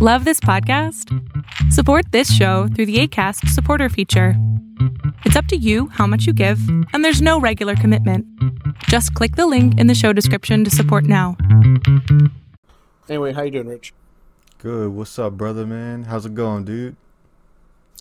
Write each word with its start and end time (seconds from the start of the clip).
Love 0.00 0.24
this 0.24 0.38
podcast? 0.38 1.12
Support 1.72 2.12
this 2.12 2.32
show 2.32 2.68
through 2.68 2.86
the 2.86 3.00
ACAST 3.02 3.48
supporter 3.48 3.88
feature. 3.88 4.34
It's 5.24 5.34
up 5.34 5.46
to 5.46 5.56
you 5.56 5.88
how 5.88 6.06
much 6.06 6.24
you 6.24 6.32
give, 6.32 6.60
and 6.92 7.04
there's 7.04 7.20
no 7.20 7.40
regular 7.40 7.74
commitment. 7.74 8.24
Just 8.84 9.12
click 9.14 9.34
the 9.34 9.48
link 9.48 9.76
in 9.76 9.88
the 9.88 9.96
show 9.96 10.12
description 10.12 10.62
to 10.62 10.70
support 10.70 11.02
now. 11.02 11.36
Anyway, 13.08 13.32
how 13.32 13.42
you 13.42 13.50
doing, 13.50 13.66
Rich? 13.66 13.92
Good. 14.58 14.90
What's 14.92 15.18
up, 15.18 15.32
brother, 15.32 15.66
man? 15.66 16.04
How's 16.04 16.26
it 16.26 16.34
going, 16.36 16.64
dude? 16.64 16.94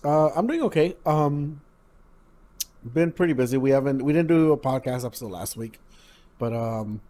Uh, 0.04 0.28
I'm 0.36 0.46
doing 0.46 0.62
okay. 0.66 0.96
Um, 1.04 1.62
been 2.94 3.12
pretty 3.12 3.34
busy. 3.34 3.58
We 3.58 3.72
haven't 3.72 4.04
we 4.04 4.14
didn't 4.14 4.28
do 4.28 4.52
a 4.52 4.58
podcast 4.58 5.04
episode 5.04 5.32
last 5.32 5.58
week, 5.58 5.80
but 6.38 6.54
um, 6.54 7.02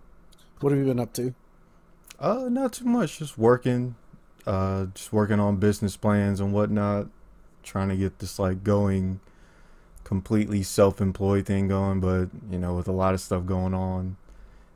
what 0.61 0.69
have 0.69 0.79
you 0.79 0.85
been 0.85 1.01
up 1.01 1.11
to? 1.15 1.33
Uh, 2.21 2.47
not 2.49 2.71
too 2.71 2.85
much. 2.85 3.19
Just 3.19 3.37
working, 3.37 3.95
uh, 4.47 4.85
just 4.93 5.11
working 5.11 5.39
on 5.39 5.57
business 5.57 5.97
plans 5.97 6.39
and 6.39 6.53
whatnot. 6.53 7.07
Trying 7.63 7.89
to 7.89 7.97
get 7.97 8.19
this 8.19 8.39
like 8.39 8.63
going, 8.63 9.19
completely 10.05 10.63
self-employed 10.63 11.45
thing 11.45 11.67
going. 11.67 11.99
But 11.99 12.29
you 12.49 12.57
know, 12.57 12.73
with 12.73 12.87
a 12.87 12.93
lot 12.93 13.13
of 13.13 13.19
stuff 13.19 13.45
going 13.45 13.73
on, 13.73 14.15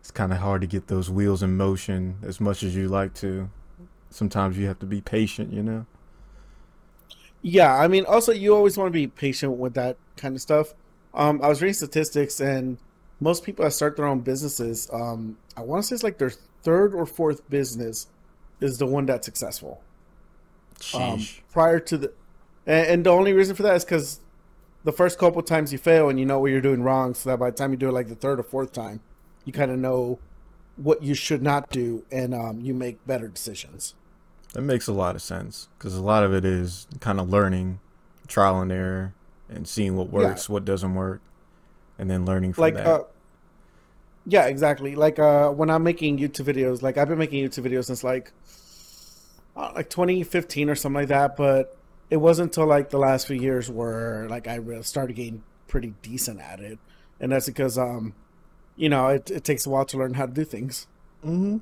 it's 0.02 0.12
kind 0.12 0.34
of 0.34 0.40
hard 0.40 0.62
to 0.62 0.68
get 0.68 0.88
those 0.88 1.10
wheels 1.10 1.42
in 1.42 1.56
motion 1.56 2.18
as 2.22 2.42
much 2.42 2.64
as 2.64 2.76
you 2.76 2.90
like 2.90 3.14
to. 3.16 3.50
Sometimes 4.10 4.58
you 4.58 4.68
have 4.68 4.80
to 4.80 4.86
be 4.86 5.00
patient, 5.00 5.54
you 5.54 5.64
know. 5.64 5.86
Yeah, 7.42 7.74
I 7.74 7.88
mean, 7.88 8.06
also 8.06 8.34
you 8.34 8.54
always 8.54 8.78
want 8.78 8.90
to 8.90 8.92
be 8.92 9.08
patient 9.08 9.54
with 9.54 9.74
that 9.76 9.96
kind 10.18 10.36
of 10.36 10.42
stuff. 10.42 10.74
Um, 11.14 11.42
I 11.42 11.48
was 11.48 11.62
reading 11.62 11.74
statistics, 11.74 12.42
and 12.42 12.78
most 13.22 13.44
people 13.44 13.64
that 13.64 13.72
start 13.72 13.96
their 13.96 14.06
own 14.06 14.20
businesses, 14.20 14.90
um, 14.92 15.38
I 15.56 15.62
want 15.62 15.84
to 15.84 15.88
say 15.88 15.96
it's 15.96 16.04
like 16.04 16.18
their 16.18 16.34
third 16.64 16.94
or 16.94 17.06
fourth 17.06 17.50
business 17.50 18.08
is 18.62 18.78
the 18.78 18.86
one 18.86 19.06
that's 19.06 19.26
successful. 19.26 19.82
Um, 20.94 21.28
prior 21.52 21.80
to 21.80 21.98
the, 21.98 22.14
and, 22.66 22.88
and 22.88 23.06
the 23.06 23.10
only 23.10 23.34
reason 23.34 23.56
for 23.56 23.64
that 23.64 23.76
is 23.76 23.86
because 23.86 24.20
the 24.84 24.92
first 24.92 25.20
couple 25.20 25.42
times 25.44 25.72
you 25.72 25.78
fail 25.78 26.10
and 26.10 26.20
you 26.20 26.26
know 26.26 26.40
what 26.40 26.52
you're 26.52 26.62
doing 26.62 26.82
wrong, 26.82 27.14
so 27.14 27.30
that 27.30 27.38
by 27.40 27.52
the 27.52 27.58
time 27.58 27.72
you 27.72 27.78
do 27.78 27.90
it 27.90 27.92
like 27.92 28.08
the 28.08 28.16
third 28.16 28.40
or 28.40 28.44
fourth 28.44 28.72
time, 28.72 29.02
you 29.46 29.54
kind 29.54 29.72
of 29.72 29.78
know 29.78 30.20
what 30.78 31.04
you 31.04 31.14
should 31.14 31.42
not 31.44 31.70
do, 31.70 32.04
and 32.12 32.34
um, 32.34 32.62
you 32.62 32.74
make 32.74 33.06
better 33.06 33.28
decisions. 33.28 33.94
That 34.54 34.62
makes 34.62 34.88
a 34.88 34.94
lot 34.94 35.16
of 35.16 35.22
sense 35.22 35.70
because 35.78 35.96
a 35.96 36.02
lot 36.02 36.24
of 36.24 36.34
it 36.34 36.46
is 36.46 36.88
kind 37.00 37.20
of 37.20 37.30
learning, 37.30 37.80
trial 38.28 38.60
and 38.62 38.72
error, 38.72 39.14
and 39.50 39.68
seeing 39.68 39.96
what 39.96 40.10
works, 40.10 40.50
what 40.50 40.66
doesn't 40.66 40.96
work, 40.96 41.22
and 42.00 42.10
then 42.10 42.26
learning 42.26 42.54
from 42.54 42.64
like 42.64 42.74
that. 42.76 42.88
uh 42.88 43.04
yeah 44.32 44.46
exactly 44.46 44.96
like 44.96 45.20
uh 45.20 45.50
when 45.50 45.70
i'm 45.70 45.84
making 45.84 46.18
youtube 46.18 46.46
videos 46.46 46.82
like 46.82 46.98
i've 46.98 47.08
been 47.10 47.18
making 47.18 47.44
youtube 47.44 47.66
videos 47.66 47.86
since 47.86 48.04
like 48.04 48.34
uh, 49.56 49.72
like 49.76 49.90
2015 49.90 50.70
or 50.70 50.76
something 50.76 51.02
like 51.02 51.08
that 51.10 51.36
but 51.36 51.78
it 52.10 52.18
wasn't 52.18 52.48
until 52.50 52.66
like 52.68 52.90
the 52.90 52.98
last 52.98 53.28
few 53.28 53.36
years 53.36 53.70
where 53.70 54.28
like 54.30 54.48
i 54.48 54.56
really 54.56 54.84
started 54.84 55.16
getting 55.16 55.44
pretty 55.68 55.96
decent 56.02 56.40
at 56.40 56.60
it 56.60 56.80
and 57.20 57.32
that's 57.32 57.48
because 57.48 57.78
um 57.78 58.16
you 58.76 58.90
know 58.90 59.08
it, 59.10 59.32
it 59.32 59.46
takes 59.46 59.68
a 59.68 59.72
while 59.72 59.86
to 59.86 59.98
learn 59.98 60.16
how 60.16 60.28
to 60.28 60.34
do 60.34 60.46
things 60.46 60.88
hmm 61.24 61.58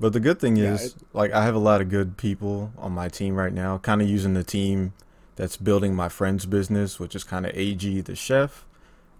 But 0.00 0.12
the 0.14 0.20
good 0.20 0.40
thing 0.40 0.56
Yeah, 0.56 0.78
is, 0.84 0.96
like, 1.14 1.32
I 1.32 1.44
have 1.44 1.54
a 1.56 1.60
lot 1.60 1.80
of 1.82 1.88
good 1.90 2.16
people 2.18 2.72
on 2.78 2.92
my 2.92 3.08
team 3.08 3.36
right 3.36 3.52
now. 3.52 3.78
Kind 3.78 4.02
of 4.02 4.08
using 4.08 4.34
the 4.34 4.44
team 4.44 4.94
that's 5.36 5.56
building 5.58 5.94
my 5.94 6.08
friend's 6.10 6.46
business, 6.46 7.00
which 7.00 7.16
is 7.16 7.24
kind 7.24 7.46
of 7.46 7.52
AG 7.56 8.02
the 8.02 8.16
chef. 8.16 8.66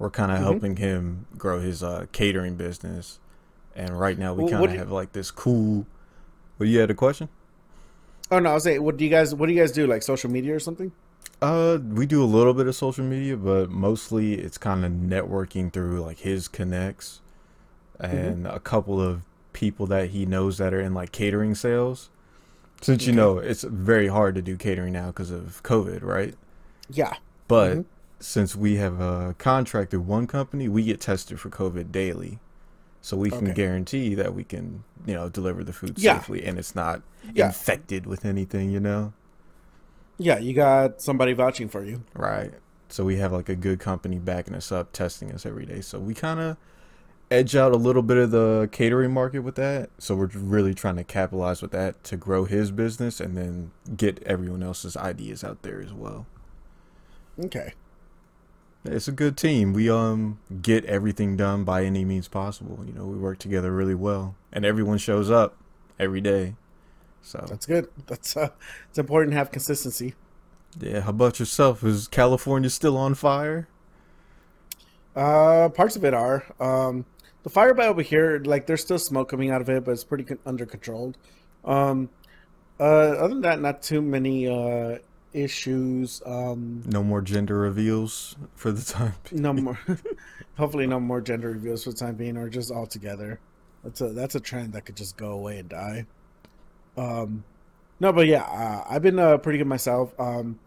We're 0.03 0.11
kind 0.11 0.33
of 0.33 0.39
Mhm. 0.39 0.43
helping 0.43 0.77
him 0.79 1.27
grow 1.39 1.61
his 1.61 1.81
uh, 1.81 2.07
catering 2.11 2.57
business, 2.57 3.21
and 3.77 3.99
right 4.01 4.19
now 4.19 4.35
we 4.35 4.51
kind 4.51 4.65
of 4.65 4.71
have 4.73 4.91
like 4.91 5.13
this 5.13 5.31
cool. 5.31 5.87
Well, 6.59 6.69
you 6.69 6.81
had 6.81 6.91
a 6.91 6.95
question? 6.95 7.29
oh 8.31 8.39
no 8.39 8.51
i 8.51 8.55
was 8.55 8.65
saying 8.65 8.83
what 8.83 8.97
do 8.97 9.05
you 9.05 9.11
guys 9.11 9.35
what 9.35 9.47
do 9.47 9.53
you 9.53 9.61
guys 9.61 9.73
do 9.73 9.87
like 9.87 10.03
social 10.03 10.31
media 10.31 10.55
or 10.55 10.59
something 10.61 10.91
Uh, 11.43 11.79
we 11.83 12.07
do 12.07 12.23
a 12.23 12.25
little 12.25 12.55
bit 12.55 12.67
of 12.67 12.75
social 12.75 13.05
media, 13.05 13.37
but 13.37 13.69
mostly 13.69 14.35
it's 14.35 14.57
kind 14.59 14.85
of 14.85 14.91
networking 14.93 15.73
through 15.73 16.01
like 16.01 16.19
his 16.21 16.49
connects 16.49 17.21
and 18.01 18.47
a 18.47 18.59
couple 18.61 19.01
of 19.01 19.23
people 19.53 19.87
that 19.87 20.11
he 20.11 20.25
knows 20.27 20.59
that 20.59 20.73
are 20.75 20.81
in 20.81 20.95
like 20.95 21.13
catering 21.13 21.55
sales. 21.55 22.11
Since 22.81 23.07
you 23.07 23.13
know 23.13 23.39
it's 23.39 23.63
very 23.65 24.09
hard 24.09 24.35
to 24.37 24.43
do 24.43 24.57
catering 24.57 24.93
now 24.95 25.09
because 25.09 25.31
of 25.31 25.63
COVID, 25.63 26.03
right? 26.03 26.35
yeah 26.91 27.15
But 27.49 27.77
Mhm. 27.79 27.85
Since 28.23 28.55
we 28.55 28.77
have 28.77 29.01
uh, 29.01 29.33
contracted 29.39 30.07
one 30.07 30.27
company, 30.27 30.69
we 30.69 30.85
get 30.85 31.01
tested 31.01 31.41
for 31.41 31.51
COVID 31.51 31.91
daily, 31.93 32.39
so 33.01 33.17
we 33.17 33.31
can 33.31 33.45
Okay. 33.49 33.55
guarantee 33.55 34.15
that 34.15 34.35
we 34.35 34.45
can, 34.45 34.85
you 35.07 35.15
know, 35.15 35.29
deliver 35.29 35.65
the 35.65 35.73
food 35.73 35.99
Yeah. 35.99 36.19
safely 36.19 36.45
and 36.45 36.59
it's 36.59 36.75
not 36.75 37.03
Yeah. 37.35 37.47
infected 37.47 38.07
with 38.07 38.25
anything, 38.25 38.71
you 38.71 38.81
know. 38.81 39.13
yeah 40.19 40.39
you 40.39 40.53
got 40.55 41.01
somebody 41.01 41.33
vouching 41.33 41.69
for 41.69 41.83
you 41.83 42.03
Right. 42.15 42.53
So 42.91 43.03
we 43.03 43.17
have 43.17 43.33
like 43.33 43.49
a 43.49 43.57
good 43.57 43.81
company 43.81 44.19
backing 44.19 44.55
us 44.55 44.71
up, 44.71 44.93
testing 44.93 45.33
us 45.33 45.45
every 45.47 45.65
day. 45.67 45.81
So 45.81 45.99
we 45.99 46.13
kind 46.15 46.39
of 46.39 46.59
edge 47.31 47.57
out 47.57 47.73
a 47.73 47.77
little 47.77 48.03
bit 48.03 48.19
of 48.19 48.31
the 48.31 48.69
catering 48.71 49.11
market 49.13 49.41
with 49.41 49.55
that. 49.57 49.89
So 49.99 50.15
we're 50.15 50.27
really 50.35 50.75
trying 50.75 50.97
to 50.97 51.03
capitalize 51.05 51.63
with 51.63 51.71
that 51.73 52.05
to 52.05 52.17
grow 52.17 52.45
his 52.45 52.71
business 52.71 53.19
and 53.21 53.37
then 53.37 53.71
get 53.97 54.23
everyone 54.25 54.63
else's 54.63 54.97
ideas 54.97 55.43
out 55.43 55.63
there 55.63 55.81
as 55.81 55.93
well. 55.93 56.27
okay 57.43 57.73
It's 58.85 59.07
a 59.09 59.13
good 59.13 59.37
team. 59.37 59.73
We 59.73 59.89
um 59.91 60.39
get 60.61 60.85
everything 60.87 61.37
done 61.37 61.65
by 61.65 61.85
any 61.85 62.05
means 62.05 62.29
possible. 62.29 62.85
You 62.87 62.93
know, 62.93 63.07
we 63.07 63.17
work 63.17 63.39
together 63.39 63.73
really 63.73 63.95
well, 63.95 64.35
and 64.53 64.65
everyone 64.65 64.99
shows 64.99 65.31
up 65.31 65.57
every 65.99 66.21
day. 66.21 66.55
So 67.23 67.45
that's 67.49 67.67
good 67.67 67.89
that's 68.07 68.37
uh 68.37 68.49
it's 68.89 68.99
important 68.99 69.33
to 69.33 69.37
have 69.39 69.53
consistency 69.53 70.15
yeah, 70.81 71.01
how 71.01 71.11
about 71.11 71.39
yourself? 71.39 71.85
Is 71.85 72.09
California 72.09 72.71
still 72.71 72.97
on 72.97 73.15
fire? 73.15 73.69
Uh, 75.15 75.69
parts 75.69 75.97
of 75.97 76.05
it 76.05 76.15
are. 76.15 76.45
Um, 76.59 77.05
the 77.43 77.51
fire 77.51 77.75
by 77.75 77.87
over 77.87 78.03
here, 78.03 78.41
like 78.45 78.67
there's 78.67 78.81
still 78.81 78.99
smoke 78.99 79.29
coming 79.29 79.51
out 79.51 79.61
of 79.61 79.69
it, 79.69 79.85
but 79.85 79.93
it's 79.93 80.05
pretty 80.05 80.25
con- 80.25 80.39
under 80.47 80.65
controlled. 80.65 81.19
Um, 81.65 82.09
uh, 82.81 82.83
other 82.85 83.29
than 83.35 83.43
that, 83.43 83.61
not 83.61 83.83
too 83.83 84.01
many 84.01 84.49
uh 84.49 84.99
issues. 85.33 86.23
Um, 86.27 86.83
No 86.87 87.03
more 87.03 87.21
gender 87.23 87.57
reveals 87.59 88.37
for 88.55 88.73
the 88.73 88.83
time. 88.83 89.15
being. 89.31 89.43
no 89.43 89.53
more. 89.53 89.79
hopefully, 90.57 90.87
no 90.87 91.01
more 91.01 91.21
gender 91.21 91.51
reveals 91.51 91.85
for 91.85 91.91
the 91.91 91.97
time 91.97 92.15
being, 92.15 92.37
or 92.37 92.49
just 92.49 92.71
all 92.71 92.87
together. 92.87 93.41
That's 93.85 94.01
a 94.01 94.09
that's 94.11 94.35
a 94.35 94.41
trend 94.41 94.73
that 94.75 94.85
could 94.85 94.97
just 94.97 95.17
go 95.17 95.31
away 95.33 95.59
and 95.59 95.69
die. 95.69 96.07
Um, 96.97 97.45
no, 98.01 98.13
but 98.13 98.27
yeah, 98.27 98.43
uh, 98.43 98.85
I've 98.89 99.03
been 99.03 99.19
uh, 99.19 99.39
pretty 99.39 99.59
good 99.59 99.67
myself. 99.67 100.19
Um, 100.21 100.59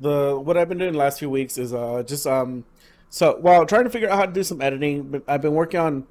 the 0.00 0.38
what 0.38 0.56
I've 0.56 0.68
been 0.68 0.78
doing 0.78 0.92
the 0.92 0.98
last 0.98 1.18
few 1.18 1.28
weeks 1.30 1.58
is 1.58 1.74
uh 1.74 2.02
just 2.06 2.26
um 2.26 2.64
so 3.10 3.36
while 3.40 3.66
trying 3.66 3.84
to 3.84 3.90
figure 3.90 4.08
out 4.08 4.18
how 4.18 4.26
to 4.26 4.32
do 4.32 4.42
some 4.42 4.60
editing, 4.62 5.10
but 5.10 5.22
I've 5.28 5.42
been 5.42 5.54
working 5.54 5.78
on 5.80 6.06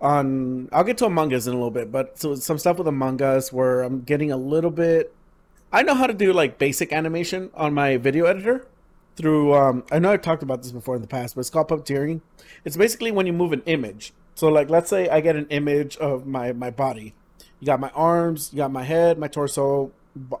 on 0.00 0.68
I'll 0.72 0.84
get 0.84 0.98
to 0.98 1.06
Among 1.06 1.32
Us 1.34 1.46
in 1.46 1.52
a 1.52 1.56
little 1.56 1.70
bit, 1.70 1.90
but 1.90 2.18
so 2.18 2.34
some 2.34 2.58
stuff 2.58 2.78
with 2.78 2.86
Among 2.86 3.20
Us 3.22 3.52
where 3.52 3.82
I'm 3.82 4.02
getting 4.02 4.30
a 4.30 4.36
little 4.36 4.70
bit 4.70 5.14
I 5.74 5.82
know 5.82 5.94
how 5.94 6.06
to 6.06 6.14
do 6.14 6.32
like 6.32 6.56
basic 6.56 6.92
animation 6.92 7.50
on 7.52 7.74
my 7.74 7.96
video 7.96 8.26
editor 8.26 8.64
through 9.16 9.54
um 9.54 9.82
I 9.90 9.98
know 9.98 10.12
I've 10.12 10.22
talked 10.22 10.44
about 10.44 10.62
this 10.62 10.70
before 10.70 10.94
in 10.94 11.02
the 11.02 11.08
past, 11.08 11.34
but 11.34 11.40
it's 11.40 11.50
called 11.50 11.66
puppeteering. 11.66 12.20
It's 12.64 12.76
basically 12.76 13.10
when 13.10 13.26
you 13.26 13.32
move 13.32 13.52
an 13.52 13.62
image. 13.66 14.12
So 14.36 14.46
like 14.46 14.70
let's 14.70 14.88
say 14.88 15.08
I 15.08 15.20
get 15.20 15.34
an 15.34 15.48
image 15.48 15.96
of 15.96 16.28
my 16.28 16.52
my 16.52 16.70
body. 16.70 17.12
You 17.58 17.66
got 17.66 17.80
my 17.80 17.90
arms, 17.90 18.50
you 18.52 18.58
got 18.58 18.70
my 18.70 18.84
head, 18.84 19.18
my 19.18 19.26
torso, 19.26 19.90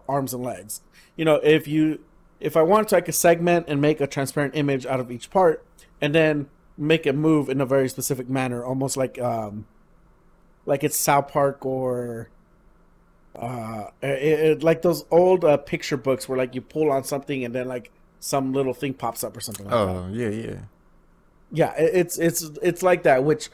arms 0.08 0.32
and 0.32 0.44
legs. 0.44 0.82
You 1.16 1.24
know, 1.24 1.40
if 1.42 1.66
you 1.66 1.98
if 2.38 2.56
I 2.56 2.62
wanted 2.62 2.86
to 2.90 2.96
I 2.98 3.00
could 3.00 3.16
segment 3.16 3.66
and 3.66 3.80
make 3.80 4.00
a 4.00 4.06
transparent 4.06 4.54
image 4.54 4.86
out 4.86 5.00
of 5.00 5.10
each 5.10 5.30
part 5.30 5.64
and 6.00 6.14
then 6.14 6.48
make 6.78 7.06
it 7.06 7.16
move 7.16 7.48
in 7.48 7.60
a 7.60 7.66
very 7.66 7.88
specific 7.88 8.28
manner, 8.28 8.64
almost 8.64 8.96
like 8.96 9.20
um 9.20 9.66
like 10.64 10.84
it's 10.84 10.96
South 10.96 11.26
Park 11.26 11.66
or 11.66 12.30
uh 13.36 13.90
it, 14.02 14.08
it, 14.40 14.62
like 14.62 14.82
those 14.82 15.04
old 15.10 15.44
uh, 15.44 15.56
picture 15.56 15.96
books 15.96 16.28
where 16.28 16.38
like 16.38 16.54
you 16.54 16.60
pull 16.60 16.90
on 16.92 17.02
something 17.04 17.44
and 17.44 17.54
then 17.54 17.66
like 17.68 17.90
some 18.20 18.52
little 18.52 18.74
thing 18.74 18.94
pops 18.94 19.24
up 19.24 19.36
or 19.36 19.40
something 19.40 19.66
like 19.66 19.72
that. 19.74 19.78
Oh 19.78 20.08
yeah, 20.12 20.28
yeah. 20.28 20.58
yeah 21.52 21.72
it- 21.74 21.94
it's 21.94 22.18
it's 22.18 22.42
it's 22.62 22.82
like 22.82 23.02
that 23.02 23.24
which 23.24 23.48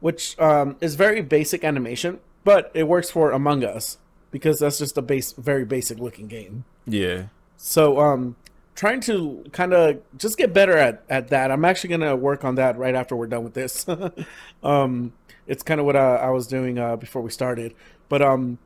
which 0.00 0.38
um 0.38 0.76
is 0.80 0.94
very 0.94 1.22
basic 1.22 1.64
animation 1.64 2.18
but 2.44 2.70
it 2.74 2.84
works 2.86 3.10
for 3.10 3.32
among 3.32 3.64
us 3.64 3.98
because 4.30 4.60
that's 4.60 4.78
just 4.78 4.96
a 4.96 5.02
base 5.02 5.32
very 5.32 5.64
basic 5.64 5.98
looking 5.98 6.28
game. 6.28 6.64
Yeah. 6.86 7.24
so 7.56 7.98
um 8.00 8.36
trying 8.76 9.00
to 9.00 9.44
kind 9.52 9.72
of 9.72 10.00
just 10.18 10.36
get 10.38 10.52
better 10.52 10.76
at 10.76 11.02
at 11.08 11.28
that. 11.28 11.50
I'm 11.50 11.64
actually 11.64 11.90
gonna 11.90 12.14
work 12.14 12.44
on 12.44 12.54
that 12.56 12.76
right 12.78 12.94
after 12.94 13.16
we're 13.16 13.26
done 13.26 13.42
with 13.44 13.54
this. 13.54 13.86
Um 14.62 15.12
it's 15.46 15.62
kind 15.62 15.78
of 15.80 15.86
what 15.86 15.96
I, 15.96 16.16
I 16.16 16.30
was 16.30 16.46
doing 16.46 16.78
uh 16.78 16.96
before 16.96 17.22
we 17.22 17.30
started. 17.30 17.74
But 18.08 18.22
um 18.22 18.58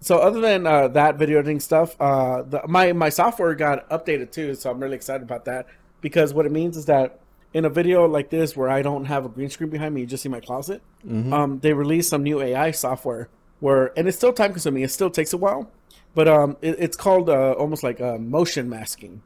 so 0.00 0.18
other 0.18 0.40
than 0.40 0.66
uh, 0.66 0.88
that 0.88 1.16
video 1.16 1.38
editing 1.38 1.60
stuff, 1.60 1.96
uh, 2.00 2.42
the, 2.42 2.62
my 2.68 2.92
my 2.92 3.08
software 3.08 3.54
got 3.54 3.88
updated 3.90 4.30
too, 4.30 4.54
so 4.54 4.70
I'm 4.70 4.80
really 4.80 4.96
excited 4.96 5.22
about 5.22 5.44
that 5.46 5.66
because 6.00 6.32
what 6.32 6.46
it 6.46 6.52
means 6.52 6.76
is 6.76 6.86
that 6.86 7.20
in 7.54 7.64
a 7.64 7.70
video 7.70 8.06
like 8.06 8.30
this 8.30 8.56
where 8.56 8.68
I 8.68 8.82
don't 8.82 9.06
have 9.06 9.24
a 9.24 9.28
green 9.28 9.50
screen 9.50 9.70
behind 9.70 9.94
me, 9.94 10.02
you 10.02 10.06
just 10.06 10.22
see 10.22 10.28
my 10.28 10.40
closet. 10.40 10.82
Um, 11.32 11.58
they 11.60 11.72
released 11.72 12.10
some 12.10 12.22
new 12.22 12.40
AI 12.40 12.70
software 12.70 13.28
where, 13.60 13.98
and 13.98 14.06
it's 14.06 14.16
still 14.16 14.32
time 14.32 14.52
consuming. 14.52 14.82
It 14.82 14.90
still 14.90 15.10
takes 15.10 15.32
a 15.32 15.36
while, 15.36 15.70
but 16.14 16.28
um, 16.28 16.56
it, 16.60 16.76
it's 16.78 16.96
called 16.96 17.28
uh, 17.28 17.52
almost 17.52 17.82
like 17.82 18.00
uh, 18.00 18.18
motion 18.18 18.68
masking. 18.68 19.22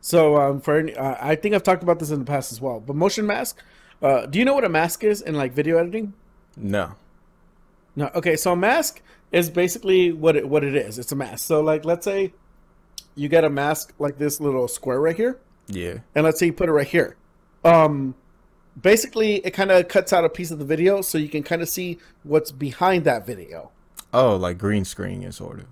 So 0.00 0.36
um, 0.40 0.60
for 0.60 0.78
any, 0.78 0.96
uh, 0.96 1.16
I 1.20 1.36
think 1.36 1.54
I've 1.54 1.62
talked 1.62 1.82
about 1.82 1.98
this 1.98 2.10
in 2.10 2.18
the 2.18 2.24
past 2.24 2.50
as 2.50 2.60
well. 2.60 2.80
But 2.80 2.96
motion 2.96 3.26
mask, 3.26 3.62
uh, 4.02 4.26
do 4.26 4.38
you 4.38 4.44
know 4.44 4.54
what 4.54 4.64
a 4.64 4.68
mask 4.68 5.04
is 5.04 5.20
in 5.20 5.34
like 5.34 5.52
video 5.52 5.76
editing? 5.76 6.14
No. 6.56 6.94
No. 7.94 8.10
Okay, 8.14 8.36
so 8.36 8.52
a 8.52 8.56
mask 8.56 9.02
is 9.32 9.50
basically 9.50 10.12
what 10.12 10.36
it 10.36 10.48
what 10.48 10.64
it 10.64 10.74
is. 10.74 10.98
It's 10.98 11.12
a 11.12 11.16
mask. 11.16 11.46
So 11.46 11.60
like, 11.60 11.84
let's 11.84 12.04
say 12.04 12.32
you 13.14 13.28
get 13.28 13.44
a 13.44 13.50
mask 13.50 13.92
like 13.98 14.18
this 14.18 14.40
little 14.40 14.68
square 14.68 15.00
right 15.00 15.16
here, 15.16 15.38
Yeah. 15.68 15.98
and 16.14 16.24
let's 16.24 16.38
say 16.38 16.46
you 16.46 16.52
put 16.52 16.68
it 16.68 16.72
right 16.72 16.86
here. 16.86 17.16
Um, 17.64 18.14
basically, 18.80 19.36
it 19.36 19.50
kind 19.52 19.70
of 19.70 19.88
cuts 19.88 20.12
out 20.12 20.24
a 20.24 20.28
piece 20.28 20.50
of 20.50 20.58
the 20.58 20.64
video, 20.64 21.02
so 21.02 21.18
you 21.18 21.28
can 21.28 21.42
kind 21.42 21.60
of 21.62 21.68
see 21.68 21.98
what's 22.22 22.50
behind 22.50 23.04
that 23.04 23.26
video. 23.26 23.70
Oh, 24.12 24.36
like 24.36 24.58
green 24.58 24.84
screen 24.84 25.22
is 25.22 25.36
sort 25.36 25.60
of. 25.60 25.66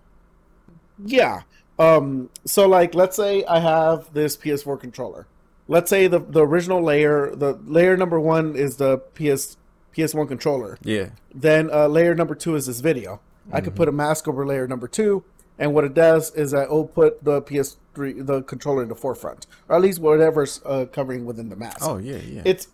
Yeah. 1.04 1.42
Um, 1.78 2.30
so 2.44 2.68
like 2.68 2.94
let's 2.94 3.16
say 3.16 3.44
I 3.44 3.60
have 3.60 4.12
this 4.12 4.36
PS4 4.36 4.80
controller. 4.80 5.26
Let's 5.68 5.90
say 5.90 6.06
the, 6.08 6.18
the 6.18 6.44
original 6.46 6.82
layer, 6.82 7.34
the 7.36 7.54
layer 7.66 7.96
number 7.96 8.18
one 8.18 8.56
is 8.56 8.76
the 8.76 8.98
PS 8.98 9.56
PS1 9.96 10.26
controller. 10.28 10.78
Yeah. 10.82 11.10
Then 11.34 11.70
uh, 11.72 11.88
layer 11.88 12.14
number 12.14 12.34
two 12.34 12.54
is 12.56 12.66
this 12.66 12.80
video. 12.80 13.20
I 13.52 13.60
could 13.60 13.74
put 13.74 13.88
a 13.88 13.92
mask 13.92 14.28
over 14.28 14.46
layer 14.46 14.66
number 14.66 14.88
two, 14.88 15.24
and 15.58 15.74
what 15.74 15.84
it 15.84 15.94
does 15.94 16.34
is 16.34 16.50
that 16.52 16.64
it'll 16.64 16.86
put 16.86 17.24
the 17.24 17.42
PS3 17.42 18.26
the 18.26 18.42
controller 18.42 18.82
in 18.82 18.88
the 18.88 18.94
forefront, 18.94 19.46
or 19.68 19.76
at 19.76 19.82
least 19.82 19.98
whatever's 20.00 20.60
uh, 20.64 20.86
covering 20.92 21.24
within 21.24 21.48
the 21.48 21.56
mask. 21.56 21.78
Oh 21.82 21.98
yeah, 21.98 22.18
yeah. 22.18 22.42
It's 22.44 22.68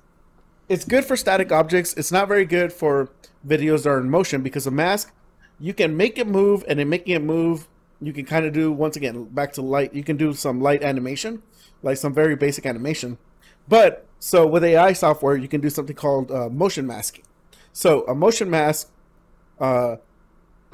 it's 0.69 0.85
good 0.85 1.05
for 1.05 1.17
static 1.17 1.53
objects. 1.53 1.95
It's 1.95 2.13
not 2.13 2.29
very 2.29 2.45
good 2.45 2.73
for 2.73 3.11
videos 3.47 3.85
that 3.85 3.91
are 3.91 4.01
in 4.01 4.11
motion 4.11 4.43
because 4.43 4.67
a 4.67 4.71
mask 4.71 5.13
you 5.61 5.73
can 5.73 5.97
make 5.97 6.19
it 6.19 6.27
move, 6.27 6.65
and 6.69 6.81
in 6.81 6.89
making 6.89 7.15
it 7.15 7.23
move, 7.23 7.69
you 8.01 8.13
can 8.13 8.25
kind 8.25 8.45
of 8.45 8.53
do 8.53 8.73
once 8.73 8.97
again 8.97 9.25
back 9.25 9.53
to 9.55 9.63
light. 9.63 9.95
You 9.95 10.03
can 10.03 10.17
do 10.17 10.33
some 10.33 10.61
light 10.61 10.83
animation, 10.83 11.43
like 11.83 11.97
some 11.97 12.13
very 12.13 12.37
basic 12.37 12.67
animation. 12.67 13.19
But 13.69 14.07
so 14.19 14.47
with 14.47 14.65
AI 14.65 14.93
software, 14.93 15.37
you 15.37 15.49
can 15.49 15.61
do 15.61 15.71
something 15.71 15.97
called 15.97 16.31
uh, 16.31 16.49
motion 16.49 16.87
masking. 16.87 17.25
So 17.73 18.05
a 18.07 18.15
motion 18.15 18.51
mask. 18.51 18.91
Uh, 19.61 19.97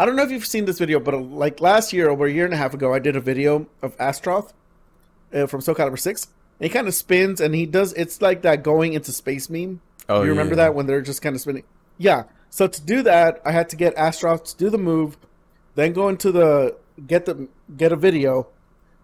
I 0.00 0.06
don't 0.06 0.16
know 0.16 0.22
if 0.22 0.30
you've 0.30 0.46
seen 0.46 0.64
this 0.64 0.78
video, 0.78 0.98
but 0.98 1.12
like 1.14 1.60
last 1.60 1.92
year, 1.92 2.08
over 2.08 2.24
a 2.24 2.32
year 2.32 2.46
and 2.46 2.54
a 2.54 2.56
half 2.56 2.72
ago, 2.72 2.94
I 2.94 3.00
did 3.00 3.16
a 3.16 3.20
video 3.20 3.66
of 3.82 3.94
Astaroth 3.98 4.54
uh, 5.30 5.46
from 5.46 5.60
Soul 5.60 5.74
Calibur 5.74 5.98
Six. 5.98 6.24
And 6.58 6.64
he 6.64 6.70
kind 6.70 6.88
of 6.88 6.94
spins, 6.94 7.38
and 7.38 7.54
he 7.54 7.66
does. 7.66 7.92
It's 7.92 8.22
like 8.22 8.40
that 8.40 8.62
going 8.62 8.94
into 8.94 9.12
space 9.12 9.50
meme. 9.50 9.82
oh, 10.08 10.22
you 10.22 10.30
remember 10.30 10.54
yeah. 10.54 10.64
that 10.64 10.74
when 10.74 10.86
they're 10.86 11.02
just 11.02 11.20
kind 11.20 11.36
of 11.36 11.42
spinning? 11.42 11.64
Yeah. 11.98 12.22
So 12.48 12.66
to 12.66 12.80
do 12.80 13.02
that, 13.02 13.42
I 13.44 13.52
had 13.52 13.68
to 13.68 13.76
get 13.76 13.94
Astaroth 13.94 14.44
to 14.44 14.56
do 14.56 14.70
the 14.70 14.78
move, 14.78 15.18
then 15.74 15.92
go 15.92 16.08
into 16.08 16.32
the 16.32 16.76
get 17.06 17.26
the 17.26 17.48
get 17.76 17.92
a 17.92 17.96
video, 17.96 18.46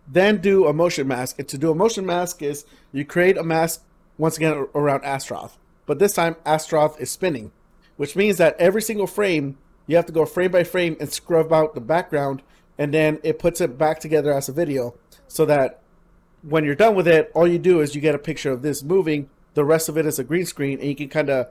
then 0.08 0.38
do 0.38 0.66
a 0.66 0.72
motion 0.72 1.06
mask. 1.06 1.38
And 1.38 1.46
to 1.48 1.58
do 1.58 1.70
a 1.70 1.74
motion 1.74 2.06
mask 2.06 2.40
is 2.40 2.64
you 2.90 3.04
create 3.04 3.36
a 3.36 3.44
mask 3.44 3.82
once 4.16 4.38
again 4.38 4.66
around 4.74 5.04
Astaroth, 5.04 5.58
but 5.84 5.98
this 5.98 6.14
time 6.14 6.36
Astaroth 6.46 6.98
is 6.98 7.10
spinning, 7.10 7.52
which 7.98 8.16
means 8.16 8.38
that 8.38 8.56
every 8.58 8.80
single 8.80 9.06
frame 9.06 9.58
you 9.86 9.96
have 9.96 10.06
to 10.06 10.12
go 10.12 10.24
frame 10.26 10.50
by 10.50 10.64
frame 10.64 10.96
and 11.00 11.12
scrub 11.12 11.52
out 11.52 11.74
the 11.74 11.80
background, 11.80 12.42
and 12.78 12.92
then 12.92 13.18
it 13.22 13.38
puts 13.38 13.60
it 13.60 13.78
back 13.78 14.00
together 14.00 14.32
as 14.32 14.48
a 14.48 14.52
video, 14.52 14.94
so 15.28 15.44
that 15.46 15.80
when 16.42 16.64
you're 16.64 16.74
done 16.74 16.94
with 16.94 17.08
it, 17.08 17.30
all 17.34 17.46
you 17.46 17.58
do 17.58 17.80
is 17.80 17.94
you 17.94 18.00
get 18.00 18.14
a 18.14 18.18
picture 18.18 18.52
of 18.52 18.62
this 18.62 18.82
moving. 18.82 19.28
The 19.54 19.64
rest 19.64 19.88
of 19.88 19.96
it 19.96 20.06
is 20.06 20.18
a 20.18 20.24
green 20.24 20.46
screen, 20.46 20.78
and 20.78 20.88
you 20.88 20.94
can 20.94 21.08
kind 21.08 21.30
of 21.30 21.48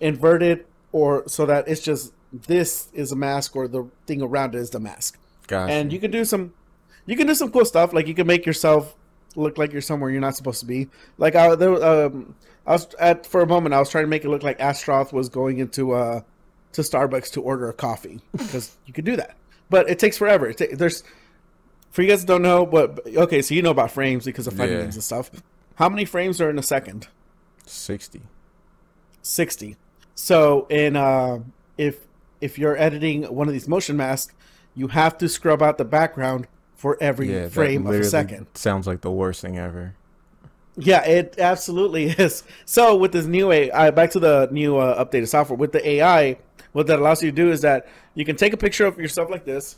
invert 0.00 0.42
it, 0.42 0.66
or 0.92 1.26
so 1.26 1.46
that 1.46 1.66
it's 1.66 1.80
just 1.80 2.12
this 2.32 2.88
is 2.92 3.10
a 3.12 3.16
mask, 3.16 3.56
or 3.56 3.66
the 3.68 3.88
thing 4.06 4.22
around 4.22 4.54
it 4.54 4.58
is 4.58 4.70
the 4.70 4.80
mask. 4.80 5.18
Gotcha. 5.46 5.72
And 5.72 5.92
you 5.92 5.98
can 5.98 6.10
do 6.10 6.24
some, 6.24 6.52
you 7.06 7.16
can 7.16 7.26
do 7.26 7.34
some 7.34 7.50
cool 7.50 7.64
stuff. 7.64 7.92
Like 7.94 8.06
you 8.06 8.14
can 8.14 8.26
make 8.26 8.44
yourself 8.44 8.94
look 9.34 9.56
like 9.56 9.72
you're 9.72 9.80
somewhere 9.80 10.10
you're 10.10 10.20
not 10.20 10.36
supposed 10.36 10.60
to 10.60 10.66
be. 10.66 10.88
Like 11.16 11.34
I, 11.34 11.54
there, 11.54 11.82
um, 11.82 12.34
I 12.66 12.72
was 12.72 12.86
at 13.00 13.24
for 13.24 13.40
a 13.40 13.46
moment, 13.46 13.74
I 13.74 13.78
was 13.78 13.88
trying 13.88 14.04
to 14.04 14.08
make 14.08 14.24
it 14.24 14.28
look 14.28 14.42
like 14.42 14.60
Astaroth 14.60 15.12
was 15.12 15.28
going 15.30 15.58
into 15.58 15.92
uh 15.92 16.20
to 16.72 16.82
Starbucks 16.82 17.30
to 17.32 17.42
order 17.42 17.68
a 17.68 17.72
coffee 17.72 18.20
because 18.32 18.76
you 18.86 18.92
could 18.92 19.04
do 19.04 19.16
that, 19.16 19.36
but 19.70 19.88
it 19.88 19.98
takes 19.98 20.16
forever. 20.18 20.48
It 20.48 20.58
ta- 20.58 20.64
there's 20.76 21.02
for 21.90 22.02
you 22.02 22.08
guys 22.08 22.20
that 22.20 22.26
don't 22.26 22.42
know, 22.42 22.66
but 22.66 23.00
okay, 23.06 23.40
so 23.42 23.54
you 23.54 23.62
know 23.62 23.70
about 23.70 23.90
frames 23.90 24.24
because 24.26 24.46
of 24.46 24.54
fighting 24.54 24.76
Yeah. 24.76 24.82
games 24.82 24.94
and 24.96 25.02
stuff. 25.04 25.30
How 25.76 25.88
many 25.88 26.04
frames 26.04 26.40
are 26.40 26.50
in 26.50 26.58
a 26.58 26.62
second? 26.62 27.08
sixty. 27.66 28.22
60 29.22 29.76
so 30.14 30.66
in 30.70 30.96
uh 30.96 31.38
if 31.76 31.98
if 32.40 32.58
you're 32.58 32.76
editing 32.78 33.24
one 33.24 33.46
of 33.46 33.52
these 33.52 33.68
motion 33.68 33.96
masks 33.96 34.32
you 34.74 34.88
have 34.88 35.18
to 35.18 35.28
scrub 35.28 35.60
out 35.62 35.76
the 35.76 35.84
background 35.84 36.46
for 36.74 36.96
every 37.00 37.32
Yeah, 37.32 37.48
frame 37.48 37.86
of 37.86 37.94
a 37.94 38.04
second 38.04 38.46
Sounds 38.54 38.86
like 38.86 39.00
the 39.02 39.10
worst 39.10 39.42
thing 39.42 39.58
ever. 39.58 39.94
yeah 40.76 41.04
it 41.04 41.34
absolutely 41.38 42.04
is 42.18 42.42
so 42.64 42.96
with 42.96 43.12
this 43.12 43.26
new 43.26 43.52
ai 43.52 43.90
back 43.90 44.10
to 44.12 44.20
the 44.20 44.48
new 44.50 44.78
uh, 44.78 45.04
updated 45.04 45.28
software 45.28 45.56
with 45.58 45.72
the 45.72 45.86
ai 45.86 46.38
what 46.72 46.86
that 46.86 46.98
allows 46.98 47.22
you 47.22 47.30
to 47.30 47.36
do 47.36 47.50
is 47.50 47.60
that 47.62 47.88
you 48.14 48.24
can 48.24 48.36
take 48.36 48.52
a 48.52 48.56
picture 48.56 48.86
of 48.86 48.98
yourself 48.98 49.30
like 49.30 49.44
this. 49.44 49.76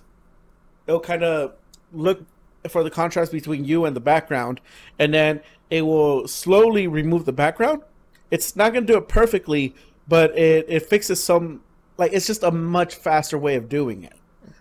It'll 0.86 1.00
kind 1.00 1.22
of 1.22 1.54
look 1.92 2.24
for 2.68 2.82
the 2.82 2.90
contrast 2.90 3.32
between 3.32 3.64
you 3.64 3.84
and 3.84 3.96
the 3.96 4.00
background 4.00 4.60
and 4.98 5.14
then 5.14 5.40
it 5.70 5.82
will 5.82 6.28
slowly 6.28 6.86
remove 6.86 7.24
the 7.24 7.32
background. 7.32 7.82
It's 8.30 8.54
not 8.54 8.72
going 8.72 8.86
to 8.86 8.92
do 8.92 8.98
it 8.98 9.08
perfectly 9.08 9.74
but 10.08 10.36
it, 10.36 10.66
it 10.68 10.80
fixes 10.80 11.22
some 11.22 11.62
like 11.96 12.12
it's 12.12 12.26
just 12.26 12.42
a 12.42 12.50
much 12.50 12.94
faster 12.94 13.38
way 13.38 13.54
of 13.56 13.68
doing 13.68 14.04
it. 14.04 14.14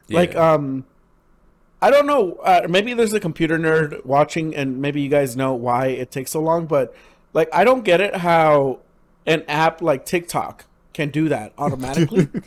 Like 0.09 0.35
um 0.35 0.85
i 1.81 1.89
don't 1.89 2.05
know 2.05 2.33
uh, 2.43 2.67
maybe 2.69 2.93
there's 2.93 3.13
a 3.13 3.19
computer 3.19 3.57
nerd 3.57 4.03
watching 4.05 4.55
and 4.55 4.81
maybe 4.81 5.01
you 5.01 5.09
guys 5.09 5.35
know 5.35 5.53
why 5.53 5.87
it 5.87 6.11
takes 6.11 6.31
so 6.31 6.41
long 6.41 6.65
but 6.65 6.95
like 7.33 7.49
i 7.53 7.63
don't 7.63 7.83
get 7.83 8.01
it 8.01 8.15
how 8.15 8.79
an 9.25 9.43
app 9.47 9.81
like 9.81 10.05
tiktok 10.05 10.65
can 10.99 11.09
do 11.09 11.29
that 11.29 11.53
automatically. 11.57 12.27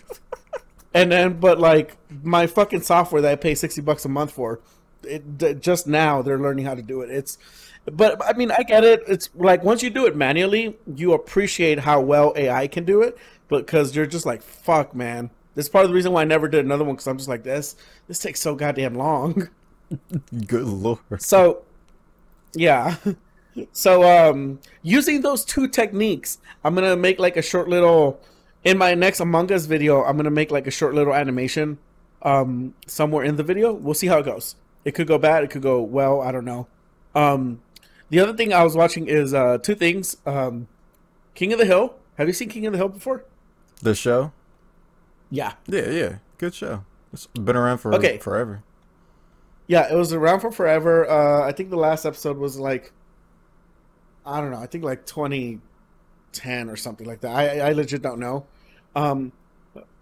And 0.94 1.10
then 1.10 1.40
but 1.40 1.58
like 1.58 1.96
my 2.22 2.46
fucking 2.46 2.82
software 2.82 3.22
that 3.22 3.32
i 3.32 3.34
pay 3.34 3.54
60 3.54 3.80
bucks 3.80 4.04
a 4.04 4.10
month 4.10 4.30
for 4.30 4.60
it 5.04 5.58
just 5.62 5.86
now 5.86 6.20
they're 6.20 6.38
learning 6.38 6.66
how 6.66 6.74
to 6.74 6.82
do 6.82 7.00
it. 7.00 7.10
It's 7.10 7.38
but 7.86 8.22
i 8.22 8.34
mean 8.34 8.50
i 8.50 8.62
get 8.62 8.84
it. 8.84 9.02
It's 9.08 9.30
like 9.34 9.64
once 9.64 9.82
you 9.82 9.88
do 9.88 10.04
it 10.04 10.14
manually 10.14 10.76
you 10.94 11.14
appreciate 11.14 11.78
how 11.78 12.02
well 12.02 12.34
ai 12.36 12.66
can 12.66 12.84
do 12.84 13.00
it 13.00 13.16
because 13.48 13.96
you're 13.96 14.04
just 14.04 14.26
like 14.26 14.42
fuck 14.42 14.94
man. 14.94 15.30
This 15.54 15.66
part 15.66 15.86
of 15.86 15.90
the 15.90 15.94
reason 15.94 16.12
why 16.12 16.20
i 16.20 16.24
never 16.24 16.46
did 16.46 16.62
another 16.62 16.84
one 16.84 16.94
because 16.96 17.06
i'm 17.06 17.16
just 17.16 17.28
like 17.30 17.42
this 17.42 17.74
this 18.06 18.18
takes 18.18 18.38
so 18.42 18.54
goddamn 18.54 18.94
long. 18.94 19.48
Good 20.46 20.64
lord. 20.64 20.98
so 21.22 21.62
yeah. 22.54 22.96
So 23.72 24.02
um 24.02 24.60
using 24.82 25.20
those 25.20 25.44
two 25.44 25.68
techniques 25.68 26.38
i'm 26.64 26.74
gonna 26.74 26.96
make 26.96 27.18
like 27.18 27.36
a 27.36 27.42
short 27.42 27.68
little 27.68 28.18
in 28.64 28.78
my 28.78 28.94
next 28.94 29.20
among 29.20 29.50
us 29.52 29.66
video 29.66 30.02
i'm 30.04 30.16
gonna 30.16 30.30
make 30.30 30.50
like 30.50 30.66
a 30.66 30.70
short 30.70 30.94
little 30.94 31.14
animation 31.14 31.78
um 32.22 32.74
somewhere 32.86 33.24
in 33.24 33.36
the 33.36 33.42
video 33.42 33.72
we'll 33.72 33.94
see 33.94 34.06
how 34.06 34.18
it 34.18 34.24
goes 34.24 34.54
it 34.84 34.92
could 34.92 35.06
go 35.06 35.18
bad 35.18 35.42
it 35.44 35.50
could 35.50 35.62
go 35.62 35.80
well 35.82 36.20
i 36.20 36.30
don't 36.30 36.44
know 36.44 36.66
um 37.14 37.60
the 38.10 38.20
other 38.20 38.32
thing 38.32 38.52
i 38.52 38.62
was 38.62 38.76
watching 38.76 39.06
is 39.08 39.34
uh 39.34 39.58
two 39.58 39.74
things 39.74 40.16
um 40.26 40.68
king 41.34 41.52
of 41.52 41.58
the 41.58 41.66
hill 41.66 41.94
have 42.18 42.26
you 42.28 42.32
seen 42.34 42.48
king 42.48 42.66
of 42.66 42.72
the 42.72 42.78
hill 42.78 42.88
before 42.88 43.24
The 43.82 43.94
show? 43.94 44.32
yeah 45.30 45.54
Yeah, 45.66 45.90
yeah. 45.90 46.16
Good 46.38 46.54
show. 46.54 46.84
It's 47.12 47.26
been 47.28 47.56
around 47.56 47.78
for 47.78 47.94
Okay. 47.94 48.18
forever. 48.18 48.62
Yeah, 49.66 49.90
it 49.90 49.96
was 49.96 50.12
around 50.12 50.40
for 50.40 50.50
forever. 50.52 51.08
Uh, 51.08 51.46
I 51.46 51.52
think 51.52 51.70
the 51.70 51.76
last 51.76 52.04
episode 52.04 52.36
was 52.36 52.58
like, 52.58 52.92
I 54.26 54.40
don't 54.40 54.50
know. 54.50 54.58
I 54.58 54.66
think 54.66 54.82
like 54.84 55.06
2010 55.06 56.68
or 56.68 56.76
something 56.76 57.06
like 57.06 57.20
that. 57.20 57.30
I, 57.34 57.60
I 57.60 57.72
legit 57.72 58.02
don't 58.02 58.18
know. 58.18 58.44
Um, 58.94 59.32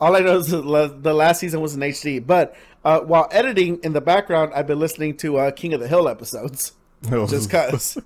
all 0.00 0.16
I 0.16 0.20
know 0.20 0.38
is 0.38 0.48
the 0.48 0.62
last 0.62 1.40
season 1.40 1.60
was 1.60 1.74
in 1.74 1.80
HD. 1.80 2.24
But 2.24 2.56
uh, 2.84 3.00
while 3.00 3.28
editing 3.30 3.78
in 3.82 3.92
the 3.92 4.00
background, 4.00 4.52
I've 4.54 4.66
been 4.66 4.80
listening 4.80 5.16
to 5.18 5.36
uh, 5.38 5.50
King 5.50 5.74
of 5.74 5.80
the 5.80 5.88
Hill 5.88 6.08
episodes 6.08 6.72
just 7.02 7.50
cause. 7.50 7.98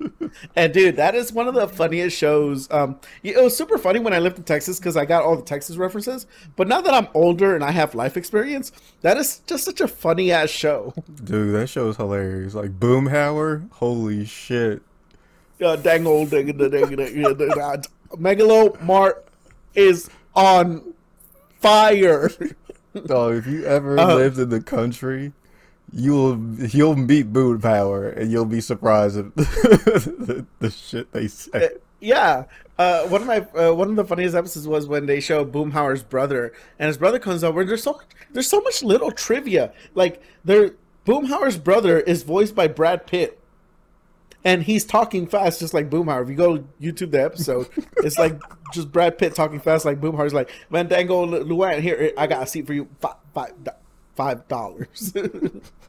and 0.56 0.72
dude, 0.74 0.96
that 0.96 1.14
is 1.14 1.32
one 1.32 1.48
of 1.48 1.54
the 1.54 1.68
funniest 1.68 2.16
shows. 2.16 2.70
Um, 2.70 2.98
it 3.22 3.40
was 3.42 3.56
super 3.56 3.78
funny 3.78 4.00
when 4.00 4.12
I 4.12 4.18
lived 4.18 4.38
in 4.38 4.44
Texas 4.44 4.78
because 4.78 4.96
I 4.96 5.04
got 5.04 5.22
all 5.22 5.36
the 5.36 5.42
Texas 5.42 5.76
references. 5.76 6.26
But 6.56 6.68
now 6.68 6.80
that 6.80 6.92
I'm 6.92 7.08
older 7.14 7.54
and 7.54 7.64
I 7.64 7.70
have 7.70 7.94
life 7.94 8.16
experience, 8.16 8.72
that 9.02 9.16
is 9.16 9.40
just 9.46 9.64
such 9.64 9.80
a 9.80 9.88
funny 9.88 10.32
ass 10.32 10.50
show. 10.50 10.94
Dude, 11.22 11.54
that 11.54 11.68
show 11.68 11.88
is 11.88 11.96
hilarious. 11.96 12.54
Like 12.54 12.78
Boomhauer, 12.78 13.70
holy 13.72 14.24
shit. 14.24 14.82
Uh, 15.62 15.76
dang 15.76 16.06
old 16.06 16.30
dang, 16.30 16.46
dang, 16.46 16.70
dang, 16.70 16.96
dang, 16.96 16.96
dang, 16.96 17.36
dang. 17.36 17.82
Megalo 18.16 18.80
Mart 18.82 19.26
is 19.74 20.10
on 20.34 20.94
fire. 21.60 22.30
Dog, 23.06 23.34
if 23.36 23.46
you 23.46 23.64
ever 23.64 23.98
Uh, 23.98 24.14
lived 24.14 24.38
in 24.38 24.48
the 24.50 24.60
country, 24.60 25.32
you'll 25.92 26.38
you'll 26.58 26.96
meet 26.96 27.32
Boomhauer 27.32 28.16
and 28.16 28.30
you'll 28.30 28.44
be 28.44 28.60
surprised 28.60 29.18
at 29.18 29.34
the, 29.36 30.46
the 30.58 30.70
shit 30.70 31.10
they 31.12 31.26
say. 31.28 31.70
Yeah, 32.00 32.44
uh, 32.78 33.04
one 33.06 33.20
of 33.22 33.26
my 33.28 33.38
uh, 33.58 33.72
one 33.72 33.88
of 33.90 33.96
the 33.96 34.04
funniest 34.04 34.34
episodes 34.34 34.66
was 34.66 34.86
when 34.86 35.06
they 35.06 35.20
show 35.20 35.44
Boomhauer's 35.44 36.02
brother, 36.02 36.52
and 36.78 36.88
his 36.88 36.98
brother 36.98 37.18
comes 37.18 37.44
over. 37.44 37.60
and 37.60 37.68
There's 37.70 37.82
so 37.84 38.00
there's 38.32 38.48
so 38.48 38.60
much 38.60 38.82
little 38.82 39.10
trivia. 39.12 39.72
Like 39.94 40.20
there, 40.44 40.72
Boomhauer's 41.06 41.58
brother 41.58 42.00
is 42.00 42.24
voiced 42.24 42.54
by 42.54 42.66
Brad 42.68 43.06
Pitt, 43.06 43.38
and 44.44 44.62
he's 44.62 44.84
talking 44.84 45.26
fast, 45.26 45.60
just 45.60 45.74
like 45.74 45.88
Boomhauer. 45.88 46.22
If 46.22 46.28
you 46.28 46.34
go 46.34 46.64
YouTube 46.80 47.12
the 47.12 47.22
episode, 47.22 47.68
it's 47.98 48.18
like 48.18 48.40
just 48.72 48.90
Brad 48.90 49.18
Pitt 49.18 49.34
talking 49.34 49.60
fast, 49.60 49.84
like 49.84 50.00
Boomhauer's 50.00 50.34
like 50.34 50.50
Fandango 50.70 51.24
Luan. 51.24 51.80
Here, 51.80 52.12
I 52.16 52.26
got 52.26 52.42
a 52.42 52.46
seat 52.46 52.66
for 52.66 52.72
you, 52.72 52.88
five 53.00 53.16
five 53.34 53.52
five 54.14 54.48
dollars. 54.48 55.14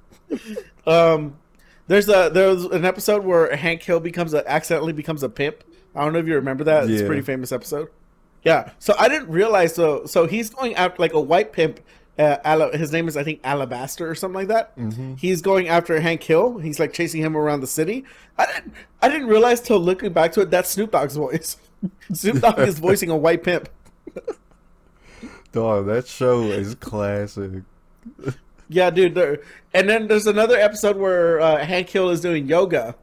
um, 0.87 1.37
there's 1.87 2.07
a 2.09 2.29
there's 2.33 2.63
an 2.65 2.85
episode 2.85 3.23
where 3.23 3.55
Hank 3.55 3.83
Hill 3.83 3.99
becomes 3.99 4.33
a 4.33 4.49
accidentally 4.49 4.93
becomes 4.93 5.23
a 5.23 5.29
pimp. 5.29 5.63
I 5.95 6.03
don't 6.03 6.13
know 6.13 6.19
if 6.19 6.27
you 6.27 6.35
remember 6.35 6.63
that. 6.65 6.89
It's 6.89 7.01
a 7.01 7.05
pretty 7.05 7.21
famous 7.21 7.51
episode. 7.51 7.89
Yeah. 8.43 8.71
So 8.79 8.93
I 8.97 9.07
didn't 9.07 9.29
realize. 9.29 9.75
So 9.75 10.05
so 10.05 10.27
he's 10.27 10.49
going 10.49 10.75
after 10.75 11.01
like 11.01 11.13
a 11.13 11.21
white 11.21 11.53
pimp. 11.53 11.79
Uh, 12.19 12.37
Ala- 12.45 12.77
his 12.77 12.91
name 12.91 13.07
is 13.07 13.17
I 13.17 13.23
think 13.23 13.39
Alabaster 13.43 14.07
or 14.09 14.13
something 14.15 14.35
like 14.35 14.47
that. 14.49 14.73
He's 15.17 15.41
going 15.41 15.67
after 15.67 15.99
Hank 15.99 16.21
Hill. 16.23 16.59
He's 16.59 16.79
like 16.79 16.93
chasing 16.93 17.21
him 17.21 17.35
around 17.35 17.61
the 17.61 17.67
city. 17.67 18.05
I 18.37 18.45
didn't 18.45 18.73
I 19.01 19.09
didn't 19.09 19.27
realize 19.27 19.61
till 19.61 19.79
looking 19.79 20.13
back 20.13 20.31
to 20.33 20.41
it 20.41 20.51
that's 20.51 20.69
Snoop 20.69 20.91
Dogg's 20.91 21.15
voice. 21.15 21.57
Snoop 22.13 22.39
Dogg 22.41 22.59
is 22.59 22.77
voicing 22.79 23.09
a 23.09 23.17
white 23.17 23.43
pimp. 23.43 23.67
Dog, 25.51 25.85
that 25.87 26.07
show 26.07 26.43
is 26.43 26.75
classic. 26.75 27.51
Yeah, 28.69 28.89
dude. 28.89 29.13
There, 29.13 29.39
and 29.73 29.87
then 29.87 30.07
there's 30.07 30.25
another 30.25 30.55
episode 30.57 30.95
where 30.97 31.39
uh, 31.39 31.63
Hank 31.63 31.89
Hill 31.89 32.09
is 32.09 32.21
doing 32.21 32.47
yoga, 32.47 32.95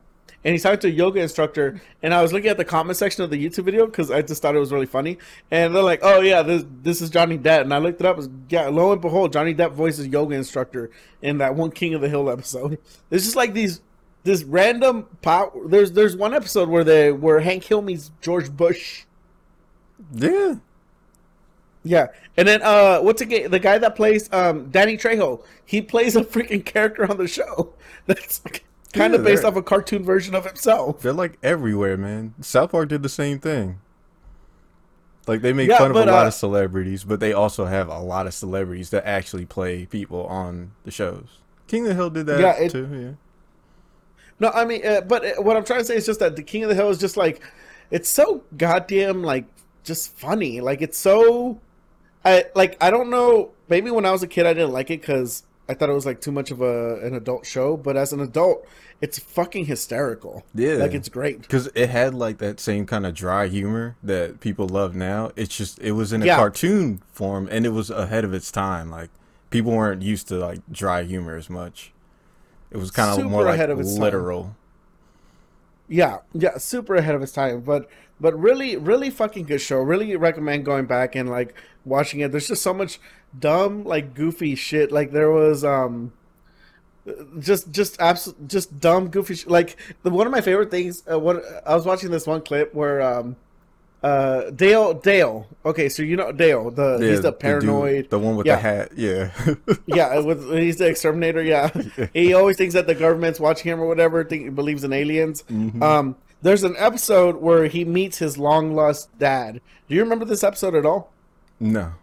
and 0.44 0.52
he's 0.52 0.62
talking 0.62 0.80
to 0.80 0.88
a 0.88 0.90
yoga 0.90 1.20
instructor. 1.20 1.80
And 2.02 2.14
I 2.14 2.22
was 2.22 2.32
looking 2.32 2.48
at 2.48 2.56
the 2.56 2.64
comment 2.64 2.96
section 2.96 3.22
of 3.22 3.30
the 3.30 3.44
YouTube 3.44 3.64
video 3.64 3.86
because 3.86 4.10
I 4.10 4.22
just 4.22 4.40
thought 4.40 4.54
it 4.54 4.58
was 4.58 4.72
really 4.72 4.86
funny. 4.86 5.18
And 5.50 5.74
they're 5.74 5.82
like, 5.82 6.00
"Oh 6.02 6.20
yeah, 6.20 6.42
this 6.42 6.64
this 6.82 7.00
is 7.00 7.10
Johnny 7.10 7.38
Depp." 7.38 7.62
And 7.62 7.74
I 7.74 7.78
looked 7.78 8.00
it 8.00 8.06
up. 8.06 8.14
It 8.14 8.18
was, 8.18 8.30
yeah, 8.48 8.68
lo 8.68 8.92
and 8.92 9.00
behold, 9.00 9.32
Johnny 9.32 9.54
Depp 9.54 9.72
voices 9.72 10.06
yoga 10.06 10.34
instructor 10.34 10.90
in 11.22 11.38
that 11.38 11.54
one 11.54 11.70
King 11.70 11.94
of 11.94 12.00
the 12.00 12.08
Hill 12.08 12.30
episode. 12.30 12.78
It's 13.10 13.24
just 13.24 13.36
like 13.36 13.54
these 13.54 13.80
this 14.24 14.44
random 14.44 15.06
power. 15.22 15.50
There's 15.66 15.92
there's 15.92 16.16
one 16.16 16.34
episode 16.34 16.68
where 16.68 16.84
they 16.84 17.12
where 17.12 17.40
Hank 17.40 17.64
Hill 17.64 17.82
meets 17.82 18.10
George 18.20 18.50
Bush. 18.50 19.04
Yeah. 20.12 20.56
Yeah, 21.82 22.08
and 22.36 22.46
then 22.46 22.60
uh, 22.62 22.98
what's 23.00 23.20
the 23.20 23.26
guy, 23.26 23.46
the 23.46 23.58
guy 23.58 23.78
that 23.78 23.96
plays 23.96 24.30
um 24.32 24.68
Danny 24.70 24.98
Trejo? 24.98 25.42
He 25.64 25.80
plays 25.80 26.14
a 26.14 26.22
freaking 26.22 26.64
character 26.64 27.10
on 27.10 27.16
the 27.16 27.26
show 27.26 27.72
that's 28.06 28.42
kind 28.92 29.14
of 29.14 29.20
Yeah, 29.20 29.24
based 29.24 29.44
off 29.44 29.56
a 29.56 29.62
cartoon 29.62 30.04
version 30.04 30.34
of 30.34 30.44
himself. 30.46 31.00
They're 31.00 31.12
like 31.12 31.38
everywhere, 31.42 31.96
man. 31.96 32.34
South 32.40 32.72
Park 32.72 32.88
did 32.88 33.02
the 33.02 33.08
same 33.08 33.38
thing. 33.38 33.80
Like 35.26 35.42
they 35.42 35.52
make 35.52 35.68
Yeah, 35.68 35.78
fun 35.78 35.90
of 35.90 35.96
a 35.96 36.00
but, 36.00 36.08
lot 36.08 36.24
uh, 36.24 36.28
of 36.28 36.34
celebrities, 36.34 37.04
but 37.04 37.20
they 37.20 37.32
also 37.32 37.66
have 37.66 37.88
a 37.88 37.98
lot 38.00 38.26
of 38.26 38.34
celebrities 38.34 38.90
that 38.90 39.06
actually 39.06 39.46
play 39.46 39.86
people 39.86 40.26
on 40.26 40.72
the 40.84 40.90
shows. 40.90 41.38
King 41.68 41.82
of 41.82 41.88
the 41.90 41.94
Hill 41.94 42.10
did 42.10 42.26
that 42.26 42.40
Yeah, 42.40 42.54
it- 42.58 42.70
too. 42.70 42.88
Yeah. 42.92 43.10
No, 44.40 44.48
I 44.50 44.64
mean, 44.64 44.84
uh, 44.86 45.02
but 45.02 45.24
uh, 45.24 45.42
what 45.42 45.56
I'm 45.56 45.64
trying 45.64 45.80
to 45.80 45.84
say 45.84 45.96
is 45.96 46.06
just 46.06 46.20
that 46.20 46.34
the 46.34 46.42
King 46.42 46.62
of 46.62 46.70
the 46.70 46.74
Hill 46.74 46.88
is 46.88 46.98
just 46.98 47.16
like 47.16 47.42
it's 47.90 48.08
so 48.08 48.42
goddamn 48.56 49.22
like 49.22 49.44
just 49.84 50.16
funny. 50.16 50.60
Like 50.60 50.80
it's 50.80 50.96
so, 50.98 51.60
I 52.24 52.46
like 52.54 52.82
I 52.82 52.90
don't 52.90 53.10
know. 53.10 53.50
Maybe 53.68 53.90
when 53.90 54.06
I 54.06 54.10
was 54.12 54.22
a 54.22 54.26
kid, 54.26 54.46
I 54.46 54.54
didn't 54.54 54.72
like 54.72 54.90
it 54.90 55.00
because 55.02 55.42
I 55.70 55.74
thought 55.74 55.88
it 55.88 55.94
was 55.94 56.04
like 56.06 56.20
too 56.20 56.32
much 56.32 56.50
of 56.50 56.60
a 56.60 56.96
an 57.06 57.14
adult 57.14 57.46
show. 57.46 57.76
But 57.76 57.96
as 57.96 58.12
an 58.12 58.20
adult, 58.20 58.66
it's 59.00 59.18
fucking 59.18 59.66
hysterical. 59.66 60.44
Yeah. 60.54 60.74
like 60.74 60.92
it's 60.94 61.08
great. 61.08 61.42
Because 61.42 61.68
it 61.74 61.88
had 61.90 62.14
like 62.14 62.38
that 62.38 62.58
same 62.60 62.86
kind 62.86 63.06
of 63.06 63.14
dry 63.14 63.46
humor 63.46 63.96
that 64.02 64.40
people 64.40 64.66
love 64.68 64.94
now. 64.96 65.30
It's 65.36 65.56
just 65.56 65.78
it 65.78 65.92
was 65.92 66.12
in 66.12 66.22
a 66.22 66.26
Yeah. 66.26 66.36
cartoon 66.36 67.00
form 67.12 67.48
and 67.50 67.64
it 67.64 67.70
was 67.70 67.88
ahead 67.90 68.24
of 68.24 68.34
its 68.34 68.50
time. 68.50 68.90
Like 68.90 69.10
people 69.50 69.72
weren't 69.72 70.02
used 70.02 70.28
to 70.28 70.34
like 70.36 70.60
dry 70.72 71.04
humor 71.04 71.36
as 71.36 71.48
much. 71.48 71.92
It 72.72 72.76
was 72.78 72.90
kind 72.90 73.18
of 73.20 73.30
more 73.30 73.44
like 73.44 73.54
ahead 73.54 73.70
of 73.70 73.78
its 73.80 73.92
time. 73.94 74.02
literal. 74.02 74.56
Yeah, 75.88 76.18
yeah, 76.32 76.56
super 76.58 76.94
ahead 76.94 77.14
of 77.16 77.22
its 77.22 77.32
time, 77.32 77.62
but 77.62 77.88
but 78.20 78.38
really, 78.38 78.76
really 78.76 79.10
fucking 79.10 79.44
good 79.46 79.60
show. 79.60 79.78
Really 79.78 80.14
recommend 80.16 80.64
going 80.64 80.86
back 80.86 81.14
and 81.16 81.28
like 81.28 81.54
watching 81.84 82.20
it. 82.20 82.30
There's 82.30 82.48
just 82.48 82.62
so 82.62 82.74
much 82.74 83.00
dumb, 83.38 83.84
like 83.84 84.14
goofy 84.14 84.54
shit. 84.54 84.92
Like 84.92 85.12
there 85.12 85.30
was 85.30 85.64
um, 85.64 86.12
just 87.38 87.70
just 87.72 88.00
absolute, 88.00 88.48
just 88.48 88.78
dumb 88.80 89.08
goofy. 89.08 89.34
Sh- 89.34 89.46
like 89.46 89.76
the 90.02 90.10
one 90.10 90.26
of 90.26 90.32
my 90.32 90.40
favorite 90.40 90.70
things. 90.70 91.02
Uh, 91.10 91.18
what 91.18 91.42
I 91.66 91.74
was 91.74 91.86
watching 91.86 92.10
this 92.10 92.26
one 92.26 92.42
clip 92.42 92.74
where 92.74 93.00
um, 93.00 93.36
uh, 94.02 94.50
Dale 94.50 94.94
Dale. 94.94 95.46
Okay, 95.64 95.88
so 95.88 96.02
you 96.02 96.16
know 96.16 96.30
Dale, 96.32 96.70
the 96.70 96.98
he's 96.98 97.22
the 97.22 97.32
paranoid. 97.32 98.10
the 98.10 98.18
one 98.18 98.36
with 98.36 98.46
Yeah. 98.46 98.56
the 98.56 98.60
hat. 98.62 98.92
Yeah. 98.96 99.30
yeah, 99.86 100.18
with 100.20 100.50
he's 100.52 100.76
the 100.76 100.86
exterminator. 100.88 101.42
Yeah, 101.50 101.70
he 102.12 102.34
always 102.34 102.56
thinks 102.56 102.74
that 102.74 102.86
the 102.86 102.94
government's 102.94 103.40
watching 103.40 103.72
him 103.72 103.80
or 103.80 103.86
whatever. 103.86 104.22
Think 104.24 104.42
he 104.44 104.48
believes 104.50 104.84
in 104.84 104.92
aliens. 104.92 105.42
Um, 105.80 106.16
there's 106.42 106.64
an 106.64 106.74
episode 106.78 107.36
where 107.36 107.66
he 107.66 107.84
meets 107.84 108.18
his 108.18 108.38
long 108.38 108.74
lost 108.74 109.16
dad. 109.18 109.60
Do 109.88 109.94
you 109.94 110.02
remember 110.02 110.24
this 110.24 110.44
episode 110.44 110.74
at 110.74 110.86
all? 110.86 111.12
no. 111.58 111.94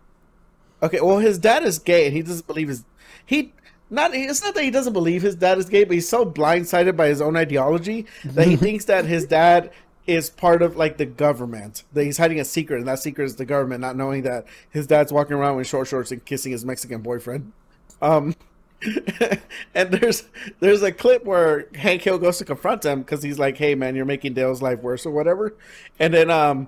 Okay, 0.81 1.01
well, 1.01 1.17
his 1.17 1.39
dad 1.39 1.63
is 1.63 1.79
gay, 1.79 2.05
and 2.05 2.15
he 2.15 2.21
doesn't 2.21 2.45
believe 2.45 2.67
his 2.67 2.83
he. 3.25 3.53
Not 3.89 4.13
it's 4.13 4.43
not 4.43 4.53
that 4.53 4.63
he 4.63 4.69
doesn't 4.69 4.93
believe 4.93 5.21
his 5.23 5.35
dad 5.35 5.57
is 5.57 5.69
gay, 5.69 5.85
but 5.85 5.93
he's 5.95 6.07
so 6.07 6.25
blindsided 6.25 6.95
by 6.95 7.07
his 7.07 7.21
own 7.21 7.35
ideology 7.35 8.05
that 8.23 8.47
he 8.47 8.55
thinks 8.57 8.85
that 8.85 9.05
his 9.05 9.25
dad 9.25 9.71
is 10.05 10.29
part 10.29 10.61
of 10.61 10.75
like 10.75 10.97
the 10.97 11.05
government. 11.05 11.83
That 11.93 12.03
he's 12.03 12.17
hiding 12.17 12.39
a 12.39 12.45
secret, 12.45 12.77
and 12.77 12.87
that 12.87 12.99
secret 12.99 13.25
is 13.25 13.37
the 13.37 13.45
government, 13.45 13.81
not 13.81 13.95
knowing 13.95 14.21
that 14.23 14.45
his 14.69 14.85
dad's 14.85 15.11
walking 15.11 15.35
around 15.35 15.57
in 15.57 15.63
short 15.63 15.87
shorts 15.87 16.11
and 16.11 16.23
kissing 16.23 16.51
his 16.51 16.63
Mexican 16.63 17.01
boyfriend. 17.01 17.53
Um, 18.01 18.35
and 19.75 19.91
there's 19.91 20.23
there's 20.59 20.83
a 20.83 20.91
clip 20.91 21.25
where 21.25 21.67
Hank 21.75 22.03
Hill 22.03 22.19
goes 22.19 22.37
to 22.37 22.45
confront 22.45 22.85
him 22.85 23.01
because 23.01 23.23
he's 23.23 23.39
like, 23.39 23.57
"Hey 23.57 23.75
man, 23.75 23.95
you're 23.95 24.05
making 24.05 24.33
Dale's 24.33 24.61
life 24.61 24.81
worse 24.81 25.05
or 25.05 25.11
whatever." 25.11 25.55
And 25.99 26.13
then 26.13 26.29
um, 26.29 26.67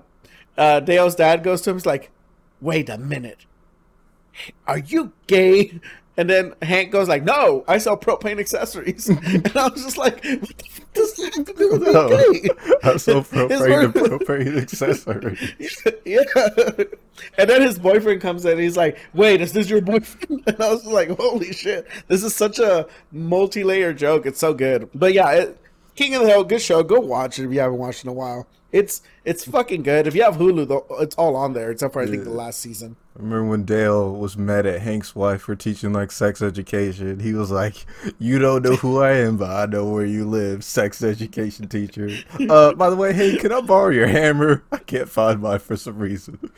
uh, 0.58 0.80
Dale's 0.80 1.14
dad 1.14 1.42
goes 1.44 1.62
to 1.62 1.70
him, 1.70 1.76
he's 1.76 1.86
like, 1.86 2.10
"Wait 2.60 2.88
a 2.88 2.98
minute, 2.98 3.46
are 4.66 4.78
you 4.78 5.12
gay?" 5.26 5.80
And 6.20 6.28
then 6.28 6.52
Hank 6.60 6.90
goes 6.90 7.08
like, 7.08 7.24
"No, 7.24 7.64
I 7.66 7.78
sell 7.78 7.96
propane 7.96 8.38
accessories." 8.38 9.08
and 9.08 9.56
I 9.56 9.68
was 9.68 9.82
just 9.82 9.96
like, 9.96 10.22
"What 10.22 10.58
the 10.58 10.64
fuck 10.68 10.92
does 10.92 11.14
that 11.14 11.34
have 11.34 11.46
to 11.46 11.54
do 11.54 11.70
with 11.70 11.82
No. 11.82 12.78
I'm 12.82 12.98
so 12.98 13.22
His 13.22 13.32
appropriate 13.32 13.94
word- 13.94 13.96
appropriate 13.96 14.56
accessory. 14.58 15.38
yeah. 16.04 16.20
And 17.38 17.48
then 17.48 17.62
his 17.62 17.78
boyfriend 17.78 18.20
comes 18.20 18.44
in. 18.44 18.50
And 18.52 18.60
he's 18.60 18.76
like, 18.76 18.98
"Wait, 19.14 19.40
is 19.40 19.54
this 19.54 19.70
your 19.70 19.80
boyfriend?" 19.80 20.42
And 20.46 20.60
I 20.60 20.70
was 20.70 20.84
like, 20.84 21.08
"Holy 21.18 21.54
shit! 21.54 21.86
This 22.08 22.22
is 22.22 22.36
such 22.36 22.58
a 22.58 22.86
multi-layer 23.12 23.94
joke. 23.94 24.26
It's 24.26 24.40
so 24.40 24.52
good." 24.52 24.90
But 24.94 25.14
yeah, 25.14 25.30
it, 25.30 25.58
King 25.94 26.16
of 26.16 26.22
the 26.22 26.28
Hill, 26.28 26.44
good 26.44 26.60
show. 26.60 26.82
Go 26.82 27.00
watch 27.00 27.38
it 27.38 27.46
if 27.46 27.50
you 27.52 27.60
haven't 27.60 27.78
watched 27.78 28.04
in 28.04 28.10
a 28.10 28.12
while. 28.12 28.46
It's 28.72 29.02
it's 29.24 29.44
fucking 29.44 29.82
good. 29.82 30.06
If 30.06 30.14
you 30.14 30.22
have 30.22 30.36
Hulu, 30.36 30.68
though, 30.68 30.86
it's 31.00 31.14
all 31.16 31.36
on 31.36 31.52
there 31.52 31.70
except 31.70 31.92
for 31.92 32.02
I 32.02 32.06
think 32.06 32.24
the 32.24 32.30
last 32.30 32.60
season. 32.60 32.96
I 33.16 33.22
remember 33.22 33.50
when 33.50 33.64
Dale 33.64 34.12
was 34.12 34.36
mad 34.36 34.64
at 34.64 34.80
Hank's 34.80 35.14
wife 35.14 35.42
for 35.42 35.56
teaching 35.56 35.92
like 35.92 36.12
sex 36.12 36.40
education. 36.40 37.18
He 37.20 37.34
was 37.34 37.50
like, 37.50 37.84
"You 38.18 38.38
don't 38.38 38.62
know 38.62 38.76
who 38.76 39.00
I 39.00 39.12
am, 39.12 39.36
but 39.36 39.50
I 39.50 39.66
know 39.66 39.86
where 39.86 40.06
you 40.06 40.24
live." 40.24 40.62
Sex 40.64 41.02
education 41.02 41.68
teacher. 41.68 42.08
Uh, 42.50 42.72
by 42.72 42.90
the 42.90 42.96
way, 42.96 43.12
hey, 43.12 43.36
can 43.36 43.52
I 43.52 43.60
borrow 43.60 43.90
your 43.90 44.06
hammer? 44.06 44.64
I 44.72 44.78
can't 44.78 45.08
find 45.08 45.40
mine 45.40 45.58
for 45.58 45.76
some 45.76 45.98
reason. 45.98 46.50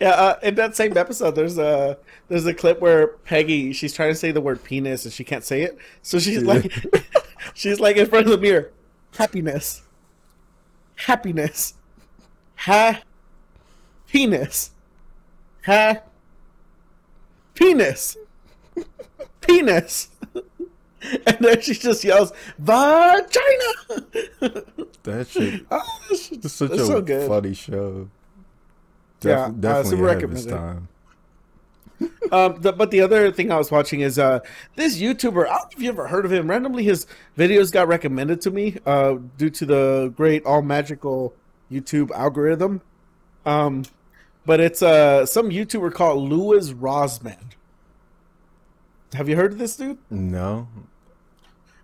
Yeah, 0.00 0.10
uh, 0.10 0.38
in 0.42 0.54
that 0.56 0.76
same 0.76 0.96
episode, 0.96 1.32
there's 1.32 1.58
a 1.58 1.98
there's 2.28 2.46
a 2.46 2.54
clip 2.54 2.80
where 2.80 3.08
Peggy 3.08 3.72
she's 3.72 3.92
trying 3.92 4.10
to 4.10 4.14
say 4.14 4.32
the 4.32 4.40
word 4.40 4.62
penis 4.64 5.04
and 5.04 5.12
she 5.12 5.24
can't 5.24 5.44
say 5.44 5.62
it, 5.62 5.78
so 6.02 6.18
she's 6.18 6.42
like 6.42 6.72
she's 7.54 7.80
like 7.80 7.96
in 7.96 8.06
front 8.06 8.26
of 8.26 8.32
the 8.32 8.38
mirror, 8.38 8.70
happiness, 9.16 9.82
happiness, 10.96 11.74
ha, 12.56 13.02
penis, 14.08 14.70
ha, 15.64 15.96
penis, 17.54 18.16
penis, 19.40 20.08
and 21.26 21.36
then 21.40 21.60
she 21.60 21.74
just 21.74 22.04
yells 22.04 22.32
vagina. 22.58 23.30
That 25.04 25.28
shit. 25.28 25.66
oh, 25.70 25.82
it's 26.10 26.30
It's 26.32 26.52
such 26.54 26.70
It's 26.70 26.80
a 26.82 26.86
so 26.86 27.02
good. 27.02 27.28
funny 27.28 27.52
show. 27.52 28.08
Yeah, 29.20 29.28
Def- 29.36 29.38
uh, 29.38 29.48
definitely 29.50 29.90
super 29.90 30.08
ahead 30.08 30.24
of 30.24 30.32
its 30.32 30.46
recommend 30.46 30.46
it. 30.46 30.50
time. 30.50 30.88
Um, 32.32 32.60
the, 32.60 32.72
but 32.72 32.90
the 32.90 33.00
other 33.00 33.30
thing 33.30 33.52
I 33.52 33.56
was 33.56 33.70
watching 33.70 34.00
is 34.00 34.18
uh, 34.18 34.40
this 34.74 35.00
YouTuber. 35.00 35.46
I 35.46 35.56
don't 35.56 35.62
know 35.62 35.68
if 35.76 35.82
you 35.82 35.88
ever 35.88 36.08
heard 36.08 36.24
of 36.24 36.32
him. 36.32 36.50
Randomly, 36.50 36.82
his 36.82 37.06
videos 37.38 37.70
got 37.70 37.86
recommended 37.86 38.40
to 38.42 38.50
me 38.50 38.78
uh, 38.86 39.18
due 39.36 39.50
to 39.50 39.66
the 39.66 40.12
great 40.16 40.44
all 40.44 40.62
magical 40.62 41.34
YouTube 41.70 42.10
algorithm. 42.10 42.80
Um, 43.46 43.84
but 44.46 44.60
it's 44.60 44.82
uh, 44.82 45.26
some 45.26 45.50
YouTuber 45.50 45.92
called 45.92 46.28
Louis 46.28 46.72
Rossmann. 46.72 47.52
Have 49.12 49.28
you 49.28 49.36
heard 49.36 49.52
of 49.52 49.58
this 49.58 49.76
dude? 49.76 49.98
No, 50.10 50.66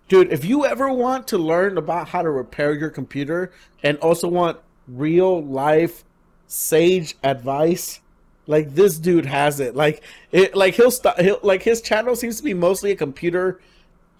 dude, 0.09 0.33
if 0.33 0.43
you 0.43 0.65
ever 0.65 0.91
want 0.91 1.25
to 1.29 1.37
learn 1.37 1.77
about 1.77 2.09
how 2.09 2.21
to 2.21 2.29
repair 2.29 2.73
your 2.73 2.89
computer 2.89 3.51
and 3.81 3.97
also 3.99 4.27
want 4.27 4.59
real 4.87 5.41
life 5.41 6.03
sage 6.47 7.15
advice, 7.23 8.01
like 8.51 8.75
this 8.75 8.99
dude 8.99 9.25
has 9.25 9.59
it. 9.61 9.75
Like 9.75 10.03
it, 10.31 10.55
like 10.55 10.75
he'll 10.75 10.91
stop. 10.91 11.17
He'll 11.19 11.39
like 11.41 11.63
his 11.63 11.81
channel 11.81 12.15
seems 12.15 12.37
to 12.37 12.43
be 12.43 12.53
mostly 12.53 12.91
a 12.91 12.95
computer 12.95 13.61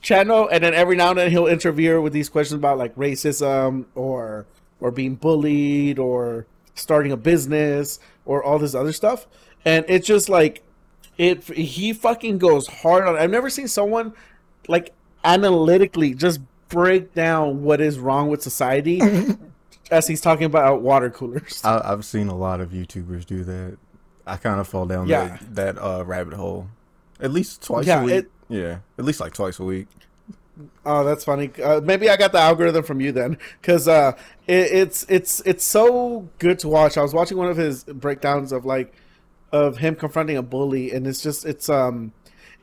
channel, 0.01 0.47
and 0.47 0.63
then 0.63 0.73
every 0.73 0.95
now 0.95 1.09
and 1.09 1.19
then 1.19 1.29
he'll 1.29 1.47
interview 1.47 2.01
with 2.01 2.13
these 2.13 2.29
questions 2.29 2.57
about 2.57 2.77
like 2.77 2.95
racism 2.95 3.85
or 3.93 4.45
or 4.79 4.89
being 4.89 5.15
bullied 5.15 5.99
or 5.99 6.47
starting 6.75 7.11
a 7.11 7.17
business 7.17 7.99
or 8.25 8.41
all 8.41 8.57
this 8.57 8.73
other 8.73 8.93
stuff. 8.93 9.27
And 9.65 9.85
it's 9.89 10.07
just 10.07 10.29
like 10.29 10.63
it. 11.17 11.43
He 11.43 11.91
fucking 11.91 12.37
goes 12.37 12.67
hard 12.67 13.05
on. 13.05 13.15
It. 13.15 13.19
I've 13.19 13.29
never 13.29 13.49
seen 13.49 13.67
someone 13.67 14.13
like 14.69 14.93
analytically 15.25 16.13
just 16.13 16.39
break 16.69 17.13
down 17.13 17.63
what 17.63 17.81
is 17.81 17.99
wrong 17.99 18.29
with 18.29 18.41
society 18.41 19.01
as 19.91 20.07
he's 20.07 20.21
talking 20.21 20.45
about 20.45 20.81
water 20.81 21.09
coolers. 21.09 21.61
I, 21.65 21.81
I've 21.91 22.05
seen 22.05 22.29
a 22.29 22.35
lot 22.35 22.61
of 22.61 22.69
YouTubers 22.69 23.25
do 23.25 23.43
that. 23.43 23.77
I 24.27 24.37
kind 24.37 24.59
of 24.59 24.67
fall 24.67 24.85
down 24.85 25.07
Yeah. 25.07 25.37
that, 25.53 25.75
that 25.77 25.81
uh, 25.83 26.03
rabbit 26.05 26.33
hole 26.33 26.67
at 27.19 27.31
least 27.31 27.61
twice 27.63 27.85
Yeah, 27.85 28.01
a 28.01 28.05
week. 28.05 28.13
it- 28.15 28.31
yeah, 28.49 28.79
at 28.99 29.05
least 29.05 29.19
like 29.21 29.33
twice 29.33 29.59
a 29.59 29.63
week. 29.63 29.87
Oh, 30.85 31.03
that's 31.03 31.23
funny. 31.23 31.49
Uh, 31.63 31.79
maybe 31.81 32.09
I 32.09 32.17
got 32.17 32.33
the 32.33 32.39
algorithm 32.39 32.83
from 32.83 32.99
you 32.99 33.11
then, 33.13 33.37
because 33.61 33.87
uh, 33.87 34.11
it, 34.47 34.71
it's 34.71 35.05
it's 35.09 35.41
it's 35.45 35.63
so 35.63 36.27
good 36.39 36.59
to 36.59 36.67
watch. 36.67 36.97
I 36.97 37.01
was 37.01 37.13
watching 37.13 37.37
one 37.37 37.47
of 37.49 37.55
his 37.57 37.83
breakdowns 37.85 38.51
of 38.51 38.65
like 38.65 38.93
of 39.51 39.77
him 39.77 39.95
confronting 39.95 40.35
a 40.37 40.43
bully, 40.43 40.91
and 40.91 41.07
it's 41.07 41.21
just 41.23 41.45
it's 41.45 41.69
um 41.69 42.11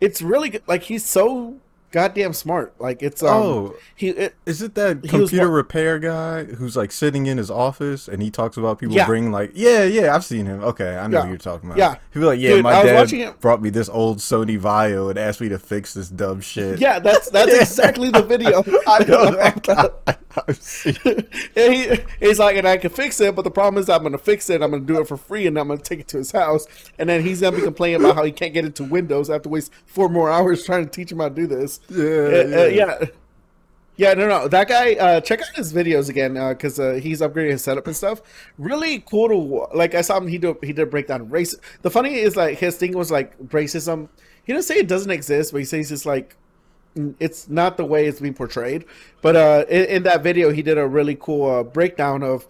it's 0.01 0.21
really 0.23 0.51
good. 0.51 0.63
Like 0.69 0.83
he's 0.83 1.05
so 1.07 1.57
goddamn 1.91 2.33
smart. 2.33 2.75
Like 2.81 3.03
it's 3.03 3.23
um 3.23 3.29
Oh. 3.43 3.75
he 3.97 4.09
it, 4.11 4.35
Is 4.47 4.63
it 4.63 4.75
that 4.75 5.03
computer 5.03 5.49
repair 5.49 5.99
guy 5.99 6.45
who's 6.45 6.77
like 6.77 6.93
sitting 6.93 7.27
in 7.27 7.39
his 7.39 7.51
office 7.51 8.09
and 8.09 8.23
he 8.23 8.31
talks 8.31 8.57
about 8.57 8.79
people 8.79 8.95
Yeah. 8.97 9.07
bringing 9.07 9.33
like 9.33 9.53
yeah 9.55 9.85
yeah 9.85 10.15
I've 10.15 10.25
seen 10.25 10.47
him 10.47 10.63
okay 10.65 10.97
I 10.97 11.07
know 11.07 11.19
Yeah. 11.19 11.23
who 11.25 11.29
you're 11.31 11.39
talking 11.39 11.71
about 11.71 11.79
Yeah. 11.79 11.97
he'll 12.13 12.23
be 12.23 12.27
like 12.27 12.41
yeah 12.41 12.51
Dude, 12.51 12.63
my 12.65 12.83
dad 12.83 13.41
brought 13.41 13.63
me 13.63 13.71
this 13.71 13.89
old 13.89 14.19
Sony 14.19 14.59
Vaio 14.61 15.09
and 15.11 15.19
asked 15.19 15.41
me 15.41 15.49
to 15.49 15.59
fix 15.59 15.95
this 15.95 16.09
dumb 16.09 16.41
shit 16.41 16.79
yeah, 16.81 16.99
that's 16.99 17.31
that's 17.39 17.53
exactly 17.55 18.11
the 18.11 18.23
video. 18.23 18.63
I 18.87 19.05
know 19.05 19.31
that 19.31 20.19
I've 20.49 20.57
seen 20.63 20.97
And 21.57 21.75
he, 21.75 21.97
he's 22.21 22.39
like, 22.39 22.57
and 22.57 22.67
I 22.69 22.77
can 22.77 22.91
fix 22.91 23.21
it, 23.21 23.35
but 23.35 23.43
the 23.43 23.51
problem 23.51 23.81
is 23.83 23.89
I'm 23.89 24.01
going 24.03 24.13
to 24.13 24.19
fix 24.19 24.49
it. 24.51 24.63
I'm 24.63 24.71
going 24.71 24.87
to 24.87 24.93
do 24.93 25.01
it 25.01 25.09
for 25.09 25.17
free, 25.17 25.47
and 25.47 25.59
I'm 25.59 25.67
going 25.67 25.79
to 25.79 25.85
take 25.85 25.99
it 26.01 26.09
to 26.09 26.19
his 26.19 26.31
house. 26.31 26.67
And 26.99 27.09
then 27.09 27.23
he's 27.23 27.41
going 27.41 27.55
to 27.55 27.59
be 27.59 27.65
complaining 27.65 28.01
about 28.01 28.15
how 28.15 28.23
he 28.25 28.31
can't 28.31 28.53
get 28.55 28.65
into 28.65 28.85
Windows. 28.85 29.31
I 29.31 29.33
have 29.33 29.43
to 29.43 29.49
waste 29.49 29.73
four 29.87 30.09
more 30.09 30.31
hours 30.31 30.65
trying 30.65 30.85
to 30.85 30.91
teach 30.91 31.11
him 31.11 31.19
how 31.19 31.29
to 31.29 31.35
do 31.35 31.47
this. 31.49 31.78
Yeah, 31.89 32.05
Uh, 32.05 32.63
uh, 32.63 32.65
yeah. 32.67 32.99
yeah. 33.01 33.05
Yeah, 33.97 34.15
no, 34.15 34.29
no. 34.29 34.47
That 34.47 34.69
guy, 34.69 34.95
uh, 34.95 35.21
check 35.21 35.41
out 35.41 35.57
his 35.57 35.73
videos 35.73 36.09
again 36.09 36.35
because 36.51 36.79
uh, 36.79 37.01
he's 37.03 37.21
upgrading 37.21 37.51
his 37.51 37.65
setup 37.65 37.85
and 37.89 37.97
stuff. 37.97 38.23
Really 38.57 39.01
cool 39.01 39.29
to 39.29 39.77
like. 39.77 39.97
I 39.97 40.03
saw 40.03 40.19
him. 40.19 40.29
He 40.29 40.39
did. 40.39 40.57
he 40.63 40.73
did 40.73 40.83
a 40.83 40.87
breakdown 40.87 41.29
race. 41.29 41.57
The 41.83 41.91
funny 41.91 42.15
is 42.15 42.37
like 42.37 42.59
his 42.59 42.77
thing 42.77 42.97
was 42.97 43.11
like 43.11 43.37
racism. 43.49 44.09
He 44.45 44.53
didn't 44.53 44.67
say 44.67 44.77
it 44.77 44.87
doesn't 44.87 45.11
exist, 45.11 45.51
but 45.51 45.59
he 45.59 45.65
says 45.65 45.91
it's 45.91 46.07
like 46.07 46.37
it's 47.19 47.49
not 47.49 47.77
the 47.77 47.85
way 47.85 48.07
it's 48.07 48.21
being 48.21 48.35
portrayed. 48.35 48.85
But 49.21 49.35
uh, 49.35 49.65
in, 49.69 49.85
in 49.87 50.03
that 50.05 50.23
video, 50.23 50.53
he 50.53 50.63
did 50.63 50.79
a 50.79 50.87
really 50.87 51.17
cool 51.17 51.51
uh, 51.51 51.63
breakdown 51.65 52.23
of 52.23 52.47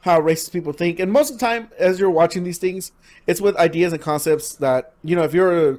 how 0.00 0.20
racist 0.20 0.52
people 0.52 0.72
think. 0.72 0.98
And 0.98 1.12
most 1.12 1.30
of 1.32 1.38
the 1.38 1.44
time, 1.44 1.68
as 1.78 1.98
you're 2.00 2.10
watching 2.10 2.42
these 2.42 2.58
things, 2.58 2.92
it's 3.26 3.40
with 3.40 3.54
ideas 3.56 3.92
and 3.92 4.00
concepts 4.00 4.54
that 4.56 4.94
you 5.04 5.14
know 5.14 5.24
if 5.24 5.34
you're 5.34 5.72
a, 5.72 5.78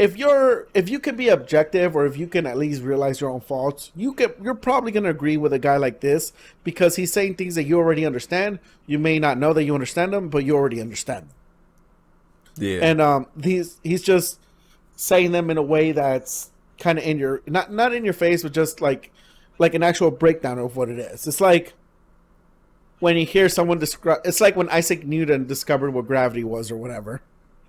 if 0.00 0.16
you're 0.16 0.66
if 0.72 0.88
you 0.88 0.98
can 0.98 1.14
be 1.14 1.28
objective 1.28 1.94
or 1.94 2.06
if 2.06 2.16
you 2.16 2.26
can 2.26 2.46
at 2.46 2.56
least 2.56 2.82
realize 2.82 3.20
your 3.20 3.28
own 3.28 3.42
faults, 3.42 3.92
you 3.94 4.14
can 4.14 4.32
you're 4.42 4.54
probably 4.54 4.92
gonna 4.92 5.10
agree 5.10 5.36
with 5.36 5.52
a 5.52 5.58
guy 5.58 5.76
like 5.76 6.00
this 6.00 6.32
because 6.64 6.96
he's 6.96 7.12
saying 7.12 7.34
things 7.34 7.54
that 7.54 7.64
you 7.64 7.76
already 7.76 8.06
understand. 8.06 8.60
You 8.86 8.98
may 8.98 9.18
not 9.18 9.36
know 9.36 9.52
that 9.52 9.64
you 9.64 9.74
understand 9.74 10.14
them, 10.14 10.30
but 10.30 10.42
you 10.42 10.56
already 10.56 10.80
understand. 10.80 11.28
them. 11.28 11.34
yeah 12.56 12.78
And 12.80 13.00
um, 13.02 13.26
he's 13.42 13.78
he's 13.84 14.02
just 14.02 14.40
saying 14.96 15.32
them 15.32 15.50
in 15.50 15.58
a 15.58 15.62
way 15.62 15.92
that's 15.92 16.50
kind 16.78 16.98
of 16.98 17.04
in 17.04 17.18
your 17.18 17.42
not 17.46 17.70
not 17.70 17.92
in 17.92 18.02
your 18.02 18.14
face, 18.14 18.42
but 18.42 18.54
just 18.54 18.80
like 18.80 19.12
like 19.58 19.74
an 19.74 19.82
actual 19.82 20.10
breakdown 20.10 20.58
of 20.58 20.76
what 20.76 20.88
it 20.88 20.98
is. 20.98 21.26
It's 21.26 21.42
like 21.42 21.74
when 23.00 23.18
you 23.18 23.26
hear 23.26 23.50
someone 23.50 23.78
describe. 23.78 24.20
It's 24.24 24.40
like 24.40 24.56
when 24.56 24.70
Isaac 24.70 25.04
Newton 25.06 25.46
discovered 25.46 25.90
what 25.90 26.06
gravity 26.06 26.42
was 26.42 26.70
or 26.70 26.78
whatever. 26.78 27.20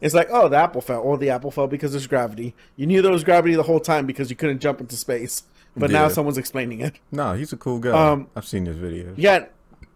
It's 0.01 0.15
like, 0.15 0.27
oh, 0.31 0.49
the 0.49 0.57
apple 0.57 0.81
fell. 0.81 1.03
Oh, 1.05 1.15
the 1.15 1.29
apple 1.29 1.51
fell 1.51 1.67
because 1.67 1.91
there's 1.91 2.07
gravity. 2.07 2.55
You 2.75 2.87
knew 2.87 3.01
there 3.01 3.11
was 3.11 3.23
gravity 3.23 3.53
the 3.55 3.63
whole 3.63 3.79
time 3.79 4.05
because 4.07 4.29
you 4.29 4.35
couldn't 4.35 4.59
jump 4.59 4.81
into 4.81 4.97
space. 4.97 5.43
But 5.77 5.91
now 5.91 6.09
someone's 6.09 6.37
explaining 6.37 6.81
it. 6.81 6.95
no 7.11 7.33
he's 7.33 7.53
a 7.53 7.57
cool 7.57 7.79
guy 7.79 7.91
Um, 7.91 8.27
I've 8.35 8.45
seen 8.45 8.65
his 8.65 8.75
videos 8.75 9.13
Yeah, 9.15 9.45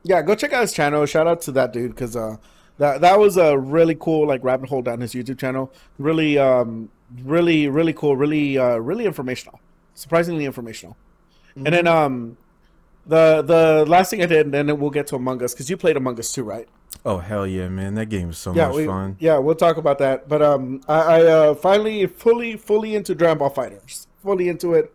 yeah. 0.04 0.22
Go 0.22 0.34
check 0.34 0.54
out 0.54 0.62
his 0.62 0.72
channel. 0.72 1.06
Shout 1.06 1.28
out 1.28 1.42
to 1.42 1.52
that 1.52 1.74
dude 1.74 1.92
because 1.92 2.16
uh, 2.16 2.38
that 2.78 3.02
that 3.02 3.20
was 3.20 3.36
a 3.36 3.58
really 3.58 3.96
cool 3.96 4.26
like 4.26 4.42
rabbit 4.42 4.70
hole 4.70 4.82
down 4.82 5.02
his 5.02 5.14
YouTube 5.14 5.38
channel. 5.38 5.74
Really, 5.98 6.38
um, 6.38 6.90
really, 7.24 7.68
really 7.68 7.92
cool. 7.92 8.16
Really, 8.16 8.58
uh, 8.58 8.78
really 8.78 9.06
informational. 9.06 9.60
Surprisingly 9.96 10.46
informational. 10.46 10.96
And 11.58 11.68
then 11.68 11.88
um, 11.88 12.38
the 13.06 13.42
the 13.42 13.86
last 13.88 14.10
thing 14.10 14.22
I 14.22 14.26
did, 14.26 14.46
and 14.46 14.54
then 14.54 14.80
we'll 14.80 14.90
get 14.90 15.08
to 15.08 15.16
Among 15.16 15.42
Us 15.44 15.54
because 15.54 15.70
you 15.70 15.78
played 15.78 15.96
Among 15.96 16.20
Us 16.20 16.32
too, 16.32 16.44
right? 16.44 16.68
Oh 17.06 17.20
hell 17.20 17.46
yeah 17.46 17.68
man 17.70 17.94
that 17.96 18.08
game 18.08 18.32
is 18.32 18.38
so 18.38 18.54
Yeah, 18.54 18.68
much 18.68 18.76
we, 18.78 18.86
fun 18.88 19.16
yeah, 19.20 19.38
we'll 19.38 19.56
talk 19.56 19.78
about 19.78 20.00
that. 20.00 20.28
But 20.28 20.42
um, 20.42 20.82
I, 20.88 21.00
I 21.22 21.22
uh, 21.26 21.56
finally 21.56 22.08
fully 22.08 22.58
fully 22.58 22.96
into 22.96 23.14
Dragon 23.14 23.38
Ball 23.38 23.52
FighterZ. 23.52 24.08
Fully 24.24 24.50
into 24.50 24.74
it. 24.74 24.92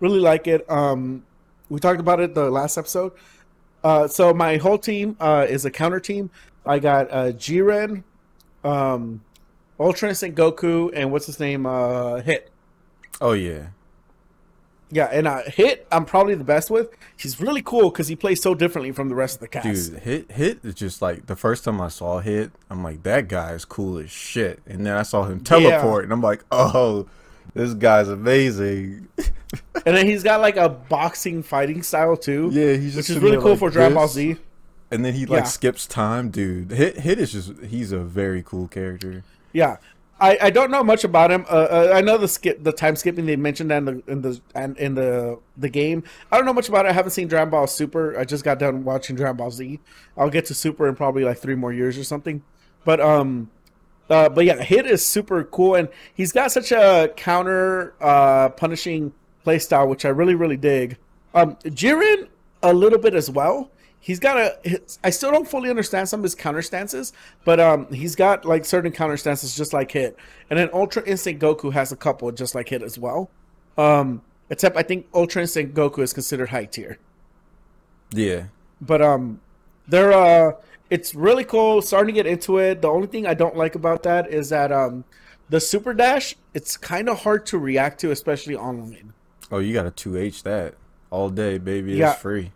Really 0.00 0.18
like 0.18 0.46
it. 0.46 0.68
Um, 0.70 1.24
we 1.68 1.78
talked 1.78 2.00
about 2.00 2.20
it 2.20 2.34
the 2.34 2.50
last 2.50 2.78
episode. 2.78 3.12
Uh, 3.84 4.08
so 4.08 4.32
my 4.32 4.56
whole 4.56 4.78
team 4.78 5.16
uh, 5.20 5.46
is 5.48 5.64
a 5.66 5.70
counter 5.70 6.00
team. 6.00 6.30
I 6.64 6.78
got 6.78 7.10
uh, 7.10 7.32
Jiren, 7.32 8.02
um, 8.64 9.22
Ultra 9.78 10.08
Instinct 10.10 10.38
Goku, 10.38 10.90
and 10.94 11.12
what's 11.12 11.26
his 11.26 11.38
name? 11.38 11.66
Uh, 11.66 12.20
Hit. 12.22 12.50
oh 13.20 13.32
yeah 13.32 13.68
Yeah, 14.90 15.06
and 15.06 15.28
uh, 15.28 15.42
Hit 15.46 15.86
I'm 15.92 16.04
probably 16.04 16.34
the 16.34 16.44
best 16.44 16.70
with. 16.70 16.88
He's 17.16 17.40
really 17.40 17.62
cool 17.62 17.90
because 17.90 18.08
he 18.08 18.16
plays 18.16 18.42
so 18.42 18.54
differently 18.54 18.92
from 18.92 19.08
the 19.08 19.14
rest 19.14 19.36
of 19.36 19.40
the 19.40 19.48
cast. 19.48 19.92
Dude, 19.92 20.00
hit 20.02 20.32
hit 20.32 20.58
is 20.64 20.74
just 20.74 21.00
like 21.00 21.26
the 21.26 21.36
first 21.36 21.64
time 21.64 21.80
I 21.80 21.88
saw 21.88 22.18
hit, 22.20 22.50
I'm 22.68 22.82
like, 22.82 23.02
that 23.04 23.28
guy 23.28 23.52
is 23.52 23.64
cool 23.64 23.98
as 23.98 24.10
shit. 24.10 24.60
And 24.66 24.84
then 24.84 24.96
I 24.96 25.02
saw 25.02 25.24
him 25.24 25.40
teleport, 25.40 26.04
and 26.04 26.12
I'm 26.12 26.20
like, 26.22 26.44
oh, 26.50 27.06
this 27.54 27.74
guy's 27.74 28.08
amazing. 28.08 29.08
And 29.84 29.96
then 29.96 30.06
he's 30.06 30.22
got 30.22 30.40
like 30.40 30.56
a 30.56 30.68
boxing 30.68 31.42
fighting 31.42 31.82
style 31.82 32.16
too. 32.16 32.50
Yeah, 32.52 32.74
he's 32.74 32.94
just 32.94 33.08
which 33.08 33.16
is 33.16 33.22
really 33.22 33.36
cool 33.38 33.50
like 33.50 33.58
for 33.58 33.70
Dragon 33.70 33.94
Ball. 33.94 34.06
Z. 34.06 34.36
And 34.92 35.04
then 35.04 35.12
he 35.14 35.26
like 35.26 35.40
Yeah. 35.40 35.44
skips 35.44 35.86
time, 35.88 36.30
dude. 36.30 36.70
Hit 36.70 36.98
hit 37.00 37.18
is 37.18 37.32
just 37.32 37.52
he's 37.64 37.90
a 37.90 37.98
very 37.98 38.44
cool 38.44 38.68
character. 38.68 39.24
Yeah, 39.52 39.78
I, 40.20 40.38
I 40.42 40.50
don't 40.50 40.70
know 40.70 40.84
much 40.84 41.04
about 41.04 41.30
him. 41.30 41.46
Uh, 41.48 41.54
uh, 41.54 41.92
I 41.94 42.02
know 42.02 42.18
the 42.18 42.28
skip 42.28 42.62
the 42.62 42.72
time 42.72 42.94
skipping 42.94 43.24
they 43.24 43.36
mentioned 43.36 43.72
in 43.72 43.84
the 43.86 44.02
in 44.06 44.20
the 44.20 44.40
and 44.54 44.76
in 44.76 44.94
the 44.94 45.38
the 45.56 45.68
game. 45.70 46.02
I 46.30 46.36
don't 46.36 46.44
know 46.44 46.52
much 46.52 46.68
about 46.68 46.84
it. 46.84 46.90
I 46.90 46.92
haven't 46.92 47.12
seen 47.12 47.26
Dragon 47.26 47.50
Ball 47.50 47.66
Super. 47.66 48.18
I 48.18 48.24
just 48.24 48.44
got 48.44 48.58
done 48.58 48.84
watching 48.84 49.16
Dragon 49.16 49.36
Ball 49.36 49.50
Z. 49.50 49.80
I'll 50.16 50.30
get 50.30 50.44
to 50.46 50.54
Super 50.54 50.88
in 50.88 50.94
probably 50.94 51.24
like 51.24 51.38
three 51.38 51.54
more 51.54 51.72
years 51.72 51.96
or 51.96 52.04
something. 52.04 52.42
But 52.84 53.00
um, 53.00 53.50
uh, 54.10 54.28
but 54.28 54.44
yeah, 54.44 54.62
Hit 54.62 54.86
is 54.86 55.04
super 55.04 55.42
cool, 55.44 55.74
and 55.74 55.88
he's 56.14 56.32
got 56.32 56.52
such 56.52 56.70
a 56.70 57.12
counter 57.16 57.94
uh 58.00 58.50
punishing 58.50 59.14
play 59.42 59.58
style, 59.58 59.88
which 59.88 60.04
I 60.04 60.10
really 60.10 60.34
really 60.34 60.58
dig. 60.58 60.98
Um, 61.34 61.56
Jiren 61.64 62.28
a 62.62 62.74
little 62.74 62.98
bit 62.98 63.14
as 63.14 63.30
well. 63.30 63.70
He's 64.02 64.18
got 64.18 64.38
a. 64.38 64.58
his- 64.68 64.98
I 65.04 65.10
still 65.10 65.30
don't 65.30 65.46
fully 65.46 65.68
understand 65.70 66.08
some 66.08 66.20
of 66.20 66.24
his 66.24 66.34
counter 66.34 66.62
stances, 66.62 67.12
but 67.44 67.60
um, 67.60 67.86
he's 67.92 68.16
got 68.16 68.44
like 68.46 68.64
certain 68.64 68.92
counter 68.92 69.16
stances 69.18 69.54
just 69.54 69.72
like 69.74 69.92
Hit, 69.92 70.16
and 70.48 70.58
then 70.58 70.70
Ultra 70.72 71.02
Instinct 71.04 71.42
Goku 71.42 71.72
has 71.72 71.92
a 71.92 71.96
couple 71.96 72.30
just 72.32 72.54
like 72.54 72.70
Hit 72.70 72.82
as 72.82 72.98
well. 72.98 73.30
Um, 73.76 74.22
except 74.48 74.76
I 74.76 74.82
think 74.82 75.06
Ultra 75.14 75.42
Instinct 75.42 75.74
Goku 75.74 75.98
is 76.02 76.12
considered 76.14 76.48
high 76.48 76.64
tier, 76.64 76.98
Yeah. 78.12 78.44
but 78.80 79.02
um, 79.02 79.40
they're 79.86 80.12
uh, 80.12 80.52
it's 80.88 81.14
really 81.14 81.44
cool. 81.44 81.82
Starting 81.82 82.14
to 82.14 82.18
get 82.22 82.26
into 82.26 82.58
it. 82.58 82.82
The 82.82 82.88
only 82.88 83.06
thing 83.06 83.26
I 83.26 83.34
don't 83.34 83.56
like 83.56 83.74
about 83.74 84.02
that 84.04 84.30
is 84.32 84.48
that 84.48 84.72
um, 84.72 85.04
the 85.50 85.60
Super 85.60 85.92
Dash. 85.94 86.34
It's 86.54 86.76
kind 86.76 87.08
of 87.08 87.20
hard 87.20 87.46
to 87.46 87.58
react 87.58 88.00
to, 88.00 88.10
especially 88.10 88.56
online. 88.56 89.12
Oh, 89.52 89.58
you 89.58 89.72
got 89.72 89.86
a 89.86 89.90
two 89.92 90.16
H 90.16 90.42
that 90.44 90.74
all 91.10 91.28
day, 91.28 91.58
baby. 91.58 91.92
Yeah. 91.94 92.12
It's 92.12 92.20
free. 92.22 92.52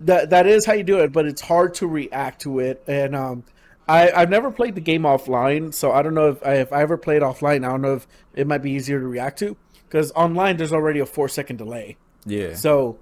That 0.00 0.30
that 0.30 0.46
is 0.46 0.66
how 0.66 0.72
you 0.74 0.84
do 0.84 1.00
it, 1.00 1.12
but 1.12 1.26
it's 1.26 1.40
hard 1.40 1.74
to 1.74 1.86
react 1.86 2.42
to 2.42 2.58
it. 2.58 2.82
And 2.86 3.14
um, 3.14 3.44
I 3.88 4.10
I've 4.10 4.30
never 4.30 4.50
played 4.50 4.74
the 4.74 4.80
game 4.80 5.02
offline, 5.02 5.72
so 5.72 5.92
I 5.92 6.02
don't 6.02 6.14
know 6.14 6.30
if 6.30 6.46
I, 6.46 6.54
if 6.54 6.72
I 6.72 6.82
ever 6.82 6.96
played 6.96 7.22
offline. 7.22 7.64
I 7.64 7.68
don't 7.68 7.82
know 7.82 7.94
if 7.94 8.06
it 8.34 8.46
might 8.46 8.62
be 8.62 8.72
easier 8.72 9.00
to 9.00 9.06
react 9.06 9.38
to 9.40 9.56
because 9.88 10.12
online 10.12 10.56
there's 10.56 10.72
already 10.72 11.00
a 11.00 11.06
four 11.06 11.28
second 11.28 11.56
delay. 11.56 11.96
Yeah. 12.24 12.54
So, 12.54 12.98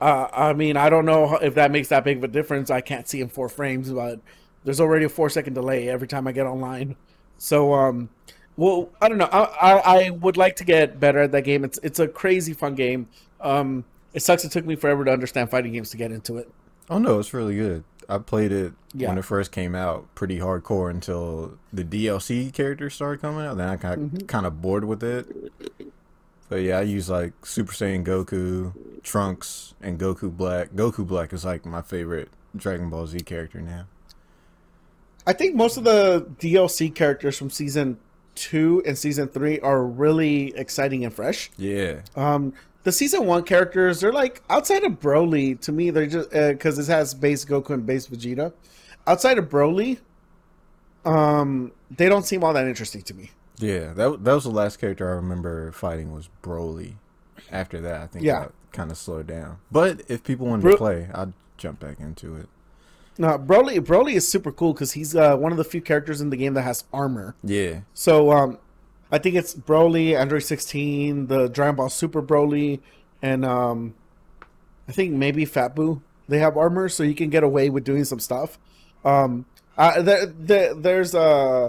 uh, 0.00 0.28
I 0.32 0.52
mean, 0.54 0.76
I 0.76 0.88
don't 0.90 1.04
know 1.04 1.36
if 1.36 1.54
that 1.54 1.70
makes 1.70 1.88
that 1.88 2.04
big 2.04 2.18
of 2.18 2.24
a 2.24 2.28
difference. 2.28 2.70
I 2.70 2.80
can't 2.80 3.06
see 3.06 3.20
in 3.20 3.28
four 3.28 3.48
frames, 3.48 3.90
but 3.92 4.20
there's 4.64 4.80
already 4.80 5.04
a 5.04 5.08
four 5.08 5.28
second 5.30 5.54
delay 5.54 5.88
every 5.88 6.08
time 6.08 6.26
I 6.26 6.32
get 6.32 6.46
online. 6.46 6.96
So, 7.38 7.74
um, 7.74 8.08
Well, 8.56 8.88
I 9.00 9.08
don't 9.08 9.18
know. 9.18 9.28
I, 9.30 9.44
I, 9.44 10.06
I 10.06 10.10
would 10.10 10.38
like 10.38 10.56
to 10.56 10.64
get 10.64 10.98
better 10.98 11.20
at 11.20 11.32
that 11.32 11.42
game. 11.42 11.64
It's 11.64 11.78
it's 11.82 11.98
a 12.00 12.08
crazy 12.08 12.54
fun 12.54 12.74
game. 12.74 13.08
Um, 13.40 13.84
it 14.16 14.22
sucks. 14.22 14.44
It 14.44 14.50
took 14.50 14.66
me 14.66 14.74
forever 14.74 15.04
to 15.04 15.12
understand 15.12 15.50
fighting 15.50 15.72
games 15.74 15.90
to 15.90 15.96
get 15.96 16.10
into 16.10 16.38
it. 16.38 16.50
Oh 16.90 16.98
no, 16.98 17.20
it's 17.20 17.32
really 17.32 17.54
good. 17.54 17.84
I 18.08 18.18
played 18.18 18.50
it 18.52 18.72
Yeah. 18.94 19.08
when 19.08 19.18
it 19.18 19.24
first 19.24 19.50
came 19.52 19.74
out, 19.74 20.12
pretty 20.14 20.38
hardcore 20.38 20.90
until 20.90 21.58
the 21.72 21.84
DLC 21.84 22.52
characters 22.52 22.94
started 22.94 23.20
coming 23.20 23.44
out. 23.44 23.56
Then 23.56 23.68
I 23.68 23.76
got 23.76 23.98
Mhm. 23.98 24.26
kind 24.28 24.46
of 24.46 24.60
bored 24.62 24.84
with 24.84 25.02
it. 25.04 25.52
But 26.48 26.62
yeah, 26.62 26.78
I 26.78 26.82
use 26.82 27.10
like 27.10 27.44
Super 27.44 27.72
Saiyan 27.72 28.04
Goku, 28.04 28.72
Trunks, 29.02 29.74
and 29.80 29.98
Goku 29.98 30.30
Black. 30.36 30.70
Goku 30.70 31.04
Black 31.06 31.32
is 31.32 31.44
like 31.44 31.66
my 31.66 31.82
favorite 31.82 32.28
Dragon 32.56 32.88
Ball 32.88 33.06
Z 33.08 33.18
character 33.20 33.60
now. 33.60 33.86
I 35.26 35.32
think 35.32 35.56
most 35.56 35.76
of 35.76 35.82
the 35.82 36.24
DLC 36.38 36.88
characters 36.94 37.36
from 37.36 37.50
season 37.50 37.98
two 38.36 38.82
and 38.86 38.96
season 38.96 39.26
three 39.26 39.58
are 39.60 39.84
really 39.84 40.54
exciting 40.56 41.04
and 41.04 41.12
fresh. 41.12 41.50
Yeah, 41.56 42.02
Um, 42.14 42.52
the 42.86 42.92
season 42.92 43.26
one 43.26 43.42
characters, 43.42 43.98
they're 44.00 44.12
like 44.12 44.42
outside 44.48 44.84
of 44.84 45.00
Broly. 45.00 45.60
To 45.62 45.72
me, 45.72 45.90
they're 45.90 46.06
just 46.06 46.30
because 46.30 46.78
it 46.78 46.86
has 46.86 47.14
base 47.14 47.44
Goku 47.44 47.70
and 47.70 47.84
base 47.84 48.06
Vegeta. 48.06 48.52
Outside 49.08 49.38
of 49.38 49.48
Broly, 49.48 49.98
um, 51.04 51.72
they 51.90 52.08
don't 52.08 52.24
seem 52.24 52.42
all 52.44 52.52
that 52.52 52.66
interesting 52.66 53.02
to 53.02 53.14
me. 53.14 53.30
yeah. 53.58 53.92
That 53.92 54.22
that 54.24 54.32
was 54.34 54.44
the 54.44 54.50
last 54.50 54.78
character 54.78 55.08
I 55.10 55.14
remember 55.16 55.72
fighting 55.72 56.12
was 56.12 56.28
Broly. 56.42 56.94
After 57.50 57.80
that, 57.80 58.02
I 58.02 58.06
think 58.06 58.24
Yeah. 58.24 58.48
Kind 58.72 58.90
of 58.90 58.98
slowed 58.98 59.26
down. 59.26 59.58
But 59.72 60.02
if 60.08 60.22
people 60.22 60.46
wanted 60.46 60.62
Bro- 60.62 60.72
to 60.72 60.78
play, 60.78 61.08
I'd 61.14 61.32
jump 61.56 61.80
back 61.80 61.98
into 61.98 62.36
it. 62.36 62.48
No, 63.18 63.38
Broly, 63.38 63.78
Broly 63.80 64.12
is 64.14 64.28
super 64.30 64.52
cool 64.52 64.74
because 64.74 64.92
he's 64.92 65.16
uh, 65.16 65.36
one 65.36 65.50
of 65.50 65.58
the 65.58 65.64
few 65.64 65.80
characters 65.80 66.20
in 66.20 66.28
the 66.30 66.36
game 66.36 66.54
that 66.54 66.62
has 66.62 66.84
armor. 66.92 67.34
Yeah, 67.42 67.80
So 67.94 68.30
um, 68.30 68.58
I 69.10 69.18
think 69.18 69.36
it's 69.36 69.54
Broly, 69.54 70.18
Android 70.18 70.42
16, 70.42 71.28
the 71.28 71.48
Dragon 71.48 71.76
Ball 71.76 71.88
Super 71.88 72.22
Broly, 72.22 72.80
and 73.22 73.44
um, 73.44 73.94
I 74.88 74.92
think 74.92 75.12
maybe 75.12 75.44
Fat 75.44 75.74
Buu. 75.76 76.02
They 76.28 76.38
have 76.38 76.56
armor, 76.56 76.88
so 76.88 77.02
you 77.02 77.14
can 77.14 77.30
get 77.30 77.44
away 77.44 77.70
with 77.70 77.84
doing 77.84 78.04
some 78.04 78.18
stuff. 78.18 78.58
Um, 79.04 79.46
uh, 79.78 80.02
there, 80.02 80.26
there, 80.26 80.74
there's 80.74 81.14
uh, 81.14 81.68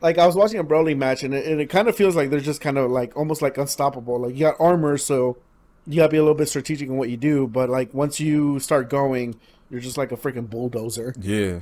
like 0.00 0.18
I 0.18 0.26
was 0.26 0.34
watching 0.34 0.58
a 0.58 0.64
Broly 0.64 0.96
match, 0.96 1.22
and 1.22 1.32
it, 1.32 1.46
and 1.46 1.60
it 1.60 1.70
kind 1.70 1.88
of 1.88 1.96
feels 1.96 2.16
like 2.16 2.30
they're 2.30 2.40
just 2.40 2.60
kind 2.60 2.76
of 2.76 2.90
like 2.90 3.16
almost 3.16 3.40
like 3.40 3.56
unstoppable. 3.56 4.18
Like 4.20 4.34
you 4.34 4.40
got 4.40 4.56
armor, 4.58 4.98
so 4.98 5.36
you 5.86 5.96
gotta 5.96 6.10
be 6.10 6.16
a 6.16 6.22
little 6.22 6.34
bit 6.34 6.48
strategic 6.48 6.88
in 6.88 6.96
what 6.96 7.08
you 7.08 7.16
do. 7.16 7.46
But 7.46 7.70
like 7.70 7.94
once 7.94 8.18
you 8.18 8.58
start 8.58 8.90
going, 8.90 9.38
you're 9.70 9.80
just 9.80 9.96
like 9.96 10.10
a 10.10 10.16
freaking 10.16 10.48
bulldozer. 10.50 11.14
yeah. 11.20 11.60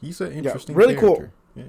He's 0.00 0.18
an 0.22 0.32
interesting, 0.32 0.74
Yeah, 0.74 0.78
really 0.78 0.94
cool. 0.94 1.28
Yeah. 1.54 1.64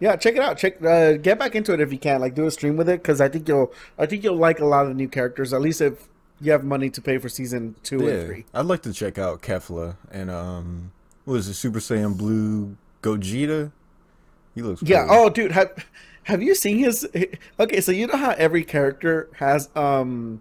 Yeah, 0.00 0.16
check 0.16 0.34
it 0.34 0.40
out. 0.40 0.56
Check, 0.56 0.82
uh, 0.82 1.12
get 1.18 1.38
back 1.38 1.54
into 1.54 1.72
it 1.74 1.80
if 1.80 1.92
you 1.92 1.98
can. 1.98 2.20
Like, 2.20 2.34
do 2.34 2.46
a 2.46 2.50
stream 2.50 2.76
with 2.76 2.88
it 2.88 3.02
because 3.02 3.20
I 3.20 3.28
think 3.28 3.46
you'll, 3.46 3.72
I 3.98 4.06
think 4.06 4.24
you'll 4.24 4.36
like 4.36 4.58
a 4.58 4.64
lot 4.64 4.82
of 4.82 4.88
the 4.88 4.94
new 4.94 5.08
characters. 5.08 5.52
At 5.52 5.60
least 5.60 5.80
if 5.82 6.08
you 6.40 6.52
have 6.52 6.64
money 6.64 6.88
to 6.88 7.02
pay 7.02 7.18
for 7.18 7.28
season 7.28 7.74
two 7.82 8.08
and 8.08 8.26
three. 8.26 8.44
I'd 8.54 8.64
like 8.64 8.80
to 8.82 8.92
check 8.94 9.18
out 9.18 9.42
Kefla 9.42 9.96
and 10.10 10.30
um, 10.30 10.90
what 11.26 11.34
is 11.34 11.48
it, 11.48 11.54
Super 11.54 11.80
Saiyan 11.80 12.16
Blue 12.16 12.76
Gogeta? 13.02 13.70
He 14.54 14.62
looks 14.62 14.82
Yeah. 14.82 15.06
cool. 15.06 15.16
Oh, 15.16 15.28
dude, 15.28 15.52
have 15.52 15.84
have 16.24 16.42
you 16.42 16.54
seen 16.54 16.78
his? 16.78 17.06
Okay, 17.60 17.80
so 17.82 17.92
you 17.92 18.06
know 18.06 18.16
how 18.16 18.30
every 18.30 18.64
character 18.64 19.28
has 19.34 19.68
um 19.76 20.40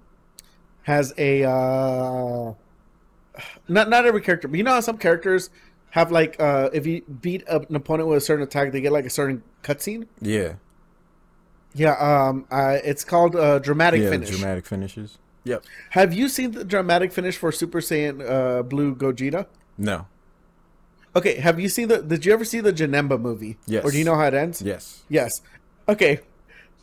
has 0.83 1.13
a 1.17 1.43
uh 1.43 2.53
not 3.67 3.89
not 3.89 4.05
every 4.05 4.21
character, 4.21 4.47
but 4.47 4.57
you 4.57 4.63
know 4.63 4.71
how 4.71 4.79
some 4.79 4.97
characters 4.97 5.49
have 5.91 6.11
like 6.11 6.39
uh 6.39 6.69
if 6.73 6.85
you 6.85 7.01
beat 7.21 7.43
an 7.47 7.75
opponent 7.75 8.07
with 8.09 8.17
a 8.17 8.21
certain 8.21 8.43
attack, 8.43 8.71
they 8.71 8.81
get 8.81 8.91
like 8.91 9.05
a 9.05 9.09
certain 9.09 9.43
cutscene. 9.63 10.07
yeah, 10.21 10.53
Yeah. 11.73 11.93
Um. 11.93 12.45
Uh, 12.51 12.77
it's 12.83 13.03
called 13.03 13.35
uh, 13.35 13.59
dramatic 13.59 14.01
yeah, 14.01 14.09
finish. 14.09 14.29
dramatic 14.29 14.65
finishes. 14.65 15.17
Yep. 15.45 15.63
Have 15.91 16.13
you 16.13 16.27
seen 16.29 16.51
the 16.51 16.63
dramatic 16.63 17.11
finish 17.11 17.37
for 17.37 17.51
Super 17.51 17.79
Saiyan 17.79 18.21
uh, 18.29 18.63
Blue 18.63 18.93
Gogeta? 18.95 19.47
No. 19.77 20.05
Okay, 21.15 21.35
have 21.39 21.59
you 21.59 21.69
seen 21.69 21.87
the? 21.87 22.01
Did 22.03 22.25
you 22.25 22.33
ever 22.33 22.45
see 22.45 22.59
the 22.59 22.71
Janemba 22.73 23.19
movie? 23.19 23.57
Yes. 23.65 23.83
Or 23.83 23.91
do 23.91 23.97
you 23.97 24.03
know 24.03 24.15
how 24.15 24.25
it 24.27 24.33
ends? 24.33 24.61
Yes. 24.61 25.03
Yes. 25.09 25.41
Okay, 25.87 26.19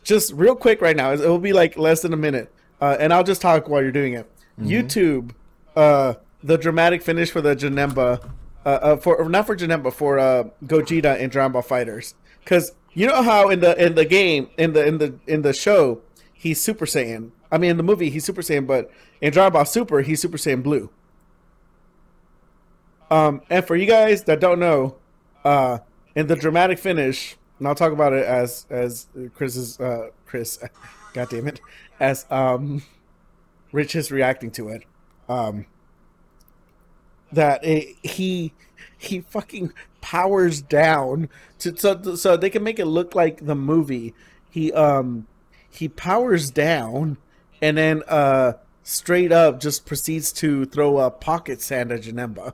just 0.03 0.33
real 0.33 0.55
quick 0.55 0.81
right 0.81 0.95
now. 0.97 1.11
It 1.13 1.19
will 1.19 1.39
be 1.39 1.53
like 1.53 1.77
less 1.77 2.01
than 2.01 2.11
a 2.13 2.17
minute, 2.17 2.51
uh, 2.81 2.97
and 2.99 3.13
I'll 3.13 3.23
just 3.23 3.41
talk 3.41 3.69
while 3.69 3.81
you're 3.81 3.91
doing 3.91 4.13
it. 4.13 4.29
YouTube, 4.59 5.31
uh, 5.77 6.15
the 6.43 6.57
dramatic 6.57 7.01
finish 7.03 7.31
for 7.31 7.39
the 7.41 7.55
Janemba, 7.55 8.27
uh, 8.67 8.79
uh, 8.81 8.97
for 8.97 9.15
or 9.15 9.29
not 9.29 9.47
for 9.47 9.55
Janemba 9.55 9.93
for 9.93 10.19
uh, 10.19 10.43
Gogeta 10.65 11.17
in 11.17 11.29
Dragon 11.29 11.53
Ball 11.53 11.63
FighterZ, 11.63 12.13
because 12.43 12.73
you 12.91 13.07
know 13.07 13.23
how 13.23 13.47
in 13.47 13.61
the 13.61 13.81
in 13.81 13.95
the 13.95 14.03
game 14.03 14.49
in 14.57 14.73
the 14.73 14.85
in 14.85 14.97
the 14.97 15.15
in 15.25 15.41
the 15.41 15.53
show 15.53 16.01
he's 16.33 16.59
Super 16.59 16.85
Saiyan. 16.85 17.31
I 17.49 17.57
mean, 17.57 17.71
in 17.71 17.77
the 17.77 17.83
movie 17.83 18.09
he's 18.09 18.25
Super 18.25 18.41
Saiyan, 18.41 18.67
but 18.67 18.91
in 19.21 19.31
Dragon 19.31 19.53
Ball 19.53 19.63
Super 19.63 20.01
he's 20.01 20.21
Super 20.21 20.35
Saiyan 20.35 20.63
Blue. 20.63 20.89
Um, 23.09 23.41
and 23.49 23.65
for 23.65 23.77
you 23.77 23.85
guys 23.85 24.25
that 24.25 24.41
don't 24.41 24.59
know, 24.59 24.97
uh, 25.45 25.77
in 26.13 26.27
the 26.27 26.35
dramatic 26.35 26.77
finish, 26.77 27.37
and 27.59 27.69
I'll 27.69 27.75
talk 27.75 27.93
about 27.93 28.11
it 28.11 28.25
as 28.25 28.65
as 28.69 29.07
Chris's 29.33 29.79
uh, 29.79 30.09
Chris, 30.25 30.59
God 31.13 31.29
damn 31.29 31.47
it, 31.47 31.61
as 32.01 32.25
um, 32.29 32.83
Rich 33.71 33.95
is 33.95 34.11
reacting 34.11 34.51
to 34.51 34.67
it. 34.67 34.83
Um, 35.29 35.67
that 37.31 37.63
it, 37.63 37.95
he 38.03 38.53
he 38.97 39.21
fucking 39.21 39.73
powers 40.01 40.61
down 40.61 41.29
to 41.59 41.75
so 41.77 42.15
so 42.15 42.37
they 42.37 42.49
can 42.49 42.63
make 42.63 42.79
it 42.79 42.85
look 42.85 43.15
like 43.15 43.45
the 43.45 43.55
movie. 43.55 44.13
He 44.49 44.71
um 44.73 45.27
he 45.69 45.87
powers 45.87 46.49
down 46.49 47.17
and 47.61 47.77
then 47.77 48.03
uh 48.07 48.53
straight 48.83 49.31
up 49.31 49.59
just 49.59 49.85
proceeds 49.85 50.31
to 50.31 50.65
throw 50.65 50.99
a 50.99 51.11
pocket 51.11 51.61
sand 51.61 51.91
at 51.91 52.01
Janemba. 52.01 52.53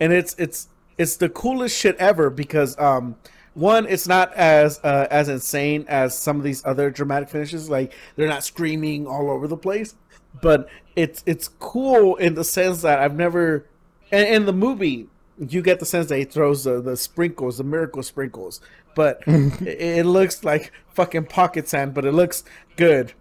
And 0.00 0.12
it's 0.12 0.34
it's 0.38 0.68
it's 0.98 1.16
the 1.16 1.28
coolest 1.28 1.76
shit 1.76 1.96
ever 1.96 2.30
because 2.30 2.78
um 2.78 3.16
one 3.54 3.86
it's 3.86 4.08
not 4.08 4.32
as 4.34 4.80
uh, 4.82 5.06
as 5.10 5.28
insane 5.28 5.84
as 5.88 6.16
some 6.16 6.38
of 6.38 6.42
these 6.42 6.64
other 6.64 6.90
dramatic 6.90 7.28
finishes 7.28 7.68
like 7.68 7.92
they're 8.16 8.28
not 8.28 8.42
screaming 8.44 9.06
all 9.06 9.30
over 9.30 9.46
the 9.46 9.56
place 9.56 9.94
but 10.40 10.68
it's 10.96 11.22
it's 11.26 11.48
cool 11.48 12.16
in 12.16 12.34
the 12.34 12.44
sense 12.44 12.82
that 12.82 12.98
I've 12.98 13.16
never 13.16 13.66
and 14.10 14.26
in 14.26 14.46
the 14.46 14.52
movie 14.52 15.08
you 15.38 15.62
get 15.62 15.80
the 15.80 15.86
sense 15.86 16.08
that 16.08 16.18
he 16.18 16.24
throws 16.24 16.64
the, 16.64 16.80
the 16.80 16.96
sprinkles 16.96 17.58
the 17.58 17.64
miracle 17.64 18.02
sprinkles 18.02 18.60
but 18.94 19.22
it, 19.26 19.80
it 19.80 20.06
looks 20.06 20.44
like 20.44 20.72
fucking 20.88 21.26
pocket 21.26 21.68
sand 21.68 21.94
but 21.94 22.04
it 22.04 22.12
looks 22.12 22.44
good 22.76 23.12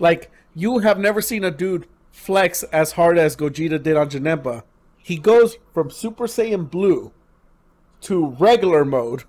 like 0.00 0.30
you 0.54 0.78
have 0.78 0.98
never 0.98 1.20
seen 1.20 1.44
a 1.44 1.50
dude 1.50 1.86
flex 2.10 2.62
as 2.64 2.92
hard 2.92 3.18
as 3.18 3.36
Gogeta 3.36 3.80
did 3.80 3.96
on 3.96 4.08
Janemba. 4.08 4.62
He 4.96 5.16
goes 5.18 5.58
from 5.72 5.90
Super 5.90 6.26
Saiyan 6.26 6.70
Blue 6.70 7.12
to 8.00 8.26
regular 8.26 8.84
mode 8.84 9.24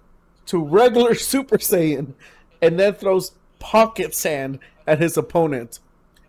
to 0.47 0.63
regular 0.63 1.13
Super 1.15 1.57
Saiyan 1.57 2.13
and 2.61 2.79
then 2.79 2.93
throws 2.93 3.33
pocket 3.59 4.15
sand 4.15 4.59
at 4.87 4.99
his 4.99 5.17
opponent 5.17 5.79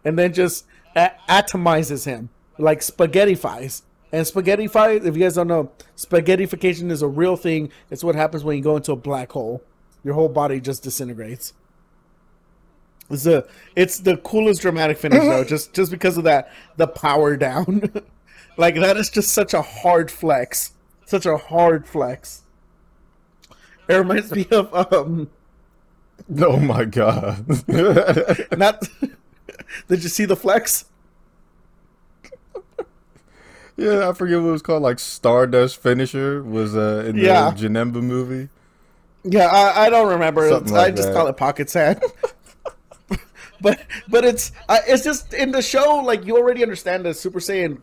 and 0.08 0.18
then 0.18 0.32
just 0.32 0.64
a- 0.96 1.12
atomizes 1.28 2.06
him 2.06 2.30
like 2.56 2.80
spaghettifies. 2.80 3.82
And 4.10 4.24
spaghettifies, 4.26 5.04
if 5.04 5.14
you 5.14 5.22
guys 5.24 5.34
don't 5.34 5.48
know, 5.48 5.70
spaghettification 5.98 6.90
is 6.90 7.02
a 7.02 7.06
real 7.06 7.36
thing. 7.36 7.70
It's 7.90 8.02
what 8.02 8.14
happens 8.14 8.42
when 8.42 8.56
you 8.56 8.62
go 8.62 8.76
into 8.76 8.92
a 8.92 8.96
black 8.96 9.32
hole. 9.32 9.62
Your 10.02 10.14
whole 10.14 10.30
body 10.30 10.60
just 10.60 10.82
disintegrates. 10.82 11.52
It's 13.10 13.24
the 13.24 13.46
it's 13.76 13.98
the 13.98 14.16
coolest 14.16 14.62
dramatic 14.62 14.96
finish 14.96 15.20
though, 15.20 15.44
just 15.54 15.74
just 15.74 15.90
because 15.90 16.16
of 16.16 16.24
that 16.24 16.50
the 16.78 16.86
power 16.86 17.36
down. 17.36 17.82
like 18.56 18.76
that 18.76 18.96
is 18.96 19.10
just 19.10 19.32
such 19.32 19.52
a 19.52 19.60
hard 19.60 20.10
flex, 20.10 20.72
such 21.04 21.26
a 21.26 21.36
hard 21.36 21.86
flex. 21.86 22.44
It 23.88 23.94
reminds 23.94 24.32
me 24.32 24.46
of 24.50 24.72
um 24.74 25.28
Oh 26.40 26.58
my 26.58 26.84
god. 26.84 27.46
not. 28.58 28.82
Did 29.88 30.02
you 30.02 30.08
see 30.08 30.24
the 30.24 30.36
flex? 30.36 30.84
yeah, 33.76 34.08
I 34.08 34.12
forget 34.12 34.40
what 34.40 34.48
it 34.48 34.52
was 34.52 34.62
called. 34.62 34.82
Like 34.82 34.98
Stardust 34.98 35.80
Finisher 35.82 36.42
was 36.42 36.76
uh, 36.76 37.04
in 37.06 37.16
Yeah. 37.16 37.50
the 37.50 37.68
Janemba 37.68 38.02
movie. 38.02 38.48
Yeah, 39.24 39.46
I, 39.46 39.86
I 39.86 39.90
don't 39.90 40.08
remember. 40.08 40.48
Something 40.48 40.76
I 40.76 40.90
just 40.90 41.08
that. 41.08 41.14
call 41.14 41.26
it 41.26 41.36
pocket 41.36 41.68
sand. 41.70 42.00
but 43.60 43.80
but 44.08 44.24
it's 44.24 44.52
uh, 44.68 44.78
it's 44.86 45.02
just 45.04 45.34
in 45.34 45.50
the 45.50 45.62
show 45.62 45.96
like 45.96 46.24
you 46.24 46.36
already 46.36 46.62
understand 46.62 47.04
the 47.04 47.12
Super 47.12 47.40
Saiyan 47.40 47.80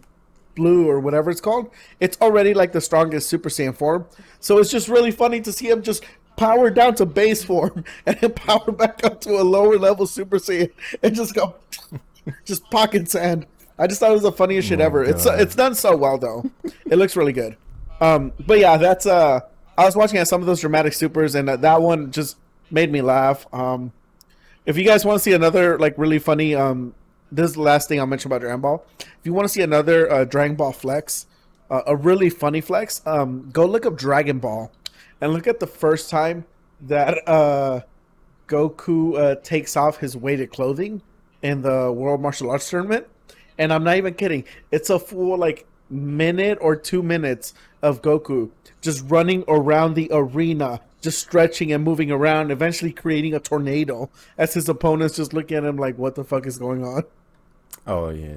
Blue 0.55 0.89
or 0.89 0.99
whatever 0.99 1.29
it's 1.29 1.41
called. 1.41 1.69
It's 1.99 2.17
already 2.21 2.53
like 2.53 2.71
the 2.71 2.81
strongest 2.81 3.27
Super 3.29 3.49
Saiyan 3.49 3.75
form. 3.75 4.05
So 4.39 4.57
it's 4.59 4.71
just 4.71 4.87
really 4.87 5.11
funny 5.11 5.41
to 5.41 5.51
see 5.51 5.69
him 5.69 5.83
just 5.83 6.03
power 6.37 6.69
down 6.69 6.95
to 6.95 7.05
base 7.05 7.43
form 7.43 7.83
and 8.05 8.17
then 8.19 8.33
power 8.33 8.71
back 8.71 9.03
up 9.03 9.21
to 9.21 9.39
a 9.39 9.43
lower 9.43 9.77
level 9.77 10.05
Super 10.07 10.37
Saiyan 10.37 10.71
and 11.03 11.15
just 11.15 11.33
go 11.33 11.55
just 12.45 12.69
pocket 12.69 13.09
sand. 13.09 13.45
I 13.77 13.87
just 13.87 13.99
thought 13.99 14.11
it 14.11 14.15
was 14.15 14.23
the 14.23 14.31
funniest 14.31 14.69
shit 14.69 14.79
Oh 14.79 14.85
ever. 14.85 15.03
It's 15.03 15.25
God. 15.25 15.41
it's 15.41 15.55
done 15.55 15.75
so 15.75 15.95
well 15.95 16.17
though. 16.17 16.49
it 16.85 16.97
looks 16.97 17.15
really 17.15 17.33
good. 17.33 17.57
Um, 18.01 18.33
but 18.45 18.59
yeah, 18.59 18.77
that's 18.77 19.05
uh, 19.05 19.41
I 19.77 19.85
was 19.85 19.95
watching 19.95 20.17
at 20.17 20.27
some 20.27 20.41
of 20.41 20.47
those 20.47 20.61
dramatic 20.61 20.93
supers, 20.93 21.35
and 21.35 21.49
uh, 21.49 21.57
that 21.57 21.81
one 21.81 22.11
just 22.11 22.37
made 22.71 22.91
me 22.91 23.01
laugh. 23.01 23.45
Um, 23.53 23.91
if 24.65 24.77
you 24.77 24.83
guys 24.85 25.05
want 25.05 25.17
to 25.17 25.23
see 25.23 25.33
another 25.33 25.77
like 25.77 25.97
really 25.97 26.19
funny, 26.19 26.55
um, 26.55 26.93
this 27.31 27.49
is 27.49 27.53
the 27.55 27.61
last 27.61 27.87
thing 27.87 27.99
I'll 27.99 28.07
mention 28.07 28.29
about 28.29 28.41
Dragon 28.41 28.61
Ball. 28.61 28.85
If 28.99 29.19
you 29.23 29.33
want 29.33 29.45
to 29.45 29.49
see 29.49 29.61
another 29.61 30.11
uh, 30.11 30.23
Dragon 30.25 30.55
Ball 30.55 30.71
flex, 30.71 31.25
uh, 31.69 31.81
a 31.87 31.95
really 31.95 32.29
funny 32.29 32.61
flex, 32.61 33.01
um, 33.05 33.49
go 33.51 33.65
look 33.65 33.85
up 33.85 33.97
Dragon 33.97 34.39
Ball 34.39 34.71
and 35.21 35.33
look 35.33 35.47
at 35.47 35.59
the 35.59 35.67
first 35.67 36.09
time 36.09 36.45
that 36.81 37.27
uh, 37.27 37.81
Goku 38.47 39.17
uh, 39.17 39.35
takes 39.43 39.75
off 39.77 39.97
his 39.97 40.15
weighted 40.15 40.51
clothing 40.51 41.01
in 41.41 41.61
the 41.61 41.91
World 41.91 42.21
Martial 42.21 42.49
Arts 42.49 42.69
Tournament. 42.69 43.07
And 43.57 43.71
I'm 43.71 43.83
not 43.83 43.97
even 43.97 44.13
kidding. 44.13 44.43
It's 44.71 44.89
a 44.89 44.99
full 44.99 45.37
like 45.37 45.65
minute 45.89 46.57
or 46.61 46.75
two 46.75 47.01
minutes 47.01 47.53
of 47.81 48.01
Goku 48.01 48.51
just 48.81 49.03
running 49.09 49.43
around 49.47 49.93
the 49.93 50.09
arena, 50.11 50.81
just 51.01 51.19
stretching 51.19 51.71
and 51.71 51.83
moving 51.83 52.11
around, 52.11 52.51
eventually 52.51 52.91
creating 52.91 53.33
a 53.33 53.39
tornado 53.39 54.09
as 54.37 54.53
his 54.53 54.67
opponents 54.67 55.15
just 55.15 55.33
look 55.33 55.51
at 55.51 55.63
him 55.63 55.77
like, 55.77 55.97
what 55.97 56.15
the 56.15 56.23
fuck 56.23 56.45
is 56.45 56.57
going 56.57 56.83
on? 56.83 57.03
Oh 57.87 58.09
yeah, 58.09 58.33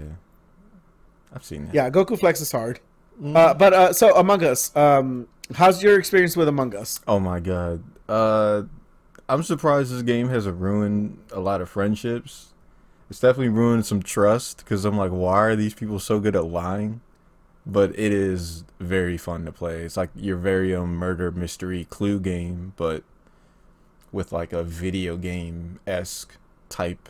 I've 1.35 1.45
seen 1.45 1.67
that. 1.67 1.75
Yeah, 1.75 1.91
Goku 1.91 2.19
Flex 2.19 2.41
is 2.41 2.53
hard. 2.53 2.81
Uh, 3.25 3.53
but 3.53 3.73
uh, 3.73 3.93
so 3.93 4.15
Among 4.15 4.45
Us, 4.45 4.75
um, 4.77 5.27
how's 5.55 5.83
your 5.83 5.99
experience 5.99 6.37
with 6.37 6.49
Among 6.49 6.75
Us? 6.75 7.01
Oh 7.07 7.19
my 7.19 7.41
god. 7.41 7.83
Uh, 8.09 8.63
I'm 9.29 9.43
surprised 9.43 9.93
this 9.93 10.03
game 10.03 10.29
hasn't 10.29 10.59
ruined 10.59 11.19
a 11.33 11.41
lot 11.41 11.61
of 11.61 11.69
friendships. 11.69 12.53
It's 13.11 13.21
definitely 13.21 13.49
ruined 13.49 13.87
some 13.87 14.03
trust 14.03 14.59
because 14.59 14.85
I'm 14.85 14.97
like, 14.97 15.11
why 15.11 15.41
are 15.41 15.57
these 15.57 15.75
people 15.75 15.99
so 15.99 16.21
good 16.21 16.37
at 16.37 16.47
lying? 16.47 17.01
But 17.67 17.91
it 17.99 18.13
is 18.13 18.65
very 18.81 19.17
fun 19.19 19.45
to 19.45 19.53
play. 19.53 19.83
It's 19.83 19.97
like 19.97 20.11
your 20.15 20.37
very 20.37 20.75
own 20.75 20.91
murder 20.91 21.31
mystery 21.31 21.87
clue 21.91 22.21
game, 22.21 22.73
but 22.77 23.03
with 24.13 24.33
like 24.33 24.53
a 24.53 24.63
video 24.63 25.17
game 25.17 25.81
esque 25.87 26.37
type 26.69 27.09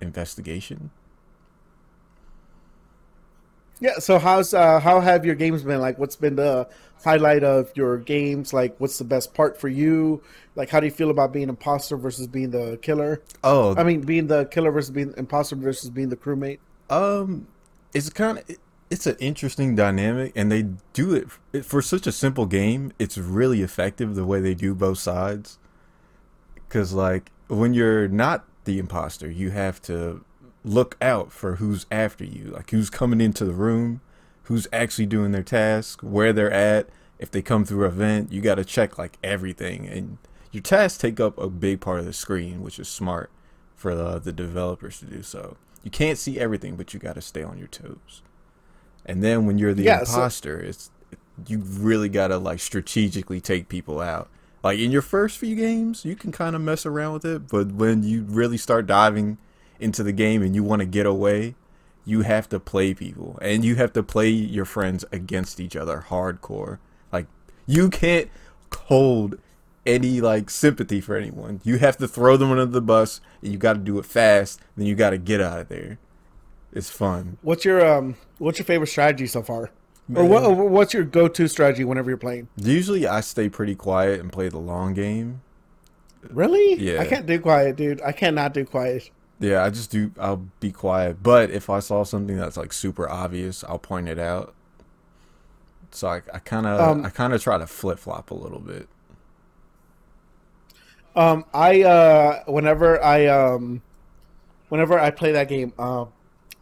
investigation. 0.00 0.90
Yeah. 3.80 3.98
So 3.98 4.18
how's 4.18 4.54
uh, 4.54 4.80
how 4.80 5.00
have 5.00 5.24
your 5.24 5.34
games 5.34 5.62
been? 5.62 5.80
Like, 5.80 5.98
what's 5.98 6.16
been 6.16 6.36
the 6.36 6.68
highlight 7.04 7.44
of 7.44 7.70
your 7.74 7.98
games? 7.98 8.52
Like, 8.52 8.76
what's 8.78 8.98
the 8.98 9.04
best 9.04 9.34
part 9.34 9.60
for 9.60 9.68
you? 9.68 10.22
Like, 10.54 10.70
how 10.70 10.80
do 10.80 10.86
you 10.86 10.92
feel 10.92 11.10
about 11.10 11.32
being 11.32 11.48
imposter 11.48 11.96
versus 11.96 12.26
being 12.26 12.50
the 12.50 12.78
killer? 12.82 13.22
Oh, 13.44 13.74
I 13.76 13.84
mean, 13.84 14.02
being 14.02 14.26
the 14.26 14.46
killer 14.46 14.70
versus 14.70 14.90
being 14.90 15.14
imposter 15.16 15.56
versus 15.56 15.90
being 15.90 16.08
the 16.08 16.16
crewmate. 16.16 16.58
Um, 16.90 17.48
it's 17.94 18.10
kind 18.10 18.38
of 18.38 18.56
it's 18.90 19.06
an 19.06 19.16
interesting 19.18 19.74
dynamic, 19.74 20.32
and 20.34 20.50
they 20.50 20.62
do 20.92 21.14
it, 21.14 21.28
it 21.52 21.64
for 21.64 21.82
such 21.82 22.06
a 22.06 22.12
simple 22.12 22.46
game. 22.46 22.92
It's 22.98 23.18
really 23.18 23.62
effective 23.62 24.14
the 24.14 24.24
way 24.24 24.40
they 24.40 24.54
do 24.54 24.74
both 24.74 24.98
sides. 24.98 25.58
Because 26.54 26.92
like 26.92 27.30
when 27.48 27.74
you're 27.74 28.08
not 28.08 28.44
the 28.64 28.78
imposter, 28.78 29.30
you 29.30 29.50
have 29.50 29.80
to 29.82 30.24
look 30.64 30.96
out 31.00 31.32
for 31.32 31.56
who's 31.56 31.86
after 31.90 32.24
you, 32.24 32.52
like 32.54 32.70
who's 32.70 32.90
coming 32.90 33.20
into 33.20 33.44
the 33.44 33.52
room, 33.52 34.00
who's 34.48 34.66
actually 34.72 35.06
doing 35.06 35.32
their 35.32 35.42
task, 35.42 36.00
where 36.02 36.32
they're 36.32 36.52
at. 36.52 36.88
If 37.18 37.30
they 37.30 37.42
come 37.42 37.64
through 37.64 37.84
a 37.84 37.90
vent, 37.90 38.32
you 38.32 38.40
got 38.40 38.56
to 38.56 38.64
check 38.64 38.98
like 38.98 39.18
everything, 39.24 39.86
and 39.88 40.18
your 40.52 40.62
tasks 40.62 40.98
take 40.98 41.18
up 41.20 41.36
a 41.38 41.48
big 41.48 41.80
part 41.80 41.98
of 42.00 42.04
the 42.06 42.12
screen, 42.12 42.62
which 42.62 42.78
is 42.78 42.88
smart 42.88 43.30
for 43.74 43.94
the 43.94 44.18
the 44.18 44.32
developers 44.32 44.98
to 45.00 45.06
do 45.06 45.22
so. 45.22 45.56
You 45.82 45.90
can't 45.90 46.18
see 46.18 46.38
everything, 46.38 46.76
but 46.76 46.92
you 46.94 47.00
got 47.00 47.14
to 47.14 47.20
stay 47.20 47.42
on 47.42 47.58
your 47.58 47.68
toes. 47.68 48.22
And 49.06 49.22
then 49.22 49.46
when 49.46 49.58
you're 49.58 49.74
the 49.74 49.84
Yeah, 49.84 50.04
so- 50.04 50.14
imposter, 50.14 50.60
it's 50.60 50.90
you 51.46 51.58
really 51.58 52.08
got 52.08 52.28
to 52.28 52.38
like 52.38 52.60
strategically 52.60 53.40
take 53.40 53.68
people 53.68 54.00
out. 54.00 54.28
Like 54.62 54.78
in 54.80 54.90
your 54.90 55.02
first 55.02 55.38
few 55.38 55.54
games, 55.54 56.04
you 56.04 56.16
can 56.16 56.32
kind 56.32 56.56
of 56.56 56.62
mess 56.62 56.84
around 56.84 57.12
with 57.14 57.24
it, 57.24 57.48
but 57.48 57.72
when 57.72 58.02
you 58.02 58.22
really 58.28 58.56
start 58.58 58.86
diving 58.86 59.38
into 59.80 60.02
the 60.02 60.12
game 60.12 60.42
and 60.42 60.54
you 60.54 60.64
want 60.64 60.80
to 60.80 60.86
get 60.86 61.06
away, 61.06 61.54
you 62.08 62.22
have 62.22 62.48
to 62.48 62.58
play 62.58 62.94
people 62.94 63.38
and 63.42 63.62
you 63.66 63.74
have 63.74 63.92
to 63.92 64.02
play 64.02 64.30
your 64.30 64.64
friends 64.64 65.04
against 65.12 65.60
each 65.60 65.76
other 65.76 66.06
hardcore. 66.08 66.78
Like 67.12 67.26
you 67.66 67.90
can't 67.90 68.30
hold 68.74 69.36
any 69.84 70.22
like 70.22 70.48
sympathy 70.48 71.02
for 71.02 71.16
anyone. 71.16 71.60
You 71.64 71.76
have 71.78 71.98
to 71.98 72.08
throw 72.08 72.38
them 72.38 72.50
under 72.50 72.64
the 72.64 72.80
bus 72.80 73.20
and 73.42 73.52
you 73.52 73.58
got 73.58 73.74
to 73.74 73.78
do 73.78 73.98
it 73.98 74.06
fast. 74.06 74.58
Then 74.74 74.86
you 74.86 74.94
got 74.94 75.10
to 75.10 75.18
get 75.18 75.42
out 75.42 75.60
of 75.60 75.68
there. 75.68 75.98
It's 76.72 76.88
fun. 76.88 77.36
What's 77.42 77.66
your 77.66 77.86
um 77.86 78.16
What's 78.38 78.58
your 78.58 78.64
favorite 78.64 78.86
strategy 78.86 79.26
so 79.26 79.42
far? 79.42 79.70
Or 80.14 80.24
what, 80.24 80.42
or 80.42 80.66
what's 80.66 80.94
your 80.94 81.04
go-to 81.04 81.46
strategy 81.48 81.84
whenever 81.84 82.08
you're 82.08 82.16
playing? 82.16 82.48
Usually 82.56 83.06
I 83.06 83.20
stay 83.20 83.50
pretty 83.50 83.74
quiet 83.74 84.20
and 84.20 84.32
play 84.32 84.48
the 84.48 84.56
long 84.58 84.94
game. 84.94 85.42
Really? 86.30 86.76
Yeah. 86.76 87.02
I 87.02 87.04
can't 87.04 87.26
do 87.26 87.38
quiet, 87.38 87.76
dude. 87.76 88.00
I 88.00 88.12
cannot 88.12 88.54
do 88.54 88.64
quiet. 88.64 89.10
Yeah, 89.40 89.62
I 89.64 89.70
just 89.70 89.90
do. 89.90 90.10
I'll 90.18 90.48
be 90.60 90.72
quiet. 90.72 91.22
But 91.22 91.50
if 91.50 91.70
I 91.70 91.78
saw 91.80 92.02
something 92.02 92.36
that's 92.36 92.56
like 92.56 92.72
super 92.72 93.08
obvious, 93.08 93.62
I'll 93.64 93.78
point 93.78 94.08
it 94.08 94.18
out. 94.18 94.54
So 95.90 96.08
I, 96.08 96.20
kind 96.20 96.66
of, 96.66 96.80
Um, 96.80 97.04
I 97.04 97.10
kind 97.10 97.32
of 97.32 97.42
try 97.42 97.56
to 97.56 97.66
flip 97.66 97.98
flop 97.98 98.30
a 98.30 98.34
little 98.34 98.58
bit. 98.58 98.88
Um, 101.16 101.44
I 101.52 101.82
uh, 101.82 102.44
whenever 102.44 103.02
I 103.02 103.26
um, 103.26 103.82
whenever 104.68 104.98
I 104.98 105.10
play 105.10 105.32
that 105.32 105.48
game, 105.48 105.72
uh, 105.78 106.04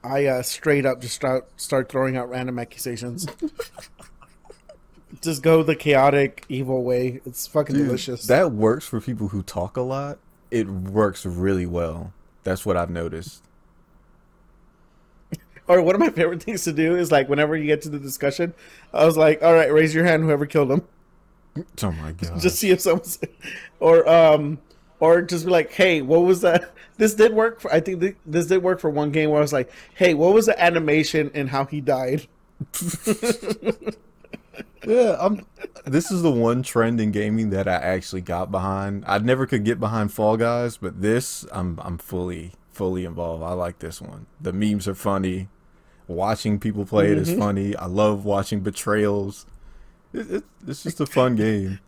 I 0.03 0.27
uh, 0.27 0.43
straight 0.43 0.87
up 0.87 1.01
just 1.01 1.15
start 1.15 1.49
start 1.57 1.89
throwing 1.91 2.17
out 2.17 2.31
random 2.31 2.59
accusations. 2.59 3.27
just 5.21 5.43
go 5.43 5.62
the 5.62 5.77
chaotic, 5.77 6.45
evil 6.49 6.85
way. 6.85 7.21
It's 7.27 7.47
fucking 7.47 7.77
Dude, 7.77 7.87
delicious. 7.87 8.27
That 8.27 8.53
works 8.53 8.87
for 8.87 9.01
people 9.01 9.29
who 9.29 9.43
talk 9.43 9.77
a 9.77 9.83
lot. 9.83 10.19
It 10.51 10.69
works 10.69 11.27
really 11.27 11.67
well. 11.67 12.12
That's 12.47 12.65
what 12.65 12.77
I've 12.77 12.91
noticed. 12.91 13.43
or 15.69 15.83
one 15.83 15.97
of 15.97 16.01
my 16.01 16.11
favorite 16.11 16.45
things 16.45 16.63
to 16.63 16.73
do 16.73 16.95
is 16.95 17.11
like 17.11 17.29
whenever 17.29 17.57
you 17.57 17.67
get 17.67 17.83
to 17.83 17.89
the 17.89 17.99
discussion, 17.99 18.55
I 18.95 19.05
was 19.05 19.17
like, 19.17 19.43
"All 19.43 19.53
right, 19.53 19.73
raise 19.73 19.93
your 19.93 20.05
hand, 20.05 20.23
whoever 20.23 20.47
killed 20.47 20.71
him." 20.71 20.83
Oh 21.83 21.91
my 21.91 22.13
god! 22.13 22.39
just 22.41 22.59
see 22.59 22.71
if 22.71 22.81
someone's 22.83 23.19
or 23.81 24.07
um 24.09 24.59
or 25.01 25.23
just 25.23 25.47
be 25.47 25.51
like 25.51 25.73
hey 25.73 26.03
what 26.03 26.19
was 26.21 26.43
that 26.43 26.71
this 26.99 27.15
did 27.15 27.33
work 27.33 27.61
for 27.61 27.73
i 27.73 27.81
think 27.81 28.01
th- 28.01 28.17
this 28.27 28.47
did 28.47 28.63
work 28.63 28.79
for 28.79 28.91
one 28.91 29.11
game 29.11 29.31
where 29.31 29.39
i 29.39 29.43
was 29.43 29.55
like 29.55 29.71
hey 29.95 30.13
what 30.13 30.35
was 30.35 30.45
the 30.45 30.63
animation 30.63 31.31
and 31.33 31.49
how 31.49 31.65
he 31.65 31.81
died 31.81 32.27
yeah, 34.87 35.16
I'm. 35.21 35.45
This 35.85 36.11
is 36.11 36.23
the 36.23 36.31
one 36.31 36.62
trend 36.62 37.01
in 37.01 37.11
gaming 37.12 37.51
that 37.51 37.69
I 37.69 37.75
actually 37.75 38.23
got 38.23 38.51
behind. 38.51 39.05
I 39.07 39.19
never 39.19 39.47
could 39.47 39.64
get 39.64 39.79
behind 39.81 40.12
Fall 40.12 40.37
Guys, 40.37 40.77
but 40.77 41.01
this, 41.03 41.45
I'm, 41.53 41.79
I'm 41.83 41.99
fully, 41.99 42.53
fully 42.71 43.05
involved. 43.05 43.42
I 43.42 43.53
like 43.53 43.79
this 43.81 44.01
one. 44.01 44.27
The 44.40 44.53
memes 44.53 44.87
are 44.88 44.95
funny. 44.95 45.49
Watching 46.09 46.59
people 46.61 46.85
play 46.87 47.11
it 47.12 47.19
is 47.19 47.31
Mhm. 47.31 47.38
funny. 47.38 47.77
I 47.77 47.87
love 47.87 48.25
watching 48.25 48.61
betrayals. 48.61 49.47
It, 50.12 50.31
it, 50.31 50.45
it's 50.66 50.83
just 50.85 51.01
a 51.01 51.07
fun 51.07 51.37
game. 51.37 51.81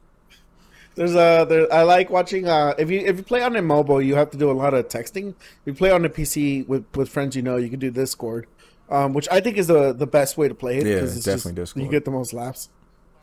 there's 0.96 1.14
a 1.14 1.46
there 1.48 1.72
i 1.72 1.82
like 1.82 2.10
watching 2.10 2.48
uh 2.48 2.74
if 2.76 2.90
you 2.90 2.98
if 3.00 3.16
you 3.18 3.22
play 3.22 3.40
on 3.42 3.54
a 3.54 3.62
mobile 3.62 4.02
you 4.02 4.16
have 4.16 4.30
to 4.30 4.36
do 4.36 4.50
a 4.50 4.52
lot 4.52 4.74
of 4.74 4.88
texting 4.88 5.28
if 5.30 5.66
you 5.66 5.74
play 5.74 5.90
on 5.92 6.04
a 6.04 6.08
pc 6.08 6.66
with 6.66 6.84
with 6.96 7.08
friends 7.08 7.36
you 7.36 7.42
know 7.42 7.56
you 7.56 7.68
can 7.70 7.78
do 7.78 7.88
discord 7.90 8.46
um 8.90 9.12
which 9.14 9.28
i 9.30 9.40
think 9.40 9.56
is 9.58 9.66
the 9.66 9.92
the 9.92 10.06
best 10.06 10.36
way 10.38 10.48
to 10.48 10.54
play 10.54 10.78
it 10.78 10.86
Yeah, 10.86 11.00
'cause 11.00 11.16
it's 11.16 11.24
definitely 11.24 11.52
just- 11.62 11.74
Discord. 11.74 11.84
you 11.84 11.90
get 11.90 12.04
the 12.04 12.10
most 12.10 12.32
laughs 12.32 12.68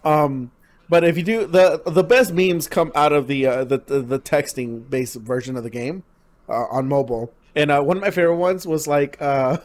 um 0.04 0.52
but 0.90 1.04
if 1.04 1.18
you 1.18 1.24
do 1.24 1.48
the 1.48 1.82
the 1.86 2.04
best 2.04 2.32
memes 2.34 2.68
come 2.68 2.92
out 2.94 3.12
of 3.12 3.28
the 3.28 3.48
uh, 3.48 3.64
the, 3.64 3.80
the 3.80 4.02
the 4.02 4.20
texting 4.20 4.88
based 4.90 5.16
version 5.16 5.56
of 5.58 5.64
the 5.64 5.70
game 5.72 6.04
uh, 6.48 6.66
on 6.70 6.88
mobile. 6.88 7.34
And 7.56 7.72
uh, 7.72 7.82
one 7.82 7.98
of 7.98 8.02
my 8.04 8.12
favorite 8.12 8.36
ones 8.36 8.68
was 8.68 8.86
like 8.88 9.20
uh 9.20 9.58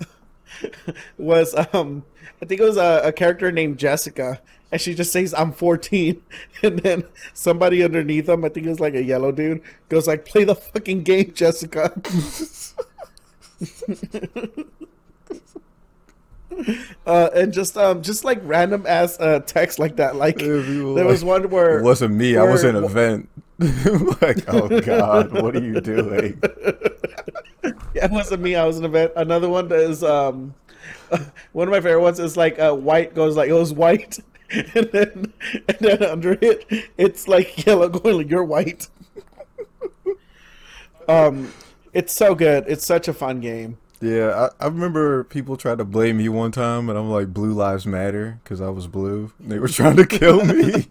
was 1.16 1.54
um 1.72 2.04
I 2.42 2.44
think 2.46 2.60
it 2.60 2.64
was 2.64 2.76
a, 2.76 3.02
a 3.04 3.12
character 3.12 3.52
named 3.52 3.78
Jessica 3.78 4.40
and 4.72 4.80
she 4.80 4.94
just 4.96 5.12
says 5.12 5.32
I'm 5.32 5.52
14 5.52 6.20
and 6.64 6.78
then 6.80 7.04
somebody 7.34 7.84
underneath 7.84 8.26
them 8.26 8.44
I 8.44 8.48
think 8.48 8.66
it 8.66 8.70
was 8.70 8.80
like 8.80 8.94
a 8.94 9.02
yellow 9.02 9.30
dude 9.30 9.60
goes 9.88 10.08
like 10.08 10.24
play 10.24 10.42
the 10.42 10.56
fucking 10.56 11.04
game 11.04 11.32
Jessica 11.34 11.92
uh 17.06 17.30
and 17.34 17.52
just 17.52 17.76
um 17.76 18.02
just 18.02 18.24
like 18.24 18.40
random 18.44 18.84
ass 18.86 19.18
uh 19.20 19.40
text 19.40 19.78
like 19.78 19.96
that 19.96 20.16
like 20.16 20.38
there 20.38 21.06
was 21.06 21.24
one 21.24 21.48
where 21.50 21.78
It 21.78 21.82
wasn't 21.84 22.14
me. 22.14 22.36
I 22.36 22.44
was 22.44 22.62
where- 22.62 22.76
in 22.76 22.84
a 22.84 22.88
vent. 22.88 23.28
like, 24.20 24.44
oh 24.48 24.80
god, 24.80 25.32
what 25.32 25.54
are 25.56 25.62
you 25.62 25.80
doing? 25.80 26.40
Yeah, 27.94 28.06
it 28.06 28.10
wasn't 28.10 28.42
me. 28.42 28.56
I 28.56 28.64
was 28.64 28.78
in 28.78 28.84
a 28.84 28.88
event. 28.88 29.12
Another 29.14 29.48
one 29.48 29.70
is 29.70 30.02
um, 30.02 30.54
one 31.52 31.68
of 31.68 31.72
my 31.72 31.78
favorite 31.80 32.00
ones 32.00 32.18
is 32.18 32.36
like 32.36 32.58
uh, 32.58 32.74
white 32.74 33.14
goes 33.14 33.36
like 33.36 33.50
it 33.50 33.52
was 33.52 33.72
white, 33.72 34.18
and 34.50 34.88
then 34.92 35.32
and 35.68 35.76
then 35.78 36.02
under 36.02 36.32
it 36.40 36.64
it's 36.96 37.28
like 37.28 37.64
yellow 37.66 37.88
going 37.88 38.16
like 38.16 38.30
you're 38.30 38.42
white. 38.44 38.88
um, 41.08 41.52
it's 41.92 42.12
so 42.12 42.34
good. 42.34 42.64
It's 42.66 42.84
such 42.86 43.08
a 43.08 43.12
fun 43.12 43.40
game. 43.40 43.76
Yeah, 44.02 44.48
I, 44.60 44.64
I 44.64 44.66
remember 44.66 45.22
people 45.22 45.56
tried 45.56 45.78
to 45.78 45.84
blame 45.84 46.16
me 46.16 46.28
one 46.28 46.50
time, 46.50 46.88
and 46.88 46.98
I'm 46.98 47.08
like, 47.08 47.32
"Blue 47.32 47.52
lives 47.52 47.86
matter" 47.86 48.40
because 48.42 48.60
I 48.60 48.68
was 48.68 48.88
blue. 48.88 49.32
They 49.38 49.60
were 49.60 49.68
trying 49.68 49.96
to 49.96 50.06
kill 50.06 50.44
me. 50.44 50.88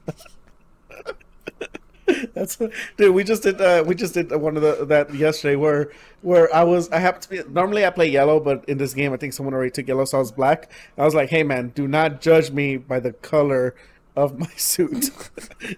That's 2.34 2.58
dude. 2.98 3.14
We 3.14 3.24
just 3.24 3.44
did. 3.44 3.60
Uh, 3.60 3.84
we 3.86 3.96
just 3.96 4.14
did 4.14 4.32
one 4.32 4.56
of 4.56 4.64
the 4.64 4.86
that 4.86 5.14
yesterday 5.14 5.56
where 5.56 5.92
where 6.22 6.54
I 6.56 6.64
was. 6.64 6.90
I 6.92 7.00
happened 7.00 7.24
to 7.24 7.30
be. 7.30 7.42
Normally 7.50 7.86
I 7.86 7.90
play 7.90 8.10
yellow, 8.10 8.40
but 8.40 8.64
in 8.70 8.78
this 8.78 8.94
game 8.94 9.12
I 9.14 9.18
think 9.18 9.34
someone 9.34 9.54
already 9.54 9.72
took 9.72 9.88
yellow, 9.88 10.06
so 10.06 10.18
I 10.18 10.22
was 10.22 10.32
black. 10.32 10.72
I 10.98 11.04
was 11.04 11.14
like, 11.14 11.30
hey 11.30 11.44
man, 11.44 11.70
do 11.76 11.88
not 11.90 12.22
judge 12.22 12.52
me 12.52 12.78
by 12.78 13.00
the 13.02 13.12
color 13.14 13.76
of 14.16 14.40
my 14.40 14.48
suit. 14.56 15.12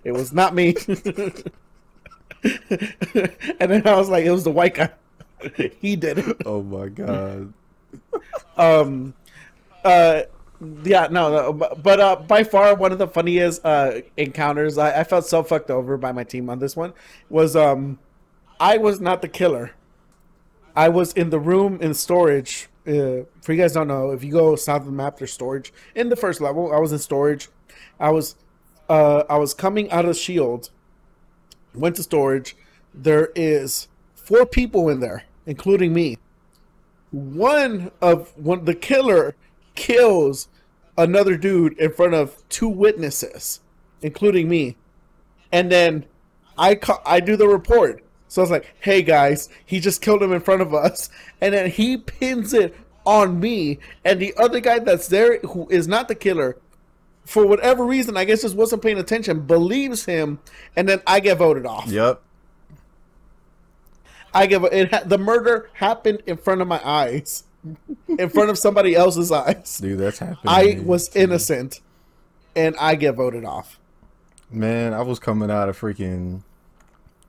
it 0.04 0.12
was 0.12 0.34
not 0.34 0.54
me. 0.54 0.76
and 2.44 3.72
then 3.72 3.88
I 3.88 3.96
was 3.96 4.10
like, 4.10 4.26
it 4.26 4.32
was 4.32 4.44
the 4.44 4.52
white 4.52 4.76
guy. 4.76 4.92
he 5.80 5.96
did 5.96 6.20
it. 6.20 6.42
Oh 6.46 6.62
my 6.64 6.90
god. 6.90 7.54
Um. 8.58 9.14
Uh 9.84 10.24
yeah, 10.84 11.08
no, 11.12 11.30
no 11.30 11.54
but 11.54 12.00
uh, 12.00 12.16
by 12.16 12.44
far 12.44 12.76
one 12.76 12.92
of 12.92 12.98
the 12.98 13.08
funniest 13.08 13.64
uh, 13.66 14.02
encounters 14.18 14.78
I, 14.78 15.02
I, 15.02 15.04
felt 15.04 15.26
so 15.26 15.44
fucked 15.44 15.70
over 15.70 15.98
by 15.98 16.12
my 16.12 16.24
team 16.24 16.50
on 16.50 16.60
this 16.60 16.76
one 16.76 16.94
was 17.30 17.56
um, 17.56 18.00
I 18.60 18.78
was 18.78 19.02
not 19.02 19.22
the 19.22 19.28
killer. 19.28 19.72
I 20.76 20.90
was 20.90 21.14
in 21.14 21.30
the 21.30 21.40
room 21.40 21.80
in 21.82 21.94
storage. 21.94 22.70
Uh, 22.88 23.24
for 23.42 23.54
you 23.54 23.58
guys 23.58 23.74
don't 23.74 23.88
know, 23.88 24.12
if 24.12 24.24
you 24.24 24.32
go 24.32 24.56
south 24.56 24.82
of 24.82 24.86
the 24.88 24.92
map, 24.92 25.18
there's 25.18 25.34
storage 25.34 25.74
in 25.96 26.10
the 26.10 26.16
first 26.16 26.42
level. 26.42 26.74
I 26.74 26.80
was 26.80 26.92
in 26.92 27.00
storage. 27.00 27.50
I 28.00 28.12
was 28.12 28.36
uh, 28.90 29.24
I 29.30 29.38
was 29.38 29.54
coming 29.54 29.92
out 29.92 30.06
of 30.06 30.18
shield. 30.18 30.70
Went 31.74 31.96
to 31.98 32.04
storage. 32.04 32.56
There 32.94 33.32
is 33.36 33.88
four 34.16 34.46
people 34.46 34.90
in 34.90 35.00
there, 35.00 35.24
including 35.46 35.94
me. 35.94 36.18
One 37.12 37.92
of 38.02 38.36
one 38.38 38.66
the 38.66 38.76
killer 38.76 39.36
kills 39.76 40.48
another 40.98 41.38
dude 41.38 41.78
in 41.78 41.94
front 41.94 42.14
of 42.14 42.44
two 42.50 42.68
witnesses, 42.68 43.62
including 44.02 44.50
me. 44.50 44.78
And 45.52 45.72
then 45.72 46.06
I 46.58 46.76
ca- 46.76 47.02
I 47.06 47.20
do 47.20 47.36
the 47.36 47.48
report. 47.48 48.04
So 48.28 48.42
I 48.42 48.44
was 48.44 48.52
like, 48.52 48.74
"Hey 48.80 49.04
guys, 49.04 49.50
he 49.66 49.80
just 49.80 50.02
killed 50.02 50.24
him 50.24 50.34
in 50.34 50.42
front 50.42 50.62
of 50.62 50.74
us." 50.74 51.10
And 51.42 51.54
then 51.54 51.70
he 51.70 51.98
pins 51.98 52.54
it 52.54 52.74
on 53.06 53.38
me, 53.40 53.80
and 54.06 54.18
the 54.20 54.34
other 54.38 54.62
guy 54.62 54.80
that's 54.80 55.10
there 55.10 55.40
who 55.40 55.68
is 55.70 55.90
not 55.90 56.08
the 56.08 56.16
killer, 56.16 56.58
for 57.26 57.46
whatever 57.46 57.86
reason, 57.86 58.16
I 58.16 58.24
guess 58.24 58.44
just 58.44 58.56
wasn't 58.56 58.82
paying 58.82 58.98
attention, 58.98 59.42
believes 59.42 60.06
him, 60.06 60.40
and 60.78 60.88
then 60.88 61.02
I 61.06 61.20
get 61.20 61.38
voted 61.38 61.66
off. 61.66 61.88
Yep. 61.88 62.22
I 64.34 64.48
give 64.48 64.64
it. 64.64 65.10
The 65.10 65.18
murder 65.18 65.70
happened 65.74 66.24
in 66.26 66.38
front 66.38 66.62
of 66.62 66.68
my 66.68 66.82
eyes 66.84 67.44
in 68.08 68.30
front 68.30 68.50
of 68.50 68.58
somebody 68.58 68.96
else's 68.96 69.32
eyes. 69.32 69.78
Dude, 69.82 70.00
that's 70.00 70.20
happening. 70.20 70.40
I 70.46 70.82
was 70.84 71.16
innocent, 71.16 71.82
and 72.56 72.76
I 72.78 72.96
get 72.96 73.16
voted 73.16 73.46
off. 73.46 73.80
Man, 74.52 74.94
I 74.94 75.02
was 75.02 75.20
coming 75.20 75.50
out 75.50 75.70
of 75.70 75.80
freaking 75.80 76.44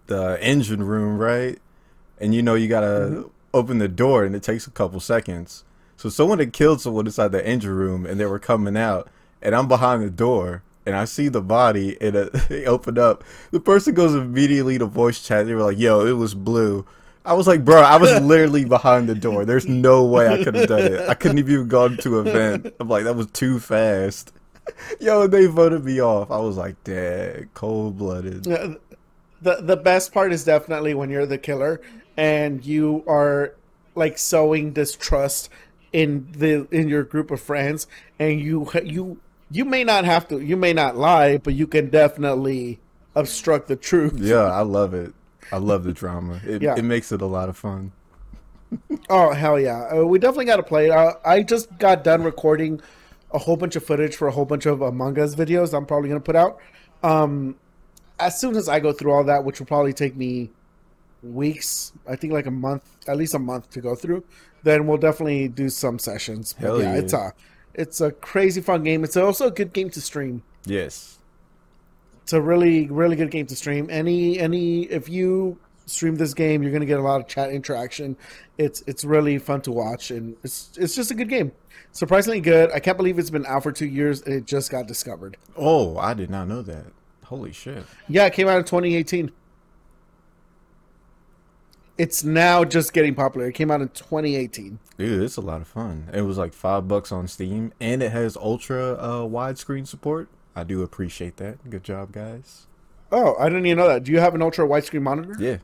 the 0.06 0.38
engine 0.42 0.82
room, 0.82 1.18
right? 1.18 1.58
And 2.20 2.34
you 2.34 2.42
know 2.42 2.54
you 2.54 2.68
gotta 2.68 2.86
mm-hmm. 2.86 3.28
open 3.52 3.78
the 3.78 3.88
door, 3.88 4.24
and 4.24 4.34
it 4.34 4.42
takes 4.42 4.66
a 4.66 4.70
couple 4.70 5.00
seconds. 5.00 5.64
So 5.96 6.08
someone 6.08 6.38
had 6.38 6.52
killed 6.52 6.80
someone 6.80 7.06
inside 7.06 7.32
the 7.32 7.46
engine 7.46 7.74
room, 7.74 8.04
and 8.04 8.18
they 8.18 8.26
were 8.26 8.38
coming 8.38 8.76
out, 8.76 9.08
and 9.40 9.54
I'm 9.54 9.68
behind 9.68 10.02
the 10.02 10.10
door. 10.10 10.62
And 10.86 10.94
I 10.94 11.06
see 11.06 11.28
the 11.28 11.40
body, 11.40 11.96
and 12.00 12.14
it, 12.14 12.34
uh, 12.34 12.40
they 12.48 12.66
open 12.66 12.98
up. 12.98 13.24
The 13.50 13.60
person 13.60 13.94
goes 13.94 14.14
immediately 14.14 14.78
to 14.78 14.86
voice 14.86 15.22
chat. 15.22 15.46
They 15.46 15.54
were 15.54 15.62
like, 15.62 15.78
"Yo, 15.78 16.06
it 16.06 16.12
was 16.12 16.34
blue." 16.34 16.84
I 17.26 17.32
was 17.32 17.46
like, 17.46 17.64
bro, 17.64 17.80
I 17.80 17.96
was 17.96 18.20
literally 18.20 18.66
behind 18.66 19.08
the 19.08 19.14
door. 19.14 19.46
There's 19.46 19.66
no 19.66 20.04
way 20.04 20.28
I 20.28 20.44
could 20.44 20.54
have 20.54 20.68
done 20.68 20.82
it. 20.82 21.08
I 21.08 21.14
couldn't 21.14 21.38
even 21.38 21.68
gone 21.68 21.96
to 21.98 22.18
a 22.18 22.22
vent. 22.22 22.74
I'm 22.78 22.88
like, 22.88 23.04
that 23.04 23.16
was 23.16 23.28
too 23.28 23.58
fast. 23.58 24.32
Yo, 25.00 25.26
they 25.26 25.46
voted 25.46 25.84
me 25.84 26.02
off. 26.02 26.30
I 26.30 26.38
was 26.38 26.56
like, 26.56 26.82
dang, 26.84 27.48
cold 27.54 27.96
blooded. 27.98 28.44
The 28.44 28.78
the 29.60 29.76
best 29.76 30.12
part 30.12 30.32
is 30.32 30.44
definitely 30.44 30.94
when 30.94 31.10
you're 31.10 31.26
the 31.26 31.36
killer 31.36 31.80
and 32.16 32.64
you 32.64 33.04
are 33.06 33.54
like 33.94 34.18
sowing 34.18 34.72
distrust 34.72 35.50
in 35.92 36.28
the 36.32 36.66
in 36.70 36.88
your 36.88 37.04
group 37.04 37.30
of 37.30 37.40
friends, 37.40 37.86
and 38.18 38.40
you 38.40 38.68
you 38.82 39.20
you 39.54 39.64
may 39.64 39.84
not 39.84 40.04
have 40.04 40.26
to, 40.28 40.40
you 40.40 40.56
may 40.56 40.72
not 40.72 40.96
lie, 40.96 41.38
but 41.38 41.54
you 41.54 41.66
can 41.66 41.88
definitely 41.88 42.80
obstruct 43.14 43.68
the 43.68 43.76
truth. 43.76 44.14
Yeah, 44.16 44.42
I 44.42 44.62
love 44.62 44.94
it. 44.94 45.14
I 45.52 45.58
love 45.58 45.84
the 45.84 45.92
drama. 45.92 46.40
It, 46.44 46.60
yeah. 46.60 46.74
it 46.76 46.82
makes 46.82 47.12
it 47.12 47.22
a 47.22 47.26
lot 47.26 47.48
of 47.48 47.56
fun. 47.56 47.92
oh 49.08 49.32
hell 49.32 49.60
yeah! 49.60 49.88
Uh, 49.94 50.04
we 50.04 50.18
definitely 50.18 50.46
got 50.46 50.56
to 50.56 50.64
play 50.64 50.86
it. 50.86 50.90
Uh, 50.90 51.14
I 51.24 51.44
just 51.44 51.78
got 51.78 52.02
done 52.02 52.24
recording 52.24 52.80
a 53.30 53.38
whole 53.38 53.56
bunch 53.56 53.76
of 53.76 53.84
footage 53.84 54.16
for 54.16 54.26
a 54.26 54.32
whole 54.32 54.44
bunch 54.44 54.66
of 54.66 54.82
Among 54.82 55.18
Us 55.20 55.36
videos. 55.36 55.72
I'm 55.72 55.86
probably 55.86 56.08
gonna 56.08 56.20
put 56.20 56.34
out. 56.34 56.58
Um, 57.04 57.54
as 58.18 58.40
soon 58.40 58.56
as 58.56 58.68
I 58.68 58.80
go 58.80 58.92
through 58.92 59.12
all 59.12 59.24
that, 59.24 59.44
which 59.44 59.60
will 59.60 59.66
probably 59.66 59.92
take 59.92 60.16
me 60.16 60.50
weeks, 61.22 61.92
I 62.08 62.16
think 62.16 62.32
like 62.32 62.46
a 62.46 62.50
month, 62.50 62.82
at 63.06 63.16
least 63.16 63.34
a 63.34 63.38
month 63.38 63.70
to 63.70 63.80
go 63.80 63.94
through. 63.94 64.24
Then 64.64 64.88
we'll 64.88 64.98
definitely 64.98 65.46
do 65.46 65.68
some 65.68 66.00
sessions. 66.00 66.52
Hell 66.52 66.80
yeah, 66.80 66.94
yeah, 66.94 66.98
it's 66.98 67.12
a 67.12 67.32
it's 67.74 68.00
a 68.00 68.10
crazy 68.12 68.60
fun 68.60 68.82
game. 68.82 69.04
It's 69.04 69.16
also 69.16 69.48
a 69.48 69.50
good 69.50 69.72
game 69.72 69.90
to 69.90 70.00
stream. 70.00 70.42
Yes, 70.66 71.18
it's 72.22 72.32
a 72.32 72.40
really 72.40 72.86
really 72.86 73.16
good 73.16 73.30
game 73.30 73.46
to 73.46 73.56
stream. 73.56 73.88
Any 73.90 74.38
any 74.38 74.84
if 74.84 75.08
you 75.08 75.58
stream 75.86 76.16
this 76.16 76.34
game, 76.34 76.62
you're 76.62 76.72
gonna 76.72 76.86
get 76.86 76.98
a 76.98 77.02
lot 77.02 77.20
of 77.20 77.28
chat 77.28 77.50
interaction. 77.50 78.16
It's 78.58 78.82
it's 78.86 79.04
really 79.04 79.38
fun 79.38 79.60
to 79.62 79.72
watch, 79.72 80.10
and 80.10 80.36
it's 80.42 80.70
it's 80.78 80.94
just 80.94 81.10
a 81.10 81.14
good 81.14 81.28
game. 81.28 81.52
Surprisingly 81.92 82.40
good. 82.40 82.72
I 82.72 82.80
can't 82.80 82.96
believe 82.96 83.18
it's 83.18 83.30
been 83.30 83.46
out 83.46 83.62
for 83.62 83.72
two 83.72 83.86
years 83.86 84.22
and 84.22 84.34
it 84.34 84.46
just 84.46 84.70
got 84.70 84.88
discovered. 84.88 85.36
Oh, 85.56 85.96
I 85.96 86.14
did 86.14 86.28
not 86.28 86.48
know 86.48 86.62
that. 86.62 86.86
Holy 87.24 87.52
shit! 87.52 87.84
Yeah, 88.08 88.26
it 88.26 88.32
came 88.32 88.48
out 88.48 88.58
in 88.58 88.64
2018. 88.64 89.30
It's 91.96 92.24
now 92.24 92.64
just 92.64 92.92
getting 92.92 93.14
popular. 93.14 93.46
It 93.46 93.52
came 93.52 93.70
out 93.70 93.80
in 93.80 93.88
2018. 93.88 94.78
Dude, 94.98 95.22
it's 95.22 95.36
a 95.36 95.40
lot 95.40 95.60
of 95.60 95.68
fun. 95.68 96.08
It 96.12 96.22
was 96.22 96.38
like 96.38 96.52
five 96.52 96.88
bucks 96.88 97.12
on 97.12 97.28
Steam, 97.28 97.72
and 97.80 98.02
it 98.02 98.10
has 98.10 98.36
ultra 98.36 98.94
uh, 98.94 99.20
widescreen 99.20 99.86
support. 99.86 100.28
I 100.56 100.64
do 100.64 100.82
appreciate 100.82 101.36
that. 101.36 101.70
Good 101.70 101.84
job, 101.84 102.12
guys. 102.12 102.66
Oh, 103.12 103.36
I 103.38 103.48
didn't 103.48 103.66
even 103.66 103.78
know 103.78 103.88
that. 103.88 104.02
Do 104.04 104.12
you 104.12 104.18
have 104.18 104.34
an 104.34 104.42
ultra 104.42 104.66
widescreen 104.66 105.02
monitor? 105.02 105.36
Yeah. 105.38 105.58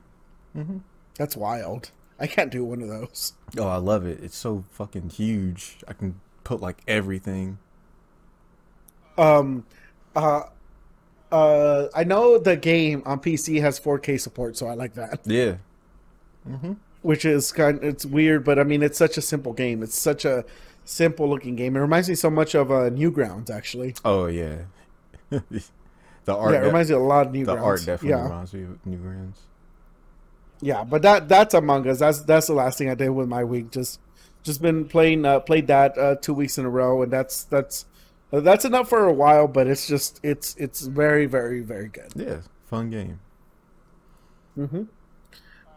Mm-hmm. 0.57 0.79
That's 1.17 1.37
wild. 1.37 1.91
I 2.21 2.27
can't 2.27 2.51
do 2.51 2.65
one 2.65 2.83
of 2.83 2.89
those. 2.89 3.33
Oh, 3.59 3.67
I 3.67 3.77
love 3.77 4.07
it. 4.07 4.23
It's 4.23 4.37
so 4.37 4.65
fucking 4.71 5.11
huge. 5.11 5.79
I 5.89 5.95
can 5.95 6.21
put 6.45 6.61
like 6.61 6.83
everything. 6.87 7.59
Um, 9.19 9.67
uh, 10.15 10.43
uh, 11.33 11.87
I 11.95 12.05
know 12.05 12.39
the 12.39 12.57
game 12.57 13.03
on 13.07 13.21
PC 13.21 13.61
has 13.61 13.81
4K 13.81 14.21
support, 14.21 14.57
so 14.57 14.67
I 14.67 14.75
like 14.75 14.95
that. 14.95 15.21
Yeah. 15.25 15.57
Mm-hmm. 16.49 16.73
Which 17.03 17.25
is 17.25 17.53
kind. 17.53 17.79
of, 17.79 17.85
It's 17.85 18.05
weird, 18.05 18.45
but 18.45 18.59
I 18.59 18.65
mean, 18.65 18.83
it's 18.83 18.99
such 18.99 19.17
a 19.17 19.23
simple 19.23 19.53
game. 19.53 19.83
It's 19.83 19.99
such 19.99 20.25
a 20.25 20.45
simple 20.85 21.29
looking 21.29 21.57
game. 21.57 21.77
It 21.77 21.81
reminds 21.81 22.09
me 22.09 22.15
so 22.15 22.31
much 22.31 22.55
of 22.55 22.71
uh, 22.71 22.91
Newgrounds, 22.91 23.51
actually. 23.51 23.95
Oh 24.05 24.27
yeah. 24.27 24.63
the 25.31 25.63
art. 26.29 26.53
Yeah, 26.53 26.63
it 26.63 26.67
reminds 26.67 26.91
me 26.91 26.97
a 26.97 27.01
lot 27.01 27.27
of 27.27 27.33
Newgrounds. 27.33 27.47
The 27.47 27.59
art 27.59 27.79
definitely 27.81 28.09
yeah. 28.11 28.23
reminds 28.25 28.55
me 28.55 28.63
of 28.65 28.79
Newgrounds. 28.87 29.37
Yeah, 30.61 30.85
but 30.85 31.03
that 31.03 31.29
that's 31.29 31.55
Among 31.55 31.89
Us. 31.89 32.01
That's 32.01 32.21
that's 32.21 32.47
the 32.49 32.53
last 32.53 32.79
thing 32.79 32.91
I 32.91 32.95
did 32.95 33.09
with 33.11 33.29
my 33.29 33.45
week. 33.45 33.71
Just 33.71 34.01
just 34.43 34.61
been 34.61 34.87
playing 34.87 35.25
uh, 35.25 35.41
played 35.41 35.67
that 35.69 35.97
uh, 35.97 36.17
two 36.17 36.35
weeks 36.35 36.59
in 36.59 36.65
a 36.65 36.71
row, 36.71 37.03
and 37.03 37.13
that's 37.13 37.45
that's 37.45 37.87
uh, 38.33 38.41
that's 38.41 38.65
enough 38.65 38.89
for 38.89 39.07
a 39.07 39.13
while. 39.13 39.49
But 39.49 39.67
it's 39.67 39.87
just 39.87 40.21
it's 40.23 40.55
it's 40.57 40.83
very 40.83 41.27
very 41.27 41.61
very 41.61 41.89
good. 41.89 42.13
Yeah, 42.15 42.41
fun 42.67 42.91
game. 42.91 43.21
Mm-hmm. 44.59 44.83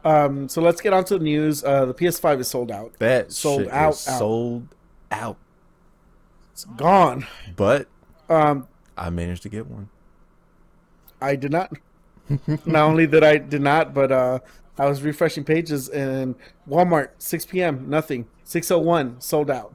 Um, 0.03 0.49
so 0.49 0.61
let's 0.61 0.81
get 0.81 0.93
on 0.93 1.05
to 1.05 1.17
the 1.17 1.23
news. 1.23 1.63
Uh, 1.63 1.85
the 1.85 1.93
PS5 1.93 2.39
is 2.41 2.47
sold 2.47 2.71
out. 2.71 2.93
That 2.99 3.31
sold 3.31 3.67
out, 3.69 3.71
out, 3.71 3.95
Sold 3.95 4.67
out. 5.11 5.37
It's 6.51 6.65
gone. 6.65 7.25
But 7.55 7.87
um, 8.29 8.67
I 8.97 9.09
managed 9.09 9.43
to 9.43 9.49
get 9.49 9.67
one. 9.67 9.89
I 11.21 11.35
did 11.35 11.51
not. 11.51 11.71
not 12.65 12.83
only 12.83 13.05
that 13.05 13.23
I 13.23 13.37
did 13.37 13.61
not, 13.61 13.93
but 13.93 14.11
uh, 14.11 14.39
I 14.77 14.87
was 14.87 15.01
refreshing 15.03 15.43
pages 15.43 15.89
and 15.89 16.35
Walmart 16.69 17.09
6 17.17 17.45
p.m. 17.45 17.89
nothing 17.89 18.27
601 18.43 19.21
sold 19.21 19.49
out. 19.49 19.73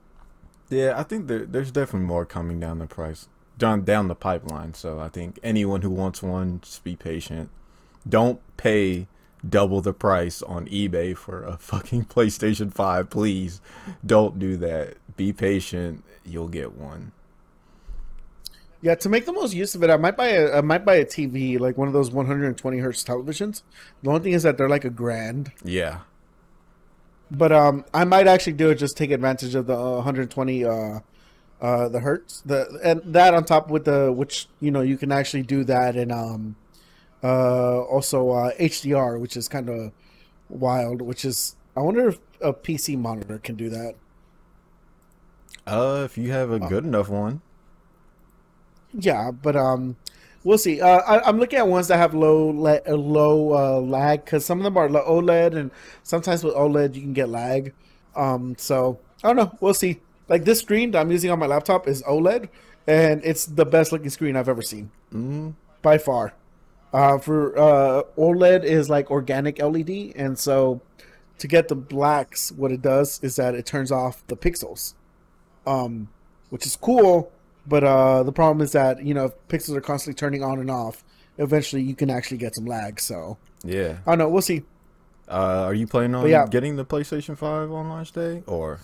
Yeah, 0.68 0.94
I 0.96 1.02
think 1.02 1.28
there, 1.28 1.46
there's 1.46 1.70
definitely 1.70 2.06
more 2.06 2.26
coming 2.26 2.60
down 2.60 2.78
the 2.78 2.86
price 2.86 3.28
down 3.56 3.84
down 3.84 4.08
the 4.08 4.14
pipeline. 4.14 4.74
So 4.74 5.00
I 5.00 5.08
think 5.08 5.38
anyone 5.42 5.82
who 5.82 5.90
wants 5.90 6.22
one, 6.22 6.60
just 6.62 6.84
be 6.84 6.96
patient. 6.96 7.50
Don't 8.08 8.40
pay 8.56 9.06
double 9.46 9.80
the 9.80 9.92
price 9.92 10.42
on 10.42 10.66
eBay 10.66 11.16
for 11.16 11.42
a 11.44 11.56
fucking 11.56 12.04
PlayStation 12.06 12.72
5, 12.72 13.10
please. 13.10 13.60
Don't 14.04 14.38
do 14.38 14.56
that. 14.58 14.96
Be 15.16 15.32
patient. 15.32 16.04
You'll 16.24 16.48
get 16.48 16.72
one. 16.72 17.12
Yeah, 18.80 18.94
to 18.96 19.08
make 19.08 19.26
the 19.26 19.32
most 19.32 19.54
use 19.54 19.74
of 19.74 19.82
it, 19.82 19.90
I 19.90 19.96
might 19.96 20.16
buy 20.16 20.28
a 20.28 20.58
I 20.58 20.60
might 20.60 20.84
buy 20.84 20.96
a 20.96 21.04
TV, 21.04 21.58
like 21.58 21.76
one 21.76 21.88
of 21.88 21.94
those 21.94 22.12
120 22.12 22.78
hertz 22.78 23.02
televisions. 23.02 23.62
The 24.02 24.10
only 24.10 24.22
thing 24.22 24.32
is 24.34 24.44
that 24.44 24.56
they're 24.56 24.68
like 24.68 24.84
a 24.84 24.90
grand. 24.90 25.50
Yeah. 25.64 26.00
But 27.28 27.50
um, 27.50 27.84
I 27.92 28.04
might 28.04 28.28
actually 28.28 28.52
do 28.52 28.70
it 28.70 28.76
just 28.76 28.96
take 28.96 29.10
advantage 29.10 29.56
of 29.56 29.66
the 29.66 29.76
uh, 29.76 29.96
120 29.96 30.64
uh, 30.64 31.00
uh, 31.60 31.88
the 31.88 32.00
hertz, 32.00 32.40
the 32.42 32.78
and 32.84 33.02
that 33.04 33.34
on 33.34 33.44
top 33.44 33.68
with 33.68 33.84
the 33.84 34.12
which 34.12 34.46
you 34.60 34.70
know 34.70 34.80
you 34.80 34.96
can 34.96 35.10
actually 35.10 35.42
do 35.42 35.64
that 35.64 35.96
and 35.96 36.12
um 36.12 36.54
Uh, 37.22 37.80
also 37.82 38.30
uh, 38.30 38.52
HDR, 38.58 39.18
which 39.18 39.36
is 39.36 39.48
kind 39.48 39.68
of 39.68 39.92
wild. 40.48 41.02
Which 41.02 41.24
is 41.24 41.56
I 41.76 41.80
wonder 41.80 42.08
if 42.08 42.18
a 42.40 42.52
PC 42.52 42.96
monitor 42.98 43.38
can 43.38 43.56
do 43.56 43.68
that. 43.70 43.94
Uh, 45.66 46.02
if 46.04 46.16
you 46.16 46.30
have 46.32 46.50
a 46.50 46.58
good 46.58 46.84
enough 46.84 47.08
one. 47.08 47.42
Yeah, 48.94 49.30
but 49.30 49.54
um, 49.56 49.96
we'll 50.44 50.56
see. 50.58 50.80
Uh, 50.80 51.00
I, 51.00 51.28
I'm 51.28 51.38
looking 51.38 51.58
at 51.58 51.68
ones 51.68 51.88
that 51.88 51.98
have 51.98 52.14
low 52.14 52.48
le- 52.48 52.80
uh, 52.88 52.94
low 52.94 53.52
uh, 53.52 53.80
lag 53.80 54.24
because 54.24 54.46
some 54.46 54.58
of 54.58 54.64
them 54.64 54.76
are 54.78 54.88
OLED, 54.88 55.54
and 55.56 55.70
sometimes 56.02 56.42
with 56.42 56.54
OLED 56.54 56.94
you 56.94 57.02
can 57.02 57.12
get 57.12 57.28
lag. 57.28 57.74
Um, 58.16 58.54
so 58.58 58.98
I 59.22 59.28
don't 59.28 59.36
know. 59.36 59.58
We'll 59.60 59.74
see. 59.74 60.00
Like 60.28 60.44
this 60.44 60.60
screen 60.60 60.90
that 60.92 61.00
I'm 61.00 61.10
using 61.10 61.30
on 61.30 61.38
my 61.38 61.46
laptop 61.46 61.86
is 61.88 62.02
OLED, 62.02 62.48
and 62.86 63.22
it's 63.24 63.44
the 63.46 63.66
best 63.66 63.92
looking 63.92 64.10
screen 64.10 64.36
I've 64.36 64.48
ever 64.48 64.62
seen 64.62 64.90
Mm, 65.12 65.54
by 65.82 65.98
far. 65.98 66.34
Uh, 66.92 67.18
for 67.18 67.58
uh, 67.58 68.02
OLED 68.16 68.64
is 68.64 68.88
like 68.88 69.10
organic 69.10 69.60
LED, 69.60 70.12
and 70.16 70.38
so 70.38 70.80
to 71.38 71.46
get 71.46 71.68
the 71.68 71.74
blacks, 71.74 72.50
what 72.52 72.72
it 72.72 72.82
does 72.82 73.20
is 73.22 73.36
that 73.36 73.54
it 73.54 73.66
turns 73.66 73.92
off 73.92 74.26
the 74.26 74.36
pixels, 74.36 74.94
um, 75.66 76.08
which 76.50 76.66
is 76.66 76.76
cool. 76.76 77.30
But 77.66 77.84
uh, 77.84 78.22
the 78.22 78.32
problem 78.32 78.62
is 78.62 78.72
that 78.72 79.04
you 79.04 79.12
know 79.12 79.26
if 79.26 79.48
pixels 79.48 79.76
are 79.76 79.80
constantly 79.80 80.18
turning 80.18 80.42
on 80.42 80.58
and 80.58 80.70
off, 80.70 81.04
eventually 81.36 81.82
you 81.82 81.94
can 81.94 82.08
actually 82.08 82.38
get 82.38 82.54
some 82.54 82.64
lag. 82.64 83.00
So 83.00 83.36
yeah. 83.62 83.98
I 84.06 84.12
don't 84.12 84.18
know. 84.18 84.28
We'll 84.28 84.42
see. 84.42 84.62
Uh, 85.28 85.64
are 85.66 85.74
you 85.74 85.86
planning 85.86 86.14
on 86.14 86.26
yeah. 86.26 86.46
getting 86.46 86.76
the 86.76 86.86
PlayStation 86.86 87.36
Five 87.36 87.70
on 87.70 87.90
launch 87.90 88.12
day, 88.12 88.42
or 88.46 88.80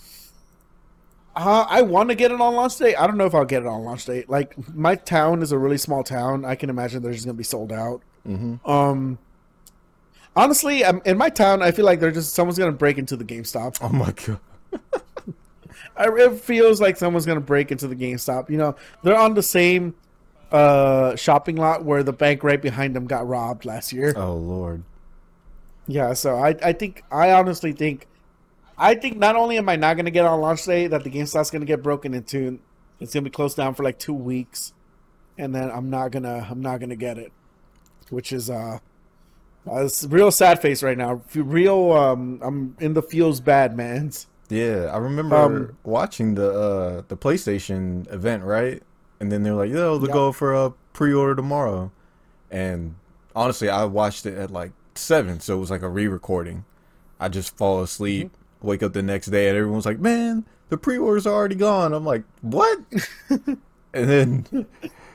Uh, 1.37 1.67
I 1.69 1.83
want 1.83 2.11
to 2.11 2.15
get 2.15 2.31
it 2.31 2.41
on 2.41 2.55
launch 2.55 2.77
day. 2.79 2.95
I 2.95 3.07
don't 3.07 3.17
know 3.17 3.27
if 3.27 3.35
I'll 3.35 3.45
get 3.45 3.63
it 3.63 3.67
on 3.67 3.83
launch 3.83 4.05
day. 4.05 4.25
Like 4.29 4.57
my 4.75 4.95
town 4.95 5.43
is 5.43 5.51
a 5.53 5.59
really 5.59 5.79
small 5.79 6.05
town. 6.05 6.45
I 6.45 6.55
can 6.55 6.71
imagine 6.71 7.03
they're 7.03 7.13
just 7.13 7.25
gonna 7.25 7.35
be 7.35 7.43
sold 7.45 7.73
out. 7.73 8.03
Mhm. 8.27 8.61
Um, 8.69 9.19
honestly, 10.37 10.85
um, 10.85 11.03
in 11.05 11.19
my 11.19 11.29
town, 11.31 11.63
I 11.63 11.71
feel 11.73 11.85
like 11.85 12.01
they're 12.01 12.13
just 12.13 12.35
someone's 12.35 12.59
gonna 12.59 12.73
break 12.73 12.99
into 12.99 13.17
the 13.17 13.25
GameStop. 13.25 13.79
oh 13.83 13.89
my 13.89 14.13
god, 14.13 14.39
I, 15.97 16.09
it 16.09 16.41
feels 16.41 16.81
like 16.81 16.97
someone's 16.97 17.27
gonna 17.27 17.41
break 17.41 17.73
into 17.73 17.89
the 17.89 17.97
GameStop. 17.97 18.49
You 18.51 18.57
know, 18.59 18.77
they're 19.03 19.19
on 19.19 19.35
the 19.35 19.43
same 19.43 19.95
uh 20.53 21.17
shopping 21.17 21.57
lot 21.57 21.85
where 21.85 22.03
the 22.05 22.13
bank 22.13 22.45
right 22.45 22.61
behind 22.63 22.95
them 22.95 23.07
got 23.07 23.27
robbed 23.27 23.65
last 23.65 23.93
year. 23.93 24.13
oh 24.17 24.35
lord, 24.35 24.85
Yeah, 25.87 26.13
so 26.13 26.37
I 26.37 26.55
I 26.63 26.73
think 26.73 27.03
I 27.11 27.33
honestly 27.33 27.73
think 27.73 28.07
I 28.77 28.95
think 28.95 29.19
not 29.19 29.37
only 29.37 29.57
am 29.59 29.69
I 29.69 29.77
not 29.77 29.97
gonna 29.97 30.11
get 30.11 30.25
on 30.25 30.41
launch 30.41 30.65
day 30.65 30.87
that 30.89 31.05
the 31.05 31.11
GameStop's 31.11 31.51
gonna 31.51 31.65
get 31.65 31.83
broken 31.83 32.13
in 32.15 32.19
into, 32.19 32.59
it's 33.01 33.15
gonna 33.15 33.25
be 33.25 33.31
closed 33.31 33.57
down 33.57 33.75
for 33.75 33.83
like 33.85 33.99
two 33.99 34.15
weeks, 34.15 34.73
and 35.39 35.55
then 35.55 35.71
I'm 35.71 35.91
not 35.91 36.11
gonna 36.13 36.47
I'm 36.51 36.61
not 36.61 36.81
gonna 36.81 36.97
get 36.97 37.19
it, 37.19 37.33
which 38.11 38.33
is 38.33 38.51
uh, 38.51 38.79
uh 39.71 39.85
it's 39.85 40.05
real 40.07 40.31
sad 40.31 40.61
face 40.61 40.83
right 40.83 40.99
now. 40.99 41.23
Real 41.35 41.93
um 41.93 42.41
I'm 42.43 42.77
in 42.81 42.95
the 42.95 43.03
feels 43.03 43.41
bad 43.41 43.77
man's. 43.77 44.27
yeah. 44.49 44.91
I 44.93 44.99
remember 44.99 45.37
Um, 45.37 45.79
watching 45.85 46.35
the 46.35 46.51
uh 46.51 47.03
the 47.09 47.17
PlayStation 47.17 48.11
event, 48.13 48.45
right? 48.45 48.83
And 49.21 49.31
then 49.33 49.43
they're 49.43 49.55
like, 49.55 49.71
"Yo, 49.71 49.99
they'll 49.99 50.09
Yeah. 50.09 50.13
go 50.13 50.33
for 50.33 50.53
a 50.55 50.73
pre-order 50.93 51.35
tomorrow," 51.37 51.93
and 52.51 52.97
honestly, 53.35 53.69
I 53.69 53.85
watched 53.85 54.27
it 54.27 54.37
at 54.37 54.51
like 54.51 54.73
seven, 54.95 55.41
so 55.41 55.57
it 55.57 55.61
was 55.61 55.71
like 55.71 55.83
a 55.83 55.89
re-recording. 55.89 56.65
I 57.21 57.29
just 57.29 57.57
fall 57.57 57.83
asleep, 57.83 58.29
Mm-hmm. 58.29 58.44
Wake 58.65 58.83
up 58.83 58.93
the 58.93 59.03
next 59.03 59.27
day, 59.27 59.49
and 59.49 59.57
everyone's 59.57 59.87
like, 59.87 60.01
"Man, 60.01 60.45
the 60.69 60.77
pre-orders 60.77 61.27
are 61.27 61.35
already 61.35 61.55
gone." 61.55 61.93
I'm 61.93 62.05
like, 62.05 62.25
"What?" 62.41 62.81
and 63.31 63.59
then 63.93 64.67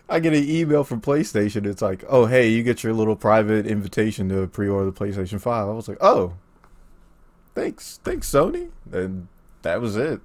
I 0.08 0.20
get 0.20 0.34
an 0.34 0.48
email 0.48 0.84
from 0.84 1.02
PlayStation. 1.02 1.66
It's 1.66 1.82
like, 1.82 2.04
"Oh, 2.08 2.26
hey, 2.26 2.50
you 2.50 2.64
get 2.64 2.84
your 2.84 2.94
little 2.94 3.16
private 3.16 3.68
invitation 3.68 4.30
to 4.30 4.48
pre-order 4.48 4.90
the 4.90 4.98
PlayStation 4.98 5.42
5." 5.42 5.68
I 5.68 5.72
was 5.72 5.88
like, 5.88 5.98
"Oh, 6.02 6.36
thanks, 7.56 8.00
thanks, 8.04 8.30
Sony." 8.30 8.70
And 8.92 9.28
that 9.64 9.82
was 9.82 9.98
it. 9.98 10.22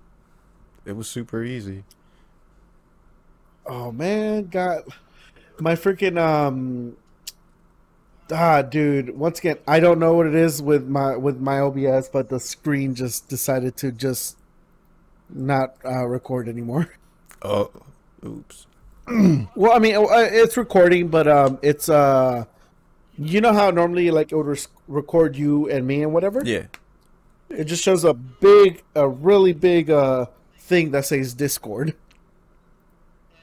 It 0.84 0.96
was 0.96 1.08
super 1.08 1.42
easy. 1.42 1.84
Oh 3.66 3.90
man, 3.90 4.48
got 4.48 4.84
my 5.58 5.74
freaking 5.74 6.18
um 6.18 6.96
ah 8.32 8.62
dude, 8.62 9.16
once 9.16 9.38
again, 9.38 9.58
I 9.66 9.80
don't 9.80 9.98
know 9.98 10.14
what 10.14 10.26
it 10.26 10.34
is 10.34 10.62
with 10.62 10.86
my 10.86 11.16
with 11.16 11.40
my 11.40 11.60
OBS, 11.60 12.08
but 12.08 12.28
the 12.28 12.40
screen 12.40 12.94
just 12.94 13.28
decided 13.28 13.76
to 13.78 13.92
just 13.92 14.36
not 15.28 15.76
uh, 15.84 16.06
record 16.06 16.48
anymore. 16.48 16.90
Oh, 17.46 17.70
oops. 18.24 18.66
Well, 19.54 19.72
I 19.72 19.78
mean, 19.78 19.96
uh, 19.96 20.06
it's 20.08 20.56
recording, 20.56 21.08
but 21.08 21.28
um 21.28 21.58
it's 21.60 21.90
uh 21.90 22.46
you 23.18 23.42
know 23.42 23.52
how 23.52 23.70
normally 23.70 24.10
like 24.10 24.32
it 24.32 24.36
would 24.36 24.66
record 24.88 25.36
you 25.36 25.68
and 25.68 25.86
me 25.86 26.02
and 26.02 26.14
whatever? 26.14 26.40
Yeah. 26.42 26.68
It 27.50 27.64
just 27.64 27.84
shows 27.84 28.02
a 28.02 28.14
big 28.14 28.82
a 28.94 29.06
really 29.06 29.52
big 29.52 29.90
uh 29.90 30.26
thing 30.58 30.90
that 30.92 31.04
says 31.04 31.34
Discord. 31.34 31.94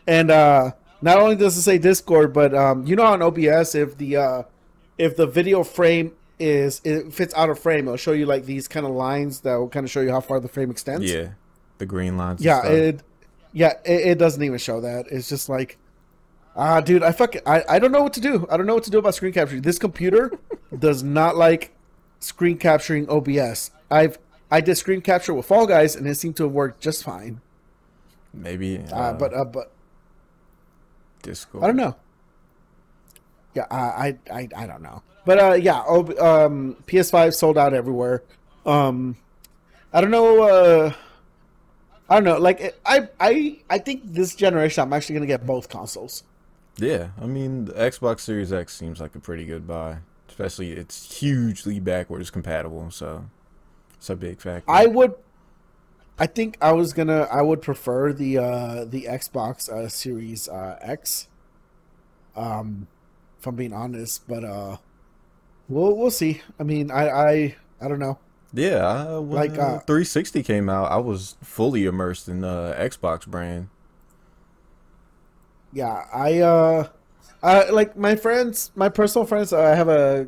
And 0.08 0.32
uh 0.32 0.72
not 1.04 1.20
only 1.20 1.36
does 1.36 1.56
it 1.56 1.62
say 1.62 1.78
Discord, 1.78 2.34
but 2.34 2.56
um 2.56 2.88
you 2.88 2.96
know 2.96 3.06
on 3.06 3.22
OBS 3.22 3.76
if 3.76 4.00
the 4.00 4.18
uh 4.18 4.44
if 5.02 5.18
the 5.18 5.26
video 5.26 5.64
frame 5.64 6.12
is 6.40 6.80
it 6.84 7.12
fits 7.12 7.34
out 7.34 7.50
of 7.50 7.58
frame, 7.58 7.88
it'll 7.88 7.98
show 7.98 8.12
you 8.12 8.28
like 8.28 8.46
these 8.46 8.68
kind 8.68 8.86
of 8.86 8.92
lines 8.92 9.42
that 9.42 9.56
will 9.56 9.68
kind 9.68 9.84
of 9.84 9.90
show 9.90 10.02
you 10.02 10.12
how 10.12 10.22
far 10.22 10.40
the 10.40 10.48
frame 10.48 10.70
extends. 10.70 11.12
Yeah. 11.12 11.30
The 11.80 11.88
green 11.88 12.18
lines. 12.18 12.44
Yeah, 12.44 12.66
it 12.68 13.02
yeah, 13.52 13.74
it, 13.84 14.12
it 14.12 14.18
doesn't 14.20 14.44
even 14.44 14.60
show 14.60 14.80
that. 14.82 15.08
It's 15.10 15.28
just 15.28 15.50
like 15.50 15.80
ah 16.56 16.82
dude, 16.82 17.02
I 17.02 17.12
fucking 17.12 17.42
I, 17.48 17.64
I 17.68 17.80
don't 17.80 17.92
know 17.92 18.04
what 18.04 18.14
to 18.14 18.22
do. 18.22 18.48
I 18.52 18.58
don't 18.58 18.68
know 18.68 18.76
what 18.76 18.84
to 18.84 18.92
do 18.92 19.00
about 19.00 19.16
screen 19.16 19.34
capturing. 19.34 19.64
This 19.64 19.80
computer 19.80 20.32
does 20.80 21.02
not 21.02 21.36
like 21.36 21.74
screen 22.20 22.60
capturing 22.60 23.10
OBS. 23.10 23.72
I've 23.90 24.20
I 24.52 24.62
did 24.62 24.76
screen 24.76 25.02
capture 25.02 25.34
with 25.34 25.48
Fall 25.48 25.66
Guys 25.66 25.96
and 25.96 26.06
it 26.08 26.16
seemed 26.16 26.38
to 26.38 26.44
have 26.44 26.52
worked 26.52 26.80
just 26.80 27.04
fine. 27.04 27.42
maybe. 28.34 28.78
Uh, 28.78 28.96
Uh, 28.96 29.14
but 29.14 29.34
uh, 29.34 29.46
but 29.46 29.72
Discord. 31.24 31.64
I 31.64 31.68
don't 31.68 31.76
know. 31.78 31.96
Yeah, 33.54 33.66
I 33.70 34.18
I 34.32 34.48
I, 34.56 34.68
don't 34.68 34.82
know. 34.82 35.04
But 35.26 35.40
uh, 35.40 35.54
yeah, 35.54 35.80
um, 35.80 36.78
PS5 36.88 37.34
sold 37.34 37.58
out 37.58 37.74
everywhere. 37.74 38.24
Um, 38.66 39.18
I 39.94 40.02
don't 40.02 40.12
know. 40.12 40.44
Uh, 40.44 40.94
I 42.10 42.16
don't 42.16 42.24
know. 42.24 42.38
Like 42.38 42.80
I 42.86 43.10
I 43.20 43.60
I 43.70 43.78
think 43.78 44.02
this 44.06 44.36
generation, 44.36 44.84
I'm 44.84 44.94
actually 44.94 45.16
gonna 45.16 45.28
get 45.28 45.46
both 45.46 45.70
consoles. 45.70 46.24
Yeah, 46.78 47.10
I 47.22 47.26
mean, 47.26 47.66
the 47.66 47.74
Xbox 47.74 48.22
Series 48.22 48.54
X 48.54 48.76
seems 48.76 49.00
like 49.00 49.16
a 49.16 49.20
pretty 49.20 49.46
good 49.46 49.68
buy. 49.68 49.98
Especially, 50.30 50.72
it's 50.72 51.20
hugely 51.20 51.80
backwards 51.80 52.30
compatible, 52.30 52.90
so 52.90 53.26
it's 53.96 54.10
a 54.10 54.16
big 54.16 54.40
factor. 54.42 54.70
I 54.72 54.86
would. 54.86 55.14
I 56.18 56.28
think 56.28 56.58
I 56.62 56.72
was 56.72 56.94
gonna. 56.94 57.28
I 57.32 57.42
would 57.42 57.62
prefer 57.62 58.14
the 58.14 58.38
uh 58.38 58.86
the 58.86 59.06
Xbox 59.10 59.70
uh, 59.70 59.90
Series 59.90 60.48
uh, 60.48 60.78
X. 60.82 61.28
Um, 62.36 62.88
if 63.42 63.48
I'm 63.48 63.56
being 63.56 63.74
honest, 63.74 64.28
but 64.28 64.44
uh, 64.44 64.78
we'll 65.68 65.98
we'll 65.98 66.12
see. 66.12 66.42
I 66.60 66.64
mean, 66.64 66.92
I 66.92 67.10
I 67.10 67.56
I 67.82 67.88
don't 67.88 67.98
know. 67.98 68.20
yeah, 68.54 69.18
when 69.18 69.32
Like, 69.36 69.58
uh, 69.58 69.62
uh, 69.62 69.80
360 69.80 70.44
came 70.44 70.70
out, 70.70 70.92
I 70.92 70.98
was 70.98 71.38
fully 71.42 71.86
immersed 71.86 72.30
in 72.30 72.42
the 72.42 72.76
Xbox 72.78 73.26
brand. 73.26 73.70
Yeah, 75.74 76.06
I 76.14 76.40
uh, 76.40 76.90
I 77.42 77.70
like 77.70 77.98
my 77.98 78.16
friends, 78.16 78.72
my 78.76 78.90
personal 78.90 79.26
friends. 79.26 79.54
I 79.54 79.76
have 79.76 79.88
a 79.88 80.28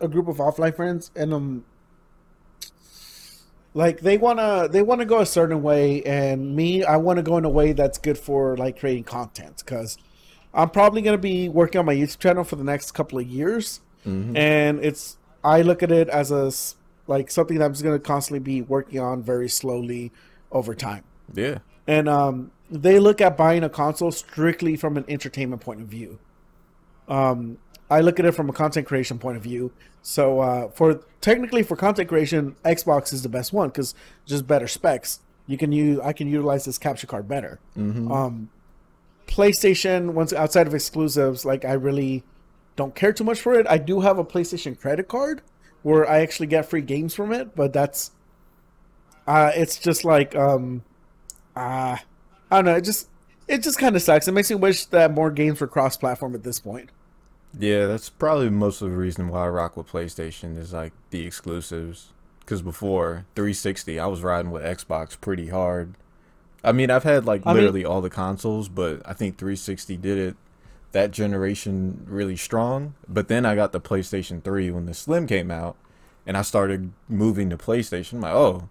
a 0.00 0.08
group 0.08 0.28
of 0.28 0.36
offline 0.36 0.76
friends, 0.76 1.10
and 1.16 1.34
um, 1.34 1.64
like 3.74 4.00
they 4.00 4.18
wanna 4.18 4.68
they 4.68 4.82
wanna 4.82 5.04
go 5.04 5.20
a 5.20 5.26
certain 5.26 5.62
way, 5.62 6.02
and 6.04 6.54
me, 6.54 6.84
I 6.84 6.96
want 6.96 7.16
to 7.18 7.22
go 7.22 7.38
in 7.38 7.44
a 7.44 7.50
way 7.50 7.72
that's 7.72 7.98
good 7.98 8.18
for 8.18 8.56
like 8.56 8.78
creating 8.78 9.04
content 9.04 9.62
because 9.64 9.98
I'm 10.54 10.70
probably 10.70 11.02
gonna 11.02 11.18
be 11.18 11.48
working 11.48 11.78
on 11.78 11.84
my 11.86 11.94
YouTube 11.94 12.18
channel 12.18 12.44
for 12.44 12.56
the 12.56 12.64
next 12.64 12.92
couple 12.92 13.18
of 13.18 13.26
years, 13.26 13.80
Mhm. 14.06 14.36
and 14.36 14.80
it's 14.84 15.16
I 15.44 15.62
look 15.62 15.82
at 15.82 15.92
it 15.92 16.08
as 16.08 16.30
a 16.30 16.50
like 17.06 17.30
something 17.30 17.58
that 17.58 17.64
I'm 17.64 17.72
just 17.72 17.84
gonna 17.84 17.98
constantly 17.98 18.40
be 18.40 18.62
working 18.62 19.00
on 19.00 19.22
very 19.22 19.48
slowly 19.48 20.12
over 20.52 20.74
time 20.74 21.04
Yeah, 21.34 21.58
and 21.86 22.08
um, 22.08 22.50
they 22.70 22.98
look 22.98 23.20
at 23.20 23.36
buying 23.36 23.62
a 23.64 23.68
console 23.68 24.10
strictly 24.10 24.76
from 24.76 24.96
an 24.96 25.04
entertainment 25.08 25.62
point 25.62 25.80
of 25.80 25.86
view. 25.88 26.18
Um, 27.08 27.58
I 27.90 28.00
look 28.00 28.18
at 28.20 28.26
it 28.26 28.32
from 28.32 28.50
a 28.50 28.52
content 28.52 28.86
creation 28.86 29.18
point 29.18 29.36
of 29.38 29.42
view. 29.42 29.72
So 30.02 30.40
uh, 30.40 30.68
for 30.70 31.00
technically 31.20 31.62
for 31.62 31.76
content 31.76 32.08
creation, 32.08 32.56
Xbox 32.64 33.12
is 33.12 33.22
the 33.22 33.28
best 33.28 33.52
one 33.52 33.68
because 33.68 33.94
just 34.26 34.46
better 34.46 34.68
specs. 34.68 35.20
You 35.46 35.56
can 35.56 35.72
use 35.72 35.98
I 36.00 36.12
can 36.12 36.28
utilize 36.28 36.64
this 36.66 36.76
capture 36.78 37.06
card 37.06 37.26
better. 37.28 37.58
Mhm. 37.76 38.10
Um, 38.10 38.50
PlayStation, 39.28 40.12
once 40.14 40.32
outside 40.32 40.66
of 40.66 40.74
exclusives, 40.74 41.44
like 41.44 41.64
I 41.64 41.74
really 41.74 42.24
don't 42.76 42.94
care 42.94 43.12
too 43.12 43.24
much 43.24 43.40
for 43.40 43.54
it. 43.54 43.66
I 43.68 43.78
do 43.78 44.00
have 44.00 44.18
a 44.18 44.24
PlayStation 44.24 44.78
credit 44.78 45.08
card 45.08 45.42
where 45.82 46.08
I 46.08 46.20
actually 46.20 46.46
get 46.46 46.66
free 46.66 46.82
games 46.82 47.14
from 47.14 47.32
it, 47.32 47.54
but 47.54 47.72
that's 47.72 48.10
uh 49.26 49.52
it's 49.54 49.78
just 49.78 50.04
like 50.04 50.34
um 50.34 50.82
uh 51.54 51.98
I 52.50 52.56
don't 52.56 52.64
know, 52.64 52.76
it 52.76 52.84
just 52.84 53.08
it 53.46 53.62
just 53.62 53.78
kind 53.78 53.94
of 53.96 54.02
sucks. 54.02 54.28
It 54.28 54.32
makes 54.32 54.50
me 54.50 54.56
wish 54.56 54.86
that 54.86 55.12
more 55.12 55.30
games 55.30 55.60
were 55.60 55.66
cross-platform 55.66 56.34
at 56.34 56.42
this 56.42 56.60
point. 56.60 56.90
Yeah, 57.58 57.86
that's 57.86 58.10
probably 58.10 58.50
most 58.50 58.82
of 58.82 58.90
the 58.90 58.96
reason 58.96 59.28
why 59.28 59.44
I 59.44 59.48
rock 59.48 59.76
with 59.76 59.88
PlayStation 59.88 60.58
is 60.58 60.72
like 60.72 60.92
the 61.10 61.26
exclusives. 61.26 62.12
Because 62.40 62.62
before 62.62 63.26
360, 63.34 63.98
I 63.98 64.06
was 64.06 64.22
riding 64.22 64.50
with 64.50 64.62
Xbox 64.62 65.18
pretty 65.20 65.48
hard. 65.48 65.94
I 66.64 66.72
mean, 66.72 66.90
I've 66.90 67.04
had 67.04 67.24
like 67.24 67.42
I 67.44 67.50
mean- 67.52 67.62
literally 67.62 67.84
all 67.84 68.00
the 68.00 68.10
consoles, 68.10 68.68
but 68.68 69.02
I 69.04 69.12
think 69.12 69.38
360 69.38 69.96
did 69.96 70.18
it 70.18 70.36
that 70.92 71.10
generation 71.10 72.04
really 72.08 72.36
strong. 72.36 72.94
But 73.06 73.28
then 73.28 73.44
I 73.44 73.54
got 73.54 73.72
the 73.72 73.80
PlayStation 73.80 74.42
3 74.42 74.70
when 74.70 74.86
the 74.86 74.94
Slim 74.94 75.26
came 75.26 75.50
out, 75.50 75.76
and 76.26 76.36
I 76.36 76.42
started 76.42 76.92
moving 77.08 77.50
to 77.50 77.56
PlayStation. 77.56 78.14
I'm 78.14 78.20
like, 78.22 78.34
oh, 78.34 78.68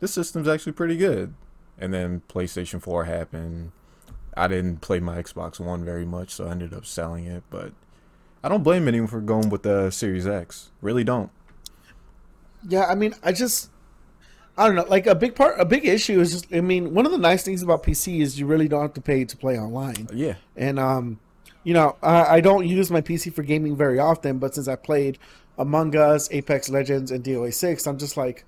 this 0.00 0.12
system's 0.12 0.48
actually 0.48 0.72
pretty 0.72 0.96
good. 0.96 1.34
And 1.78 1.92
then 1.92 2.22
PlayStation 2.28 2.80
4 2.80 3.04
happened. 3.04 3.72
I 4.36 4.48
didn't 4.48 4.80
play 4.80 5.00
my 5.00 5.20
Xbox 5.20 5.58
One 5.58 5.84
very 5.84 6.04
much, 6.04 6.30
so 6.30 6.46
I 6.46 6.50
ended 6.50 6.72
up 6.72 6.86
selling 6.86 7.26
it. 7.26 7.42
But 7.50 7.72
I 8.44 8.48
don't 8.48 8.62
blame 8.62 8.86
anyone 8.86 9.08
for 9.08 9.20
going 9.20 9.48
with 9.48 9.62
the 9.62 9.90
Series 9.90 10.26
X. 10.26 10.70
Really 10.80 11.04
don't. 11.04 11.30
Yeah, 12.68 12.86
I 12.86 12.94
mean, 12.94 13.14
I 13.22 13.32
just, 13.32 13.70
I 14.58 14.66
don't 14.66 14.74
know. 14.74 14.84
Like 14.88 15.06
a 15.06 15.14
big 15.14 15.34
part, 15.34 15.60
a 15.60 15.64
big 15.64 15.84
issue 15.84 16.18
is 16.20 16.32
just. 16.32 16.54
I 16.54 16.60
mean, 16.60 16.94
one 16.94 17.04
of 17.06 17.12
the 17.12 17.18
nice 17.18 17.42
things 17.42 17.62
about 17.62 17.82
PC 17.82 18.20
is 18.20 18.40
you 18.40 18.46
really 18.46 18.68
don't 18.68 18.82
have 18.82 18.94
to 18.94 19.00
pay 19.02 19.24
to 19.24 19.36
play 19.36 19.58
online. 19.58 20.08
Yeah. 20.12 20.34
And 20.56 20.78
um, 20.78 21.18
you 21.62 21.74
know, 21.74 21.96
I, 22.02 22.36
I 22.36 22.40
don't 22.40 22.66
use 22.66 22.90
my 22.90 23.00
PC 23.02 23.32
for 23.34 23.42
gaming 23.42 23.76
very 23.76 23.98
often, 23.98 24.38
but 24.38 24.54
since 24.54 24.66
I 24.68 24.76
played 24.76 25.18
Among 25.58 25.94
Us, 25.96 26.30
Apex 26.32 26.68
Legends, 26.70 27.10
and 27.10 27.22
DOA 27.22 27.52
six, 27.52 27.86
I'm 27.86 27.98
just 27.98 28.16
like, 28.16 28.44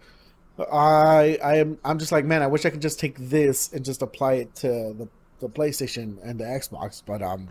I 0.72 1.38
I 1.44 1.56
am 1.56 1.78
I'm 1.84 1.98
just 1.98 2.10
like, 2.12 2.24
man, 2.24 2.42
I 2.42 2.46
wish 2.46 2.64
I 2.64 2.70
could 2.70 2.82
just 2.82 2.98
take 2.98 3.16
this 3.18 3.70
and 3.72 3.84
just 3.84 4.00
apply 4.02 4.34
it 4.34 4.54
to 4.56 4.68
the 4.96 5.08
the 5.40 5.48
PlayStation 5.48 6.16
and 6.24 6.40
the 6.40 6.44
Xbox, 6.44 7.00
but 7.04 7.22
um, 7.22 7.48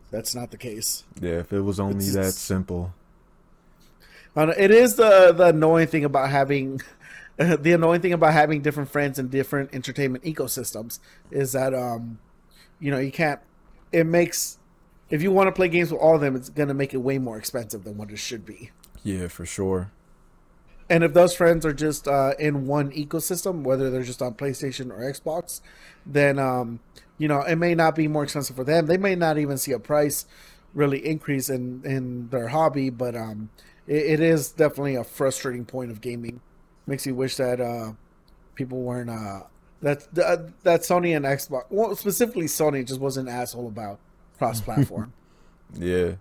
that's 0.10 0.34
not 0.34 0.50
the 0.50 0.56
case. 0.56 1.04
Yeah, 1.20 1.38
if 1.40 1.52
it 1.52 1.60
was 1.60 1.78
only 1.78 1.96
It's- 2.06 2.14
that 2.14 2.32
simple. 2.32 2.92
I 4.34 4.46
don't 4.46 4.56
know, 4.56 4.64
It 4.64 4.70
is 4.70 4.94
the 4.96 5.32
the 5.36 5.48
annoying 5.48 5.88
thing 5.88 6.04
about 6.06 6.30
having 6.30 6.80
the 7.36 7.72
annoying 7.72 8.00
thing 8.00 8.12
about 8.12 8.32
having 8.32 8.60
different 8.60 8.90
friends 8.90 9.18
and 9.18 9.30
different 9.30 9.72
entertainment 9.72 10.24
ecosystems 10.24 10.98
is 11.30 11.52
that 11.52 11.74
um 11.74 12.18
you 12.78 12.90
know 12.90 12.98
you 12.98 13.10
can't 13.12 13.40
it 13.90 14.04
makes 14.04 14.58
if 15.10 15.22
you 15.22 15.30
want 15.30 15.46
to 15.48 15.52
play 15.52 15.68
games 15.68 15.90
with 15.90 16.00
all 16.00 16.14
of 16.14 16.20
them 16.20 16.36
it's 16.36 16.48
going 16.50 16.68
to 16.68 16.74
make 16.74 16.92
it 16.94 16.98
way 16.98 17.18
more 17.18 17.38
expensive 17.38 17.84
than 17.84 17.96
what 17.98 18.10
it 18.10 18.18
should 18.18 18.46
be. 18.46 18.70
Yeah, 19.02 19.28
for 19.28 19.44
sure. 19.46 19.90
and 20.90 21.02
if 21.02 21.14
those 21.14 21.34
friends 21.34 21.64
are 21.64 21.72
just 21.72 22.06
uh, 22.06 22.34
in 22.38 22.66
one 22.66 22.92
ecosystem 22.92 23.62
whether 23.62 23.90
they're 23.90 24.02
just 24.02 24.20
on 24.22 24.34
playstation 24.34 24.90
or 24.90 25.00
xbox 25.12 25.60
then 26.04 26.38
um 26.38 26.80
you 27.18 27.28
know 27.28 27.40
it 27.42 27.56
may 27.56 27.74
not 27.74 27.94
be 27.94 28.08
more 28.08 28.24
expensive 28.24 28.56
for 28.56 28.64
them. 28.64 28.86
They 28.86 28.96
may 28.98 29.14
not 29.14 29.38
even 29.38 29.56
see 29.58 29.72
a 29.72 29.78
price 29.78 30.26
really 30.74 31.04
increase 31.06 31.48
in 31.48 31.82
in 31.84 32.28
their 32.28 32.48
hobby 32.48 32.90
but 32.90 33.16
um 33.16 33.48
it, 33.86 34.04
it 34.04 34.20
is 34.20 34.50
definitely 34.50 34.96
a 34.96 35.04
frustrating 35.04 35.64
point 35.64 35.90
of 35.90 36.00
gaming 36.00 36.40
makes 36.86 37.06
you 37.06 37.14
wish 37.14 37.36
that 37.36 37.60
uh 37.60 37.92
people 38.54 38.80
weren't 38.80 39.10
uh 39.10 39.40
that 39.80 40.12
that, 40.14 40.62
that 40.62 40.80
sony 40.82 41.16
and 41.16 41.24
xbox 41.24 41.64
well 41.70 41.94
specifically 41.96 42.44
sony 42.46 42.86
just 42.86 43.00
wasn't 43.00 43.28
an 43.28 43.34
asshole 43.34 43.66
about 43.66 43.98
cross-platform 44.38 45.12
Yeah. 45.74 46.12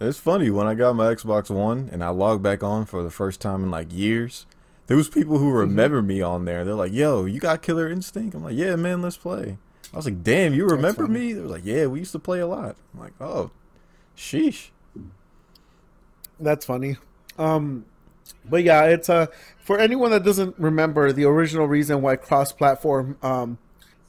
It's 0.00 0.18
funny 0.18 0.50
when 0.50 0.66
I 0.66 0.74
got 0.74 0.94
my 0.94 1.14
Xbox 1.14 1.48
One 1.48 1.88
and 1.90 2.04
I 2.04 2.08
logged 2.10 2.42
back 2.42 2.62
on 2.62 2.84
for 2.84 3.02
the 3.02 3.10
first 3.10 3.40
time 3.40 3.62
in 3.62 3.70
like 3.70 3.92
years. 3.92 4.46
There 4.88 4.96
was 4.96 5.08
people 5.08 5.38
who 5.38 5.50
remember 5.50 6.02
me 6.02 6.20
on 6.20 6.44
there. 6.44 6.64
They're 6.64 6.74
like, 6.74 6.92
"Yo, 6.92 7.24
you 7.24 7.40
got 7.40 7.62
Killer 7.62 7.88
Instinct?" 7.88 8.34
I'm 8.34 8.44
like, 8.44 8.56
"Yeah, 8.56 8.76
man, 8.76 9.02
let's 9.02 9.16
play." 9.16 9.56
I 9.92 9.96
was 9.96 10.04
like, 10.04 10.22
"Damn, 10.22 10.54
you 10.54 10.66
remember 10.66 11.08
me?" 11.08 11.32
They 11.32 11.40
were 11.40 11.48
like, 11.48 11.64
"Yeah, 11.64 11.86
we 11.86 12.00
used 12.00 12.12
to 12.12 12.18
play 12.18 12.40
a 12.40 12.46
lot." 12.46 12.76
I'm 12.94 13.00
like, 13.00 13.14
"Oh, 13.20 13.50
sheesh." 14.16 14.68
That's 16.38 16.66
funny. 16.66 16.98
Um, 17.38 17.86
but 18.48 18.62
yeah, 18.62 18.84
it's 18.84 19.08
uh, 19.08 19.26
for 19.58 19.78
anyone 19.78 20.10
that 20.10 20.24
doesn't 20.24 20.58
remember, 20.58 21.12
the 21.12 21.24
original 21.24 21.66
reason 21.66 22.02
why 22.02 22.16
cross-platform 22.16 23.18
um, 23.22 23.58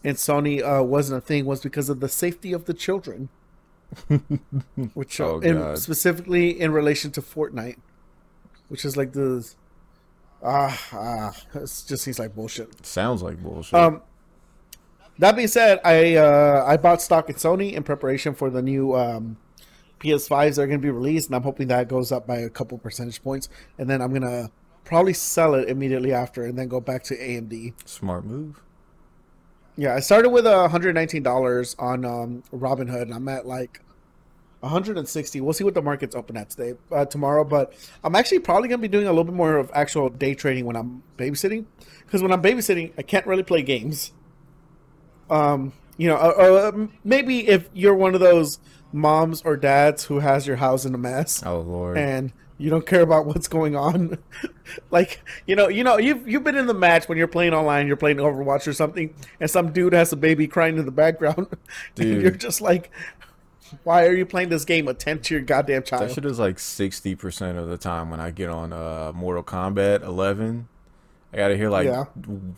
in 0.03 0.15
Sony 0.15 0.61
uh, 0.61 0.83
wasn't 0.83 1.17
a 1.17 1.21
thing 1.25 1.45
was 1.45 1.61
because 1.61 1.89
of 1.89 1.99
the 1.99 2.09
safety 2.09 2.53
of 2.53 2.65
the 2.65 2.73
children, 2.73 3.29
which 4.93 5.19
Oh, 5.19 5.39
in, 5.39 5.75
specifically 5.77 6.59
in 6.59 6.71
relation 6.71 7.11
to 7.11 7.21
Fortnite, 7.21 7.77
which 8.69 8.85
is 8.85 8.95
like 8.95 9.13
the 9.13 9.49
ah 10.43 10.87
ah, 10.93 11.33
it 11.55 11.83
just 11.87 12.03
seems 12.03 12.19
like 12.19 12.35
bullshit. 12.35 12.85
Sounds 12.85 13.21
like 13.21 13.41
bullshit. 13.41 13.73
Um, 13.73 14.01
that 15.19 15.35
being 15.35 15.47
said, 15.47 15.79
I 15.83 16.15
uh, 16.15 16.63
I 16.67 16.77
bought 16.77 17.01
stock 17.01 17.29
in 17.29 17.35
Sony 17.35 17.73
in 17.73 17.83
preparation 17.83 18.35
for 18.35 18.49
the 18.49 18.61
new 18.61 18.95
um, 18.95 19.37
PS5s 19.99 20.55
that 20.55 20.61
are 20.61 20.67
going 20.67 20.79
to 20.79 20.85
be 20.85 20.91
released, 20.91 21.29
and 21.29 21.35
I'm 21.35 21.43
hoping 21.43 21.67
that 21.67 21.87
goes 21.87 22.11
up 22.11 22.27
by 22.27 22.37
a 22.37 22.49
couple 22.49 22.77
percentage 22.77 23.21
points, 23.23 23.49
and 23.77 23.89
then 23.89 24.01
I'm 24.01 24.13
gonna 24.13 24.51
probably 24.83 25.13
sell 25.13 25.53
it 25.55 25.69
immediately 25.69 26.13
after, 26.13 26.45
and 26.45 26.57
then 26.57 26.67
go 26.67 26.79
back 26.79 27.03
to 27.03 27.17
AMD. 27.17 27.73
Smart 27.85 28.25
move. 28.25 28.61
Yeah, 29.75 29.93
I 29.93 29.99
started 29.99 30.29
with 30.29 30.47
uh, 30.47 30.67
$119 30.71 31.75
on 31.77 32.05
um, 32.05 32.43
Robinhood, 32.51 33.03
and 33.03 33.13
I'm 33.13 33.27
at 33.27 33.45
like 33.45 33.81
160. 34.61 35.41
We'll 35.41 35.53
see 35.53 35.63
what 35.63 35.75
the 35.75 35.81
market's 35.81 36.15
open 36.15 36.35
at 36.35 36.49
today, 36.49 36.73
uh, 36.91 37.05
tomorrow. 37.05 37.43
But 37.43 37.73
I'm 38.03 38.15
actually 38.15 38.39
probably 38.39 38.69
gonna 38.69 38.81
be 38.81 38.87
doing 38.87 39.05
a 39.05 39.11
little 39.11 39.25
bit 39.25 39.35
more 39.35 39.57
of 39.57 39.69
actual 39.73 40.09
day 40.09 40.33
trading 40.33 40.65
when 40.65 40.75
I'm 40.75 41.03
babysitting, 41.17 41.65
because 42.05 42.23
when 42.23 42.31
I'm 42.31 42.41
babysitting, 42.41 42.93
I 42.97 43.03
can't 43.03 43.27
really 43.27 43.43
play 43.43 43.61
games. 43.61 44.13
Um, 45.29 45.73
you 45.97 46.07
know, 46.07 46.15
uh, 46.15 46.71
uh, 46.73 46.87
maybe 47.03 47.47
if 47.47 47.69
you're 47.73 47.95
one 47.95 48.13
of 48.13 48.19
those 48.21 48.59
moms 48.93 49.41
or 49.43 49.57
dads 49.57 50.05
who 50.05 50.19
has 50.19 50.47
your 50.47 50.55
house 50.55 50.85
in 50.85 50.95
a 50.95 50.97
mess 50.97 51.43
Oh 51.45 51.59
lord. 51.59 51.97
and 51.97 52.31
you 52.59 52.69
don't 52.71 52.85
care 52.87 53.01
about 53.01 53.25
what's 53.27 53.47
going 53.47 53.75
on. 53.75 54.17
like, 54.91 55.21
you 55.45 55.55
know, 55.55 55.67
you 55.67 55.83
know, 55.83 55.97
you've 55.97 56.27
you've 56.27 56.43
been 56.43 56.55
in 56.55 56.65
the 56.65 56.73
match 56.73 57.07
when 57.07 57.17
you're 57.17 57.27
playing 57.27 57.53
online, 57.53 57.85
you're 57.85 57.95
playing 57.97 58.17
Overwatch 58.17 58.67
or 58.67 58.73
something, 58.73 59.13
and 59.39 59.49
some 59.49 59.71
dude 59.73 59.93
has 59.93 60.11
a 60.11 60.15
baby 60.15 60.47
crying 60.47 60.77
in 60.77 60.85
the 60.85 60.91
background. 60.91 61.47
Dude. 61.95 62.07
and 62.13 62.21
you're 62.23 62.31
just 62.31 62.59
like, 62.61 62.89
why 63.83 64.05
are 64.07 64.13
you 64.15 64.25
playing 64.25 64.49
this 64.49 64.65
game? 64.65 64.87
Attend 64.87 65.23
to 65.25 65.35
your 65.35 65.43
goddamn 65.43 65.83
child. 65.83 66.03
That 66.09 66.13
shit 66.15 66.25
is 66.25 66.39
like 66.39 66.57
sixty 66.57 67.13
percent 67.13 67.59
of 67.59 67.67
the 67.67 67.77
time 67.77 68.09
when 68.09 68.19
I 68.19 68.31
get 68.31 68.49
on 68.49 68.73
uh 68.73 69.11
Mortal 69.13 69.43
Kombat 69.43 70.01
eleven. 70.01 70.67
I 71.37 71.39
gotta 71.41 71.55
hear 71.57 71.69
like 71.69 71.85
Yeah. 71.85 72.05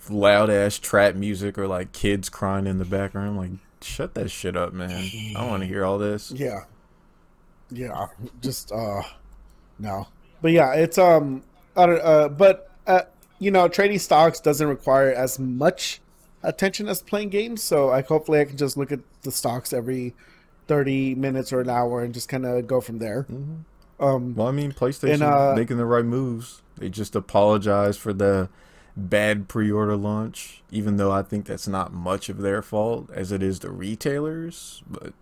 loud 0.09 0.49
ass 0.49 0.79
trap 0.79 1.13
music 1.15 1.57
or 1.57 1.67
like 1.67 1.91
kids 1.91 2.29
crying 2.29 2.65
in 2.65 2.77
the 2.77 2.85
background. 2.85 3.35
Like, 3.37 3.51
shut 3.81 4.13
that 4.13 4.31
shit 4.31 4.55
up, 4.55 4.71
man. 4.71 4.89
I 4.91 5.33
don't 5.33 5.49
want 5.49 5.63
to 5.63 5.67
hear 5.67 5.83
all 5.83 5.97
this. 5.97 6.31
Yeah. 6.31 6.61
Yeah. 7.69 8.07
Just 8.41 8.71
uh 8.71 9.01
no. 9.79 10.07
But 10.41 10.53
yeah, 10.53 10.75
it's 10.75 10.97
um 10.97 11.43
I 11.75 11.85
don't 11.87 12.01
uh 12.01 12.29
but 12.29 12.71
uh 12.87 13.01
you 13.37 13.51
know, 13.51 13.67
trading 13.67 13.99
stocks 13.99 14.39
doesn't 14.39 14.67
require 14.67 15.11
as 15.11 15.37
much 15.39 15.99
attention 16.41 16.87
as 16.87 17.01
playing 17.01 17.29
games, 17.29 17.61
so 17.61 17.89
I 17.89 18.01
hopefully 18.01 18.39
I 18.39 18.45
can 18.45 18.55
just 18.55 18.77
look 18.77 18.93
at 18.93 19.01
the 19.23 19.31
stocks 19.33 19.73
every 19.73 20.13
30 20.69 21.15
minutes 21.15 21.51
or 21.51 21.59
an 21.59 21.69
hour 21.69 22.01
and 22.01 22.13
just 22.13 22.29
kind 22.29 22.45
of 22.45 22.65
go 22.65 22.79
from 22.79 22.99
there. 22.99 23.27
Um 23.99 24.35
Well, 24.35 24.47
I 24.47 24.51
mean, 24.51 24.71
PlayStation 24.71 25.15
And, 25.15 25.23
uh, 25.23 25.53
making 25.53 25.75
the 25.75 25.85
right 25.85 26.05
moves. 26.05 26.61
They 26.77 26.87
just 26.87 27.13
apologize 27.13 27.97
for 27.97 28.13
the 28.13 28.47
bad 28.99 29.47
pre-order 29.47 29.95
launch, 29.95 30.61
even 30.71 30.97
though 30.97 31.11
I 31.11 31.21
think 31.21 31.45
that's 31.45 31.67
not 31.67 31.93
much 31.93 32.29
of 32.29 32.39
their 32.39 32.61
fault 32.61 33.09
as 33.11 33.31
it 33.31 33.41
is 33.41 33.59
the 33.59 33.71
retailers. 33.71 34.83
But 34.89 35.13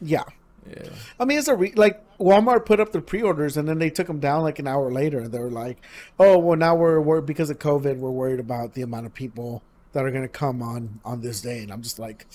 yeah. 0.00 0.24
yeah, 0.68 0.88
I 1.18 1.24
mean, 1.24 1.38
it's 1.38 1.48
a 1.48 1.54
re- 1.54 1.72
like 1.74 2.02
Walmart 2.18 2.66
put 2.66 2.80
up 2.80 2.92
the 2.92 3.00
pre-orders 3.00 3.56
and 3.56 3.68
then 3.68 3.78
they 3.78 3.90
took 3.90 4.06
them 4.06 4.20
down 4.20 4.42
like 4.42 4.58
an 4.58 4.66
hour 4.66 4.90
later, 4.92 5.20
and 5.20 5.32
they 5.32 5.38
were 5.38 5.50
like, 5.50 5.78
"Oh, 6.18 6.38
well, 6.38 6.56
now 6.56 6.74
we're, 6.74 7.00
we're 7.00 7.20
because 7.20 7.50
of 7.50 7.58
COVID, 7.58 7.98
we're 7.98 8.10
worried 8.10 8.40
about 8.40 8.74
the 8.74 8.82
amount 8.82 9.06
of 9.06 9.14
people 9.14 9.62
that 9.92 10.04
are 10.04 10.10
going 10.10 10.22
to 10.22 10.28
come 10.28 10.62
on 10.62 11.00
on 11.04 11.20
this 11.20 11.40
day." 11.40 11.62
And 11.62 11.72
I'm 11.72 11.82
just 11.82 11.98
like, 11.98 12.26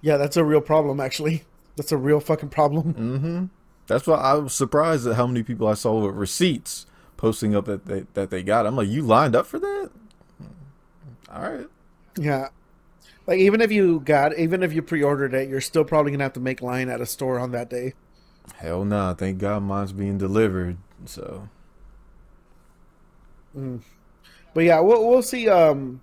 "Yeah, 0.00 0.16
that's 0.16 0.36
a 0.36 0.44
real 0.44 0.60
problem. 0.60 1.00
Actually, 1.00 1.44
that's 1.76 1.92
a 1.92 1.96
real 1.96 2.20
fucking 2.20 2.50
problem." 2.50 2.94
mm-hmm. 2.94 3.44
That's 3.86 4.06
why 4.06 4.16
I 4.16 4.34
was 4.34 4.54
surprised 4.54 5.06
at 5.06 5.16
how 5.16 5.26
many 5.26 5.42
people 5.42 5.66
I 5.68 5.74
saw 5.74 5.98
with 5.98 6.14
receipts 6.14 6.86
posting 7.22 7.54
up 7.54 7.66
that 7.66 7.86
they 7.86 8.04
that 8.14 8.30
they 8.30 8.42
got. 8.42 8.66
I'm 8.66 8.76
like, 8.76 8.88
you 8.88 9.02
lined 9.02 9.36
up 9.36 9.46
for 9.46 9.58
that? 9.58 9.90
All 11.32 11.42
right. 11.42 11.68
Yeah, 12.16 12.48
like 13.26 13.38
even 13.38 13.60
if 13.60 13.72
you 13.72 14.00
got, 14.00 14.36
even 14.38 14.62
if 14.62 14.72
you 14.72 14.82
pre-ordered 14.82 15.34
it, 15.34 15.48
you're 15.48 15.60
still 15.60 15.84
probably 15.84 16.12
gonna 16.12 16.24
have 16.24 16.34
to 16.34 16.40
make 16.40 16.62
line 16.62 16.88
at 16.88 17.00
a 17.00 17.06
store 17.06 17.38
on 17.38 17.52
that 17.52 17.70
day. 17.70 17.94
Hell 18.56 18.84
nah. 18.84 19.14
Thank 19.14 19.38
God 19.38 19.62
mine's 19.62 19.92
being 19.92 20.18
delivered. 20.18 20.76
So 21.06 21.48
But 24.54 24.64
yeah, 24.64 24.80
we'll 24.80 25.08
we'll 25.08 25.22
see. 25.22 25.48
Um, 25.48 26.00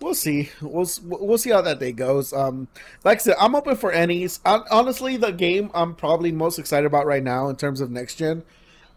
we'll 0.00 0.14
see. 0.14 0.50
We'll 0.60 0.88
we'll 1.04 1.38
see 1.38 1.50
how 1.50 1.62
that 1.62 1.78
day 1.80 1.92
goes. 1.92 2.32
Um, 2.32 2.68
like 3.04 3.18
I 3.18 3.22
said, 3.22 3.36
I'm 3.40 3.54
open 3.54 3.76
for 3.76 3.92
any's. 3.92 4.40
Hon- 4.44 4.64
Honestly, 4.70 5.16
the 5.16 5.32
game 5.32 5.70
I'm 5.74 5.94
probably 5.94 6.32
most 6.32 6.58
excited 6.58 6.86
about 6.86 7.06
right 7.06 7.22
now 7.22 7.48
in 7.48 7.56
terms 7.56 7.80
of 7.80 7.90
next 7.90 8.16
gen, 8.16 8.44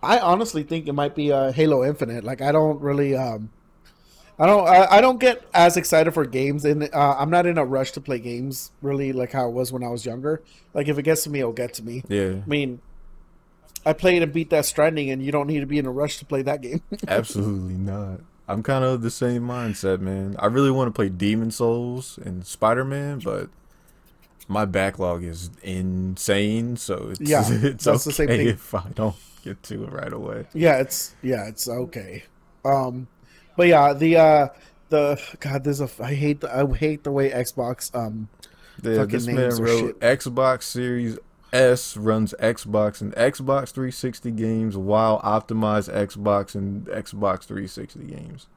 I 0.04 0.20
honestly 0.20 0.64
think 0.64 0.88
it 0.88 0.94
might 0.94 1.16
be 1.16 1.32
uh, 1.32 1.52
Halo 1.52 1.84
Infinite. 1.84 2.24
Like 2.24 2.42
I 2.42 2.52
don't 2.52 2.80
really. 2.82 3.16
Um, 3.16 3.52
I 4.38 4.46
don't. 4.46 4.68
I, 4.68 4.98
I 4.98 5.02
don't 5.02 5.20
get 5.20 5.44
as 5.54 5.78
excited 5.78 6.14
for 6.14 6.26
games, 6.26 6.66
and 6.66 6.90
uh, 6.94 7.16
I'm 7.18 7.30
not 7.30 7.46
in 7.46 7.58
a 7.58 7.64
rush 7.66 7.92
to 7.94 8.02
play 8.02 8.20
games. 8.20 8.72
Really, 8.82 9.14
like 9.14 9.32
how 9.32 9.48
it 9.48 9.52
was 9.54 9.72
when 9.72 9.84
I 9.84 9.88
was 9.88 10.06
younger. 10.06 10.42
Like 10.74 10.88
if 10.88 10.98
it 10.98 11.04
gets 11.04 11.24
to 11.24 11.30
me, 11.30 11.40
it'll 11.40 11.54
get 11.54 11.74
to 11.76 11.84
me. 11.84 12.04
yeah. 12.10 12.42
I 12.46 12.48
mean, 12.50 12.82
I 13.86 13.94
played 13.94 14.22
and 14.24 14.34
beat 14.34 14.50
Death 14.50 14.66
Stranding, 14.66 15.10
and 15.10 15.24
you 15.24 15.32
don't 15.32 15.48
need 15.48 15.62
to 15.62 15.66
be 15.66 15.78
in 15.78 15.86
a 15.86 15.92
rush 15.92 16.18
to 16.18 16.26
play 16.26 16.42
that 16.42 16.62
game. 16.62 16.82
Absolutely 17.08 17.76
not. 17.76 18.20
I'm 18.48 18.62
kind 18.62 18.84
of 18.84 19.02
the 19.02 19.10
same 19.10 19.44
mindset, 19.44 20.02
man. 20.02 20.36
I 20.38 20.48
really 20.48 20.70
want 20.70 20.88
to 20.88 20.92
play 20.92 21.10
Demon's 21.10 21.56
Souls 21.56 22.20
and 22.24 22.46
Spider 22.46 22.84
Man, 22.86 23.20
but 23.20 23.50
my 24.48 24.66
backlog 24.66 25.24
is 25.24 25.50
insane. 25.64 26.78
So 26.78 27.08
it's, 27.12 27.22
Yeah, 27.22 27.44
it's 27.48 27.86
that's 27.86 28.06
okay 28.06 28.10
the 28.10 28.14
same 28.14 28.28
thing. 28.28 28.48
if 28.50 28.76
I 28.76 28.90
don't 28.94 29.16
get 29.44 29.64
to 29.64 29.84
it 29.86 29.92
right 29.92 30.12
away. 30.14 30.46
yeah, 30.54 30.78
it's 30.80 31.16
yeah, 31.24 31.48
it's 31.48 31.68
okay. 31.68 32.24
Um, 32.64 33.08
but 33.56 33.68
yeah, 33.68 33.94
the 33.94 34.18
uh, 34.18 34.48
the 34.90 35.22
God, 35.40 35.64
there's 35.64 35.82
a 35.82 35.90
I 36.00 36.14
hate 36.14 36.42
the, 36.42 36.56
I 36.56 36.66
hate 36.76 37.04
the 37.04 37.12
way 37.12 37.30
Xbox 37.32 37.94
um 37.96 38.30
Fucking 38.84 39.08
this 39.08 39.26
man 39.26 39.36
names 39.36 39.62
wrote 39.62 40.00
Xbox 40.02 40.64
Series 40.64 41.18
S 41.54 41.96
runs 41.96 42.34
Xbox 42.40 43.02
and 43.02 43.14
Xbox 43.14 43.70
360 43.70 44.32
games 44.32 44.76
while 44.76 45.22
optimized 45.22 45.94
Xbox 45.94 46.56
and 46.56 46.86
Xbox 46.88 47.44
360 47.44 48.00
games. 48.04 48.48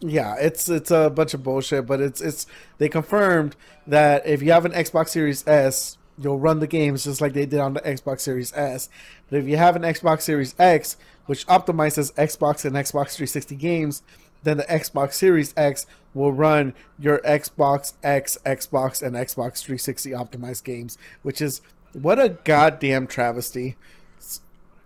Yeah, 0.00 0.34
it's 0.36 0.68
it's 0.68 0.90
a 0.90 1.10
bunch 1.10 1.34
of 1.34 1.42
bullshit, 1.42 1.86
but 1.86 2.00
it's 2.00 2.20
it's 2.20 2.46
they 2.78 2.88
confirmed 2.88 3.56
that 3.86 4.26
if 4.26 4.42
you 4.42 4.52
have 4.52 4.64
an 4.64 4.72
Xbox 4.72 5.08
Series 5.10 5.46
S, 5.46 5.98
you'll 6.18 6.38
run 6.38 6.60
the 6.60 6.66
games 6.66 7.04
just 7.04 7.20
like 7.20 7.32
they 7.32 7.46
did 7.46 7.60
on 7.60 7.74
the 7.74 7.80
Xbox 7.80 8.20
Series 8.20 8.52
S. 8.54 8.88
But 9.30 9.40
if 9.40 9.46
you 9.46 9.56
have 9.56 9.76
an 9.76 9.82
Xbox 9.82 10.22
Series 10.22 10.54
X, 10.58 10.96
which 11.28 11.46
optimizes 11.46 12.12
Xbox 12.14 12.64
and 12.64 12.74
Xbox 12.74 13.14
360 13.14 13.54
games, 13.56 14.02
then 14.44 14.56
the 14.56 14.64
Xbox 14.64 15.12
Series 15.12 15.52
X 15.58 15.84
will 16.14 16.32
run 16.32 16.72
your 16.98 17.18
Xbox 17.18 17.92
X, 18.02 18.38
Xbox, 18.46 19.02
and 19.02 19.14
Xbox 19.14 19.62
360 19.62 20.12
optimized 20.12 20.64
games, 20.64 20.96
which 21.22 21.42
is 21.42 21.60
what 21.92 22.18
a 22.18 22.30
goddamn 22.30 23.06
travesty. 23.06 23.76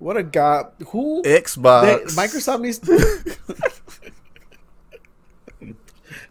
What 0.00 0.16
a 0.16 0.24
god 0.24 0.72
who 0.88 1.22
they, 1.22 1.40
Xbox. 1.40 2.16
Microsoft 2.16 2.60
needs. 2.60 2.80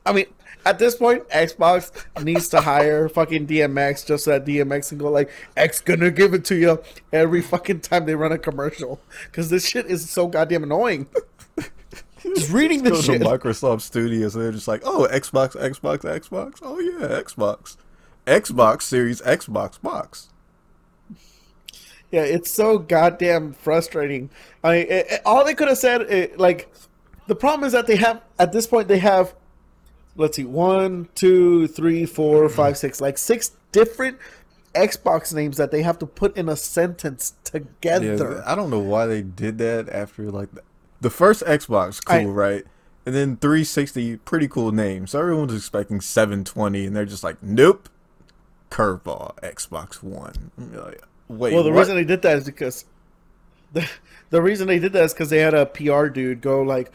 I 0.06 0.12
mean, 0.12 0.26
at 0.66 0.80
this 0.80 0.96
point, 0.96 1.28
Xbox 1.30 2.06
needs 2.24 2.48
to 2.50 2.62
hire 2.62 3.10
fucking 3.10 3.48
DMX 3.48 4.06
just 4.06 4.26
so 4.26 4.32
that 4.32 4.46
DMX 4.46 4.90
can 4.90 4.98
go 4.98 5.10
like, 5.10 5.30
"X 5.58 5.82
gonna 5.82 6.12
give 6.12 6.34
it 6.34 6.46
to 6.46 6.56
you" 6.56 6.82
every 7.12 7.42
fucking 7.42 7.82
time 7.82 8.06
they 8.06 8.16
run 8.16 8.32
a 8.32 8.38
commercial 8.38 9.00
because 9.26 9.50
this 9.50 9.68
shit 9.68 9.86
is 9.88 10.10
so 10.10 10.28
goddamn 10.28 10.64
annoying. 10.64 11.08
just 12.22 12.52
reading 12.52 12.84
this 12.84 13.06
shit. 13.06 13.22
Microsoft 13.22 13.82
Studios 13.82 14.36
and 14.36 14.44
they're 14.44 14.52
just 14.52 14.68
like, 14.68 14.82
oh, 14.86 15.08
Xbox, 15.12 15.56
Xbox, 15.56 16.00
Xbox. 16.04 16.60
Oh 16.62 16.80
yeah, 16.80 17.08
Xbox. 17.22 17.78
Xbox 18.28 18.84
Series 18.84 19.22
Xbox 19.22 19.82
box. 19.82 20.30
Yeah, 22.12 22.24
it's 22.24 22.52
so 22.52 22.78
goddamn 22.78 23.54
frustrating. 23.54 24.30
I 24.64 24.72
mean, 24.72 24.82
it, 24.90 25.08
it- 25.10 25.22
all 25.26 25.46
they 25.46 25.54
could 25.54 25.70
have 25.70 25.78
said, 25.78 26.02
it, 26.02 26.38
like, 26.38 26.70
the 27.28 27.36
problem 27.36 27.66
is 27.66 27.72
that 27.74 27.88
they 27.88 27.96
have 27.96 28.22
at 28.38 28.52
this 28.52 28.68
point 28.68 28.88
they 28.90 29.00
have, 29.00 29.34
let's 30.16 30.36
see, 30.38 30.46
one, 30.46 31.10
two, 31.16 31.68
three, 31.68 32.06
four, 32.06 32.48
five, 32.50 32.78
six, 32.78 33.00
like 33.02 33.18
six 33.18 33.52
different 33.72 34.18
Xbox 34.74 35.34
names 35.34 35.58
that 35.58 35.72
they 35.72 35.82
have 35.82 36.00
to 36.00 36.06
put 36.06 36.36
in 36.38 36.48
a 36.50 36.56
sentence 36.56 37.34
Yeah, 37.54 37.60
together. 38.00 38.44
I 38.46 38.56
don't 38.56 38.70
know 38.70 38.80
why 38.80 39.06
they 39.06 39.22
did 39.22 39.58
that 39.58 39.90
after 39.90 40.32
like 40.32 40.52
the, 40.54 40.62
the 41.02 41.10
first 41.10 41.44
Xbox, 41.44 42.04
cool, 42.06 42.16
I- 42.18 42.24
right? 42.26 42.64
And 43.06 43.16
then 43.16 43.38
360, 43.38 44.18
pretty 44.18 44.48
cool 44.48 44.72
name. 44.72 45.08
So 45.08 45.20
everyone's 45.20 45.56
expecting 45.56 46.02
720, 46.02 46.86
and 46.86 46.96
they're 46.96 47.04
just 47.04 47.24
like, 47.24 47.42
nope, 47.42 47.90
curveball, 48.70 49.36
Xbox 49.40 50.04
One. 50.04 50.52
Like, 50.58 51.02
Wait, 51.28 51.54
well, 51.54 51.64
the 51.64 51.72
what? 51.72 51.80
reason 51.80 51.96
they 51.96 52.04
did 52.04 52.22
that 52.22 52.38
is 52.38 52.46
because 52.46 52.86
the 53.74 53.90
the 54.30 54.42
reason 54.42 54.68
they 54.68 54.80
did 54.80 54.94
that 54.94 55.04
is 55.06 55.14
because 55.14 55.30
they 55.32 55.40
had 55.40 55.54
a 55.54 55.66
PR 55.66 56.08
dude 56.08 56.42
go 56.42 56.62
like, 56.62 56.92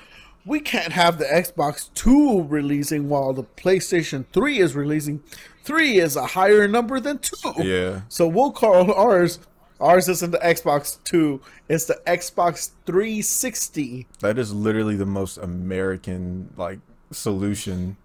"We 0.47 0.61
can't 0.61 0.93
have 0.93 1.19
the 1.19 1.25
Xbox 1.25 1.93
Two 1.95 2.43
releasing 2.45 3.09
while 3.09 3.33
the 3.33 3.45
PlayStation 3.45 4.25
Three 4.33 4.59
is 4.59 4.75
releasing. 4.75 5.23
Three 5.65 5.99
is 5.99 6.15
a 6.17 6.27
higher 6.27 6.69
number 6.69 7.01
than 7.01 7.19
two. 7.19 7.53
Yeah. 7.59 8.03
So 8.09 8.29
we'll 8.29 8.53
call 8.53 8.93
ours. 8.93 9.41
Ours 9.81 10.09
isn't 10.09 10.31
the 10.31 10.39
Xbox 10.39 10.99
Two. 11.05 11.43
It's 11.69 11.85
the 11.85 12.01
Xbox 12.07 12.71
360. 12.87 14.07
That 14.21 14.39
is 14.39 14.55
literally 14.55 14.97
the 14.97 15.05
most 15.05 15.37
American 15.37 16.53
like 16.57 16.79
solution 17.11 17.97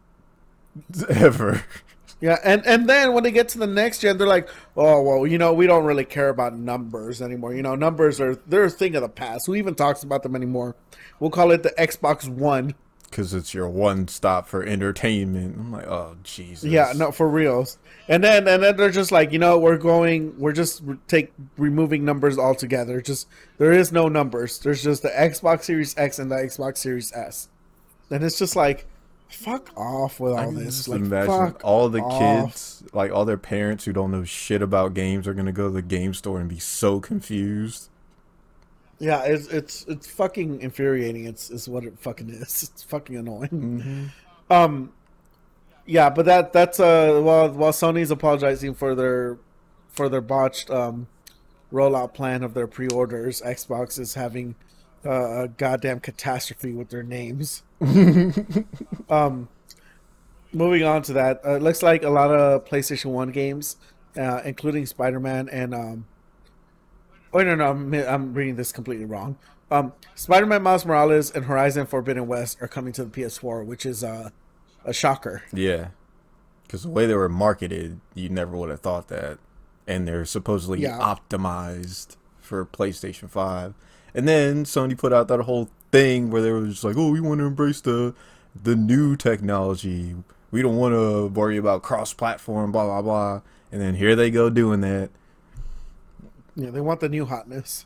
ever. 1.09 1.63
Yeah, 2.21 2.37
and 2.43 2.65
and 2.67 2.87
then 2.87 3.13
when 3.13 3.23
they 3.23 3.31
get 3.31 3.49
to 3.49 3.57
the 3.57 3.67
next 3.67 3.99
gen, 3.99 4.19
they're 4.19 4.27
like, 4.27 4.47
"Oh 4.77 5.01
well, 5.01 5.25
you 5.25 5.39
know, 5.39 5.53
we 5.53 5.65
don't 5.65 5.83
really 5.83 6.05
care 6.05 6.29
about 6.29 6.55
numbers 6.55 7.19
anymore. 7.21 7.55
You 7.55 7.63
know, 7.63 7.75
numbers 7.75 8.21
are 8.21 8.35
they're 8.47 8.65
a 8.65 8.69
thing 8.69 8.95
of 8.95 9.01
the 9.01 9.09
past. 9.09 9.47
Who 9.47 9.55
even 9.55 9.73
talks 9.73 10.03
about 10.03 10.21
them 10.21 10.35
anymore? 10.35 10.75
We'll 11.19 11.31
call 11.31 11.51
it 11.51 11.63
the 11.63 11.71
Xbox 11.71 12.29
One." 12.29 12.75
Because 13.09 13.33
it's 13.33 13.53
your 13.53 13.67
one 13.67 14.07
stop 14.07 14.47
for 14.47 14.63
entertainment. 14.63 15.57
I'm 15.59 15.69
like, 15.69 15.85
oh 15.85 16.15
Jesus. 16.23 16.69
Yeah, 16.69 16.93
no, 16.95 17.11
for 17.11 17.27
reals. 17.27 17.77
And 18.07 18.23
then 18.23 18.47
and 18.47 18.63
then 18.63 18.77
they're 18.77 18.89
just 18.89 19.11
like, 19.11 19.33
you 19.33 19.39
know, 19.39 19.59
we're 19.59 19.77
going, 19.77 20.39
we're 20.39 20.53
just 20.53 20.81
take 21.09 21.33
removing 21.57 22.05
numbers 22.05 22.37
altogether. 22.37 23.01
Just 23.01 23.27
there 23.57 23.73
is 23.73 23.91
no 23.91 24.07
numbers. 24.07 24.59
There's 24.59 24.81
just 24.81 25.01
the 25.01 25.09
Xbox 25.09 25.63
Series 25.63 25.97
X 25.97 26.19
and 26.19 26.31
the 26.31 26.37
Xbox 26.37 26.77
Series 26.77 27.11
S. 27.11 27.49
And 28.09 28.23
it's 28.23 28.39
just 28.39 28.55
like, 28.55 28.87
fuck 29.31 29.71
off 29.77 30.19
with 30.19 30.33
all 30.33 30.45
can 30.45 30.55
this. 30.55 30.75
just 30.77 30.87
Like, 30.87 30.99
imagine 30.99 31.29
fuck 31.53 31.61
all 31.63 31.89
the 31.89 32.01
off. 32.01 32.51
kids, 32.51 32.83
like 32.93 33.11
all 33.11 33.25
their 33.25 33.37
parents 33.37 33.85
who 33.85 33.93
don't 33.93 34.11
know 34.11 34.23
shit 34.23 34.61
about 34.61 34.93
games, 34.93 35.27
are 35.27 35.33
gonna 35.33 35.51
go 35.51 35.67
to 35.67 35.73
the 35.73 35.81
game 35.81 36.13
store 36.13 36.39
and 36.39 36.49
be 36.49 36.59
so 36.59 36.99
confused. 36.99 37.89
Yeah, 38.99 39.23
it's 39.23 39.47
it's 39.47 39.85
it's 39.87 40.07
fucking 40.07 40.61
infuriating. 40.61 41.25
It's 41.25 41.49
is 41.49 41.67
what 41.67 41.83
it 41.83 41.97
fucking 41.99 42.29
is. 42.29 42.69
It's 42.73 42.83
fucking 42.83 43.15
annoying. 43.15 43.49
Mm-hmm. 43.49 44.53
Um, 44.53 44.93
yeah, 45.85 46.09
but 46.09 46.25
that 46.25 46.53
that's 46.53 46.79
uh 46.79 47.19
while 47.23 47.49
while 47.51 47.71
Sony's 47.71 48.11
apologizing 48.11 48.75
for 48.75 48.93
their 48.95 49.37
for 49.89 50.07
their 50.09 50.21
botched 50.21 50.69
um 50.69 51.07
rollout 51.73 52.13
plan 52.13 52.43
of 52.43 52.53
their 52.53 52.67
pre-orders, 52.67 53.41
Xbox 53.41 53.97
is 53.97 54.13
having 54.13 54.55
uh, 55.05 55.43
a 55.43 55.47
goddamn 55.47 55.99
catastrophe 55.99 56.73
with 56.73 56.89
their 56.89 57.01
names. 57.03 57.63
um, 59.09 59.49
moving 60.53 60.83
on 60.83 61.01
to 61.03 61.13
that, 61.13 61.41
uh, 61.45 61.55
it 61.55 61.61
looks 61.61 61.81
like 61.83 62.03
a 62.03 62.09
lot 62.09 62.31
of 62.31 62.65
PlayStation 62.65 63.11
One 63.11 63.31
games, 63.31 63.77
uh, 64.17 64.41
including 64.45 64.85
Spider-Man 64.85 65.49
and 65.49 65.73
um. 65.73 66.05
Oh 67.33 67.41
no, 67.41 67.55
no, 67.55 67.69
I'm, 67.69 67.93
I'm 67.93 68.33
reading 68.33 68.57
this 68.57 68.71
completely 68.73 69.05
wrong. 69.05 69.37
Um, 69.71 69.93
Spider-Man 70.15 70.61
Miles 70.63 70.85
Morales 70.85 71.31
and 71.31 71.45
Horizon 71.45 71.85
Forbidden 71.87 72.27
West 72.27 72.61
are 72.61 72.67
coming 72.67 72.91
to 72.93 73.05
the 73.05 73.09
PS4, 73.09 73.65
which 73.65 73.85
is 73.85 74.03
uh, 74.03 74.31
a 74.83 74.91
shocker. 74.91 75.43
Yeah, 75.53 75.89
because 76.63 76.83
the 76.83 76.89
way 76.89 77.05
they 77.05 77.15
were 77.15 77.29
marketed, 77.29 78.01
you 78.13 78.27
never 78.27 78.57
would 78.57 78.69
have 78.69 78.81
thought 78.81 79.07
that, 79.07 79.39
and 79.87 80.05
they're 80.05 80.25
supposedly 80.25 80.81
Yeah. 80.81 80.99
optimized 80.99 82.17
for 82.41 82.65
PlayStation 82.65 83.29
Five. 83.29 83.73
And 84.13 84.27
then 84.27 84.65
Sony 84.65 84.97
put 84.97 85.13
out 85.13 85.27
that 85.29 85.41
whole 85.41 85.69
thing 85.91 86.29
where 86.31 86.41
they 86.41 86.51
were 86.51 86.65
just 86.67 86.83
like, 86.83 86.97
"Oh, 86.97 87.11
we 87.11 87.19
want 87.21 87.39
to 87.39 87.45
embrace 87.45 87.81
the 87.81 88.13
the 88.61 88.75
new 88.75 89.15
technology. 89.15 90.15
We 90.51 90.61
don't 90.61 90.75
want 90.75 90.93
to 90.93 91.27
worry 91.27 91.57
about 91.57 91.81
cross-platform, 91.83 92.71
blah 92.71 92.85
blah 92.85 93.01
blah." 93.01 93.41
And 93.71 93.81
then 93.81 93.95
here 93.95 94.15
they 94.15 94.29
go 94.29 94.49
doing 94.49 94.81
that. 94.81 95.09
Yeah, 96.55 96.69
they 96.71 96.81
want 96.81 96.99
the 96.99 97.09
new 97.09 97.25
hotness. 97.25 97.85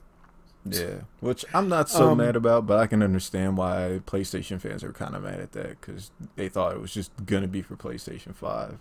Yeah, 0.67 1.01
which 1.19 1.45
I'm 1.53 1.69
not 1.69 1.89
so 1.89 2.09
Um, 2.09 2.17
mad 2.17 2.35
about, 2.35 2.65
but 2.65 2.79
I 2.79 2.87
can 2.87 3.03
understand 3.03 3.55
why 3.55 4.01
PlayStation 4.07 4.59
fans 4.59 4.83
are 4.83 4.91
kind 4.91 5.15
of 5.15 5.21
mad 5.21 5.39
at 5.39 5.51
that 5.51 5.79
because 5.79 6.09
they 6.35 6.49
thought 6.49 6.73
it 6.73 6.81
was 6.81 6.91
just 6.91 7.11
gonna 7.27 7.47
be 7.47 7.61
for 7.61 7.75
PlayStation 7.75 8.33
Five 8.33 8.79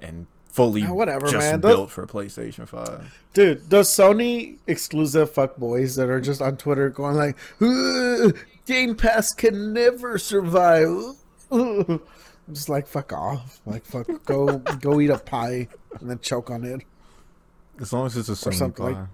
and 0.00 0.26
fully 0.54 0.84
Ah, 0.84 0.92
whatever, 0.92 1.26
just 1.26 1.36
man. 1.50 1.60
Those- 1.60 1.74
built 1.76 1.90
for 1.90 2.06
PlayStation 2.06 2.66
Five. 2.68 3.12
Dude, 3.34 3.68
those 3.68 3.88
Sony 3.88 4.56
exclusive 4.68 5.32
fuckboys 5.32 5.96
that 5.96 6.08
are 6.08 6.20
just 6.20 6.40
on 6.40 6.56
Twitter 6.56 6.88
going 6.90 7.16
like, 7.16 7.36
"Ugh, 7.60 8.36
Game 8.64 8.94
Pass 8.94 9.34
can 9.34 9.72
never 9.72 10.16
survive. 10.18 11.16
I'm 11.50 12.00
just 12.52 12.68
like, 12.68 12.86
fuck 12.86 13.12
off. 13.12 13.60
Like, 13.66 13.84
fuck, 13.84 14.06
go 14.24 14.58
go 14.80 15.00
eat 15.00 15.10
a 15.10 15.18
pie 15.18 15.68
and 16.00 16.08
then 16.10 16.20
choke 16.20 16.50
on 16.50 16.64
it. 16.64 16.80
As 17.80 17.92
long 17.92 18.06
as 18.06 18.16
it's 18.16 18.28
a 18.28 18.32
Sony 18.32 18.54
something 18.54 18.84
pie, 18.94 19.00
like- 19.00 19.08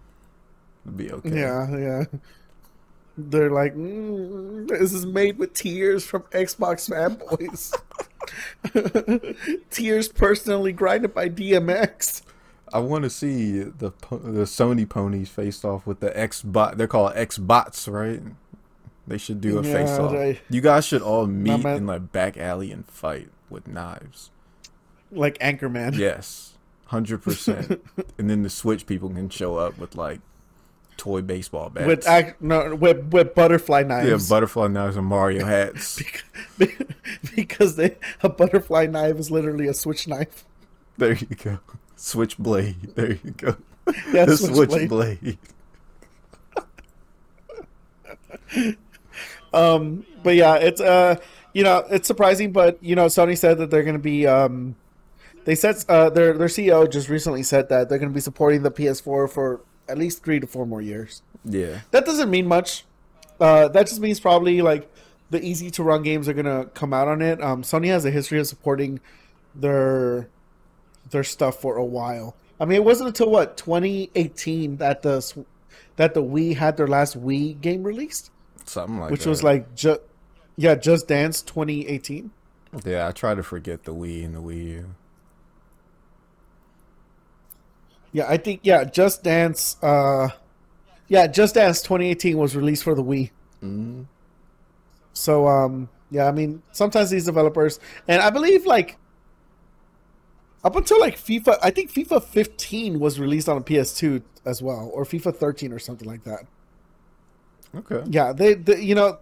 it'll 0.84 0.96
be 0.98 1.12
okay. 1.12 1.40
Yeah, 1.40 1.76
yeah. 1.76 2.04
They're 3.18 3.50
like, 3.50 3.74
mm, 3.74 4.68
this 4.68 4.92
is 4.94 5.04
made 5.04 5.36
with 5.38 5.52
tears 5.52 6.04
from 6.04 6.22
Xbox 6.32 6.88
fanboys. 6.90 7.74
tears 9.70 10.08
personally 10.08 10.72
grinded 10.72 11.14
by 11.14 11.28
DMX. 11.28 12.22
I 12.72 12.78
want 12.78 13.02
to 13.04 13.10
see 13.10 13.60
the 13.62 13.92
the 14.10 14.44
Sony 14.46 14.88
ponies 14.88 15.28
faced 15.28 15.64
off 15.64 15.86
with 15.86 16.00
the 16.00 16.10
Xbot. 16.10 16.76
They're 16.76 16.86
called 16.86 17.14
Xbots, 17.14 17.92
right? 17.92 18.22
They 19.06 19.18
should 19.18 19.40
do 19.40 19.58
a 19.58 19.62
Yeah, 19.62 19.72
face 19.72 19.98
off. 19.98 20.12
they- 20.12 20.40
You 20.48 20.60
guys 20.60 20.84
should 20.84 21.02
all 21.02 21.26
meet 21.26 21.64
in 21.64 21.86
like 21.86 22.12
back 22.12 22.36
alley 22.36 22.70
and 22.70 22.86
fight 22.86 23.28
with 23.48 23.66
knives. 23.66 24.30
Like 25.10 25.36
Anchorman. 25.38 25.96
Yes, 25.96 26.54
hundred 26.86 27.22
percent. 27.22 27.82
And 28.18 28.28
then 28.30 28.42
the 28.42 28.50
Switch 28.50 28.86
people 28.86 29.08
can 29.08 29.30
show 29.30 29.56
up 29.56 29.78
with 29.78 29.96
like 29.96 30.20
toy 31.00 31.22
baseball 31.22 31.70
bats. 31.70 31.86
with 31.86 32.06
act, 32.06 32.42
no 32.42 32.74
with 32.74 33.12
with 33.12 33.34
butterfly 33.34 33.82
knives. 33.82 34.08
yeah, 34.08 34.28
butterfly 34.28 34.68
knives 34.68 34.96
and 34.96 35.06
Mario 35.06 35.44
hats. 35.56 36.00
because 37.34 37.76
they 37.76 37.96
a 38.22 38.28
butterfly 38.28 38.86
knife 38.86 39.16
is 39.16 39.30
literally 39.30 39.66
a 39.66 39.74
switch 39.74 40.06
knife. 40.06 40.44
there 40.98 41.14
you 41.14 41.26
go. 41.26 41.58
switch 41.96 42.36
blade. 42.38 42.94
There 42.94 43.12
you 43.12 43.30
go. 43.36 43.56
Yeah, 44.12 44.26
the 44.26 44.36
switchblade. 44.36 45.18
switchblade. 45.18 45.38
Um, 49.52 50.06
but 50.22 50.36
yeah, 50.36 50.54
it's 50.56 50.80
uh, 50.80 51.16
you 51.54 51.64
know, 51.64 51.84
it's 51.90 52.06
surprising, 52.06 52.52
but 52.52 52.78
you 52.82 52.94
know, 52.94 53.06
Sony 53.06 53.36
said 53.36 53.58
that 53.58 53.70
they're 53.70 53.82
going 53.82 53.94
to 53.96 53.98
be 53.98 54.26
um, 54.26 54.76
they 55.44 55.54
said 55.54 55.76
uh, 55.88 56.10
their 56.10 56.34
their 56.36 56.46
CEO 56.48 56.88
just 56.90 57.08
recently 57.08 57.42
said 57.42 57.68
that 57.70 57.88
they're 57.88 57.98
going 57.98 58.10
to 58.10 58.14
be 58.14 58.20
supporting 58.20 58.62
the 58.62 58.70
PS4 58.70 59.28
for 59.28 59.60
at 59.90 59.98
least 59.98 60.24
three 60.24 60.40
to 60.40 60.46
four 60.46 60.66
more 60.66 60.80
years. 60.80 61.22
Yeah. 61.44 61.80
That 61.90 62.04
doesn't 62.06 62.30
mean 62.30 62.46
much. 62.46 62.84
Uh, 63.38 63.68
that 63.68 63.86
just 63.86 64.00
means 64.00 64.20
probably 64.20 64.62
like 64.62 64.90
the 65.30 65.42
easy 65.42 65.70
to 65.72 65.82
run 65.82 66.02
games 66.02 66.28
are 66.28 66.32
gonna 66.34 66.66
come 66.74 66.92
out 66.92 67.08
on 67.08 67.22
it. 67.22 67.42
Um, 67.42 67.62
Sony 67.62 67.86
has 67.86 68.04
a 68.04 68.10
history 68.10 68.38
of 68.38 68.46
supporting 68.46 69.00
their 69.54 70.28
their 71.10 71.24
stuff 71.24 71.60
for 71.60 71.76
a 71.76 71.84
while. 71.84 72.36
I 72.60 72.66
mean, 72.66 72.76
it 72.76 72.84
wasn't 72.84 73.08
until 73.08 73.30
what 73.30 73.56
2018 73.56 74.76
that 74.76 75.02
the 75.02 75.44
that 75.96 76.14
the 76.14 76.22
Wii 76.22 76.56
had 76.56 76.76
their 76.76 76.86
last 76.88 77.20
Wii 77.20 77.60
game 77.60 77.82
released, 77.82 78.30
Something 78.64 78.98
like 79.00 79.10
which 79.10 79.24
that. 79.24 79.30
was 79.30 79.42
like 79.42 79.74
just 79.74 80.00
yeah, 80.56 80.74
Just 80.74 81.08
Dance 81.08 81.40
2018. 81.42 82.30
Yeah, 82.84 83.08
I 83.08 83.12
try 83.12 83.34
to 83.34 83.42
forget 83.42 83.84
the 83.84 83.94
Wii 83.94 84.24
and 84.24 84.34
the 84.34 84.42
Wii 84.42 84.64
U. 84.66 84.94
Yeah, 88.12 88.26
I 88.28 88.36
think 88.36 88.60
yeah, 88.62 88.84
Just 88.84 89.22
Dance. 89.22 89.76
Uh, 89.82 90.28
yeah, 91.08 91.26
Just 91.26 91.54
Dance 91.54 91.82
2018 91.82 92.36
was 92.36 92.56
released 92.56 92.84
for 92.84 92.94
the 92.94 93.02
Wii. 93.02 93.30
Mm-hmm. 93.62 94.02
So 95.12 95.46
um 95.46 95.88
yeah, 96.10 96.26
I 96.26 96.32
mean 96.32 96.62
sometimes 96.72 97.10
these 97.10 97.24
developers 97.24 97.78
and 98.08 98.22
I 98.22 98.30
believe 98.30 98.66
like 98.66 98.96
up 100.64 100.76
until 100.76 101.00
like 101.00 101.18
FIFA 101.18 101.58
I 101.62 101.70
think 101.70 101.92
FIFA 101.92 102.22
15 102.22 102.98
was 102.98 103.20
released 103.20 103.48
on 103.48 103.58
a 103.58 103.60
PS2 103.60 104.22
as 104.44 104.62
well 104.62 104.90
or 104.94 105.04
FIFA 105.04 105.36
13 105.36 105.72
or 105.72 105.78
something 105.78 106.08
like 106.08 106.24
that. 106.24 106.46
Okay. 107.74 108.02
Yeah, 108.08 108.32
they, 108.32 108.54
they 108.54 108.80
you 108.80 108.94
know 108.94 109.18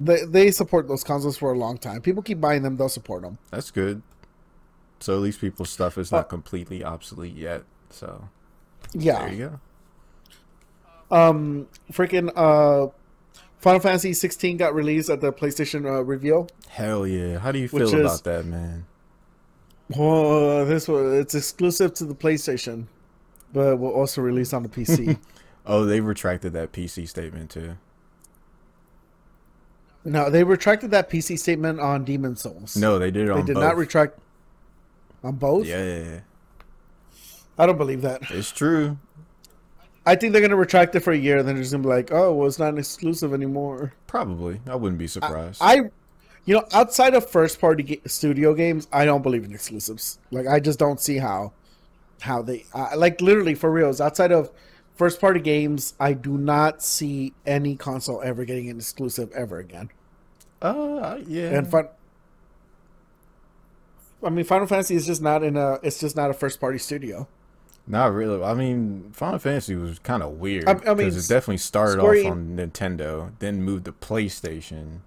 they 0.00 0.24
they 0.24 0.50
support 0.50 0.88
those 0.88 1.04
consoles 1.04 1.36
for 1.36 1.52
a 1.52 1.58
long 1.58 1.78
time. 1.78 2.00
People 2.00 2.22
keep 2.22 2.40
buying 2.40 2.62
them, 2.62 2.76
they'll 2.76 2.88
support 2.88 3.22
them. 3.22 3.38
That's 3.50 3.70
good. 3.70 4.02
So 5.00 5.14
at 5.14 5.20
least 5.20 5.40
people's 5.40 5.70
stuff 5.70 5.98
is 5.98 6.12
not 6.12 6.28
completely 6.28 6.84
obsolete 6.84 7.34
yet. 7.34 7.64
So 7.92 8.28
Yeah. 8.92 9.20
there 9.26 9.32
you 9.34 9.58
go. 11.10 11.16
Um 11.16 11.68
freaking 11.92 12.30
uh 12.36 12.90
Final 13.58 13.78
Fantasy 13.80 14.12
16 14.12 14.56
got 14.56 14.74
released 14.74 15.08
at 15.08 15.20
the 15.20 15.32
PlayStation 15.32 15.86
uh, 15.86 16.02
reveal. 16.02 16.48
Hell 16.68 17.06
yeah. 17.06 17.38
How 17.38 17.52
do 17.52 17.60
you 17.60 17.68
feel 17.68 17.82
is- 17.82 17.92
about 17.92 18.24
that, 18.24 18.44
man? 18.44 18.86
Oh, 19.96 20.64
this 20.64 20.88
was 20.88 21.12
it's 21.20 21.34
exclusive 21.34 21.92
to 21.94 22.04
the 22.04 22.14
PlayStation, 22.14 22.86
but 23.52 23.76
will 23.78 23.92
also 23.92 24.22
release 24.22 24.52
on 24.52 24.62
the 24.62 24.68
PC. 24.68 25.18
Oh, 25.64 25.84
they 25.84 26.00
retracted 26.00 26.54
that 26.54 26.72
PC 26.72 27.08
statement 27.08 27.50
too. 27.50 27.76
No, 30.04 30.28
they 30.30 30.42
retracted 30.42 30.90
that 30.90 31.08
PC 31.08 31.38
statement 31.38 31.78
on 31.78 32.04
Demon's 32.04 32.40
Souls. 32.40 32.76
No, 32.76 32.98
they 32.98 33.12
did 33.12 33.28
it 33.28 33.34
they 33.34 33.42
did 33.42 33.54
both. 33.54 33.62
not 33.62 33.76
retract 33.76 34.18
on 35.22 35.36
both. 35.36 35.66
Yeah, 35.66 35.84
yeah, 35.84 36.02
yeah. 36.04 36.20
I 37.58 37.66
don't 37.66 37.78
believe 37.78 38.02
that. 38.02 38.22
It's 38.30 38.50
true. 38.50 38.98
I 40.04 40.16
think 40.16 40.32
they're 40.32 40.42
gonna 40.42 40.56
retract 40.56 40.94
it 40.96 41.00
for 41.00 41.12
a 41.12 41.16
year, 41.16 41.38
and 41.38 41.46
then 41.46 41.54
they're 41.54 41.62
just 41.62 41.72
gonna 41.72 41.82
be 41.84 41.88
like, 41.88 42.12
"Oh, 42.12 42.32
well, 42.34 42.48
it's 42.48 42.58
not 42.58 42.72
an 42.72 42.78
exclusive 42.78 43.32
anymore." 43.32 43.92
Probably. 44.06 44.60
I 44.66 44.74
wouldn't 44.74 44.98
be 44.98 45.06
surprised. 45.06 45.60
I, 45.62 45.90
you 46.44 46.54
know, 46.54 46.64
outside 46.72 47.14
of 47.14 47.30
first-party 47.30 47.82
ga- 47.84 48.00
studio 48.06 48.52
games, 48.54 48.88
I 48.92 49.04
don't 49.04 49.22
believe 49.22 49.44
in 49.44 49.52
exclusives. 49.54 50.18
Like, 50.32 50.48
I 50.48 50.58
just 50.58 50.78
don't 50.80 50.98
see 51.00 51.18
how, 51.18 51.52
how 52.20 52.42
they 52.42 52.64
uh, 52.74 52.90
like 52.96 53.20
literally 53.20 53.54
for 53.54 53.70
reals. 53.70 54.00
Outside 54.00 54.32
of 54.32 54.50
first-party 54.96 55.38
games, 55.40 55.94
I 56.00 56.14
do 56.14 56.36
not 56.36 56.82
see 56.82 57.32
any 57.46 57.76
console 57.76 58.20
ever 58.22 58.44
getting 58.44 58.70
an 58.70 58.78
exclusive 58.78 59.30
ever 59.32 59.58
again. 59.58 59.90
uh, 60.62 61.18
yeah. 61.26 61.50
And 61.50 61.70
fun. 61.70 61.88
I 64.24 64.30
mean, 64.30 64.44
Final 64.44 64.66
Fantasy 64.66 64.94
is 64.96 65.06
just 65.06 65.22
not 65.22 65.42
in 65.44 65.56
a. 65.56 65.78
It's 65.82 66.00
just 66.00 66.16
not 66.16 66.30
a 66.30 66.34
first-party 66.34 66.78
studio. 66.78 67.28
Not 67.86 68.12
really. 68.12 68.42
I 68.42 68.54
mean, 68.54 69.10
Final 69.12 69.38
Fantasy 69.38 69.74
was 69.74 69.98
kind 69.98 70.22
of 70.22 70.32
weird 70.38 70.68
I- 70.68 70.70
I 70.70 70.74
because 70.74 70.96
mean, 70.98 71.08
it 71.08 71.28
definitely 71.28 71.56
started 71.58 72.00
Square 72.00 72.26
off 72.26 72.30
on 72.32 72.56
Nintendo, 72.56 73.32
then 73.40 73.62
moved 73.62 73.86
to 73.86 73.92
PlayStation, 73.92 75.00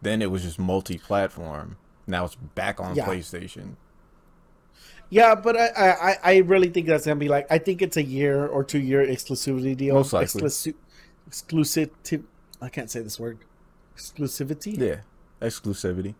then 0.00 0.22
it 0.22 0.30
was 0.30 0.42
just 0.42 0.58
multi-platform. 0.58 1.76
Now 2.06 2.24
it's 2.24 2.34
back 2.36 2.80
on 2.80 2.94
Yeah. 2.94 3.06
PlayStation. 3.06 3.76
Yeah, 5.10 5.34
but 5.34 5.56
I, 5.56 5.66
I, 5.76 6.16
I 6.24 6.36
really 6.38 6.68
think 6.70 6.86
that's 6.86 7.04
gonna 7.04 7.20
be 7.20 7.28
like 7.28 7.46
I 7.50 7.58
think 7.58 7.82
it's 7.82 7.96
a 7.98 8.02
year 8.02 8.46
or 8.46 8.64
two 8.64 8.78
year 8.78 9.04
exclusivity 9.06 9.76
deal. 9.76 9.94
Most 9.94 10.12
likely. 10.12 10.40
Exclusi- 10.40 10.74
exclusive. 11.26 11.90
I 12.62 12.68
can't 12.70 12.90
say 12.90 13.00
this 13.00 13.20
word. 13.20 13.38
Exclusivity. 13.96 14.78
Yeah, 14.78 15.00
exclusivity. 15.46 16.14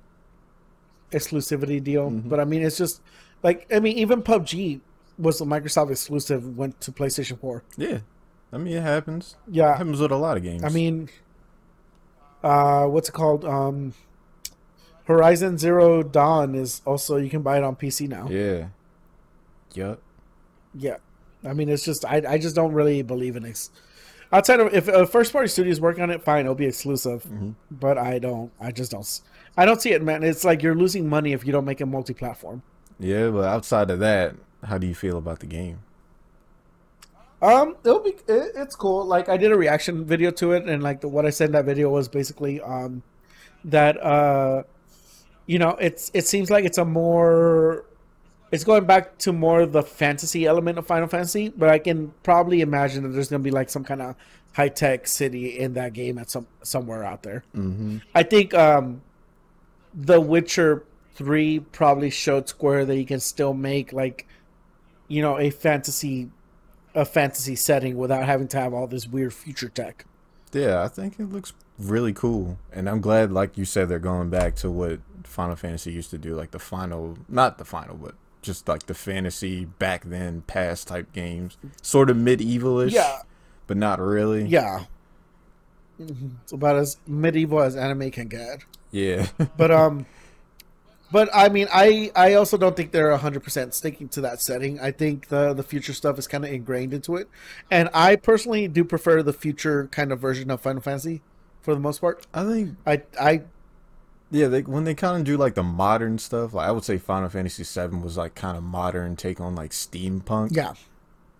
Exclusivity 1.11 1.83
deal. 1.83 2.11
Mm-hmm. 2.11 2.29
But 2.29 2.41
I 2.41 2.45
mean, 2.45 2.63
it's 2.63 2.77
just 2.77 3.01
like 3.43 3.67
I 3.75 3.81
mean, 3.81 3.97
even 3.97 4.23
PUBG 4.23 4.81
was 5.19 5.41
a 5.41 5.45
Microsoft 5.45 5.91
exclusive. 5.91 6.57
Went 6.57 6.81
to 6.83 6.93
PlayStation 6.93 7.39
Four. 7.39 7.63
Yeah, 7.77 7.99
I 8.53 8.59
mean 8.59 8.77
it 8.77 8.83
happens. 8.83 9.37
It 9.49 9.55
Yeah, 9.55 9.77
happens 9.77 10.01
with 10.01 10.13
a 10.13 10.17
lot 10.17 10.37
of 10.37 10.43
games. 10.43 10.65
I 10.65 10.69
mean, 10.69 11.09
uh, 12.43 12.87
what's 12.87 13.09
it 13.09 13.13
called? 13.13 13.45
Um, 13.45 13.95
Horizon 15.05 15.59
Zero 15.59 16.03
Dawn 16.03 16.55
is 16.55 16.81
also 16.85 17.17
you 17.17 17.29
can 17.31 17.43
buy 17.43 17.59
it 17.59 17.65
on 17.65 17.77
PC 17.77 18.09
now. 18.09 18.29
yeah, 18.31 18.69
yup. 19.75 20.01
Yeah, 20.75 20.97
I 21.45 21.53
mean, 21.53 21.69
it's 21.69 21.85
just 21.85 22.05
I, 22.05 22.23
I 22.27 22.39
just 22.39 22.55
don't 22.55 22.73
really 22.73 23.03
believe 23.03 23.37
in 23.37 23.45
ex- 23.45 23.71
outside 24.33 24.61
of 24.61 24.73
if 24.73 24.89
a 24.89 25.07
first 25.07 25.33
party 25.33 25.49
studio 25.49 25.71
is 25.71 25.81
working 25.81 26.03
on 26.03 26.11
it, 26.11 26.23
fine, 26.23 26.45
it'll 26.47 26.55
be 26.55 26.67
exclusive. 26.67 27.27
But 27.71 27.99
I 27.99 28.19
don't, 28.19 28.51
I 28.61 28.71
just 28.73 28.91
don't, 28.93 29.21
I 29.57 29.65
don't 29.67 29.83
see 29.83 29.93
it, 29.93 30.03
man. 30.03 30.23
It's 30.23 30.45
like 30.45 30.63
you're 30.63 30.75
losing 30.77 31.09
money 31.09 31.33
if 31.33 31.45
you 31.45 31.53
don't 31.53 31.65
make 31.67 31.81
it 31.81 31.87
multi 31.87 32.15
platform. 32.15 32.63
Yeah, 32.99 33.29
but 33.31 33.45
outside 33.45 33.91
of 33.91 33.99
that, 33.99 34.35
how 34.65 34.79
do 34.79 34.87
you 34.87 34.95
feel 34.95 35.19
about 35.19 35.41
the 35.41 35.47
game? 35.47 35.81
Um, 37.43 37.77
it'll 37.85 37.99
be 37.99 38.11
it, 38.11 38.53
it's 38.55 38.77
cool. 38.77 39.05
Like 39.05 39.29
I 39.29 39.37
did 39.37 39.51
a 39.51 39.57
reaction 39.57 40.05
video 40.05 40.31
to 40.33 40.53
it, 40.53 40.69
and 40.69 40.83
like 40.83 41.01
the, 41.01 41.09
what 41.09 41.27
I 41.27 41.31
said 41.31 41.47
in 41.47 41.53
that 41.53 41.65
video 41.65 41.91
was 41.91 42.09
basically 42.09 42.61
um 42.61 43.03
that 43.65 44.03
uh 44.03 44.63
you 45.47 45.59
know 45.59 45.71
it's 45.81 46.11
it 46.15 46.27
seems 46.27 46.51
like 46.51 46.65
it's 46.65 46.79
a 46.79 46.85
more 46.85 47.85
it's 48.53 48.65
going 48.65 48.85
back 48.85 49.19
to 49.19 49.33
more 49.33 49.63
of 49.63 49.73
the 49.73 49.83
fantasy 49.83 50.47
element 50.47 50.79
of 50.79 50.87
Final 50.87 51.09
Fantasy, 51.09 51.49
but 51.49 51.69
I 51.69 51.79
can 51.79 52.13
probably 52.23 52.61
imagine 52.61 53.03
that 53.03 53.09
there's 53.09 53.29
gonna 53.29 53.43
be 53.43 53.51
like 53.51 53.71
some 53.71 53.83
kind 53.83 54.03
of 54.03 54.15
high 54.53 54.69
tech 54.69 55.09
city 55.09 55.59
in 55.59 55.73
that 55.75 55.95
game 55.95 56.19
at 56.19 56.31
some 56.31 56.47
somewhere 56.63 57.03
out 57.03 57.25
there. 57.25 57.43
Mm-hmm. 57.57 57.99
I 58.15 58.23
think 58.23 58.55
um 58.55 59.03
The 59.95 60.21
Witcher 60.21 60.85
three 61.15 61.59
probably 61.59 62.11
showed 62.11 62.49
Square 62.49 62.87
that 62.87 62.97
you 62.97 63.05
can 63.05 63.19
still 63.21 63.53
make 63.53 63.93
like 63.93 64.29
you 65.13 65.21
know 65.23 65.39
a 65.39 65.51
fantasy 65.51 66.31
a 66.95 67.05
fantasy 67.05 67.57
setting 67.57 67.97
without 67.97 68.25
having 68.27 68.49
to 68.49 68.59
have 68.61 68.73
all 68.75 68.87
this 68.87 69.07
weird 69.07 69.33
future 69.33 69.69
tech. 69.69 70.05
Yeah, 70.53 70.83
I 70.83 70.89
think 70.89 71.19
it 71.19 71.33
looks 71.33 71.53
really 71.79 72.13
cool, 72.13 72.59
and 72.73 72.89
I'm 72.89 73.01
glad, 73.01 73.33
like 73.33 73.57
you 73.57 73.65
said, 73.65 73.89
they're 73.89 73.99
going 73.99 74.29
back 74.31 74.55
to 74.57 74.71
what 74.71 75.01
Final 75.25 75.57
Fantasy 75.57 75.91
used 75.93 76.11
to 76.11 76.19
do, 76.19 76.35
like 76.35 76.51
the 76.51 76.59
final, 76.59 77.17
not 77.29 77.57
the 77.59 77.65
final, 77.65 77.97
but 77.97 78.15
just 78.43 78.69
like 78.69 78.85
the 78.87 78.95
fantasy 78.95 79.65
back 79.65 80.05
then, 80.05 80.43
past 80.47 80.89
type 80.89 81.13
games, 81.13 81.57
sort 81.81 82.11
of 82.11 82.17
medievalish, 82.19 82.93
Yeah. 82.93 83.21
but 83.67 83.77
not 83.79 83.99
really. 84.01 84.45
Yeah. 84.47 84.85
Mhm. 86.01 86.33
It's 86.43 86.53
about 86.53 86.77
as 86.77 86.97
medieval 87.07 87.61
as 87.63 87.77
anime 87.77 88.11
can 88.11 88.29
get. 88.29 88.65
yeah, 88.91 89.27
But 89.57 89.71
um 89.71 90.05
but 91.13 91.29
I 91.33 91.49
mean 91.51 91.69
I 91.73 92.11
I 92.17 92.35
also 92.35 92.57
don't 92.57 92.75
think 92.77 92.91
they're 92.91 93.17
100% 93.17 93.73
sticking 93.75 94.09
to 94.09 94.21
that 94.23 94.41
setting. 94.43 94.81
I 94.81 94.91
think 94.91 95.29
the 95.29 95.53
the 95.55 95.63
future 95.63 95.93
stuff 95.93 96.19
is 96.19 96.27
kind 96.27 96.45
of 96.45 96.51
ingrained 96.51 96.93
into 96.95 97.15
it. 97.17 97.29
And 97.71 97.89
I 97.95 98.17
personally 98.17 98.67
do 98.67 98.83
prefer 98.85 99.23
the 99.23 99.33
future 99.33 99.87
kind 99.93 100.11
of 100.11 100.19
version 100.19 100.51
of 100.51 100.61
Final 100.63 100.83
Fantasy 100.83 101.21
for 101.61 101.75
the 101.75 101.81
most 101.81 102.01
part. 102.01 102.27
I 102.35 102.45
think 102.45 102.77
I 102.87 103.03
I 103.21 103.43
yeah, 104.31 104.49
they 104.49 104.63
when 104.63 104.85
they 104.85 104.95
kind 104.95 105.19
of 105.19 105.25
do 105.25 105.37
like 105.37 105.55
the 105.55 105.63
modern 105.63 106.19
stuff, 106.19 106.55
like 106.55 106.67
I 106.67 106.73
would 106.73 106.85
say 106.85 106.97
Final 106.99 107.29
Fantasy 107.29 107.63
VII 107.65 107.97
was 107.99 108.17
like 108.17 108.35
kind 108.35 108.57
of 108.57 108.63
modern 108.63 109.15
take 109.15 109.41
on 109.41 109.55
like 109.55 109.71
steampunk. 109.73 110.57
yeah. 110.57 110.73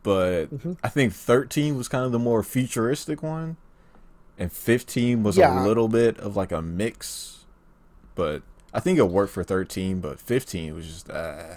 but 0.03 0.47
Mhm. 0.47 0.77
I 0.85 0.89
think 0.89 1.13
13 1.15 1.77
was 1.77 1.89
kind 1.89 2.05
of 2.05 2.13
the 2.13 2.19
more 2.19 2.43
futuristic 2.43 3.23
one, 3.23 3.57
and 4.39 4.53
15 4.53 5.23
was 5.23 5.37
Yeah. 5.39 5.63
a 5.63 5.65
little 5.65 5.89
bit 5.89 6.19
of 6.19 6.37
like 6.37 6.53
a 6.53 6.61
mix. 6.61 7.45
But 8.15 8.43
I 8.75 8.81
think 8.81 8.99
it 8.99 9.09
worked 9.09 9.33
for 9.33 9.45
13, 9.45 10.01
but 10.01 10.19
15 10.19 10.75
was 10.75 10.87
just 10.87 11.11
uh, 11.11 11.57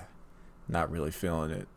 not 0.68 0.92
really 0.92 1.12
feeling 1.12 1.52
it. 1.52 1.68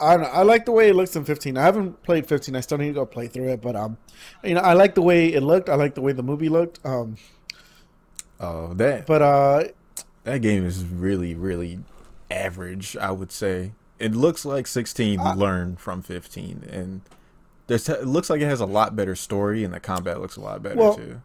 I 0.00 0.14
don't 0.14 0.22
know. 0.22 0.28
I 0.30 0.42
like 0.42 0.64
the 0.64 0.72
way 0.72 0.88
it 0.88 0.96
looks 0.96 1.14
in 1.14 1.24
15. 1.24 1.56
I 1.58 1.62
haven't 1.62 2.02
played 2.02 2.26
15. 2.26 2.56
I 2.56 2.60
still 2.60 2.78
need 2.78 2.88
to 2.88 2.92
go 2.94 3.04
play 3.06 3.26
through 3.28 3.48
it, 3.50 3.60
but 3.60 3.76
um, 3.76 3.98
you 4.42 4.54
know, 4.54 4.60
I 4.62 4.72
like 4.72 4.94
the 4.94 5.02
way 5.02 5.32
it 5.32 5.42
looked. 5.42 5.68
I 5.68 5.74
like 5.74 5.94
the 5.94 6.00
way 6.00 6.12
the 6.12 6.22
movie 6.22 6.48
looked. 6.48 6.84
Um, 6.84 7.16
Oh, 8.42 8.72
that 8.74 9.06
but 9.06 9.20
uh, 9.20 9.64
that 10.24 10.40
game 10.40 10.64
is 10.64 10.82
really 10.82 11.34
really 11.34 11.80
average. 12.30 12.96
I 12.96 13.10
would 13.10 13.30
say 13.30 13.72
it 13.98 14.14
looks 14.14 14.46
like 14.46 14.66
16 14.66 15.20
Uh, 15.20 15.34
learned 15.34 15.78
from 15.78 16.00
15, 16.00 16.64
and 16.70 17.02
there's 17.66 17.86
it 17.88 18.06
looks 18.06 18.30
like 18.30 18.40
it 18.40 18.46
has 18.46 18.60
a 18.60 18.66
lot 18.66 18.96
better 18.96 19.14
story, 19.14 19.62
and 19.62 19.74
the 19.74 19.80
combat 19.80 20.20
looks 20.20 20.36
a 20.36 20.40
lot 20.40 20.62
better 20.62 20.76
Well, 20.76 20.94
too. 20.96 21.20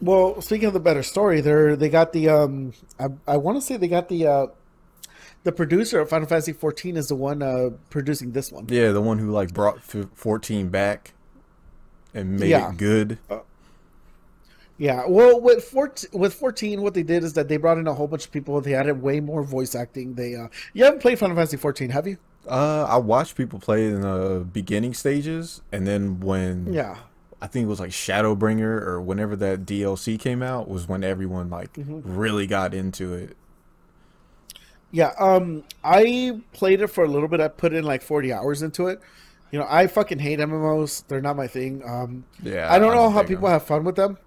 Well, 0.00 0.40
speaking 0.42 0.66
of 0.68 0.74
the 0.74 0.80
better 0.80 1.02
story, 1.02 1.40
there 1.40 1.76
they 1.76 1.88
got 1.88 2.12
the 2.12 2.28
um, 2.28 2.72
I 2.98 3.06
I 3.26 3.36
want 3.36 3.56
to 3.58 3.62
say 3.62 3.76
they 3.76 3.88
got 3.88 4.08
the 4.08 4.26
uh, 4.26 4.46
the 5.44 5.52
producer 5.52 6.00
of 6.00 6.08
Final 6.08 6.26
Fantasy 6.28 6.52
14 6.52 6.96
is 6.96 7.08
the 7.08 7.14
one 7.14 7.42
uh 7.42 7.70
producing 7.90 8.32
this 8.32 8.50
one. 8.52 8.66
Yeah, 8.68 8.92
the 8.92 9.00
one 9.00 9.18
who 9.18 9.30
like 9.30 9.52
brought 9.54 9.80
14 9.82 10.68
back 10.68 11.14
and 12.14 12.38
made 12.38 12.50
Yeah. 12.50 12.70
it 12.70 12.76
good. 12.76 13.18
Yeah, 14.78 15.04
well, 15.08 15.40
with 15.40 15.64
14, 15.64 16.10
with 16.12 16.34
14, 16.34 16.82
what 16.82 16.92
they 16.92 17.02
did 17.02 17.24
is 17.24 17.32
that 17.32 17.48
they 17.48 17.56
brought 17.56 17.78
in 17.78 17.86
a 17.86 17.94
whole 17.94 18.06
bunch 18.08 18.26
of 18.26 18.32
people. 18.32 18.60
They 18.60 18.74
added 18.74 19.00
way 19.00 19.20
more 19.20 19.42
voice 19.42 19.74
acting. 19.74 20.14
They 20.14 20.34
uh, 20.34 20.48
you 20.74 20.84
haven't 20.84 21.00
played 21.00 21.18
Final 21.18 21.34
Fantasy 21.36 21.56
14, 21.56 21.88
have 21.90 22.06
you? 22.06 22.18
Uh, 22.46 22.86
I 22.88 22.98
watched 22.98 23.36
people 23.36 23.58
play 23.58 23.86
in 23.86 24.02
the 24.02 24.46
beginning 24.52 24.92
stages, 24.94 25.62
and 25.72 25.86
then 25.86 26.20
when 26.20 26.72
Yeah. 26.72 26.96
I 27.40 27.46
think 27.46 27.64
it 27.64 27.68
was 27.68 27.80
like 27.80 27.90
Shadowbringer 27.90 28.80
or 28.82 29.00
whenever 29.00 29.36
that 29.36 29.66
DLC 29.66 30.18
came 30.18 30.42
out 30.42 30.68
was 30.68 30.88
when 30.88 31.04
everyone 31.04 31.50
like 31.50 31.72
Mm-hmm. 31.74 32.00
really 32.16 32.46
got 32.46 32.72
into 32.74 33.12
it. 33.14 33.36
Yeah, 34.92 35.12
um, 35.18 35.64
I 35.84 36.40
played 36.52 36.80
it 36.80 36.86
for 36.88 37.04
a 37.04 37.08
little 37.08 37.28
bit. 37.28 37.40
I 37.40 37.48
put 37.48 37.72
in 37.74 37.84
like 37.84 38.02
forty 38.02 38.32
hours 38.32 38.62
into 38.62 38.86
it. 38.86 39.00
You 39.50 39.58
know, 39.58 39.66
I 39.68 39.86
fucking 39.86 40.18
hate 40.20 40.38
MMOs. 40.38 41.04
They're 41.08 41.20
not 41.20 41.36
my 41.36 41.46
thing. 41.46 41.82
Um, 41.86 42.24
Yeah, 42.42 42.72
I 42.72 42.78
don't 42.78 42.94
know 42.94 43.10
how 43.10 43.22
people 43.22 43.44
them. 43.48 43.52
have 43.52 43.64
fun 43.64 43.84
with 43.84 43.96
them. 43.96 44.18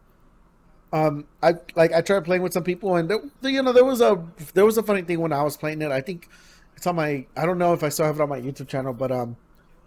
Um, 0.92 1.26
I 1.42 1.56
like 1.76 1.94
I 1.94 2.02
tried 2.02 2.26
playing 2.26 2.42
with 2.42 2.54
some 2.54 2.64
people, 2.64 2.96
and 2.96 3.10
there, 3.10 3.20
you 3.44 3.62
know, 3.64 3.72
there 3.72 3.86
was 3.86 4.02
a 4.02 4.24
there 4.54 4.66
was 4.66 4.78
a 4.78 4.84
funny 4.84 5.02
thing 5.04 5.20
when 5.20 5.34
I 5.34 5.44
was 5.44 5.56
playing 5.58 5.82
it. 5.82 5.92
I 5.92 6.02
think 6.02 6.28
it's 6.76 6.86
on 6.88 6.96
my. 6.96 7.26
I 7.38 7.46
don't 7.46 7.58
know 7.58 7.74
if 7.74 7.84
I 7.84 7.90
still 7.90 8.06
have 8.06 8.20
it 8.20 8.22
on 8.22 8.30
my 8.30 8.40
YouTube 8.42 8.68
channel, 8.68 8.94
but 8.94 9.12
um, 9.12 9.38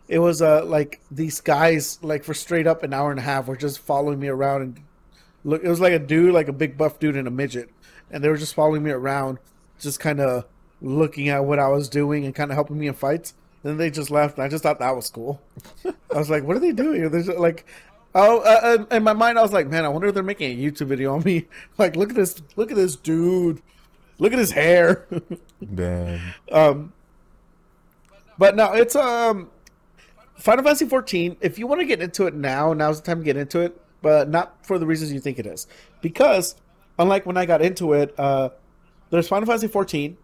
it 0.09 0.19
was 0.19 0.43
uh 0.43 0.65
like 0.65 1.01
these 1.11 1.41
guys 1.41 1.99
like 2.03 2.25
for 2.25 2.35
straight 2.35 2.67
up 2.67 2.83
an 2.83 2.93
hour 2.93 3.11
and 3.11 3.21
a 3.21 3.23
half 3.23 3.47
were 3.47 3.57
just 3.57 3.79
following 3.79 4.19
me 4.21 4.29
around 4.29 4.63
and 4.63 4.81
look. 5.45 5.63
It 5.63 5.69
was 5.69 5.81
like 5.81 5.93
a 5.93 5.99
dude, 5.99 6.35
like 6.35 6.49
a 6.49 6.53
big 6.53 6.77
buff 6.77 6.99
dude 6.99 7.17
and 7.17 7.29
a 7.29 7.31
midget, 7.31 7.71
and 8.11 8.23
they 8.23 8.29
were 8.29 8.37
just 8.37 8.55
following 8.55 8.83
me 8.83 8.91
around, 8.91 9.39
just 9.81 10.01
kind 10.01 10.21
of 10.21 10.45
looking 10.81 11.29
at 11.29 11.45
what 11.45 11.59
I 11.59 11.69
was 11.69 11.89
doing 11.89 12.25
and 12.25 12.35
kind 12.35 12.51
of 12.51 12.57
helping 12.57 12.79
me 12.79 12.89
in 12.89 12.95
fights. 12.95 13.35
Then 13.63 13.77
they 13.77 13.91
just 13.91 14.11
left. 14.11 14.37
And 14.37 14.45
I 14.45 14.49
just 14.49 14.63
thought 14.63 14.81
that 14.81 14.97
was 14.97 15.09
cool. 15.09 15.41
I 15.85 16.19
was 16.19 16.31
like, 16.31 16.43
"What 16.43 16.57
are 16.57 16.61
they 16.61 16.73
doing?" 16.73 17.09
There's 17.11 17.29
like, 17.29 17.65
oh, 18.15 18.41
uh, 18.41 18.79
uh, 18.91 18.97
in 18.97 19.03
my 19.03 19.13
mind, 19.13 19.39
I 19.39 19.43
was 19.43 19.53
like, 19.53 19.69
"Man, 19.69 19.85
I 19.85 19.89
wonder 19.89 20.09
if 20.09 20.15
they're 20.15 20.23
making 20.23 20.59
a 20.59 20.63
YouTube 20.63 20.89
video 20.89 21.15
on 21.15 21.23
me." 21.23 21.47
Like, 21.79 21.97
look 21.97 22.11
at 22.11 22.17
this, 22.17 22.43
look 22.57 22.71
at 22.71 22.77
this 22.77 22.97
dude, 22.97 23.63
look 24.19 24.33
at 24.33 24.39
his 24.39 24.53
hair. 24.53 25.07
Man, 25.61 26.21
um, 26.51 26.93
but 28.37 28.57
no, 28.57 28.73
it's 28.73 28.97
um, 28.97 29.51
Final 30.43 30.65
Fantasy 30.65 30.87
14. 30.87 31.37
If 31.41 31.57
you 31.57 31.69
want 31.69 31.81
to 31.81 31.87
get 31.87 32.03
into 32.03 32.27
it 32.27 32.35
now, 32.35 32.73
now's 32.73 33.01
the 33.01 33.07
time 33.07 33.19
to 33.19 33.25
get 33.25 33.37
into 33.37 33.61
it, 33.61 33.81
but 34.03 34.29
not 34.29 34.67
for 34.67 34.77
the 34.77 34.87
reasons 34.87 35.13
you 35.13 35.21
think 35.21 35.39
it 35.39 35.47
is, 35.47 35.69
because 36.01 36.57
unlike 36.99 37.25
when 37.27 37.37
I 37.37 37.47
got 37.47 37.63
into 37.63 37.93
it, 37.93 38.13
uh, 38.19 38.49
there's 39.11 39.29
Final 39.29 39.47
Fantasy 39.47 39.69
14, 39.69 40.17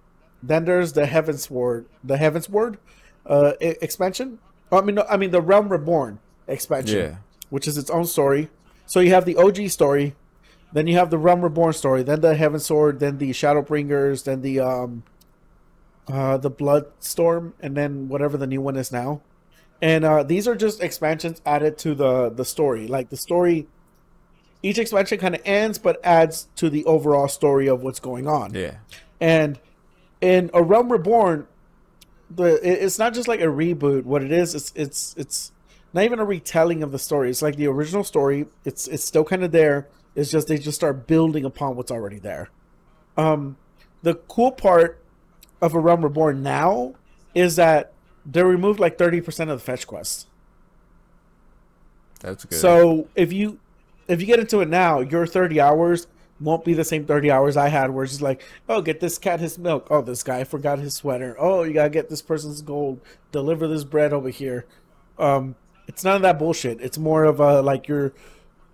then 0.42 0.64
there's 0.64 0.92
the 0.92 1.04
Heavensward, 1.04 1.84
the 2.02 2.16
Heavensward, 2.16 2.78
uh, 3.26 3.52
expansion. 3.60 4.40
I 4.72 4.80
mean, 4.80 4.96
no, 4.96 5.06
I 5.08 5.16
mean 5.16 5.30
the 5.30 5.40
Realm 5.40 5.68
Reborn 5.68 6.18
expansion, 6.48 6.98
Yeah. 6.98 7.16
which 7.50 7.68
is 7.68 7.78
its 7.78 7.90
own 7.90 8.04
story. 8.04 8.50
So 8.86 8.98
you 8.98 9.10
have 9.10 9.24
the 9.24 9.36
OG 9.36 9.68
story, 9.68 10.16
then 10.72 10.88
you 10.88 10.96
have 10.96 11.10
the 11.10 11.18
Realm 11.18 11.42
Reborn 11.42 11.74
story, 11.74 12.02
then 12.02 12.22
the 12.22 12.34
Heavensward, 12.34 12.98
then 12.98 13.18
the 13.18 13.30
Shadowbringers, 13.30 14.24
then 14.24 14.42
the 14.42 14.58
um, 14.58 15.04
uh, 16.10 16.38
the 16.38 16.50
Bloodstorm, 16.50 17.52
and 17.60 17.76
then 17.76 18.08
whatever 18.08 18.36
the 18.36 18.46
new 18.48 18.60
one 18.60 18.76
is 18.76 18.90
now. 18.90 19.20
And 19.80 20.04
uh, 20.04 20.22
these 20.24 20.48
are 20.48 20.56
just 20.56 20.82
expansions 20.82 21.40
added 21.46 21.78
to 21.78 21.94
the 21.94 22.30
the 22.30 22.44
story. 22.44 22.86
Like 22.88 23.10
the 23.10 23.16
story, 23.16 23.68
each 24.62 24.78
expansion 24.78 25.18
kind 25.18 25.34
of 25.34 25.42
ends, 25.44 25.78
but 25.78 26.00
adds 26.04 26.48
to 26.56 26.68
the 26.68 26.84
overall 26.84 27.28
story 27.28 27.68
of 27.68 27.82
what's 27.82 28.00
going 28.00 28.26
on. 28.26 28.54
yeah, 28.54 28.78
And 29.20 29.60
in 30.20 30.50
A 30.52 30.62
Realm 30.62 30.90
Reborn, 30.90 31.46
the 32.30 32.58
it's 32.62 32.98
not 32.98 33.14
just 33.14 33.28
like 33.28 33.40
a 33.40 33.44
reboot. 33.46 34.04
What 34.04 34.22
it 34.24 34.32
is, 34.32 34.54
it's 34.54 34.72
it's 34.74 35.14
it's 35.16 35.52
not 35.92 36.04
even 36.04 36.18
a 36.18 36.24
retelling 36.24 36.82
of 36.82 36.92
the 36.92 36.98
story. 36.98 37.30
It's 37.30 37.42
like 37.42 37.56
the 37.56 37.68
original 37.68 38.04
story. 38.04 38.46
It's 38.64 38.88
it's 38.88 39.04
still 39.04 39.24
kind 39.24 39.44
of 39.44 39.52
there. 39.52 39.88
It's 40.14 40.30
just 40.30 40.48
they 40.48 40.58
just 40.58 40.76
start 40.76 41.06
building 41.06 41.44
upon 41.44 41.76
what's 41.76 41.92
already 41.92 42.18
there. 42.18 42.50
Um, 43.16 43.56
the 44.02 44.14
cool 44.14 44.50
part 44.52 45.02
of 45.60 45.74
A 45.74 45.78
Realm 45.78 46.02
Reborn 46.02 46.42
now 46.42 46.94
is 47.34 47.56
that 47.56 47.92
they 48.30 48.42
removed 48.42 48.78
like 48.78 48.98
thirty 48.98 49.20
percent 49.20 49.50
of 49.50 49.58
the 49.58 49.64
fetch 49.64 49.86
quests. 49.86 50.26
that's 52.20 52.44
good. 52.44 52.58
So 52.58 53.08
if 53.14 53.32
you 53.32 53.58
if 54.06 54.20
you 54.20 54.26
get 54.26 54.38
into 54.40 54.60
it 54.60 54.68
now, 54.68 55.00
your 55.00 55.26
thirty 55.26 55.60
hours 55.60 56.06
won't 56.40 56.64
be 56.64 56.74
the 56.74 56.84
same 56.84 57.04
thirty 57.06 57.30
hours 57.30 57.56
I 57.56 57.68
had, 57.68 57.90
where 57.90 58.04
it's 58.04 58.12
just 58.12 58.22
like, 58.22 58.42
oh, 58.68 58.80
get 58.82 59.00
this 59.00 59.18
cat 59.18 59.40
his 59.40 59.58
milk. 59.58 59.88
Oh, 59.90 60.02
this 60.02 60.22
guy 60.22 60.44
forgot 60.44 60.78
his 60.78 60.94
sweater. 60.94 61.36
Oh, 61.38 61.62
you 61.62 61.72
gotta 61.72 61.90
get 61.90 62.08
this 62.08 62.22
person's 62.22 62.62
gold. 62.62 63.00
Deliver 63.32 63.66
this 63.66 63.84
bread 63.84 64.12
over 64.12 64.28
here. 64.28 64.66
Um, 65.18 65.56
it's 65.86 66.04
none 66.04 66.16
of 66.16 66.22
that 66.22 66.38
bullshit. 66.38 66.80
It's 66.80 66.98
more 66.98 67.24
of 67.24 67.40
a 67.40 67.62
like 67.62 67.88
you're 67.88 68.12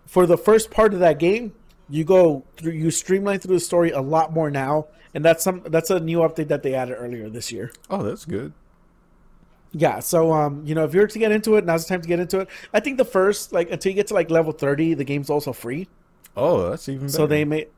for 0.06 0.26
the 0.26 0.36
first 0.36 0.70
part 0.70 0.92
of 0.94 1.00
that 1.00 1.18
game. 1.18 1.54
You 1.88 2.02
go 2.02 2.44
through, 2.56 2.72
you 2.72 2.90
streamline 2.90 3.40
through 3.40 3.56
the 3.56 3.60
story 3.60 3.90
a 3.90 4.00
lot 4.00 4.32
more 4.32 4.50
now, 4.50 4.86
and 5.12 5.24
that's 5.24 5.44
some 5.44 5.62
that's 5.66 5.90
a 5.90 6.00
new 6.00 6.18
update 6.18 6.48
that 6.48 6.62
they 6.62 6.74
added 6.74 6.94
earlier 6.94 7.28
this 7.28 7.52
year. 7.52 7.70
oh, 7.90 8.02
that's 8.02 8.24
good. 8.24 8.52
Yeah, 9.76 9.98
so 9.98 10.32
um, 10.32 10.62
you 10.64 10.74
know, 10.76 10.84
if 10.84 10.94
you're 10.94 11.08
to 11.08 11.18
get 11.18 11.32
into 11.32 11.56
it, 11.56 11.64
now's 11.64 11.84
the 11.84 11.88
time 11.88 12.00
to 12.00 12.06
get 12.08 12.20
into 12.20 12.38
it. 12.40 12.48
I 12.72 12.78
think 12.78 12.96
the 12.96 13.04
first 13.04 13.52
like 13.52 13.70
until 13.72 13.90
you 13.90 13.96
get 13.96 14.06
to 14.06 14.14
like 14.14 14.30
level 14.30 14.52
thirty, 14.52 14.94
the 14.94 15.02
game's 15.04 15.28
also 15.28 15.52
free. 15.52 15.88
Oh, 16.36 16.70
that's 16.70 16.88
even 16.88 17.02
better. 17.06 17.12
So 17.12 17.26
they 17.26 17.44
made, 17.44 17.68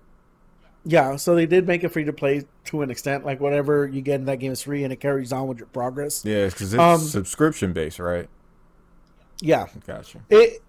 yeah, 0.84 1.16
so 1.16 1.34
they 1.34 1.46
did 1.46 1.66
make 1.66 1.84
it 1.84 1.88
free 1.88 2.04
to 2.04 2.12
play 2.12 2.44
to 2.66 2.82
an 2.82 2.90
extent. 2.90 3.24
Like 3.24 3.40
whatever 3.40 3.86
you 3.86 4.02
get 4.02 4.16
in 4.16 4.26
that 4.26 4.36
game 4.40 4.52
is 4.52 4.62
free, 4.62 4.84
and 4.84 4.92
it 4.92 5.00
carries 5.00 5.32
on 5.32 5.48
with 5.48 5.58
your 5.58 5.68
progress. 5.68 6.22
yeah, 6.24 6.44
because 6.46 6.74
it's 6.74 6.80
Um, 6.80 7.00
subscription 7.00 7.72
based, 7.72 7.98
right? 7.98 8.28
Yeah, 9.40 9.66
Gotcha. 9.86 10.20
it. 10.30 10.62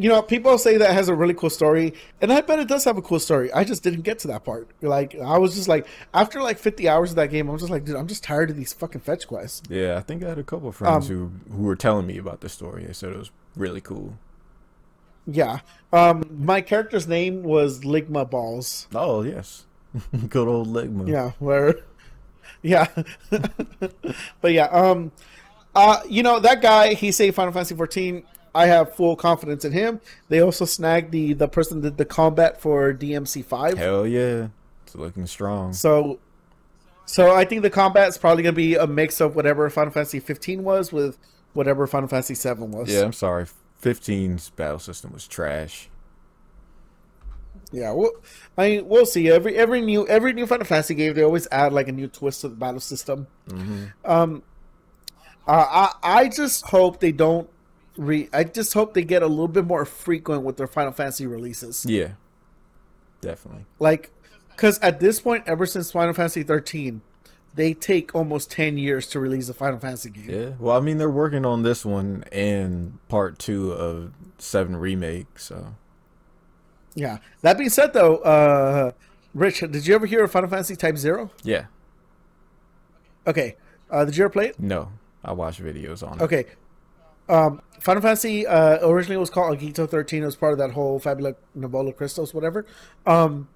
You 0.00 0.08
know, 0.08 0.22
people 0.22 0.56
say 0.58 0.76
that 0.76 0.92
has 0.94 1.08
a 1.08 1.14
really 1.14 1.34
cool 1.34 1.50
story, 1.50 1.92
and 2.20 2.32
I 2.32 2.40
bet 2.40 2.60
it 2.60 2.68
does 2.68 2.84
have 2.84 2.96
a 2.98 3.02
cool 3.02 3.18
story. 3.18 3.52
I 3.52 3.64
just 3.64 3.82
didn't 3.82 4.02
get 4.02 4.20
to 4.20 4.28
that 4.28 4.44
part. 4.44 4.68
Like, 4.80 5.16
I 5.18 5.38
was 5.38 5.56
just 5.56 5.66
like, 5.66 5.88
after 6.14 6.40
like 6.40 6.56
fifty 6.58 6.88
hours 6.88 7.10
of 7.10 7.16
that 7.16 7.30
game, 7.30 7.48
I 7.50 7.52
was 7.52 7.62
just 7.62 7.72
like, 7.72 7.84
dude, 7.84 7.96
I'm 7.96 8.06
just 8.06 8.22
tired 8.22 8.48
of 8.48 8.56
these 8.56 8.72
fucking 8.72 9.00
fetch 9.00 9.26
quests. 9.26 9.62
Yeah, 9.68 9.96
I 9.96 10.00
think 10.02 10.22
I 10.22 10.28
had 10.28 10.38
a 10.38 10.44
couple 10.44 10.68
of 10.68 10.76
friends 10.76 11.10
Um, 11.10 11.16
who 11.48 11.52
who 11.56 11.62
were 11.64 11.74
telling 11.74 12.06
me 12.06 12.16
about 12.16 12.42
the 12.42 12.48
story. 12.48 12.84
They 12.86 12.92
said 12.92 13.10
it 13.10 13.18
was 13.18 13.32
really 13.56 13.80
cool. 13.80 14.16
Yeah, 15.26 15.60
um, 15.92 16.22
my 16.30 16.60
character's 16.60 17.08
name 17.08 17.42
was 17.42 17.80
Ligma 17.80 18.30
Balls. 18.30 18.86
Oh 18.94 19.22
yes, 19.22 19.66
good 20.28 20.46
old 20.46 20.68
Ligma. 20.68 21.08
Yeah, 21.08 21.32
where 21.40 21.74
yeah. 22.62 22.86
but 24.40 24.52
yeah, 24.52 24.66
um 24.66 25.10
uh 25.74 26.00
you 26.08 26.22
know 26.22 26.38
that 26.40 26.62
guy 26.62 26.94
he 26.94 27.10
saved 27.12 27.34
Final 27.36 27.52
Fantasy 27.52 27.74
14. 27.74 28.22
I 28.54 28.66
have 28.66 28.94
full 28.94 29.16
confidence 29.16 29.64
in 29.64 29.72
him. 29.72 30.00
They 30.28 30.40
also 30.40 30.64
snagged 30.64 31.12
the 31.12 31.32
the 31.32 31.48
person 31.48 31.80
that 31.80 31.90
did 31.90 31.98
the 31.98 32.04
combat 32.04 32.60
for 32.60 32.92
DMC 32.92 33.44
5. 33.44 33.78
Hell 33.78 34.06
yeah, 34.06 34.48
it's 34.84 34.94
looking 34.94 35.26
strong. 35.26 35.72
So 35.72 36.18
so 37.08 37.34
I 37.34 37.44
think 37.44 37.62
the 37.62 37.70
combat 37.70 38.08
is 38.08 38.18
probably 38.18 38.42
going 38.42 38.54
to 38.54 38.56
be 38.56 38.74
a 38.74 38.86
mix 38.86 39.20
of 39.20 39.34
whatever 39.34 39.68
Final 39.70 39.92
Fantasy 39.92 40.20
15 40.20 40.62
was 40.62 40.92
with 40.92 41.18
whatever 41.54 41.86
Final 41.86 42.06
Fantasy 42.06 42.34
7 42.34 42.70
was. 42.70 42.90
Yeah, 42.90 43.00
I'm 43.00 43.14
sorry. 43.14 43.46
15's 43.82 44.50
battle 44.50 44.78
system 44.78 45.12
was 45.12 45.26
trash. 45.26 45.88
Yeah, 47.72 47.92
well, 47.92 48.12
I 48.56 48.68
mean, 48.68 48.88
we'll 48.88 49.06
see. 49.06 49.30
Every 49.30 49.54
every 49.56 49.80
new 49.80 50.06
every 50.08 50.32
new 50.32 50.46
Final 50.46 50.64
Fantasy 50.64 50.94
game, 50.94 51.14
they 51.14 51.22
always 51.22 51.46
add 51.50 51.72
like 51.72 51.88
a 51.88 51.92
new 51.92 52.08
twist 52.08 52.42
to 52.42 52.48
the 52.48 52.56
battle 52.56 52.80
system. 52.80 53.26
Um, 54.04 54.42
uh, 55.46 55.90
I 56.02 56.20
I 56.20 56.28
just 56.28 56.66
hope 56.66 57.00
they 57.00 57.12
don't 57.12 57.48
re. 57.98 58.28
I 58.32 58.44
just 58.44 58.72
hope 58.72 58.94
they 58.94 59.02
get 59.04 59.22
a 59.22 59.26
little 59.26 59.48
bit 59.48 59.66
more 59.66 59.84
frequent 59.84 60.42
with 60.44 60.56
their 60.56 60.66
Final 60.66 60.92
Fantasy 60.92 61.26
releases. 61.26 61.84
Yeah, 61.84 62.12
definitely. 63.20 63.64
Like, 63.78 64.10
because 64.50 64.78
at 64.80 65.00
this 65.00 65.20
point, 65.20 65.44
ever 65.46 65.66
since 65.66 65.92
Final 65.92 66.14
Fantasy 66.14 66.42
thirteen, 66.42 67.02
they 67.54 67.74
take 67.74 68.14
almost 68.14 68.50
ten 68.50 68.78
years 68.78 69.06
to 69.08 69.20
release 69.20 69.48
a 69.48 69.54
Final 69.54 69.78
Fantasy 69.78 70.10
game. 70.10 70.30
Yeah. 70.30 70.50
Well, 70.58 70.76
I 70.76 70.80
mean, 70.80 70.98
they're 70.98 71.10
working 71.10 71.44
on 71.44 71.62
this 71.62 71.84
one 71.84 72.24
and 72.32 72.98
part 73.08 73.38
two 73.38 73.72
of 73.72 74.12
Seven 74.38 74.76
remake. 74.76 75.38
So 75.38 75.74
Yeah. 76.94 77.18
That 77.42 77.58
being 77.58 77.70
said, 77.70 77.92
though, 77.92 78.16
uh, 78.18 78.92
Rich, 79.34 79.60
did 79.60 79.86
you 79.86 79.94
ever 79.94 80.06
hear 80.06 80.24
of 80.24 80.30
Final 80.32 80.48
Fantasy 80.48 80.76
Type 80.76 80.96
Zero? 80.96 81.30
yeah, 81.42 81.66
Okay. 83.26 83.56
Uh, 83.90 84.04
did 84.04 84.16
you 84.16 84.24
ever 84.24 84.30
play 84.32 84.46
it? 84.48 84.60
no. 84.60 84.92
I 85.24 85.32
watch 85.32 85.60
videos 85.60 86.06
on 86.08 86.18
it. 86.20 86.22
Okay. 86.22 86.44
Um, 87.28 87.62
Final 87.80 88.02
Fantasy 88.02 88.46
uh, 88.46 88.86
originally 88.86 89.16
was 89.18 89.30
called 89.30 89.58
Agito 89.58 89.88
13. 89.88 90.22
It 90.22 90.26
was 90.26 90.36
part 90.36 90.52
of 90.52 90.58
that 90.58 90.72
whole 90.72 90.98
Fabula 90.98 91.34
Nivola 91.56 91.96
Crystals, 91.96 92.34
whatever. 92.34 92.66
Um, 93.06 93.48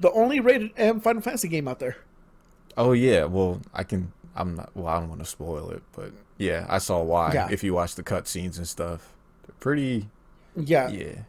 the 0.00 0.10
only 0.12 0.40
rated 0.40 0.70
M 0.76 1.00
Final 1.00 1.22
Fantasy 1.22 1.48
game 1.48 1.68
out 1.68 1.78
there. 1.78 1.96
Oh 2.76 2.92
yeah, 2.92 3.24
well 3.24 3.60
I 3.74 3.82
can. 3.84 4.12
I'm 4.34 4.54
not. 4.54 4.70
Well, 4.74 4.86
I 4.86 5.00
don't 5.00 5.08
want 5.08 5.20
to 5.20 5.26
spoil 5.26 5.70
it, 5.70 5.82
but 5.94 6.12
yeah, 6.38 6.66
I 6.68 6.78
saw 6.78 7.02
why. 7.02 7.32
Yeah. 7.34 7.48
If 7.50 7.64
you 7.64 7.74
watch 7.74 7.94
the 7.94 8.02
cutscenes 8.02 8.56
and 8.56 8.66
stuff, 8.66 9.14
They're 9.46 9.54
pretty. 9.60 10.08
Yeah. 10.56 10.88
Yeah. 10.88 11.22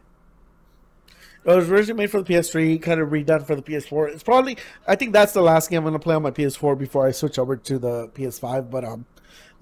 It 1.42 1.56
was 1.56 1.70
originally 1.70 2.02
made 2.02 2.10
for 2.10 2.20
the 2.20 2.34
PS3, 2.34 2.82
kind 2.82 3.00
of 3.00 3.08
redone 3.08 3.46
for 3.46 3.56
the 3.56 3.62
PS4. 3.62 4.12
It's 4.12 4.22
probably, 4.22 4.58
I 4.86 4.94
think 4.94 5.14
that's 5.14 5.32
the 5.32 5.40
last 5.40 5.70
game 5.70 5.78
I'm 5.78 5.84
going 5.84 5.94
to 5.94 5.98
play 5.98 6.14
on 6.14 6.22
my 6.22 6.30
PS4 6.30 6.78
before 6.78 7.06
I 7.06 7.12
switch 7.12 7.38
over 7.38 7.56
to 7.56 7.78
the 7.78 8.08
PS5. 8.08 8.70
But 8.70 8.84
um, 8.84 9.06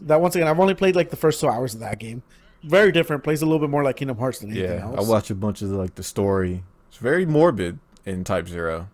that 0.01 0.21
once 0.21 0.35
again, 0.37 0.49
I've 0.49 0.59
only 0.61 0.75
played 0.75 0.97
like 0.97 1.11
the 1.11 1.17
first 1.17 1.41
two 1.41 1.49
hours 1.49 1.75
of 1.75 1.81
that 1.81 1.99
game. 1.99 2.23
Very 2.63 2.91
different. 2.93 3.23
Plays 3.25 3.41
a 3.43 3.47
little 3.47 3.61
bit 3.61 3.71
more 3.71 3.85
like 3.85 3.97
Kingdom 3.97 4.19
Hearts 4.19 4.41
than 4.41 4.51
anything 4.51 4.79
Yeah, 4.79 4.91
I 4.97 5.01
watch 5.03 5.31
a 5.31 5.35
bunch 5.35 5.63
of 5.63 5.71
like 5.71 5.95
the 5.95 6.03
story. 6.03 6.65
It's 6.89 6.97
very 6.99 7.25
morbid 7.27 7.79
in 8.05 8.25
Type 8.25 8.49
Zero. 8.49 8.89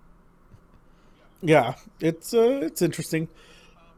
Yeah, 1.40 1.74
it's 2.00 2.32
uh, 2.34 2.60
it's 2.62 2.82
interesting. 2.82 3.28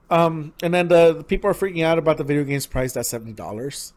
Um, 0.08 0.52
and 0.62 0.72
then 0.72 0.86
the, 0.88 1.14
the 1.14 1.24
people 1.24 1.50
are 1.50 1.54
freaking 1.54 1.84
out 1.84 1.98
about 1.98 2.16
the 2.16 2.24
video 2.24 2.44
games 2.44 2.66
priced 2.66 2.96
at 2.96 3.06
seventy 3.06 3.32
dollars. 3.32 3.92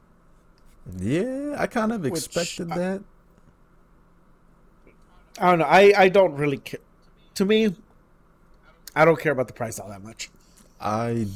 Yeah, 0.98 1.56
I 1.58 1.68
kind 1.68 1.92
of 1.92 2.04
expected 2.06 2.72
I- 2.72 2.78
that. 2.78 3.02
I 5.40 5.50
don't 5.52 5.60
know. 5.60 5.66
I 5.66 5.94
I 5.96 6.10
don't 6.10 6.36
really 6.36 6.58
care. 6.58 6.80
To 7.36 7.46
me, 7.46 7.76
I 8.96 9.06
don't 9.06 9.20
care 9.20 9.32
about 9.32 9.48
the 9.48 9.54
price 9.54 9.80
all 9.80 9.90
that 9.90 10.04
much. 10.04 10.30
I 10.82 11.28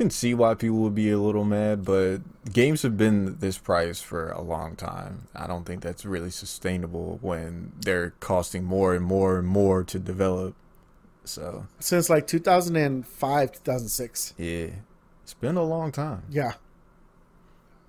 can 0.00 0.08
see 0.08 0.32
why 0.32 0.54
people 0.54 0.78
would 0.78 0.94
be 0.94 1.10
a 1.10 1.18
little 1.18 1.44
mad, 1.44 1.84
but 1.84 2.20
games 2.50 2.80
have 2.80 2.96
been 2.96 3.36
this 3.40 3.58
price 3.58 4.00
for 4.00 4.30
a 4.30 4.40
long 4.40 4.74
time. 4.74 5.28
I 5.36 5.46
don't 5.46 5.66
think 5.66 5.82
that's 5.82 6.06
really 6.06 6.30
sustainable 6.30 7.18
when 7.20 7.72
they're 7.78 8.14
costing 8.18 8.64
more 8.64 8.94
and 8.94 9.04
more 9.04 9.38
and 9.38 9.46
more 9.46 9.84
to 9.84 9.98
develop. 9.98 10.54
So, 11.24 11.66
Since 11.80 12.08
like 12.08 12.26
two 12.26 12.38
thousand 12.38 12.76
and 12.76 13.06
five, 13.06 13.52
two 13.52 13.60
thousand 13.60 13.88
six. 13.90 14.32
yeah, 14.38 14.68
it's 15.22 15.34
been 15.34 15.56
a 15.56 15.62
long 15.62 15.92
time. 15.92 16.22
Yeah. 16.30 16.54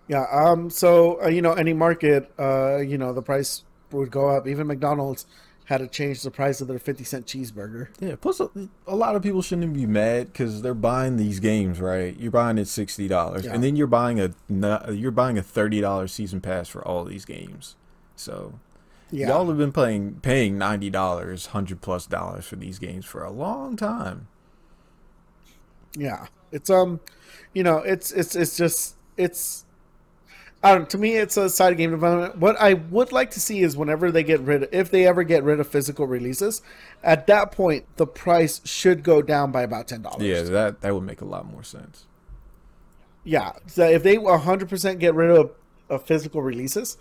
Yeah. 0.10 0.26
Um. 0.30 0.70
So 0.70 1.24
uh, 1.24 1.30
you 1.30 1.42
know, 1.42 1.54
any 1.54 1.72
market, 1.72 2.30
uh, 2.38 2.80
you 2.80 2.98
know, 2.98 3.14
the 3.14 3.22
price 3.22 3.64
would 3.92 4.12
go 4.12 4.28
up. 4.30 4.48
Even 4.48 4.68
McDonald's 4.68 5.26
had 5.66 5.78
to 5.80 5.88
change 5.88 6.22
the 6.24 6.32
price 6.32 6.60
of 6.62 6.68
their 6.68 6.80
fifty 6.80 7.04
cent 7.04 7.26
cheeseburger. 7.26 7.88
Yeah, 8.00 8.16
plus 8.20 8.40
a, 8.40 8.50
a 8.88 8.96
lot 8.96 9.16
of 9.16 9.22
people 9.24 9.42
shouldn't 9.42 9.74
be 9.74 9.86
mad 9.86 10.32
because 10.34 10.62
they're 10.62 10.74
buying 10.74 11.18
these 11.18 11.40
games, 11.40 11.80
right? 11.80 12.16
You're 12.18 12.32
buying 12.32 12.58
it 12.58 12.68
sixty 12.68 13.08
dollars, 13.08 13.46
Yeah. 13.46 13.54
and 13.54 13.64
then 13.64 13.76
you're 13.76 13.88
buying 13.88 14.20
a 14.20 14.32
you're 14.92 15.12
buying 15.12 15.38
a 15.38 15.44
thirty 15.44 15.80
dollars 15.82 16.12
season 16.12 16.42
pass 16.42 16.68
for 16.68 16.86
all 16.86 17.04
these 17.06 17.26
games. 17.26 17.76
So 18.16 18.60
Yeah. 19.12 19.30
y'all 19.30 19.48
have 19.48 19.58
been 19.58 19.72
playing 19.72 20.20
paying 20.22 20.58
ninety 20.58 20.90
dollars, 20.90 21.48
hundred 21.48 21.82
plus 21.82 22.06
dollars 22.06 22.46
for 22.46 22.56
these 22.58 22.80
games 22.80 23.06
for 23.06 23.24
a 23.24 23.32
long 23.32 23.76
time. 23.78 24.28
Yeah, 25.96 26.28
it's 26.52 26.70
um, 26.70 27.00
you 27.54 27.64
know, 27.64 27.78
it's 27.78 28.12
it's 28.12 28.36
it's 28.36 28.58
just 28.58 28.96
it's. 29.18 29.66
To 30.64 30.98
me, 30.98 31.18
it's 31.18 31.38
a 31.38 31.50
side 31.50 31.72
of 31.72 31.78
game 31.80 31.90
development. 31.90 32.38
What 32.38 32.56
I 32.62 32.74
would 32.76 33.12
like 33.12 33.32
to 33.32 33.40
see 33.40 33.62
is 33.62 33.76
whenever 33.76 34.12
they 34.12 34.22
get 34.24 34.40
rid, 34.42 34.64
of, 34.64 34.70
if 34.72 34.92
they 34.92 35.08
ever 35.08 35.24
get 35.24 35.44
rid 35.44 35.60
of 35.60 35.68
physical 35.68 36.06
releases, 36.06 36.62
at 37.04 37.26
that 37.28 37.52
point 37.52 37.86
the 37.96 38.06
price 38.06 38.62
should 38.64 39.02
go 39.04 39.24
down 39.24 39.52
by 39.52 39.64
about 39.64 39.88
ten 39.88 40.04
dollars. 40.04 40.22
Yeah, 40.22 40.44
that 40.44 40.82
that 40.82 40.94
would 40.94 41.04
make 41.04 41.22
a 41.22 41.26
lot 41.26 41.48
more 41.48 41.64
sense. 41.64 42.06
yeah. 43.24 43.54
So 43.66 43.88
if 43.88 44.04
they 44.04 44.16
hundred 44.16 44.70
percent 44.70 45.00
get 45.00 45.16
rid 45.16 45.32
of, 45.32 45.52
of 45.90 46.04
physical 46.06 46.42
releases, 46.44 46.98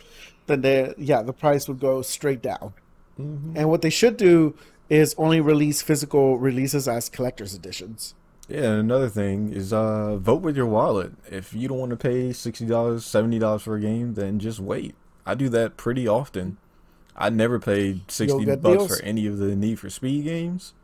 then 0.46 0.62
they 0.62 0.94
yeah 0.96 1.22
the 1.22 1.34
price 1.34 1.68
would 1.68 1.80
go 1.80 2.02
straight 2.02 2.42
down. 2.42 2.72
Mm-hmm. 3.20 3.56
And 3.56 3.68
what 3.68 3.82
they 3.82 3.90
should 3.90 4.16
do 4.16 4.54
is 4.88 5.14
only 5.18 5.40
release 5.40 5.82
physical 5.82 6.38
releases 6.38 6.88
as 6.88 7.08
collector's 7.11 7.54
editions. 7.54 8.14
Yeah, 8.51 8.72
and 8.72 8.80
another 8.80 9.09
thing 9.09 9.53
is 9.53 9.72
uh 9.72 10.16
vote 10.16 10.42
with 10.42 10.57
your 10.57 10.66
wallet. 10.66 11.12
If 11.30 11.55
you 11.55 11.68
don't 11.68 11.78
want 11.78 11.90
to 11.90 11.96
pay 11.96 12.32
sixty 12.32 12.66
dollars, 12.66 13.05
seventy 13.05 13.38
dollars 13.38 13.62
for 13.62 13.76
a 13.76 13.80
game, 13.80 14.14
then 14.14 14.40
just 14.40 14.59
wait. 14.59 14.96
I 15.24 15.34
do 15.34 15.48
that 15.51 15.76
pretty 15.76 16.09
often. 16.09 16.57
I 17.16 17.30
never 17.30 17.61
paid 17.61 18.11
sixty 18.11 18.44
bucks 18.44 18.62
deals? 18.62 18.96
for 18.98 19.05
any 19.05 19.26
of 19.26 19.38
the 19.38 19.55
Need 19.55 19.78
for 19.78 19.88
Speed 19.88 20.24
games. 20.24 20.74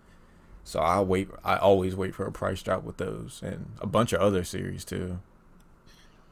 So 0.63 0.79
I 0.79 1.01
wait 1.01 1.29
I 1.45 1.57
always 1.57 1.97
wait 1.97 2.15
for 2.15 2.25
a 2.25 2.33
price 2.33 2.63
drop 2.63 2.85
with 2.85 2.99
those 2.99 3.41
and 3.45 3.73
a 3.81 3.87
bunch 3.87 4.13
of 4.13 4.21
other 4.21 4.45
series 4.45 4.85
too. 4.85 5.19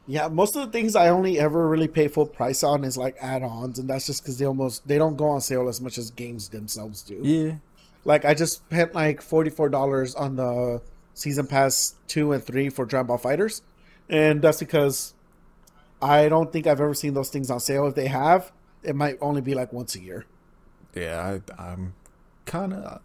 Yeah, 0.07 0.27
most 0.27 0.55
of 0.55 0.65
the 0.65 0.71
things 0.71 0.95
I 0.95 1.09
only 1.09 1.39
ever 1.39 1.67
really 1.67 1.87
pay 1.87 2.07
full 2.07 2.27
price 2.27 2.63
on 2.63 2.83
is 2.83 2.95
like 2.95 3.17
add-ons, 3.19 3.79
and 3.79 3.89
that's 3.89 4.05
just 4.05 4.21
because 4.21 4.37
they 4.37 4.45
almost 4.45 4.87
they 4.87 4.97
don't 4.97 5.17
go 5.17 5.27
on 5.27 5.41
sale 5.41 5.67
as 5.67 5.81
much 5.81 5.97
as 5.97 6.11
games 6.11 6.47
themselves 6.47 7.01
do. 7.01 7.19
Yeah. 7.21 7.55
Like 8.05 8.23
I 8.23 8.35
just 8.35 8.57
spent 8.57 8.93
like 8.93 9.21
forty 9.21 9.49
four 9.49 9.67
dollars 9.67 10.15
on 10.15 10.35
the 10.35 10.81
season 11.15 11.47
pass 11.47 11.95
two 12.07 12.31
and 12.31 12.43
three 12.43 12.69
for 12.69 12.85
Dragon 12.85 13.07
Ball 13.07 13.17
FighterZ, 13.17 13.61
and 14.09 14.41
that's 14.43 14.59
because 14.59 15.15
I 15.99 16.29
don't 16.29 16.53
think 16.53 16.67
I've 16.67 16.79
ever 16.79 16.93
seen 16.93 17.15
those 17.15 17.29
things 17.29 17.49
on 17.49 17.59
sale. 17.59 17.87
If 17.87 17.95
they 17.95 18.07
have, 18.07 18.51
it 18.83 18.95
might 18.95 19.17
only 19.21 19.41
be 19.41 19.55
like 19.55 19.73
once 19.73 19.95
a 19.95 19.99
year. 19.99 20.25
Yeah, 20.93 21.39
I 21.57 21.61
I'm 21.71 21.95
kinda 22.45 23.01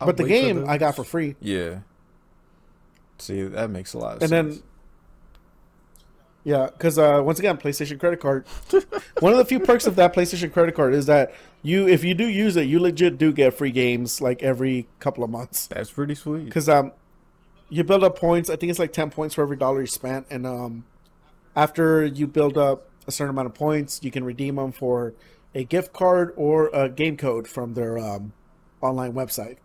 but 0.00 0.16
the 0.16 0.24
game 0.24 0.64
I 0.68 0.78
got 0.78 0.96
for 0.96 1.04
free, 1.04 1.36
Yeah. 1.40 1.80
See, 3.18 3.42
that 3.44 3.70
makes 3.70 3.94
a 3.94 3.98
lot 3.98 4.16
of 4.16 4.22
and 4.22 4.30
sense. 4.30 4.56
then 4.56 4.62
yeah, 6.44 6.68
because 6.72 6.98
uh, 6.98 7.20
once 7.24 7.38
again, 7.38 7.56
PlayStation 7.56 8.00
credit 8.00 8.20
card. 8.20 8.46
One 9.20 9.32
of 9.32 9.38
the 9.38 9.44
few 9.44 9.60
perks 9.60 9.86
of 9.86 9.96
that 9.96 10.14
PlayStation 10.14 10.52
credit 10.52 10.74
card 10.74 10.92
is 10.94 11.06
that 11.06 11.32
you, 11.62 11.86
if 11.86 12.02
you 12.02 12.14
do 12.14 12.26
use 12.26 12.56
it, 12.56 12.66
you 12.66 12.80
legit 12.80 13.16
do 13.18 13.32
get 13.32 13.54
free 13.54 13.70
games 13.70 14.20
like 14.20 14.42
every 14.42 14.88
couple 14.98 15.22
of 15.22 15.30
months. 15.30 15.68
That's 15.68 15.90
pretty 15.90 16.16
sweet. 16.16 16.46
Because 16.46 16.68
um, 16.68 16.92
you 17.68 17.84
build 17.84 18.02
up 18.02 18.18
points. 18.18 18.50
I 18.50 18.56
think 18.56 18.70
it's 18.70 18.78
like 18.80 18.92
ten 18.92 19.10
points 19.10 19.36
for 19.36 19.42
every 19.42 19.56
dollar 19.56 19.82
you 19.82 19.86
spent, 19.86 20.26
and 20.30 20.46
um, 20.46 20.84
after 21.54 22.04
you 22.04 22.26
build 22.26 22.58
up 22.58 22.88
a 23.06 23.12
certain 23.12 23.30
amount 23.30 23.46
of 23.46 23.54
points, 23.54 24.00
you 24.02 24.10
can 24.10 24.24
redeem 24.24 24.56
them 24.56 24.72
for 24.72 25.14
a 25.54 25.64
gift 25.64 25.92
card 25.92 26.32
or 26.36 26.70
a 26.72 26.88
game 26.88 27.16
code 27.16 27.46
from 27.46 27.74
their 27.74 27.98
um, 27.98 28.32
online 28.80 29.12
website. 29.12 29.58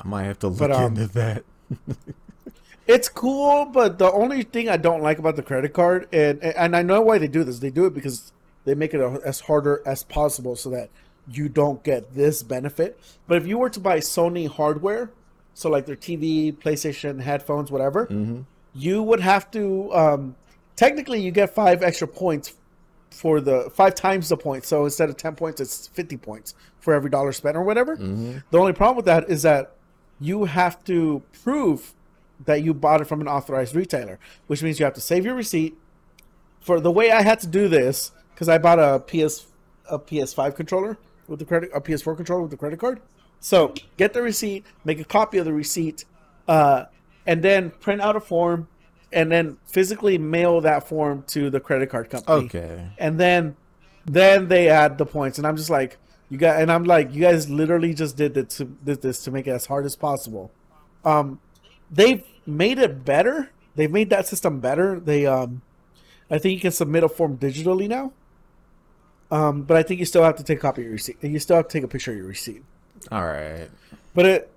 I 0.00 0.08
might 0.08 0.24
have 0.24 0.38
to 0.40 0.48
look 0.48 0.58
But, 0.58 0.72
um, 0.72 0.96
into 0.96 1.06
that. 1.08 1.44
It's 2.86 3.08
cool, 3.08 3.64
but 3.64 3.98
the 3.98 4.12
only 4.12 4.42
thing 4.42 4.68
I 4.68 4.76
don't 4.76 5.02
like 5.02 5.18
about 5.18 5.36
the 5.36 5.42
credit 5.42 5.72
card, 5.72 6.06
and 6.12 6.42
and 6.42 6.76
I 6.76 6.82
know 6.82 7.00
why 7.00 7.18
they 7.18 7.28
do 7.28 7.42
this. 7.44 7.60
They 7.60 7.70
do 7.70 7.86
it 7.86 7.94
because 7.94 8.32
they 8.64 8.74
make 8.74 8.92
it 8.94 9.00
as 9.24 9.40
harder 9.40 9.82
as 9.86 10.02
possible 10.04 10.54
so 10.56 10.70
that 10.70 10.90
you 11.30 11.48
don't 11.48 11.82
get 11.82 12.14
this 12.14 12.42
benefit. 12.42 12.98
But 13.26 13.38
if 13.38 13.46
you 13.46 13.56
were 13.58 13.70
to 13.70 13.80
buy 13.80 13.98
Sony 14.00 14.48
hardware, 14.48 15.10
so 15.54 15.70
like 15.70 15.86
their 15.86 15.96
TV, 15.96 16.54
PlayStation, 16.54 17.20
headphones, 17.22 17.70
whatever, 17.70 18.06
you 18.74 19.02
would 19.02 19.20
have 19.20 19.50
to. 19.52 19.90
Um, 19.94 20.36
technically, 20.76 21.20
you 21.22 21.30
get 21.30 21.54
five 21.54 21.82
extra 21.82 22.06
points 22.08 22.54
for 23.10 23.40
the 23.40 23.70
five 23.72 23.94
times 23.94 24.28
the 24.28 24.36
points. 24.36 24.68
So 24.68 24.84
instead 24.84 25.08
of 25.08 25.16
ten 25.16 25.34
points, 25.36 25.58
it's 25.60 25.86
fifty 25.88 26.18
points 26.18 26.54
for 26.80 26.92
every 26.92 27.08
dollar 27.08 27.32
spent 27.32 27.56
or 27.56 27.62
whatever. 27.62 27.96
The 28.50 28.58
only 28.58 28.74
problem 28.74 28.96
with 28.96 29.06
that 29.06 29.30
is 29.30 29.42
that 29.42 29.72
you 30.20 30.44
have 30.44 30.84
to 30.84 31.22
prove 31.42 31.94
that 32.46 32.62
you 32.62 32.74
bought 32.74 33.00
it 33.00 33.06
from 33.06 33.20
an 33.20 33.28
authorized 33.28 33.74
retailer, 33.74 34.18
which 34.46 34.62
means 34.62 34.78
you 34.78 34.84
have 34.84 34.94
to 34.94 35.00
save 35.00 35.24
your 35.24 35.34
receipt. 35.34 35.76
For 36.60 36.80
the 36.80 36.90
way 36.90 37.10
I 37.10 37.22
had 37.22 37.40
to 37.40 37.46
do 37.46 37.68
this, 37.68 38.10
because 38.34 38.48
I 38.48 38.58
bought 38.58 38.78
a 38.78 39.00
PS 39.00 39.46
a 39.90 39.98
PS5 39.98 40.56
controller 40.56 40.96
with 41.28 41.38
the 41.38 41.44
credit, 41.44 41.70
a 41.74 41.80
PS4 41.80 42.16
controller 42.16 42.42
with 42.42 42.50
the 42.50 42.56
credit 42.56 42.78
card. 42.80 43.00
So 43.40 43.74
get 43.98 44.14
the 44.14 44.22
receipt, 44.22 44.64
make 44.84 44.98
a 44.98 45.04
copy 45.04 45.36
of 45.36 45.44
the 45.44 45.52
receipt, 45.52 46.06
uh, 46.48 46.86
and 47.26 47.42
then 47.42 47.70
print 47.70 48.00
out 48.00 48.16
a 48.16 48.20
form, 48.20 48.68
and 49.12 49.30
then 49.30 49.58
physically 49.66 50.16
mail 50.16 50.60
that 50.62 50.88
form 50.88 51.22
to 51.28 51.50
the 51.50 51.60
credit 51.60 51.90
card 51.90 52.08
company 52.10 52.46
Okay. 52.46 52.88
and 52.98 53.20
then 53.20 53.56
then 54.06 54.48
they 54.48 54.68
add 54.68 54.98
the 54.98 55.06
points 55.06 55.38
and 55.38 55.46
i'm 55.46 55.56
just 55.56 55.70
like 55.70 55.96
you 56.28 56.36
got 56.36 56.60
and 56.60 56.70
i'm 56.70 56.82
like 56.84 57.14
you 57.14 57.20
guys 57.20 57.48
literally 57.48 57.94
just 57.94 58.16
did 58.16 58.34
this 58.34 58.56
to, 58.56 58.64
did 58.64 59.00
this 59.02 59.22
to 59.22 59.30
make 59.30 59.46
it 59.46 59.50
as 59.52 59.66
hard 59.66 59.86
as 59.86 59.94
possible 59.94 60.50
um 61.04 61.38
they've 61.94 62.24
made 62.46 62.78
it 62.78 63.04
better 63.04 63.50
they've 63.76 63.90
made 63.90 64.10
that 64.10 64.26
system 64.26 64.60
better 64.60 65.00
they 65.00 65.26
um 65.26 65.62
i 66.30 66.38
think 66.38 66.54
you 66.54 66.60
can 66.60 66.72
submit 66.72 67.02
a 67.02 67.08
form 67.08 67.36
digitally 67.38 67.88
now 67.88 68.12
um 69.30 69.62
but 69.62 69.76
i 69.76 69.82
think 69.82 70.00
you 70.00 70.06
still 70.06 70.22
have 70.22 70.36
to 70.36 70.44
take 70.44 70.58
a 70.58 70.60
copy 70.60 70.82
of 70.82 70.86
your 70.86 70.92
receipt 70.92 71.16
you 71.22 71.38
still 71.38 71.56
have 71.56 71.68
to 71.68 71.72
take 71.72 71.84
a 71.84 71.88
picture 71.88 72.10
of 72.10 72.16
your 72.16 72.26
receipt 72.26 72.62
All 73.10 73.24
right. 73.24 73.68
but 74.14 74.26
it 74.26 74.50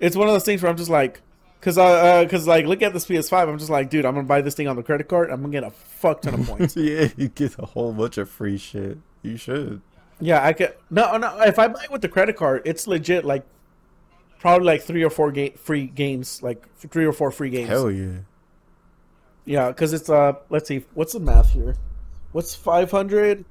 it's 0.00 0.16
one 0.16 0.28
of 0.28 0.34
those 0.34 0.44
things 0.44 0.62
where 0.62 0.70
i'm 0.70 0.76
just 0.76 0.90
like 0.90 1.20
because 1.60 1.78
I, 1.78 2.20
uh, 2.20 2.22
because 2.24 2.46
like, 2.46 2.66
look 2.66 2.82
at 2.82 2.92
this 2.92 3.04
PS5. 3.06 3.48
I'm 3.48 3.58
just 3.58 3.70
like, 3.70 3.90
dude, 3.90 4.04
I'm 4.04 4.14
gonna 4.14 4.26
buy 4.26 4.42
this 4.42 4.54
thing 4.54 4.68
on 4.68 4.76
the 4.76 4.82
credit 4.82 5.08
card. 5.08 5.30
I'm 5.30 5.40
gonna 5.40 5.52
get 5.52 5.64
a 5.64 5.70
fuck 5.70 6.22
ton 6.22 6.34
of 6.34 6.46
points. 6.46 6.76
yeah, 6.76 7.08
you 7.16 7.28
get 7.28 7.58
a 7.58 7.66
whole 7.66 7.92
bunch 7.92 8.18
of 8.18 8.30
free 8.30 8.58
shit. 8.58 8.98
You 9.22 9.36
should. 9.36 9.80
Yeah, 10.20 10.44
I 10.44 10.52
could. 10.52 10.74
No, 10.90 11.16
no. 11.16 11.40
If 11.40 11.58
I 11.58 11.68
buy 11.68 11.84
it 11.84 11.90
with 11.90 12.02
the 12.02 12.08
credit 12.08 12.36
card, 12.36 12.62
it's 12.64 12.86
legit. 12.86 13.24
Like 13.24 13.44
probably 14.38 14.66
like 14.66 14.82
three 14.82 15.02
or 15.02 15.10
four 15.10 15.32
ga- 15.32 15.54
free 15.56 15.86
games, 15.86 16.42
like 16.42 16.66
three 16.76 17.04
or 17.04 17.12
four 17.12 17.30
free 17.30 17.50
games. 17.50 17.68
Hell 17.68 17.90
yeah. 17.90 18.18
Yeah, 19.44 19.68
because 19.68 19.92
it's 19.92 20.10
uh. 20.10 20.34
Let's 20.50 20.68
see. 20.68 20.84
What's 20.94 21.14
the 21.14 21.20
math 21.20 21.50
here? 21.52 21.76
What's 22.32 22.54
five 22.54 22.90
hundred? 22.90 23.44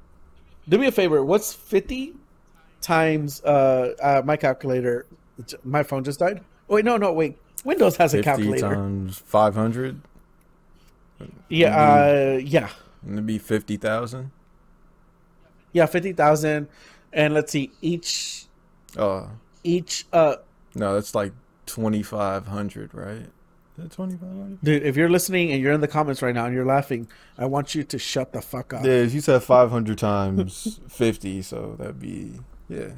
Do 0.69 0.77
me 0.77 0.87
a 0.87 0.91
favor. 0.91 1.23
What's 1.25 1.53
fifty 1.53 2.13
times 2.81 3.41
uh, 3.43 3.95
uh 4.01 4.21
my 4.23 4.37
calculator? 4.37 5.05
My 5.63 5.83
phone 5.83 6.03
just 6.03 6.19
died. 6.19 6.41
Wait, 6.67 6.83
no, 6.85 6.97
no, 6.97 7.13
wait. 7.13 7.37
Windows 7.63 7.97
has 7.97 8.13
a 8.13 8.17
50 8.17 8.23
calculator. 8.23 8.75
times 8.75 9.17
500? 9.17 10.01
Yeah, 11.49 11.75
uh, 11.75 12.37
yeah, 12.37 12.69
It'd 13.05 13.25
be 13.25 13.37
50,000? 13.39 14.31
yeah. 15.73 15.85
Fifty 15.85 16.13
thousand, 16.13 16.67
and 17.13 17.33
let's 17.33 17.51
see. 17.51 17.71
Each 17.81 18.45
Oh, 18.97 19.29
each 19.63 20.05
uh 20.13 20.37
no, 20.77 20.93
that's 20.95 21.13
like 21.15 21.33
2,500, 21.65 22.93
right? 22.93 23.11
Is 23.17 23.27
that 23.77 23.91
2,500? 23.91 24.59
Dude, 24.63 24.83
if 24.83 24.95
you're 24.95 25.09
listening 25.09 25.51
and 25.51 25.61
you're 25.61 25.73
in 25.73 25.81
the 25.81 25.87
comments 25.87 26.21
right 26.21 26.33
now 26.33 26.45
and 26.45 26.53
you're 26.55 26.65
laughing, 26.65 27.07
I 27.37 27.45
want 27.45 27.75
you 27.75 27.83
to 27.83 27.99
shut 27.99 28.33
the 28.33 28.41
fuck 28.41 28.73
up. 28.73 28.85
Yeah, 28.85 29.01
you 29.01 29.21
said 29.21 29.43
500 29.43 29.97
times 29.97 30.79
50, 30.89 31.41
so 31.41 31.75
that'd 31.77 31.99
be, 31.99 32.39
yeah, 32.69 32.91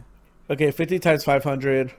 Okay, 0.51 0.71
50 0.71 0.97
times 0.97 1.23
500. 1.23 1.93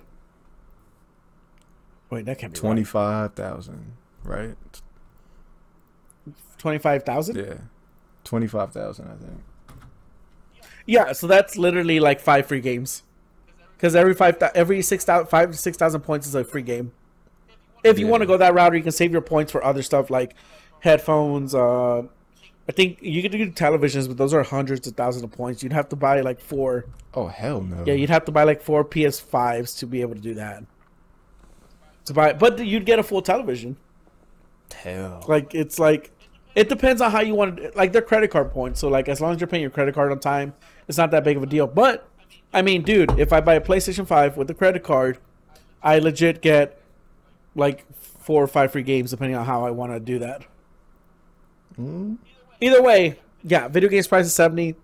Wait, 2.11 2.24
that 2.26 2.39
can't 2.39 2.53
be 2.53 2.59
20. 2.59 2.83
25,000, 2.83 3.93
right? 4.24 4.57
25,000? 6.59 7.37
Yeah. 7.37 7.55
25,000, 8.24 9.07
I 9.07 9.09
think. 9.24 9.41
Yeah, 10.87 11.12
so 11.12 11.28
that's 11.28 11.57
literally 11.57 12.01
like 12.01 12.18
five 12.20 12.47
free 12.47 12.61
games. 12.61 13.05
Because 13.81 13.97
every 13.97 14.12
five, 14.14 14.37
every 14.55 14.83
six 14.83 15.05
thousand, 15.05 15.28
five 15.28 15.59
six 15.59 15.76
thousand 15.78 16.03
points 16.03 16.26
is 16.26 16.35
a 16.35 16.45
free 16.45 16.61
game. 16.62 16.93
If 17.83 17.99
you 17.99 18.05
Yeah. 18.05 18.11
want 18.11 18.20
to 18.22 18.26
go 18.26 18.37
that 18.37 18.53
route, 18.53 18.74
or 18.74 18.76
you 18.76 18.83
can 18.83 18.93
save 18.93 19.11
your 19.12 19.22
points 19.22 19.51
for 19.51 19.64
other 19.64 19.83
stuff 19.83 20.11
like 20.11 20.35
headphones. 20.81 21.55
Uh, 21.55 22.03
I 22.68 22.72
think 22.72 22.99
you 23.01 23.22
can 23.22 23.33
do 23.33 23.51
televisions, 23.51 24.07
but 24.07 24.16
those 24.18 24.33
are 24.35 24.43
hundreds 24.43 24.87
of 24.87 24.95
thousands 24.95 25.24
of 25.24 25.33
points. 25.33 25.62
You'd 25.62 25.72
have 25.72 25.89
to 25.89 25.97
buy 25.97 26.20
like 26.20 26.41
four. 26.41 26.85
Oh, 27.14 27.26
hell 27.26 27.62
no. 27.62 27.83
Yeah, 27.87 27.95
you'd 27.95 28.11
have 28.11 28.24
to 28.26 28.33
buy 28.33 28.45
like 28.45 28.61
four 28.62 28.85
PS5s 28.85 29.78
to 29.78 29.87
be 29.87 30.03
able 30.03 30.14
to 30.14 30.20
do 30.20 30.35
that. 30.35 30.62
To 32.05 32.12
buy, 32.12 32.33
but 32.35 32.59
you'd 32.64 32.85
get 32.87 32.99
a 32.99 33.03
full 33.03 33.22
television. 33.22 33.76
hell. 34.74 35.24
Like 35.26 35.55
it's 35.55 35.78
like 35.78 36.12
it 36.55 36.68
depends 36.68 37.01
on 37.01 37.11
how 37.11 37.20
you 37.20 37.35
want 37.35 37.57
to. 37.57 37.72
Like 37.74 37.93
they're 37.93 38.03
credit 38.03 38.31
card 38.31 38.53
points, 38.53 38.78
so 38.81 38.89
like 38.89 39.09
as 39.09 39.20
long 39.20 39.35
as 39.35 39.41
you're 39.41 39.49
paying 39.49 39.62
your 39.62 39.70
credit 39.70 39.95
card 39.95 40.12
on 40.12 40.20
time, 40.20 40.53
it's 40.87 40.99
not 40.99 41.11
that 41.12 41.24
big 41.24 41.37
of 41.39 41.43
a 41.43 41.47
deal. 41.47 41.66
But 41.66 42.07
I 42.53 42.62
mean, 42.62 42.82
dude, 42.82 43.18
if 43.18 43.32
I 43.32 43.40
buy 43.40 43.55
a 43.55 43.61
PlayStation 43.61 44.07
Five 44.07 44.36
with 44.36 44.51
a 44.51 44.55
credit 44.55 44.82
card, 44.82 45.18
I 45.82 45.98
legit 45.98 46.42
get 46.42 46.80
like 47.55 47.84
four 47.94 48.42
or 48.42 48.46
five 48.48 48.72
free 48.72 48.82
games 48.82 49.11
depending 49.11 49.36
on 49.36 49.46
how 49.46 49.64
I 49.64 49.70
want 49.70 49.92
to 49.92 50.01
do 50.01 50.18
that. 50.18 50.42
Mm, 51.80 52.18
Either 52.61 52.82
way, 52.82 53.18
yeah, 53.42 53.68
video 53.68 53.88
games 53.88 54.07
price 54.09 54.26
is 54.26 54.34
seventy. 54.34 54.74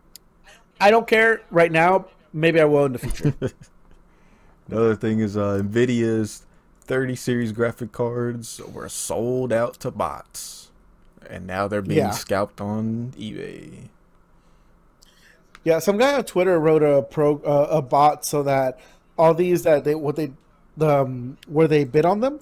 I 0.80 0.90
don't 0.90 1.06
care 1.06 1.42
right 1.50 1.72
now. 1.72 2.06
Maybe 2.32 2.60
I 2.60 2.64
will 2.64 2.84
in 2.84 2.92
the 2.92 2.98
future. 2.98 3.34
Another 4.68 4.94
thing 4.96 5.20
is 5.20 5.36
uh, 5.36 5.62
Nvidia's 5.62 6.42
30 6.82 7.16
series 7.16 7.52
graphic 7.52 7.92
cards 7.92 8.60
were 8.72 8.88
sold 8.88 9.52
out 9.52 9.74
to 9.80 9.90
bots, 9.90 10.70
and 11.28 11.46
now 11.46 11.66
they're 11.68 11.82
being 11.82 11.98
Yeah. 11.98 12.10
scalped 12.10 12.60
on 12.60 13.12
eBay. 13.18 13.88
Yeah, 15.66 15.80
some 15.80 15.98
guy 15.98 16.14
on 16.14 16.22
Twitter 16.24 16.60
wrote 16.60 16.84
a 16.84 17.02
pro 17.02 17.38
uh, 17.38 17.66
a 17.70 17.82
bot 17.82 18.24
so 18.24 18.44
that 18.44 18.78
all 19.18 19.34
these 19.34 19.64
that 19.64 19.82
they 19.82 19.96
what 19.96 20.14
they 20.14 20.30
the 20.76 21.00
um, 21.00 21.38
where 21.48 21.66
they 21.66 21.82
bid 21.82 22.04
on 22.06 22.20
them, 22.20 22.38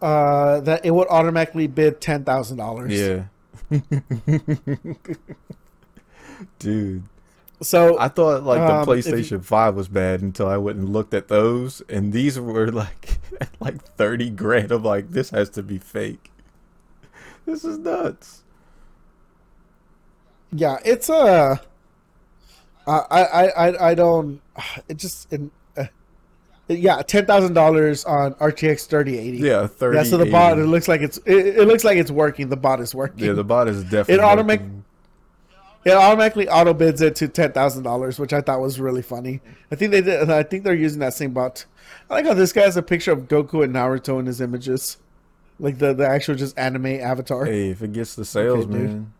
uh, 0.00 0.58
that 0.62 0.84
it 0.84 0.90
would 0.90 1.06
automatically 1.08 1.68
bid 1.68 2.00
ten 2.00 2.24
thousand 2.24 2.56
dollars. 2.56 2.90
Yeah. 2.92 3.26
Dude, 6.58 7.04
So 7.60 7.96
I 8.00 8.08
thought 8.08 8.42
like 8.42 8.58
the 8.58 8.74
Um, 8.92 8.98
if 8.98 9.06
you- 9.06 9.12
PlayStation 9.12 9.44
5 9.44 9.76
was 9.76 9.86
bad 9.88 10.20
until 10.20 10.48
I 10.48 10.56
went 10.56 10.78
and 10.78 10.88
looked 10.92 11.14
at 11.14 11.28
those, 11.28 11.80
and 11.88 12.12
these 12.12 12.40
were 12.40 12.72
like 12.72 13.18
like 13.60 13.80
30 13.96 14.30
grand. 14.30 14.72
I'm 14.72 14.82
like, 14.82 15.12
this 15.12 15.30
has 15.30 15.48
to 15.50 15.62
be 15.62 15.78
fake. 15.78 16.32
This 17.46 17.64
is 17.64 17.78
nuts. 17.78 18.42
yeah, 20.52 20.78
it's 20.84 21.08
a. 21.08 21.60
I 22.86 23.00
I 23.22 23.46
I 23.68 23.90
I 23.90 23.94
don't. 23.94 24.40
It 24.88 24.96
just 24.98 25.32
In, 25.32 25.50
uh, 25.76 25.84
yeah, 26.68 27.02
ten 27.02 27.26
thousand 27.26 27.54
dollars 27.54 28.04
on 28.04 28.34
RTX 28.34 28.86
thirty 28.86 29.18
eighty. 29.18 29.38
Yeah, 29.38 29.66
30. 29.66 29.96
Yeah, 29.96 30.02
so 30.04 30.16
the 30.16 30.26
bot 30.26 30.58
it 30.58 30.66
looks 30.66 30.88
like 30.88 31.00
it's 31.00 31.18
it, 31.26 31.58
it 31.58 31.68
looks 31.68 31.84
like 31.84 31.96
it's 31.98 32.10
working. 32.10 32.48
The 32.48 32.56
bot 32.56 32.80
is 32.80 32.94
working. 32.94 33.24
Yeah, 33.26 33.32
the 33.32 33.44
bot 33.44 33.68
is 33.68 33.82
definitely. 33.84 34.20
automatic- 34.20 34.60
working. 34.60 34.84
It 35.84 35.92
automatically 35.94 36.48
auto 36.48 36.72
bids 36.74 37.00
it 37.00 37.16
to 37.16 37.28
ten 37.28 37.52
thousand 37.52 37.82
dollars, 37.82 38.18
which 38.18 38.32
I 38.32 38.40
thought 38.40 38.60
was 38.60 38.78
really 38.78 39.02
funny. 39.02 39.40
I 39.72 39.74
think 39.74 39.90
they 39.90 40.00
did. 40.00 40.30
I 40.30 40.44
think 40.44 40.62
they're 40.62 40.74
using 40.74 41.00
that 41.00 41.12
same 41.14 41.32
bot. 41.32 41.64
I 42.08 42.14
like 42.14 42.24
how 42.26 42.34
this 42.34 42.52
guy 42.52 42.60
has 42.62 42.76
a 42.76 42.82
picture 42.82 43.10
of 43.10 43.26
Goku 43.26 43.64
and 43.64 43.74
Naruto 43.74 44.20
in 44.20 44.26
his 44.26 44.40
images, 44.40 44.98
like 45.58 45.78
the 45.78 45.92
the 45.92 46.06
actual 46.06 46.36
just 46.36 46.56
anime 46.56 46.86
avatar. 46.86 47.46
Hey, 47.46 47.70
if 47.70 47.82
it 47.82 47.92
gets 47.92 48.14
the 48.14 48.24
sales, 48.24 48.66
dude. 48.66 48.74
man. 48.90 49.12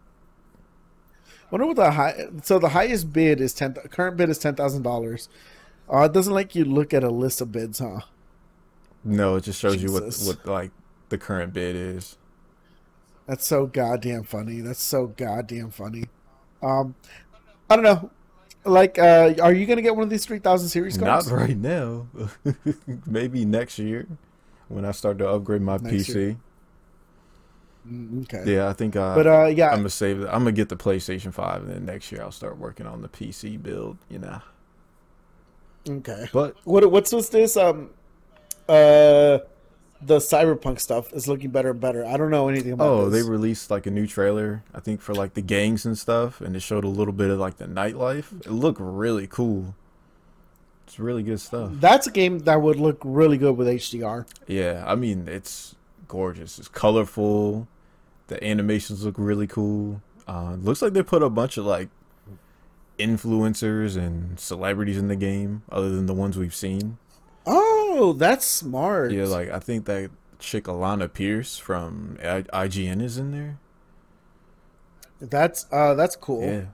Wonder 1.52 1.66
what 1.66 1.76
the 1.76 1.90
high. 1.90 2.28
So 2.42 2.58
the 2.58 2.70
highest 2.70 3.12
bid 3.12 3.38
is 3.38 3.52
ten. 3.52 3.74
Current 3.74 4.16
bid 4.16 4.30
is 4.30 4.38
ten 4.38 4.54
thousand 4.54 4.82
dollars. 4.82 5.28
Uh, 5.92 6.04
it 6.04 6.12
doesn't 6.14 6.32
like 6.32 6.54
you 6.54 6.64
look 6.64 6.94
at 6.94 7.04
a 7.04 7.10
list 7.10 7.42
of 7.42 7.52
bids, 7.52 7.78
huh? 7.78 8.00
No, 9.04 9.36
it 9.36 9.44
just 9.44 9.60
shows 9.60 9.82
you 9.82 9.92
what 9.92 10.04
what 10.24 10.46
like 10.46 10.70
the 11.10 11.18
current 11.18 11.52
bid 11.52 11.76
is. 11.76 12.16
That's 13.26 13.46
so 13.46 13.66
goddamn 13.66 14.22
funny. 14.22 14.62
That's 14.62 14.82
so 14.82 15.08
goddamn 15.08 15.70
funny. 15.72 16.04
Um, 16.62 16.94
I 17.68 17.76
don't 17.76 17.84
know. 17.84 18.10
Like, 18.64 18.98
uh, 18.98 19.34
are 19.42 19.52
you 19.52 19.66
gonna 19.66 19.82
get 19.82 19.94
one 19.94 20.04
of 20.04 20.10
these 20.10 20.24
three 20.24 20.38
thousand 20.38 20.70
series 20.70 20.96
Not 20.96 21.06
cards? 21.06 21.30
right 21.32 21.56
now. 21.56 22.06
Maybe 23.06 23.44
next 23.44 23.78
year 23.78 24.06
when 24.68 24.86
I 24.86 24.92
start 24.92 25.18
to 25.18 25.28
upgrade 25.28 25.60
my 25.60 25.76
Next 25.76 26.08
PC. 26.08 26.14
year. 26.14 26.36
Mm, 27.88 28.22
Okay. 28.22 28.54
Yeah, 28.54 28.68
I 28.68 28.72
think 28.72 28.94
uh, 28.96 29.14
But 29.14 29.26
uh, 29.26 29.46
yeah, 29.46 29.70
I'm 29.70 29.78
gonna 29.78 29.90
save. 29.90 30.20
The, 30.20 30.28
I'm 30.32 30.40
gonna 30.40 30.52
get 30.52 30.68
the 30.68 30.76
PlayStation 30.76 31.32
Five, 31.34 31.62
and 31.62 31.70
then 31.70 31.84
next 31.84 32.12
year 32.12 32.22
I'll 32.22 32.30
start 32.32 32.58
working 32.58 32.86
on 32.86 33.02
the 33.02 33.08
PC 33.08 33.60
build. 33.62 33.98
You 34.08 34.20
know, 34.20 34.40
okay. 35.88 36.28
but 36.32 36.56
What 36.64 36.88
what's 36.90 37.12
what's 37.12 37.28
this? 37.30 37.56
Um, 37.56 37.90
uh, 38.68 39.38
the 40.04 40.18
cyberpunk 40.18 40.80
stuff 40.80 41.12
is 41.12 41.28
looking 41.28 41.50
better 41.50 41.70
and 41.70 41.80
better. 41.80 42.04
I 42.04 42.16
don't 42.16 42.30
know 42.30 42.48
anything 42.48 42.72
about. 42.72 42.88
oh, 42.88 43.08
they 43.10 43.22
released 43.22 43.70
like 43.70 43.86
a 43.86 43.90
new 43.90 44.06
trailer. 44.06 44.62
I 44.74 44.80
think 44.80 45.00
for 45.00 45.14
like 45.14 45.34
the 45.34 45.42
gangs 45.42 45.84
and 45.86 45.96
stuff, 45.98 46.40
and 46.40 46.54
it 46.56 46.60
showed 46.60 46.84
a 46.84 46.88
little 46.88 47.12
bit 47.14 47.30
of 47.30 47.38
like 47.38 47.56
the 47.58 47.66
nightlife. 47.66 48.40
It 48.46 48.50
looked 48.50 48.80
really 48.80 49.26
cool. 49.26 49.74
It's 50.86 50.98
really 50.98 51.22
good 51.22 51.40
stuff. 51.40 51.70
That's 51.74 52.06
a 52.06 52.10
game 52.10 52.40
that 52.40 52.60
would 52.60 52.78
look 52.78 53.00
really 53.04 53.38
good 53.38 53.56
with 53.56 53.66
HDR. 53.66 54.26
Yeah, 54.46 54.84
I 54.86 54.94
mean 54.94 55.26
it's 55.28 55.74
gorgeous. 56.12 56.58
It's 56.58 56.68
colorful. 56.68 57.66
The 58.26 58.42
animations 58.44 59.02
look 59.04 59.14
really 59.16 59.46
cool. 59.46 60.02
Uh, 60.28 60.56
looks 60.60 60.82
like 60.82 60.92
they 60.92 61.02
put 61.02 61.22
a 61.22 61.30
bunch 61.30 61.56
of 61.56 61.64
like 61.64 61.88
influencers 62.98 63.96
and 63.96 64.38
celebrities 64.38 64.98
in 64.98 65.08
the 65.08 65.16
game, 65.16 65.62
other 65.72 65.88
than 65.90 66.04
the 66.06 66.14
ones 66.14 66.36
we've 66.36 66.54
seen. 66.54 66.98
Oh, 67.46 68.14
that's 68.16 68.46
smart. 68.46 69.10
Yeah, 69.12 69.24
like 69.24 69.50
I 69.50 69.58
think 69.58 69.86
that 69.86 70.10
chick 70.38 70.64
Alana 70.64 71.12
Pierce 71.12 71.56
from 71.58 72.18
I- 72.22 72.42
IGN 72.66 73.00
is 73.02 73.16
in 73.16 73.32
there. 73.32 73.58
that's 75.20 75.66
uh, 75.72 75.94
that's 75.94 76.16
cool. 76.16 76.42
Yeah, 76.44 76.64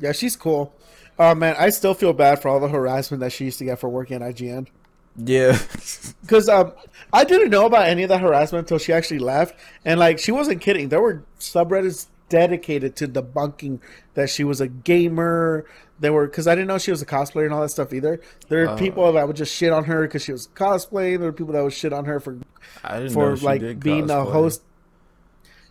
Yeah, 0.00 0.12
she's 0.12 0.36
cool. 0.36 0.74
Oh 1.18 1.34
man, 1.34 1.54
I 1.58 1.68
still 1.70 1.94
feel 1.94 2.12
bad 2.14 2.40
for 2.40 2.48
all 2.48 2.60
the 2.60 2.68
harassment 2.68 3.20
that 3.20 3.30
she 3.32 3.44
used 3.44 3.58
to 3.58 3.64
get 3.64 3.78
for 3.78 3.88
working 3.88 4.22
at 4.22 4.34
IGN. 4.34 4.68
yeah, 5.16 5.58
Because 6.22 6.48
um, 6.48 6.72
I 7.12 7.24
didn't 7.24 7.50
know 7.50 7.66
about 7.66 7.86
any 7.88 8.02
of 8.04 8.08
the 8.08 8.18
harassment 8.18 8.64
until 8.64 8.78
she 8.78 8.92
actually 8.92 9.18
left, 9.20 9.54
and 9.84 9.98
like 9.98 10.18
she 10.18 10.32
wasn't 10.32 10.60
kidding. 10.60 10.88
There 10.88 11.00
were 11.00 11.22
subreddits 11.38 12.06
dedicated 12.28 12.94
to 12.96 13.08
debunking 13.08 13.80
that 14.14 14.30
she 14.30 14.44
was 14.44 14.60
a 14.60 14.68
gamer. 14.68 15.66
There 15.98 16.12
were 16.12 16.26
because 16.26 16.46
I 16.46 16.54
didn't 16.54 16.68
know 16.68 16.78
she 16.78 16.90
was 16.92 17.02
a 17.02 17.06
cosplayer 17.06 17.44
and 17.44 17.52
all 17.52 17.60
that 17.62 17.70
stuff 17.70 17.92
either. 17.92 18.20
There 18.48 18.64
are 18.64 18.70
Oh. 18.70 18.76
people 18.76 19.12
that 19.12 19.26
would 19.26 19.36
just 19.36 19.54
shit 19.54 19.72
on 19.72 19.84
her 19.84 20.02
because 20.02 20.22
she 20.22 20.32
was 20.32 20.48
cosplaying. 20.54 21.18
There 21.18 21.28
were 21.28 21.32
people 21.32 21.52
that 21.54 21.62
would 21.62 21.72
shit 21.72 21.92
on 21.92 22.04
her 22.06 22.20
for 22.20 22.38
for 23.12 23.36
like 23.36 23.80
being 23.80 24.08
a 24.10 24.24
host. 24.24 24.62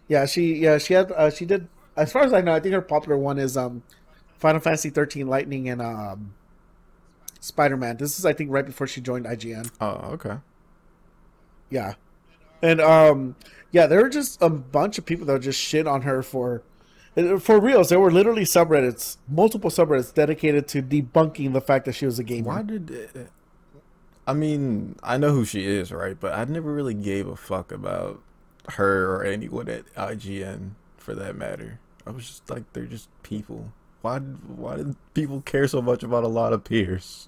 Yeah, 0.07 0.25
she 0.25 0.55
yeah 0.55 0.77
she 0.77 0.93
had 0.93 1.11
uh, 1.11 1.29
she 1.29 1.45
did 1.45 1.67
as 1.95 2.11
far 2.11 2.23
as 2.23 2.33
I 2.33 2.41
know. 2.41 2.53
I 2.53 2.59
think 2.59 2.73
her 2.73 2.81
popular 2.81 3.17
one 3.17 3.37
is 3.39 3.55
um 3.57 3.83
Final 4.37 4.59
Fantasy 4.59 4.89
thirteen 4.89 5.27
Lightning 5.27 5.69
and 5.69 5.81
um 5.81 6.33
Spider 7.39 7.77
Man. 7.77 7.97
This 7.97 8.19
is 8.19 8.25
I 8.25 8.33
think 8.33 8.51
right 8.51 8.65
before 8.65 8.85
she 8.87 9.01
joined 9.01 9.25
IGN. 9.25 9.71
Oh, 9.79 10.11
okay. 10.13 10.37
Yeah, 11.69 11.95
and 12.61 12.81
um 12.81 13.35
yeah, 13.71 13.85
there 13.87 14.01
were 14.01 14.09
just 14.09 14.41
a 14.41 14.49
bunch 14.49 14.97
of 14.97 15.05
people 15.05 15.25
that 15.27 15.33
would 15.33 15.41
just 15.41 15.59
shit 15.59 15.87
on 15.87 16.01
her 16.01 16.23
for. 16.23 16.63
For 17.39 17.59
reals, 17.59 17.89
there 17.89 17.99
were 17.99 18.11
literally 18.11 18.43
subreddits, 18.43 19.17
multiple 19.27 19.69
subreddits 19.69 20.13
dedicated 20.13 20.67
to 20.69 20.81
debunking 20.81 21.53
the 21.53 21.59
fact 21.59 21.85
that 21.85 21.93
she 21.93 22.05
was 22.05 22.17
a 22.17 22.23
gamer. 22.23 22.47
Why 22.47 22.61
did? 22.61 23.29
I 24.25 24.33
mean, 24.33 24.95
I 25.01 25.17
know 25.17 25.33
who 25.33 25.43
she 25.43 25.65
is, 25.65 25.91
right? 25.91 26.17
But 26.17 26.33
I 26.33 26.45
never 26.45 26.71
really 26.71 26.93
gave 26.93 27.27
a 27.27 27.35
fuck 27.35 27.71
about 27.71 28.21
her 28.69 29.15
or 29.15 29.23
anyone 29.23 29.67
at 29.69 29.91
IGN 29.95 30.71
for 30.97 31.15
that 31.15 31.35
matter. 31.35 31.79
I 32.05 32.11
was 32.11 32.27
just 32.27 32.49
like, 32.49 32.71
they're 32.73 32.85
just 32.85 33.09
people. 33.23 33.73
Why? 34.01 34.19
Why 34.19 34.77
did 34.77 34.95
people 35.13 35.41
care 35.41 35.67
so 35.67 35.81
much 35.81 36.03
about 36.03 36.23
Alana 36.23 36.63
Pierce? 36.63 37.27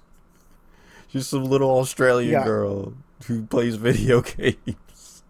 She's 1.12 1.26
some 1.26 1.44
little 1.44 1.70
Australian 1.70 2.32
Yeah. 2.32 2.44
girl 2.44 2.94
who 3.26 3.44
plays 3.44 3.76
video 3.76 4.22
games. 4.22 5.22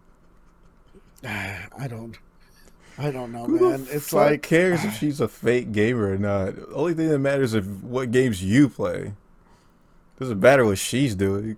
I 1.23 1.87
don't. 1.87 2.17
I 2.97 3.09
don't 3.11 3.31
know, 3.31 3.45
Who 3.45 3.71
man. 3.71 3.87
It's 3.89 4.13
like 4.13 4.43
cares 4.43 4.83
if 4.83 4.91
ah. 4.91 4.97
she's 4.97 5.19
a 5.19 5.27
fake 5.27 5.71
gamer 5.71 6.11
or 6.11 6.17
not? 6.17 6.55
The 6.55 6.73
only 6.73 6.93
thing 6.93 7.09
that 7.09 7.19
matters 7.19 7.53
is 7.55 7.65
what 7.65 8.11
games 8.11 8.43
you 8.43 8.69
play. 8.69 9.13
Doesn't 10.19 10.39
matter 10.39 10.63
what 10.63 10.77
she's 10.77 11.15
doing. 11.15 11.57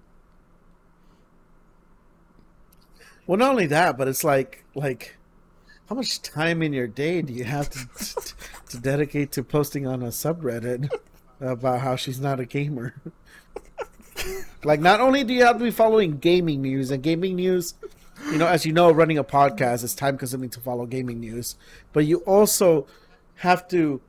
Well, 3.27 3.38
not 3.38 3.52
only 3.52 3.65
that, 3.68 3.97
but 3.97 4.07
it's 4.07 4.23
like 4.23 4.64
like 4.76 5.18
how 5.89 5.95
much 5.95 6.22
time 6.22 6.61
in 6.61 6.73
your 6.73 6.88
day 6.88 7.22
do 7.22 7.34
you 7.34 7.43
have 7.43 7.69
to 7.72 7.80
to 8.69 8.77
dedicate 8.80 9.31
to 9.34 9.43
posting 9.43 9.85
on 9.85 10.02
a 10.03 10.07
subreddit 10.07 10.89
about 11.41 11.81
how 11.81 11.95
she's 11.95 12.19
not 12.19 12.39
a 12.39 12.45
gamer? 12.45 12.95
like, 14.64 14.80
not 14.80 15.02
only 15.02 15.23
do 15.23 15.34
you 15.34 15.43
have 15.45 15.57
to 15.57 15.64
be 15.64 15.72
following 15.72 16.18
gaming 16.18 16.61
news 16.61 16.91
and 16.91 17.02
gaming 17.02 17.35
news, 17.35 17.76
you 18.31 18.38
know, 18.38 18.47
as 18.47 18.65
you 18.65 18.73
know, 18.73 18.91
running 18.91 19.18
a 19.18 19.23
podcast 19.23 19.84
is 19.84 19.93
time 19.93 20.18
consuming 20.18 20.49
to 20.49 20.60
follow 20.60 20.85
gaming 20.85 21.19
news, 21.19 21.56
but 21.93 22.06
you 22.06 22.18
also 22.19 22.88
have 23.35 23.68
to 23.68 24.02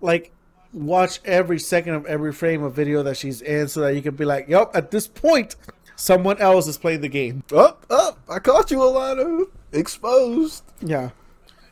like 0.00 0.32
watch 0.72 1.20
every 1.24 1.58
second 1.58 1.94
of 1.94 2.06
every 2.06 2.32
frame 2.32 2.62
of 2.62 2.74
video 2.74 3.02
that 3.02 3.16
she's 3.16 3.40
in 3.40 3.68
so 3.68 3.80
that 3.80 3.94
you 3.94 4.02
can 4.02 4.14
be 4.14 4.24
like, 4.24 4.48
"Yep, 4.48 4.72
at 4.74 4.90
this 4.90 5.06
point, 5.06 5.56
someone 5.96 6.38
else 6.38 6.66
is 6.66 6.76
playing 6.76 7.00
the 7.00 7.08
game." 7.08 7.44
Up, 7.54 7.86
up! 7.90 8.18
I 8.28 8.38
caught 8.38 8.70
you, 8.70 8.78
Alana. 8.78 9.46
Exposed. 9.72 10.64
Yeah. 10.80 11.10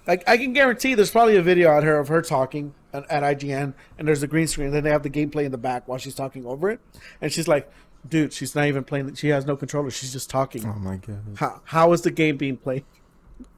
I, 0.06 0.18
I 0.26 0.36
can 0.38 0.52
guarantee 0.52 0.94
there's 0.94 1.10
probably 1.10 1.36
a 1.36 1.42
video 1.42 1.70
out 1.70 1.82
here 1.82 1.98
of 1.98 2.08
her 2.08 2.22
talking 2.22 2.74
at, 2.92 3.08
at 3.10 3.22
IGN, 3.22 3.74
and 3.98 4.08
there's 4.08 4.22
a 4.22 4.26
green 4.26 4.46
screen, 4.46 4.68
and 4.68 4.74
then 4.74 4.84
they 4.84 4.90
have 4.90 5.02
the 5.02 5.10
gameplay 5.10 5.44
in 5.44 5.52
the 5.52 5.58
back 5.58 5.86
while 5.86 5.98
she's 5.98 6.14
talking 6.14 6.46
over 6.46 6.70
it. 6.70 6.80
And 7.20 7.30
she's 7.30 7.46
like, 7.46 7.70
dude, 8.08 8.32
she's 8.32 8.54
not 8.54 8.66
even 8.66 8.84
playing, 8.84 9.06
that 9.06 9.18
she 9.18 9.28
has 9.28 9.46
no 9.46 9.56
controller, 9.56 9.90
she's 9.90 10.12
just 10.12 10.30
talking. 10.30 10.64
Oh 10.66 10.74
my 10.78 10.96
god. 10.96 11.20
How, 11.36 11.60
how 11.64 11.92
is 11.92 12.02
the 12.02 12.10
game 12.10 12.36
being 12.36 12.56
played? 12.56 12.84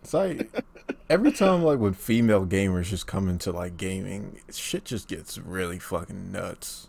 It's 0.03 0.15
like 0.15 0.51
every 1.09 1.33
time 1.33 1.63
like 1.63 1.79
when 1.79 1.93
female 1.95 2.47
gamers 2.47 2.85
just 2.87 3.07
come 3.07 3.29
into 3.29 3.53
like 3.53 3.77
gaming, 3.77 4.41
shit 4.53 4.85
just 4.85 5.09
gets 5.09 5.39
really 5.39 5.79
fucking 5.79 6.33
nuts. 6.33 6.89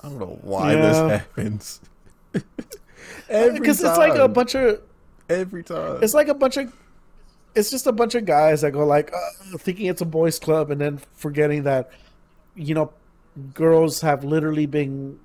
I 0.00 0.08
don't 0.08 0.18
know 0.18 0.38
why 0.42 0.74
Yeah. 0.74 0.80
this 0.82 0.96
happens. 1.20 1.80
every 3.28 3.60
Because 3.60 3.82
it's 3.82 3.98
like 3.98 4.14
a 4.16 4.28
bunch 4.28 4.54
of, 4.54 4.80
every 5.28 5.62
time. 5.62 6.02
it's 6.02 6.14
like 6.14 6.28
a 6.28 6.34
bunch 6.34 6.56
of, 6.56 6.72
it's 7.54 7.70
just 7.70 7.86
a 7.86 7.92
bunch 7.92 8.14
of 8.14 8.24
guys 8.24 8.62
that 8.62 8.72
go 8.72 8.84
like, 8.84 9.12
uh, 9.12 9.58
thinking 9.58 9.86
it's 9.86 10.00
a 10.00 10.04
boys' 10.06 10.38
club, 10.38 10.70
and 10.70 10.80
then 10.80 11.00
forgetting 11.14 11.62
that, 11.64 11.90
you 12.56 12.74
know, 12.74 12.92
girls 13.52 14.00
have 14.00 14.24
literally 14.24 14.66
been 14.66 15.18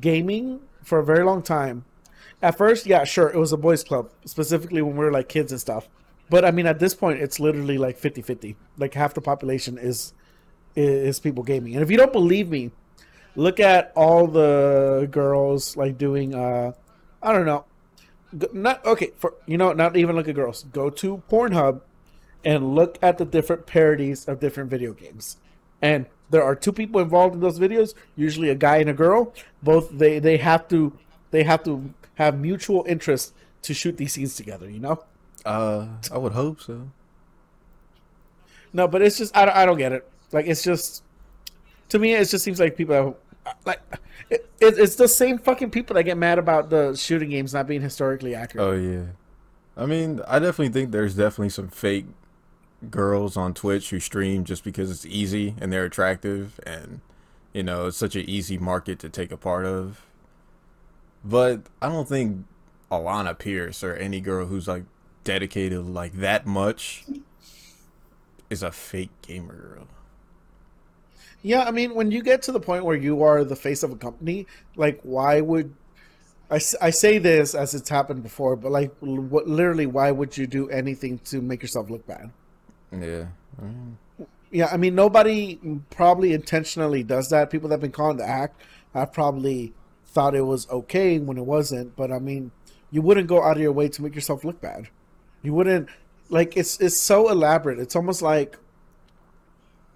gaming 0.00 0.60
for 0.88 0.98
a 0.98 1.04
very 1.04 1.24
long 1.24 1.42
time. 1.42 1.84
At 2.40 2.56
first, 2.56 2.86
yeah, 2.86 3.04
sure, 3.04 3.28
it 3.28 3.36
was 3.36 3.52
a 3.52 3.56
boys' 3.56 3.84
club, 3.84 4.10
specifically 4.24 4.80
when 4.80 4.96
we 4.96 5.04
were 5.04 5.12
like 5.12 5.28
kids 5.28 5.52
and 5.52 5.60
stuff. 5.60 5.88
But 6.30 6.44
I 6.44 6.50
mean, 6.50 6.66
at 6.66 6.78
this 6.78 6.94
point, 6.94 7.20
it's 7.20 7.38
literally 7.40 7.78
like 7.78 7.98
50 7.98 8.22
50. 8.22 8.56
Like 8.76 8.94
half 8.94 9.14
the 9.14 9.20
population 9.20 9.78
is 9.78 10.12
is 10.74 11.18
people 11.20 11.42
gaming. 11.42 11.74
And 11.74 11.82
if 11.82 11.90
you 11.90 11.96
don't 11.96 12.12
believe 12.12 12.48
me, 12.48 12.70
look 13.34 13.58
at 13.60 13.92
all 13.96 14.26
the 14.26 15.08
girls 15.10 15.76
like 15.76 15.98
doing, 15.98 16.34
uh, 16.34 16.72
I 17.22 17.32
don't 17.32 17.46
know, 17.46 17.64
not 18.52 18.84
okay 18.84 19.12
for 19.16 19.34
you 19.46 19.58
know, 19.58 19.72
not 19.72 19.96
even 19.96 20.16
look 20.16 20.28
at 20.28 20.34
girls. 20.34 20.64
Go 20.64 20.90
to 20.90 21.22
Pornhub 21.30 21.80
and 22.44 22.74
look 22.74 22.98
at 23.02 23.18
the 23.18 23.24
different 23.24 23.66
parodies 23.66 24.26
of 24.26 24.38
different 24.38 24.70
video 24.70 24.92
games. 24.92 25.38
And 25.82 26.06
there 26.30 26.42
are 26.42 26.54
two 26.54 26.72
people 26.72 27.00
involved 27.00 27.34
in 27.34 27.40
those 27.40 27.58
videos, 27.58 27.94
usually 28.16 28.50
a 28.50 28.54
guy 28.54 28.78
and 28.78 28.90
a 28.90 28.94
girl. 28.94 29.32
Both 29.62 29.90
they 29.90 30.18
they 30.18 30.36
have 30.38 30.68
to 30.68 30.92
they 31.30 31.44
have 31.44 31.64
to 31.64 31.92
have 32.14 32.38
mutual 32.38 32.84
interest 32.88 33.34
to 33.62 33.74
shoot 33.74 33.96
these 33.96 34.12
scenes 34.12 34.34
together, 34.36 34.68
you 34.68 34.80
know? 34.80 35.04
uh, 35.44 35.86
I 36.12 36.18
would 36.18 36.32
hope 36.32 36.60
so. 36.60 36.90
No, 38.72 38.86
but 38.86 39.02
it's 39.02 39.18
just 39.18 39.36
I 39.36 39.44
don't, 39.46 39.56
I 39.56 39.66
don't 39.66 39.78
get 39.78 39.92
it. 39.92 40.08
Like 40.32 40.46
it's 40.46 40.62
just 40.62 41.02
to 41.88 41.98
me, 41.98 42.14
it 42.14 42.28
just 42.28 42.44
seems 42.44 42.60
like 42.60 42.76
people 42.76 42.94
have, 42.94 43.14
like 43.64 43.80
it, 44.28 44.48
it, 44.60 44.78
it's 44.78 44.96
the 44.96 45.08
same 45.08 45.38
fucking 45.38 45.70
people 45.70 45.94
that 45.94 46.02
get 46.02 46.18
mad 46.18 46.38
about 46.38 46.68
the 46.68 46.94
shooting 46.94 47.30
games 47.30 47.54
not 47.54 47.66
being 47.66 47.80
historically 47.80 48.34
accurate. 48.34 48.66
Oh 48.66 48.72
yeah. 48.72 49.04
I 49.76 49.86
mean, 49.86 50.20
I 50.26 50.38
definitely 50.38 50.70
think 50.70 50.90
there's 50.90 51.14
definitely 51.14 51.50
some 51.50 51.68
fake 51.68 52.06
girls 52.90 53.36
on 53.36 53.54
Twitch 53.54 53.90
who 53.90 54.00
stream 54.00 54.44
just 54.44 54.64
because 54.64 54.90
it's 54.90 55.06
easy 55.06 55.54
and 55.60 55.72
they're 55.72 55.84
attractive 55.84 56.60
and 56.64 57.00
you 57.52 57.62
know, 57.62 57.86
it's 57.86 57.96
such 57.96 58.14
an 58.14 58.28
easy 58.28 58.58
market 58.58 58.98
to 59.00 59.08
take 59.08 59.32
a 59.32 59.36
part 59.36 59.64
of. 59.64 60.06
But 61.24 61.62
I 61.82 61.88
don't 61.88 62.08
think 62.08 62.44
Alana 62.90 63.36
Pierce 63.36 63.82
or 63.82 63.94
any 63.94 64.20
girl 64.20 64.46
who's 64.46 64.68
like 64.68 64.84
dedicated 65.24 65.86
like 65.86 66.12
that 66.14 66.46
much 66.46 67.04
is 68.50 68.62
a 68.62 68.70
fake 68.70 69.10
gamer 69.22 69.54
girl. 69.54 69.88
Yeah, 71.42 71.64
I 71.64 71.70
mean, 71.70 71.94
when 71.94 72.10
you 72.10 72.22
get 72.22 72.42
to 72.42 72.52
the 72.52 72.60
point 72.60 72.84
where 72.84 72.96
you 72.96 73.22
are 73.22 73.44
the 73.44 73.56
face 73.56 73.82
of 73.82 73.92
a 73.92 73.96
company, 73.96 74.46
like, 74.76 75.00
why 75.02 75.40
would 75.40 75.72
I, 76.50 76.60
I 76.80 76.90
say 76.90 77.18
this 77.18 77.54
as 77.54 77.74
it's 77.74 77.88
happened 77.88 78.22
before, 78.22 78.56
but 78.56 78.72
like, 78.72 78.92
literally, 79.00 79.86
why 79.86 80.10
would 80.10 80.36
you 80.36 80.46
do 80.46 80.68
anything 80.70 81.18
to 81.26 81.40
make 81.40 81.62
yourself 81.62 81.90
look 81.90 82.06
bad? 82.06 82.30
Yeah. 82.92 83.26
Yeah, 84.50 84.68
I 84.72 84.76
mean, 84.78 84.94
nobody 84.94 85.58
probably 85.90 86.32
intentionally 86.32 87.02
does 87.02 87.28
that. 87.30 87.50
People 87.50 87.68
that 87.68 87.74
have 87.74 87.80
been 87.82 87.92
caught 87.92 88.12
in 88.12 88.16
the 88.16 88.26
act 88.26 88.60
have 88.94 89.12
probably 89.12 89.74
thought 90.06 90.34
it 90.34 90.42
was 90.42 90.68
okay 90.70 91.18
when 91.18 91.36
it 91.36 91.44
wasn't. 91.44 91.94
But 91.96 92.10
I 92.10 92.18
mean, 92.18 92.50
you 92.90 93.02
wouldn't 93.02 93.26
go 93.26 93.42
out 93.42 93.56
of 93.56 93.62
your 93.62 93.72
way 93.72 93.88
to 93.88 94.02
make 94.02 94.14
yourself 94.14 94.44
look 94.44 94.60
bad. 94.60 94.88
You 95.42 95.52
wouldn't 95.52 95.88
like 96.30 96.56
it's 96.56 96.80
it's 96.80 96.98
so 96.98 97.28
elaborate. 97.28 97.78
It's 97.78 97.94
almost 97.94 98.22
like 98.22 98.58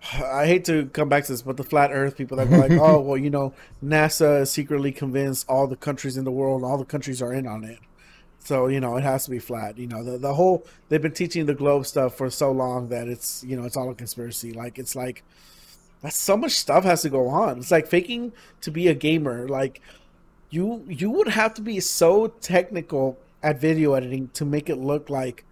I 0.25 0.47
hate 0.47 0.65
to 0.67 0.87
come 0.87 1.09
back 1.09 1.25
to 1.25 1.33
this, 1.33 1.43
but 1.43 1.57
the 1.57 1.65
flat 1.65 1.91
Earth 1.93 2.17
people 2.17 2.37
that 2.37 2.51
go 2.51 2.59
like, 2.59 2.73
oh 2.81 3.01
well, 3.01 3.17
you 3.17 3.31
know, 3.31 3.55
NASA 3.83 4.43
is 4.43 4.51
secretly 4.51 4.93
convinced 4.93 5.49
all 5.49 5.67
the 5.67 5.77
countries 5.77 6.17
in 6.17 6.25
the 6.25 6.31
world, 6.31 6.63
all 6.63 6.79
the 6.79 6.85
countries 6.85 7.23
are 7.23 7.33
in 7.33 7.47
on 7.47 7.65
it. 7.65 7.79
So 8.45 8.67
you 8.67 8.81
know 8.81 8.97
it 8.97 9.03
has 9.03 9.25
to 9.25 9.31
be 9.31 9.39
flat. 9.39 9.79
You 9.79 9.87
know 9.87 10.03
the 10.03 10.19
the 10.19 10.35
whole 10.35 10.67
they've 10.89 11.03
been 11.03 11.13
teaching 11.13 11.47
the 11.47 11.55
globe 11.55 11.87
stuff 11.87 12.17
for 12.17 12.29
so 12.31 12.51
long 12.51 12.89
that 12.89 13.09
it's 13.09 13.45
you 13.45 13.57
know 13.57 13.65
it's 13.65 13.77
all 13.77 13.91
a 13.91 13.95
conspiracy. 13.95 14.53
Like 14.53 14.79
it's 14.79 14.97
like 14.97 15.23
that's 16.03 16.17
so 16.17 16.37
much 16.37 16.53
stuff 16.53 16.85
has 16.85 17.03
to 17.03 17.11
go 17.11 17.29
on. 17.29 17.59
It's 17.59 17.71
like 17.71 17.87
faking 17.87 18.33
to 18.63 18.71
be 18.71 18.89
a 18.89 18.95
gamer. 18.95 19.49
Like 19.49 19.81
you 20.51 20.85
you 20.89 21.11
would 21.11 21.29
have 21.29 21.55
to 21.55 21.63
be 21.63 21.79
so 21.81 22.29
technical 22.41 23.19
at 23.43 23.61
video 23.61 23.95
editing 23.95 24.29
to 24.35 24.45
make 24.45 24.69
it 24.69 24.77
look 24.77 25.09
like 25.09 25.45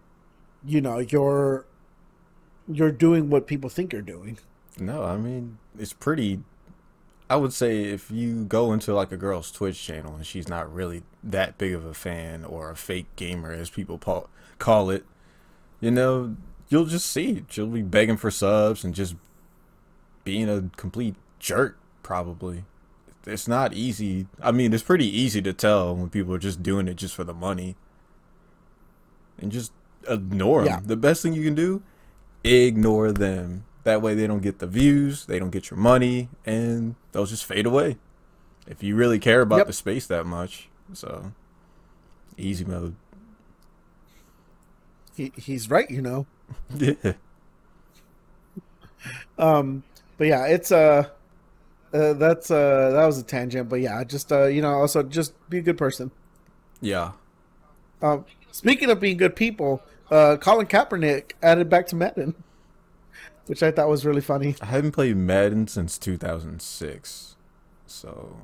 you 0.64 0.80
know 0.80 0.98
you're 0.98 1.64
you're 2.68 2.92
doing 2.92 3.30
what 3.30 3.46
people 3.46 3.70
think 3.70 3.92
you're 3.92 4.02
doing. 4.02 4.38
No, 4.78 5.04
I 5.04 5.16
mean 5.16 5.58
it's 5.78 5.92
pretty. 5.92 6.40
I 7.30 7.36
would 7.36 7.52
say 7.52 7.84
if 7.84 8.10
you 8.10 8.44
go 8.44 8.72
into 8.72 8.92
like 8.92 9.12
a 9.12 9.16
girl's 9.16 9.52
Twitch 9.52 9.80
channel 9.80 10.16
and 10.16 10.26
she's 10.26 10.48
not 10.48 10.72
really 10.72 11.04
that 11.22 11.56
big 11.58 11.72
of 11.74 11.84
a 11.84 11.94
fan 11.94 12.44
or 12.44 12.70
a 12.70 12.76
fake 12.76 13.06
gamer, 13.14 13.52
as 13.52 13.70
people 13.70 13.98
pa- 13.98 14.26
call 14.58 14.90
it, 14.90 15.04
you 15.80 15.92
know, 15.92 16.36
you'll 16.68 16.86
just 16.86 17.06
see 17.06 17.36
it. 17.36 17.44
She'll 17.48 17.68
be 17.68 17.82
begging 17.82 18.16
for 18.16 18.32
subs 18.32 18.82
and 18.82 18.96
just 18.96 19.14
being 20.24 20.48
a 20.48 20.70
complete 20.76 21.14
jerk. 21.38 21.78
Probably, 22.02 22.64
it's 23.24 23.46
not 23.46 23.74
easy. 23.74 24.26
I 24.42 24.50
mean, 24.50 24.72
it's 24.72 24.82
pretty 24.82 25.06
easy 25.06 25.40
to 25.42 25.52
tell 25.52 25.94
when 25.94 26.10
people 26.10 26.34
are 26.34 26.38
just 26.38 26.64
doing 26.64 26.88
it 26.88 26.94
just 26.94 27.14
for 27.14 27.22
the 27.22 27.32
money, 27.32 27.76
and 29.38 29.52
just 29.52 29.70
ignore 30.08 30.64
them. 30.64 30.66
Yeah. 30.66 30.80
The 30.82 30.96
best 30.96 31.22
thing 31.22 31.34
you 31.34 31.44
can 31.44 31.54
do 31.54 31.82
ignore 32.42 33.12
them. 33.12 33.64
That 33.84 34.02
way 34.02 34.14
they 34.14 34.26
don't 34.26 34.42
get 34.42 34.58
the 34.58 34.66
views, 34.66 35.24
they 35.26 35.38
don't 35.38 35.50
get 35.50 35.70
your 35.70 35.78
money, 35.78 36.28
and 36.44 36.96
they'll 37.12 37.26
just 37.26 37.44
fade 37.44 37.64
away. 37.66 37.96
If 38.66 38.82
you 38.82 38.94
really 38.94 39.18
care 39.18 39.40
about 39.40 39.58
Yep. 39.58 39.66
the 39.68 39.72
space 39.72 40.06
that 40.08 40.26
much. 40.26 40.68
So 40.92 41.32
easy 42.36 42.64
mode. 42.64 42.94
He, 45.16 45.32
he's 45.36 45.70
right, 45.70 45.90
you 45.90 46.02
know. 46.02 46.26
Yeah. 46.76 46.94
Um, 49.38 49.82
but 50.18 50.26
yeah, 50.26 50.46
it's 50.46 50.70
uh, 50.70 51.08
uh 51.94 52.12
that's 52.12 52.50
uh 52.50 52.90
that 52.92 53.06
was 53.06 53.16
a 53.18 53.22
tangent, 53.22 53.70
but 53.70 53.80
yeah, 53.80 54.04
just 54.04 54.30
uh 54.30 54.44
you 54.44 54.60
know 54.60 54.72
also 54.72 55.02
just 55.02 55.32
be 55.48 55.56
a 55.58 55.62
good 55.62 55.78
person. 55.78 56.10
Yeah. 56.82 57.12
Um, 58.02 58.26
speaking 58.52 58.90
of 58.90 59.00
being 59.00 59.16
good 59.16 59.34
people, 59.36 59.82
uh, 60.10 60.36
Colin 60.38 60.66
Kaepernick 60.66 61.32
added 61.42 61.70
back 61.70 61.86
to 61.88 61.96
Madden, 61.96 62.34
which 63.50 63.64
I 63.64 63.72
thought 63.72 63.88
was 63.88 64.06
really 64.06 64.20
funny. 64.20 64.54
I 64.62 64.66
haven't 64.66 64.92
played 64.92 65.16
Madden 65.16 65.66
since 65.66 65.98
2006. 65.98 67.34
So 67.84 68.36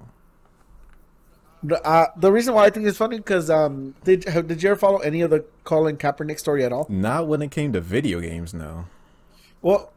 The, 1.63 1.81
uh, 1.87 2.09
the 2.17 2.33
reason 2.33 2.55
why 2.55 2.65
I 2.65 2.71
think 2.71 2.89
it's 2.89 2.99
funny 2.99 3.19
because 3.19 3.49
um, 3.49 3.95
did 4.03 4.23
did 4.49 4.61
you 4.65 4.71
ever 4.71 4.77
follow 4.77 4.99
any 4.99 5.21
of 5.21 5.31
the 5.31 5.45
Colin 5.63 5.97
Kaepernick 5.97 6.41
story 6.41 6.65
at 6.65 6.73
all? 6.73 6.87
Not 6.89 7.29
when 7.29 7.41
it 7.41 7.53
came 7.53 7.73
to 7.75 7.81
video 7.81 8.19
games, 8.19 8.53
no. 8.53 8.87
Well, 9.63 9.93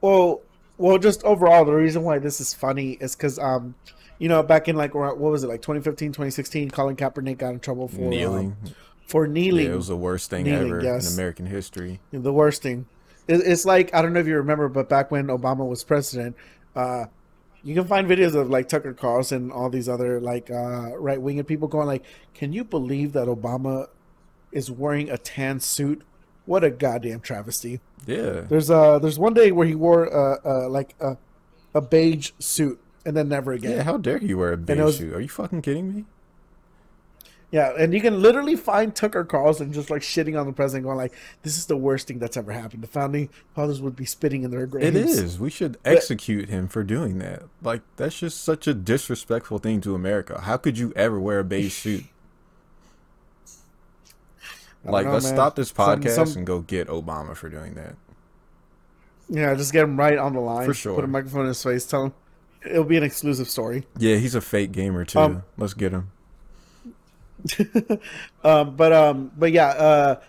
well, 0.00 0.40
well. 0.76 0.98
Just 0.98 1.22
overall, 1.22 1.64
the 1.64 1.72
reason 1.72 2.02
why 2.02 2.18
this 2.18 2.40
is 2.40 2.52
funny 2.52 2.98
is 3.00 3.14
because 3.14 3.38
um, 3.38 3.76
you 4.18 4.28
know, 4.28 4.42
back 4.42 4.66
in 4.66 4.74
like 4.74 4.92
what 4.92 5.16
was 5.18 5.44
it 5.44 5.46
like 5.46 5.62
2015, 5.62 6.08
2016, 6.10 6.72
Colin 6.72 6.96
Kaepernick 6.96 7.38
got 7.38 7.50
in 7.50 7.60
trouble 7.60 7.86
for 7.86 8.00
Kneeling. 8.00 8.56
um, 8.64 8.74
for 9.06 9.28
kneeling. 9.28 9.66
Yeah, 9.66 9.72
it 9.72 9.76
was 9.76 9.86
the 9.86 9.96
worst 9.96 10.30
thing 10.30 10.46
Kneeling, 10.46 10.66
ever 10.66 10.82
yes. 10.82 11.08
in 11.08 11.14
American 11.14 11.46
history. 11.46 12.00
the 12.10 12.32
worst 12.32 12.60
thing. 12.60 12.86
It, 13.28 13.42
it's 13.44 13.64
like 13.64 13.94
I 13.94 14.02
don't 14.02 14.12
know 14.12 14.20
if 14.20 14.26
you 14.26 14.36
remember, 14.36 14.68
but 14.68 14.88
back 14.88 15.10
when 15.10 15.26
Obama 15.28 15.68
was 15.68 15.84
president, 15.84 16.34
uh, 16.74 17.06
you 17.62 17.74
can 17.74 17.84
find 17.84 18.08
videos 18.08 18.34
of 18.34 18.50
like 18.50 18.68
Tucker 18.68 18.94
Carlson 18.94 19.42
and 19.44 19.52
all 19.52 19.68
these 19.70 19.88
other 19.88 20.20
like 20.20 20.50
uh, 20.50 20.96
right 20.98 21.20
winged 21.20 21.46
people 21.46 21.68
going 21.68 21.86
like, 21.86 22.04
"Can 22.34 22.52
you 22.52 22.64
believe 22.64 23.12
that 23.12 23.28
Obama 23.28 23.88
is 24.50 24.70
wearing 24.70 25.10
a 25.10 25.18
tan 25.18 25.60
suit? 25.60 26.02
What 26.46 26.64
a 26.64 26.70
goddamn 26.70 27.20
travesty!" 27.20 27.80
Yeah. 28.06 28.40
There's 28.48 28.70
uh 28.70 28.98
there's 28.98 29.18
one 29.18 29.34
day 29.34 29.52
where 29.52 29.66
he 29.66 29.74
wore 29.74 30.06
uh, 30.12 30.38
uh 30.44 30.68
like 30.68 30.94
a 31.00 31.18
a 31.74 31.80
beige 31.82 32.30
suit 32.38 32.80
and 33.04 33.16
then 33.16 33.28
never 33.28 33.52
again. 33.52 33.72
Yeah, 33.72 33.82
how 33.82 33.98
dare 33.98 34.18
you 34.18 34.38
wear 34.38 34.52
a 34.52 34.56
beige 34.56 34.78
was- 34.78 34.96
suit? 34.98 35.14
Are 35.14 35.20
you 35.20 35.28
fucking 35.28 35.62
kidding 35.62 35.94
me? 35.94 36.04
Yeah, 37.50 37.72
and 37.78 37.94
you 37.94 38.02
can 38.02 38.20
literally 38.20 38.56
find 38.56 38.94
Tucker 38.94 39.24
Carlson 39.24 39.72
just 39.72 39.88
like 39.88 40.02
shitting 40.02 40.38
on 40.38 40.46
the 40.46 40.52
president, 40.52 40.84
going 40.84 40.98
like, 40.98 41.14
"This 41.42 41.56
is 41.56 41.64
the 41.64 41.78
worst 41.78 42.06
thing 42.06 42.18
that's 42.18 42.36
ever 42.36 42.52
happened. 42.52 42.82
The 42.82 42.86
founding 42.88 43.30
fathers 43.54 43.80
would 43.80 43.96
be 43.96 44.04
spitting 44.04 44.42
in 44.42 44.50
their 44.50 44.66
graves." 44.66 44.86
It 44.88 44.96
is. 44.96 45.38
We 45.40 45.48
should 45.48 45.78
execute 45.82 46.50
him 46.50 46.68
for 46.68 46.84
doing 46.84 47.18
that. 47.20 47.44
Like 47.62 47.80
that's 47.96 48.18
just 48.18 48.42
such 48.42 48.66
a 48.66 48.74
disrespectful 48.74 49.58
thing 49.60 49.80
to 49.80 49.94
America. 49.94 50.42
How 50.42 50.58
could 50.58 50.76
you 50.76 50.92
ever 50.94 51.18
wear 51.18 51.38
a 51.38 51.44
beige 51.44 51.72
suit? 51.82 52.04
Like, 54.84 55.06
know, 55.06 55.12
let's 55.14 55.24
man. 55.26 55.34
stop 55.34 55.56
this 55.56 55.68
Some- 55.70 56.02
podcast 56.02 56.28
some- 56.28 56.38
and 56.38 56.46
go 56.46 56.60
get 56.60 56.88
Obama 56.88 57.34
for 57.36 57.48
doing 57.48 57.74
that. 57.74 57.96
Yeah, 59.30 59.54
just 59.54 59.72
get 59.72 59.84
him 59.84 59.98
right 59.98 60.16
on 60.16 60.32
the 60.34 60.40
line. 60.40 60.66
For 60.66 60.72
sure. 60.74 60.94
Put 60.94 61.04
a 61.04 61.08
microphone 61.08 61.42
in 61.42 61.48
his 61.48 61.62
face. 61.62 61.84
Tell 61.84 62.04
him 62.04 62.14
it'll 62.64 62.84
be 62.84 62.96
an 62.96 63.02
exclusive 63.02 63.48
story. 63.48 63.86
Yeah, 63.98 64.16
he's 64.16 64.34
a 64.34 64.40
fake 64.40 64.72
gamer 64.72 65.04
too. 65.04 65.18
Um, 65.18 65.42
let's 65.58 65.74
get 65.74 65.92
him. 65.92 66.10
Um, 68.44 68.76
but 68.76 68.92
um, 68.92 69.30
but 69.36 69.52
yeah, 69.52 69.68
uh, 69.68 70.20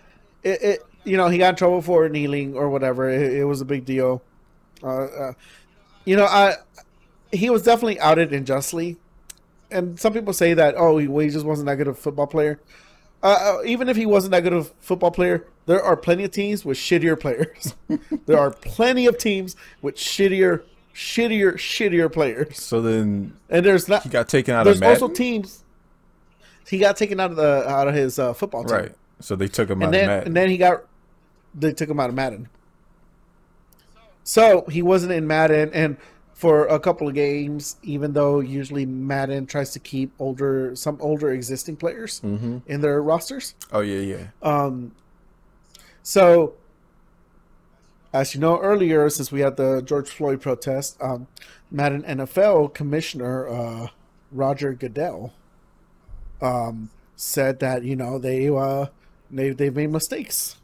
it, 0.42 0.62
it 0.62 0.86
you 1.04 1.16
know 1.16 1.28
he 1.28 1.38
got 1.38 1.50
in 1.50 1.56
trouble 1.56 1.80
for 1.82 2.08
kneeling 2.08 2.54
or 2.56 2.68
whatever. 2.68 3.08
It, 3.08 3.32
it 3.34 3.44
was 3.44 3.60
a 3.60 3.64
big 3.64 3.84
deal. 3.84 4.22
Uh, 4.82 5.04
uh, 5.04 5.32
you 6.04 6.16
know, 6.16 6.24
I 6.24 6.54
he 7.32 7.50
was 7.50 7.62
definitely 7.62 8.00
outed 8.00 8.32
unjustly, 8.32 8.96
and 9.70 9.98
some 9.98 10.12
people 10.12 10.32
say 10.32 10.54
that 10.54 10.74
oh 10.76 10.98
he, 10.98 11.06
well, 11.08 11.24
he 11.24 11.30
just 11.30 11.46
wasn't 11.46 11.66
that 11.66 11.76
good 11.76 11.88
of 11.88 11.96
a 11.96 12.00
football 12.00 12.26
player. 12.26 12.60
Uh, 13.22 13.58
uh, 13.58 13.64
even 13.64 13.88
if 13.88 13.96
he 13.96 14.06
wasn't 14.06 14.32
that 14.32 14.40
good 14.42 14.52
of 14.54 14.66
a 14.66 14.70
football 14.80 15.10
player, 15.10 15.46
there 15.66 15.82
are 15.82 15.96
plenty 15.96 16.24
of 16.24 16.30
teams 16.30 16.64
with 16.64 16.78
shittier 16.78 17.18
players. 17.18 17.74
there 18.26 18.38
are 18.38 18.50
plenty 18.50 19.06
of 19.06 19.18
teams 19.18 19.56
with 19.82 19.94
shittier, 19.96 20.62
shittier, 20.94 21.54
shittier 21.54 22.10
players, 22.10 22.58
So 22.58 22.80
then 22.80 23.34
and 23.50 23.64
there's 23.64 23.88
not. 23.88 24.02
he 24.04 24.08
got 24.08 24.28
taken 24.28 24.54
out 24.54 24.64
There's 24.64 24.78
of 24.78 24.80
Madden. 24.80 25.02
also 25.02 25.14
teams. 25.14 25.64
He 26.66 26.78
got 26.78 26.96
taken 26.96 27.18
out 27.20 27.30
of 27.30 27.36
the 27.36 27.68
out 27.68 27.88
of 27.88 27.94
his 27.94 28.18
uh, 28.18 28.32
football 28.32 28.64
team, 28.64 28.76
right. 28.76 28.94
So 29.20 29.36
they 29.36 29.48
took 29.48 29.68
him 29.68 29.82
out 29.82 29.92
then 29.92 30.04
of 30.04 30.08
Madden. 30.08 30.26
and 30.28 30.36
then 30.36 30.48
he 30.48 30.56
got 30.56 30.84
they 31.54 31.72
took 31.72 31.88
him 31.88 32.00
out 32.00 32.08
of 32.08 32.14
Madden. 32.14 32.48
So 34.22 34.64
he 34.70 34.82
wasn't 34.82 35.12
in 35.12 35.26
Madden, 35.26 35.70
and 35.72 35.96
for 36.34 36.66
a 36.66 36.80
couple 36.80 37.06
of 37.06 37.14
games, 37.14 37.76
even 37.82 38.12
though 38.12 38.40
usually 38.40 38.86
Madden 38.86 39.46
tries 39.46 39.72
to 39.72 39.78
keep 39.78 40.12
older 40.18 40.74
some 40.74 40.96
older 41.00 41.32
existing 41.32 41.76
players 41.76 42.20
hmm 42.20 42.58
in 42.66 42.80
their 42.80 43.02
rosters. 43.02 43.54
Oh 43.72 43.80
yeah, 43.80 44.00
yeah. 44.00 44.26
Um, 44.42 44.92
so, 46.02 46.54
as 48.12 48.34
you 48.34 48.40
know 48.40 48.58
earlier, 48.60 49.08
since 49.10 49.30
we 49.30 49.40
had 49.40 49.56
the 49.56 49.82
George 49.82 50.08
Floyd 50.08 50.40
protest, 50.40 50.96
um, 51.02 51.26
Madden 51.70 52.02
NFL 52.04 52.72
commissioner 52.72 53.48
uh, 53.48 53.88
Roger 54.32 54.72
Goodell 54.72 55.32
um, 56.40 56.90
said 57.16 57.60
that 57.60 57.84
you 57.84 57.96
know 57.96 58.18
they 58.18 58.48
uh, 58.48 58.86
they 59.30 59.50
they 59.50 59.70
made 59.70 59.90
mistakes. 59.90 60.56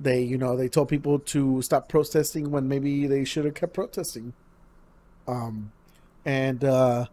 They 0.00 0.22
you 0.22 0.38
know 0.38 0.56
they 0.56 0.68
told 0.68 0.88
people 0.88 1.18
to 1.18 1.62
stop 1.62 1.88
protesting 1.88 2.50
when 2.50 2.68
maybe 2.68 3.06
they 3.06 3.24
should 3.24 3.44
have 3.44 3.54
kept 3.54 3.74
protesting. 3.74 4.32
Um, 5.26 5.72
and 6.24 6.64
uh, 6.64 7.06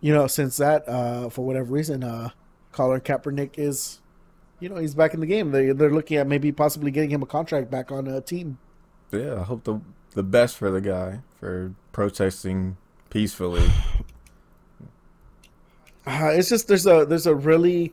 you 0.00 0.12
know 0.12 0.26
since 0.26 0.56
that 0.58 0.88
uh, 0.88 1.28
for 1.28 1.44
whatever 1.44 1.72
reason, 1.72 2.02
uh, 2.02 2.30
Colin 2.72 3.00
Kaepernick 3.00 3.58
is 3.58 4.00
you 4.60 4.68
know 4.68 4.76
he's 4.76 4.94
back 4.94 5.14
in 5.14 5.20
the 5.20 5.26
game. 5.26 5.50
They 5.50 5.72
they're 5.72 5.92
looking 5.92 6.16
at 6.16 6.26
maybe 6.26 6.52
possibly 6.52 6.90
getting 6.90 7.10
him 7.10 7.22
a 7.22 7.26
contract 7.26 7.70
back 7.70 7.92
on 7.92 8.06
a 8.06 8.20
team. 8.20 8.58
Yeah, 9.12 9.40
I 9.40 9.44
hope 9.44 9.64
the 9.64 9.80
the 10.12 10.22
best 10.22 10.56
for 10.56 10.70
the 10.70 10.80
guy 10.80 11.20
for 11.38 11.74
protesting 11.92 12.76
peacefully. 13.10 13.68
Uh, 16.06 16.30
it's 16.32 16.48
just 16.48 16.68
there's 16.68 16.86
a 16.86 17.04
there's 17.04 17.26
a 17.26 17.34
really 17.34 17.92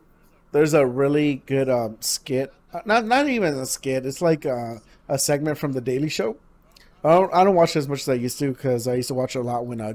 there's 0.52 0.74
a 0.74 0.86
really 0.86 1.42
good 1.46 1.70
um, 1.70 1.98
skit. 2.00 2.54
Uh, 2.74 2.82
Not 2.86 3.06
not 3.06 3.28
even 3.28 3.56
a 3.56 3.66
skit. 3.66 4.06
It's 4.06 4.22
like 4.22 4.46
a, 4.46 4.82
a 5.10 5.18
segment 5.18 5.58
from 5.58 5.74
the 5.74 5.82
Daily 5.82 6.10
Show. 6.10 6.38
I 7.04 7.14
don't 7.14 7.34
I 7.34 7.44
don't 7.44 7.56
watch 7.56 7.76
it 7.76 7.80
as 7.80 7.88
much 7.88 8.02
as 8.02 8.10
I 8.10 8.14
used 8.14 8.38
to 8.40 8.52
because 8.54 8.88
I 8.88 8.96
used 8.96 9.08
to 9.08 9.14
watch 9.14 9.36
it 9.36 9.40
a 9.40 9.42
lot 9.44 9.66
when 9.66 9.82
uh, 9.82 9.94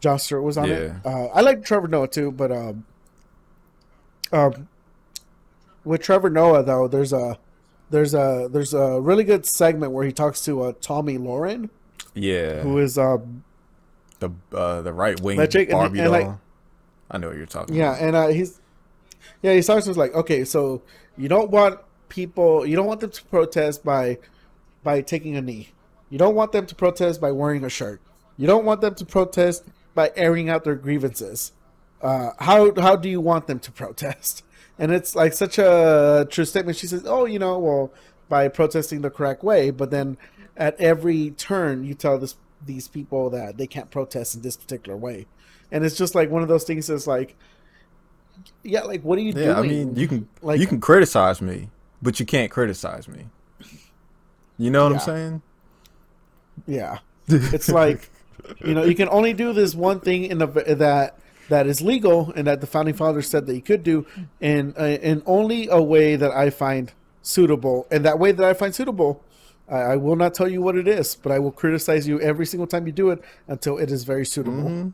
Jon 0.00 0.18
Stewart 0.18 0.42
was 0.42 0.56
on 0.58 0.68
it. 0.70 0.92
Uh, 1.04 1.26
I 1.26 1.40
like 1.40 1.64
Trevor 1.64 1.88
Noah 1.88 2.08
too, 2.08 2.30
but 2.32 2.52
um, 2.52 2.84
um, 4.32 4.68
with 5.84 6.00
Trevor 6.02 6.30
Noah 6.30 6.62
though, 6.62 6.86
there's 6.88 7.12
a 7.12 7.38
there's 7.90 8.14
a 8.14 8.48
there's 8.50 8.74
a 8.74 9.00
really 9.00 9.24
good 9.24 9.46
segment 9.46 9.92
where 9.92 10.04
he 10.04 10.12
talks 10.12 10.42
to 10.44 10.62
uh, 10.62 10.72
Tomi 10.80 11.18
Lahren, 11.18 11.70
Yeah, 12.14 12.60
who 12.60 12.78
is 12.78 12.98
um 12.98 13.44
the 14.20 14.30
uh, 14.52 14.82
the 14.82 14.92
right 14.92 15.18
wing 15.20 15.38
Magic 15.38 15.68
and- 15.70 15.78
Barbie 15.78 15.98
and, 16.00 16.12
doll. 16.12 16.20
like- 16.22 16.36
I 17.12 17.18
know 17.18 17.28
what 17.28 17.36
you're 17.36 17.46
talking 17.46 17.74
Yeah, 17.74 17.90
about. 17.92 18.02
and 18.02 18.16
uh, 18.16 18.26
he's 18.28 18.60
yeah, 19.42 19.54
he 19.54 19.62
starts 19.62 19.86
with 19.86 19.96
like, 19.96 20.14
okay, 20.14 20.44
so 20.44 20.82
you 21.16 21.28
don't 21.28 21.50
want 21.50 21.78
people, 22.08 22.66
you 22.66 22.74
don't 22.74 22.86
want 22.86 23.00
them 23.00 23.10
to 23.10 23.24
protest 23.24 23.84
by 23.84 24.18
by 24.82 25.00
taking 25.00 25.36
a 25.36 25.42
knee. 25.42 25.68
You 26.10 26.18
don't 26.18 26.34
want 26.34 26.52
them 26.52 26.66
to 26.66 26.74
protest 26.74 27.20
by 27.20 27.30
wearing 27.32 27.64
a 27.64 27.70
shirt. 27.70 28.00
You 28.36 28.46
don't 28.46 28.64
want 28.64 28.80
them 28.80 28.94
to 28.96 29.04
protest 29.04 29.64
by 29.94 30.10
airing 30.16 30.48
out 30.50 30.64
their 30.64 30.74
grievances. 30.74 31.52
Uh, 32.00 32.30
how 32.38 32.74
how 32.80 32.96
do 32.96 33.08
you 33.08 33.20
want 33.20 33.46
them 33.46 33.58
to 33.60 33.70
protest? 33.72 34.42
And 34.78 34.90
it's 34.90 35.14
like 35.14 35.34
such 35.34 35.58
a 35.58 36.26
true 36.30 36.46
statement. 36.46 36.78
She 36.78 36.86
says, 36.86 37.04
"Oh, 37.06 37.26
you 37.26 37.38
know, 37.38 37.58
well, 37.58 37.92
by 38.30 38.48
protesting 38.48 39.02
the 39.02 39.10
correct 39.10 39.44
way." 39.44 39.70
But 39.70 39.90
then 39.90 40.16
at 40.56 40.80
every 40.80 41.30
turn, 41.32 41.84
you 41.84 41.94
tell 41.94 42.18
this 42.18 42.36
these 42.64 42.88
people 42.88 43.28
that 43.30 43.58
they 43.58 43.66
can't 43.66 43.90
protest 43.90 44.34
in 44.34 44.40
this 44.40 44.56
particular 44.56 44.96
way, 44.96 45.26
and 45.72 45.84
it's 45.84 45.96
just 45.96 46.14
like 46.14 46.30
one 46.30 46.42
of 46.42 46.48
those 46.48 46.62
things. 46.62 46.86
That's 46.86 47.08
like, 47.08 47.34
yeah, 48.62 48.82
like 48.82 49.02
what 49.02 49.18
are 49.18 49.22
you 49.22 49.32
Yeah, 49.32 49.54
doing? 49.54 49.56
I 49.56 49.62
mean, 49.62 49.96
you 49.96 50.06
can 50.06 50.28
Like- 50.40 50.60
you 50.60 50.66
can 50.68 50.80
criticize 50.80 51.42
me, 51.42 51.70
but 52.00 52.20
you 52.20 52.26
can't 52.26 52.50
criticize 52.50 53.08
me. 53.08 53.26
You 54.58 54.70
know 54.70 54.84
what 54.84 54.92
Yeah. 54.92 54.98
I'm 54.98 55.04
saying? 55.04 55.42
Yeah, 56.66 56.98
it's 57.28 57.68
like 57.68 58.10
you 58.64 58.74
know 58.74 58.84
you 58.84 58.94
can 58.94 59.08
only 59.08 59.32
do 59.32 59.52
this 59.52 59.74
one 59.74 60.00
thing 60.00 60.24
in 60.24 60.38
the 60.38 60.46
that 60.46 61.18
that 61.48 61.66
is 61.66 61.80
legal 61.80 62.32
and 62.36 62.46
that 62.46 62.60
the 62.60 62.66
founding 62.66 62.94
fathers 62.94 63.28
said 63.28 63.46
that 63.46 63.54
you 63.54 63.62
could 63.62 63.82
do 63.82 64.06
in 64.40 64.74
uh, 64.78 64.84
in 65.02 65.22
only 65.26 65.68
a 65.68 65.80
way 65.82 66.16
that 66.16 66.30
I 66.30 66.50
find 66.50 66.92
suitable. 67.22 67.86
And 67.90 68.04
that 68.04 68.18
way 68.18 68.32
that 68.32 68.44
I 68.44 68.52
find 68.52 68.74
suitable, 68.74 69.22
I, 69.68 69.76
I 69.76 69.96
will 69.96 70.16
not 70.16 70.34
tell 70.34 70.48
you 70.48 70.60
what 70.60 70.76
it 70.76 70.86
is, 70.88 71.14
but 71.14 71.30
I 71.32 71.38
will 71.38 71.52
criticize 71.52 72.06
you 72.08 72.20
every 72.20 72.46
single 72.46 72.66
time 72.66 72.86
you 72.86 72.92
do 72.92 73.10
it 73.10 73.22
until 73.48 73.78
it 73.78 73.90
is 73.90 74.04
very 74.04 74.26
suitable. 74.26 74.68
Mhm. 74.68 74.92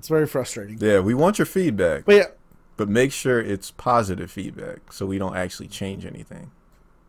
It's 0.00 0.08
very 0.08 0.26
frustrating. 0.26 0.78
Yeah, 0.80 1.00
we 1.00 1.12
want 1.12 1.38
your 1.38 1.44
feedback, 1.44 2.06
But 2.06 2.14
yeah, 2.16 2.24
but 2.78 2.88
make 2.88 3.12
sure 3.12 3.38
it's 3.38 3.70
positive 3.70 4.30
feedback 4.30 4.94
so 4.94 5.04
we 5.04 5.18
don't 5.18 5.36
actually 5.36 5.68
change 5.68 6.06
anything. 6.06 6.50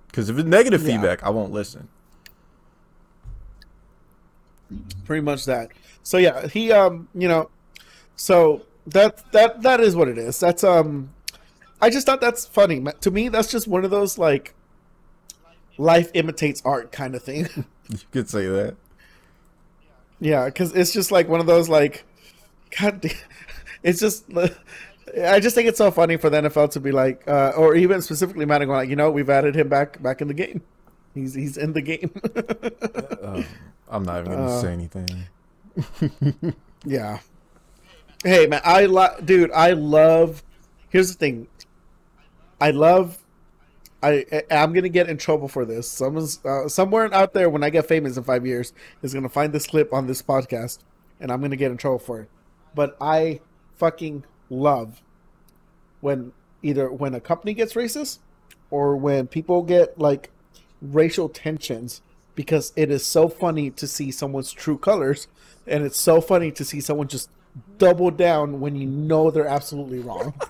Because 0.07 0.29
if 0.29 0.37
it's 0.37 0.45
negative 0.45 0.81
Yeah. 0.81 0.95
feedback, 0.97 1.23
I 1.23 1.29
won't 1.29 1.53
listen. 1.53 1.87
pretty 5.05 5.21
much 5.21 5.45
that. 5.45 5.69
So 6.03 6.17
yeah, 6.17 6.47
he 6.47 6.69
um, 6.73 7.07
you 7.15 7.29
know, 7.29 7.49
so 8.17 8.63
that 8.87 9.31
that 9.31 9.61
that 9.61 9.79
is 9.79 9.95
what 9.95 10.09
it 10.09 10.17
is. 10.17 10.37
That's 10.37 10.65
um, 10.65 11.13
I 11.81 11.89
just 11.89 12.05
thought 12.05 12.19
that's 12.19 12.45
funny. 12.45 12.83
To 12.99 13.09
me, 13.09 13.29
that's 13.29 13.49
just 13.49 13.69
one 13.69 13.85
of 13.85 13.91
those 13.91 14.17
like 14.17 14.53
life 15.77 16.11
imitates 16.13 16.61
art 16.65 16.91
kind 16.91 17.15
of 17.15 17.23
thing. 17.23 17.47
You 17.89 17.97
could 18.11 18.29
say 18.29 18.47
that. 18.47 18.75
yeah, 20.21 20.45
because 20.45 20.73
it's 20.73 20.91
just 20.93 21.09
like 21.11 21.27
one 21.29 21.39
of 21.41 21.45
those 21.45 21.67
like, 21.69 22.05
God, 22.79 23.01
da- 23.01 23.09
it's 23.83 23.99
just. 23.99 24.25
I 25.27 25.39
just 25.41 25.55
think 25.55 25.67
it's 25.67 25.77
so 25.77 25.91
funny 25.91 26.15
for 26.15 26.29
the 26.29 26.41
NFL 26.43 26.71
to 26.71 26.79
be 26.79 26.91
like, 26.91 27.27
uh, 27.27 27.51
or 27.57 27.75
even 27.75 28.01
specifically 28.01 28.45
Madden 28.45 28.67
going 28.69 28.77
like, 28.77 28.89
you 28.89 28.95
know, 28.95 29.11
we've 29.11 29.29
added 29.29 29.55
him 29.55 29.67
back 29.67 30.01
back 30.01 30.21
in 30.21 30.27
the 30.29 30.33
game. 30.33 30.61
He's 31.13 31.33
he's 31.33 31.57
in 31.57 31.73
the 31.73 31.81
game. 31.81 32.11
Um, 33.21 33.45
I'm 33.89 34.03
not 34.03 34.21
even 34.21 34.31
going 34.31 34.47
to 34.47 34.53
Uh, 34.53 34.61
say 34.61 34.73
anything. 34.73 36.53
Yeah. 36.85 37.19
Hey 38.23 38.47
man, 38.47 38.61
I 38.63 38.85
lo- 38.85 39.15
dude, 39.23 39.51
I 39.51 39.71
love. 39.73 40.43
Here's 40.89 41.11
the 41.11 41.17
thing. 41.17 41.47
I 42.59 42.71
love. 42.71 43.17
I 44.01 44.25
I'm 44.49 44.73
gonna 44.73 44.89
get 44.89 45.09
in 45.09 45.17
trouble 45.17 45.47
for 45.47 45.63
this. 45.65 45.87
Someone's 45.87 46.43
uh, 46.45 46.67
somewhere 46.67 47.13
out 47.13 47.33
there 47.33 47.49
when 47.49 47.63
I 47.63 47.69
get 47.69 47.87
famous 47.87 48.17
in 48.17 48.23
five 48.23 48.45
years 48.47 48.73
is 49.03 49.13
gonna 49.13 49.29
find 49.29 49.53
this 49.53 49.67
clip 49.67 49.93
on 49.93 50.07
this 50.07 50.21
podcast, 50.23 50.79
and 51.19 51.31
I'm 51.31 51.41
gonna 51.41 51.55
get 51.55 51.69
in 51.71 51.77
trouble 51.77 51.99
for 51.99 52.21
it. 52.21 52.29
But 52.73 52.95
I 53.01 53.41
fucking 53.77 54.23
love 54.49 55.01
when 56.01 56.33
either 56.63 56.91
when 56.91 57.13
a 57.13 57.19
company 57.19 57.53
gets 57.53 57.73
racist 57.73 58.19
or 58.69 58.95
when 58.95 59.27
people 59.27 59.63
get 59.63 59.97
like 59.97 60.29
racial 60.81 61.29
tensions 61.29 62.01
because 62.35 62.73
it 62.75 62.89
is 62.89 63.05
so 63.05 63.27
funny 63.27 63.69
to 63.71 63.87
see 63.87 64.11
someone's 64.11 64.51
true 64.51 64.77
colors 64.77 65.27
and 65.67 65.83
it's 65.83 65.99
so 65.99 66.21
funny 66.21 66.51
to 66.51 66.65
see 66.65 66.79
someone 66.79 67.07
just 67.07 67.29
double 67.77 68.09
down 68.11 68.59
when 68.59 68.75
you 68.75 68.87
know 68.87 69.29
they're 69.29 69.47
absolutely 69.47 69.99
wrong. 69.99 70.33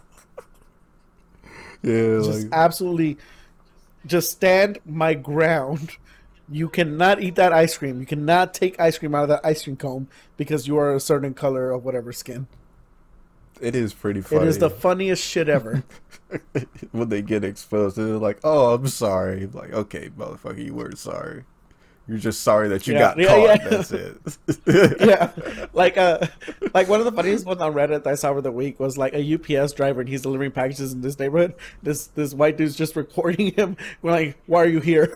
Yeah, 1.84 2.19
just 2.23 2.43
like, 2.43 2.49
absolutely 2.52 3.18
just 4.06 4.31
stand 4.31 4.77
my 4.85 5.15
ground. 5.15 5.98
You 6.51 6.67
cannot 6.69 7.21
eat 7.21 7.35
that 7.35 7.53
ice 7.53 7.77
cream. 7.77 7.99
You 7.99 8.05
cannot 8.05 8.53
take 8.53 8.79
ice 8.79 8.97
cream 8.97 9.15
out 9.15 9.23
of 9.23 9.29
that 9.29 9.41
ice 9.45 9.63
cream 9.63 9.77
cone 9.77 10.07
because 10.37 10.67
you 10.67 10.77
are 10.77 10.93
a 10.93 10.99
certain 10.99 11.33
color 11.33 11.71
of 11.71 11.85
whatever 11.85 12.11
skin. 12.11 12.47
it 13.61 13.75
is 13.75 13.93
pretty 13.93 14.21
funny. 14.21 14.41
It 14.43 14.47
is 14.49 14.57
the 14.57 14.69
funniest 14.69 15.23
shit 15.23 15.47
ever. 15.47 15.83
when 16.91 17.09
they 17.09 17.21
get 17.21 17.43
exposed, 17.43 17.95
they're 17.97 18.17
like, 18.17 18.39
"Oh, 18.43 18.73
I'm 18.73 18.87
sorry." 18.87 19.45
Like, 19.47 19.71
okay, 19.71 20.09
motherfucker, 20.17 20.63
you 20.65 20.73
weren't 20.73 20.97
sorry. 20.97 21.43
You're 22.07 22.17
just 22.17 22.41
sorry 22.41 22.67
that 22.69 22.87
you 22.87 22.93
Yeah, 22.93 22.99
got 22.99 23.17
yeah, 23.17 23.27
caught. 23.27 23.61
yeah. 23.61 23.69
That's 23.69 23.91
it. 23.91 24.17
yeah, 24.99 25.67
like 25.73 25.97
uh, 25.97 26.19
like 26.73 26.89
one 26.89 26.99
of 26.99 27.05
the 27.05 27.11
funniest 27.11 27.45
ones 27.45 27.61
on 27.61 27.73
Reddit 27.73 28.03
that 28.03 28.07
I 28.07 28.15
saw 28.15 28.31
over 28.31 28.41
the 28.41 28.51
week 28.51 28.79
was 28.79 28.97
like 28.97 29.13
a 29.13 29.35
UPS 29.35 29.73
driver 29.73 30.01
and 30.01 30.09
he's 30.09 30.23
delivering 30.23 30.51
packages 30.51 30.91
in 30.93 31.01
this 31.01 31.17
neighborhood. 31.19 31.53
This 31.83 32.07
this 32.07 32.33
white 32.33 32.57
dude's 32.57 32.75
just 32.75 32.95
recording 32.95 33.53
him. 33.53 33.77
We're 34.01 34.11
like, 34.11 34.37
"Why 34.47 34.63
are 34.63 34.67
you 34.67 34.79
here?" 34.81 35.15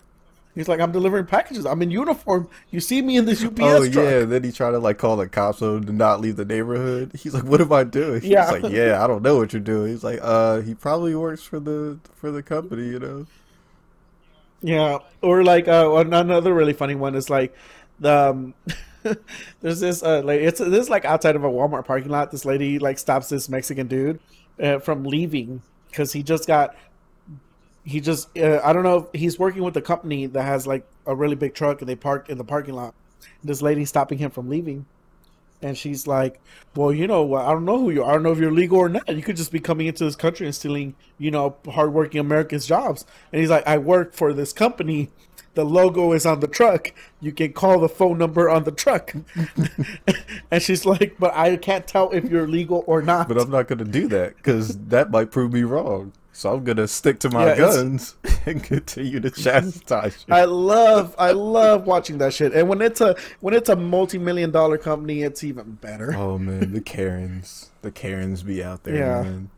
He's 0.56 0.66
like, 0.68 0.80
"I'm 0.80 0.90
delivering 0.90 1.26
packages. 1.26 1.64
I'm 1.66 1.80
in 1.82 1.90
uniform. 1.92 2.48
You 2.70 2.80
see 2.80 3.00
me 3.02 3.16
in 3.16 3.26
this 3.26 3.44
UPS 3.44 3.60
oh 3.62 3.88
truck." 3.88 4.04
yeah, 4.04 4.24
then 4.24 4.42
he 4.42 4.50
tried 4.50 4.72
to 4.72 4.78
like 4.80 4.98
call 4.98 5.16
the 5.16 5.28
cops 5.28 5.58
so 5.58 5.78
to 5.78 5.92
not 5.92 6.20
leave 6.20 6.34
the 6.36 6.44
neighborhood. 6.44 7.12
He's 7.14 7.34
like, 7.34 7.44
"What 7.44 7.60
am 7.60 7.72
I 7.72 7.84
doing?" 7.84 8.22
He's 8.22 8.30
Yeah. 8.30 8.50
like, 8.50 8.64
"Yeah, 8.64 9.04
I 9.04 9.06
don't 9.06 9.22
know 9.22 9.36
what 9.36 9.52
you're 9.52 9.60
doing." 9.60 9.92
He's 9.92 10.02
like, 10.02 10.18
"Uh, 10.22 10.62
he 10.62 10.74
probably 10.74 11.14
works 11.14 11.42
for 11.42 11.60
the 11.60 12.00
for 12.14 12.32
the 12.32 12.42
company, 12.42 12.88
you 12.88 12.98
know." 12.98 13.26
Yeah, 14.62 14.98
or 15.22 15.44
like 15.44 15.68
uh, 15.68 15.92
another 16.06 16.54
really 16.54 16.72
funny 16.72 16.94
one 16.94 17.14
is 17.14 17.28
like 17.28 17.54
the 18.00 18.30
um, 18.30 18.54
there's 19.60 19.80
this 19.80 20.02
uh, 20.02 20.22
like 20.24 20.40
it's 20.40 20.58
this 20.58 20.80
is 20.84 20.90
like 20.90 21.04
outside 21.04 21.36
of 21.36 21.44
a 21.44 21.48
Walmart 21.48 21.84
parking 21.84 22.10
lot. 22.10 22.30
This 22.30 22.44
lady 22.44 22.78
like 22.78 22.98
stops 22.98 23.28
this 23.28 23.48
Mexican 23.48 23.86
dude 23.86 24.20
uh, 24.60 24.78
from 24.78 25.04
leaving 25.04 25.62
because 25.90 26.12
he 26.12 26.22
just 26.22 26.46
got 26.46 26.74
he 27.86 28.00
just 28.00 28.36
uh, 28.36 28.60
I 28.64 28.72
don't 28.72 28.82
know 28.82 29.08
he's 29.14 29.38
working 29.38 29.62
with 29.62 29.76
a 29.76 29.80
company 29.80 30.26
that 30.26 30.42
has 30.42 30.66
like 30.66 30.84
a 31.06 31.14
really 31.14 31.36
big 31.36 31.54
truck 31.54 31.80
and 31.80 31.88
they 31.88 31.94
park 31.94 32.28
in 32.28 32.36
the 32.36 32.44
parking 32.44 32.74
lot. 32.74 32.94
This 33.44 33.62
lady 33.62 33.84
stopping 33.84 34.18
him 34.18 34.30
from 34.30 34.50
leaving. 34.50 34.86
And 35.62 35.78
she's 35.78 36.06
like, 36.06 36.38
"Well, 36.74 36.92
you 36.92 37.06
know, 37.06 37.34
I 37.34 37.50
don't 37.50 37.64
know 37.64 37.78
who 37.78 37.90
you 37.90 38.02
are. 38.02 38.10
I 38.10 38.12
don't 38.14 38.24
know 38.24 38.32
if 38.32 38.38
you're 38.38 38.52
legal 38.52 38.78
or 38.78 38.90
not. 38.90 39.08
You 39.08 39.22
could 39.22 39.36
just 39.36 39.52
be 39.52 39.60
coming 39.60 39.86
into 39.86 40.04
this 40.04 40.16
country 40.16 40.46
and 40.46 40.54
stealing, 40.54 40.94
you 41.16 41.30
know, 41.30 41.56
hardworking 41.66 42.20
Americans' 42.20 42.66
jobs." 42.66 43.06
And 43.32 43.40
he's 43.40 43.48
like, 43.48 43.66
"I 43.66 43.78
work 43.78 44.12
for 44.12 44.34
this 44.34 44.52
company. 44.52 45.08
The 45.54 45.64
logo 45.64 46.12
is 46.12 46.26
on 46.26 46.40
the 46.40 46.46
truck. 46.46 46.92
You 47.22 47.32
can 47.32 47.54
call 47.54 47.80
the 47.80 47.88
phone 47.88 48.18
number 48.18 48.50
on 48.50 48.64
the 48.64 48.70
truck." 48.70 49.14
and 50.50 50.62
she's 50.62 50.84
like, 50.84 51.16
"But 51.18 51.34
I 51.34 51.56
can't 51.56 51.86
tell 51.86 52.10
if 52.10 52.24
you're 52.24 52.46
legal 52.46 52.84
or 52.86 53.00
not." 53.00 53.26
But 53.26 53.38
I'm 53.40 53.50
not 53.50 53.66
gonna 53.66 53.84
do 53.84 54.08
that 54.08 54.36
because 54.36 54.76
that 54.88 55.10
might 55.10 55.30
prove 55.30 55.54
me 55.54 55.62
wrong. 55.62 56.12
So 56.36 56.52
I'm 56.52 56.64
gonna 56.64 56.86
stick 56.86 57.18
to 57.20 57.30
my 57.30 57.46
Yeah, 57.46 57.56
guns 57.56 58.14
and 58.46 58.62
continue 58.62 59.20
to 59.20 59.30
chastise 59.30 60.22
you. 60.28 60.34
I 60.34 60.44
love, 60.44 61.14
I 61.18 61.32
love 61.32 61.86
watching 61.86 62.18
that 62.18 62.34
shit. 62.34 62.52
And 62.52 62.68
when 62.68 62.82
it's 62.82 63.00
a 63.00 63.16
when 63.40 63.54
it's 63.54 63.70
a 63.70 63.74
multi-million 63.76 64.50
dollar 64.50 64.76
company, 64.76 65.22
it's 65.22 65.42
even 65.42 65.72
better. 65.76 66.14
Oh 66.14 66.36
man, 66.36 66.74
the 66.74 66.82
Karens, 66.82 67.70
the 67.80 67.90
Karens 67.90 68.42
be 68.42 68.62
out 68.62 68.84
there, 68.84 68.96
Yeah. 68.96 69.22
man. 69.22 69.50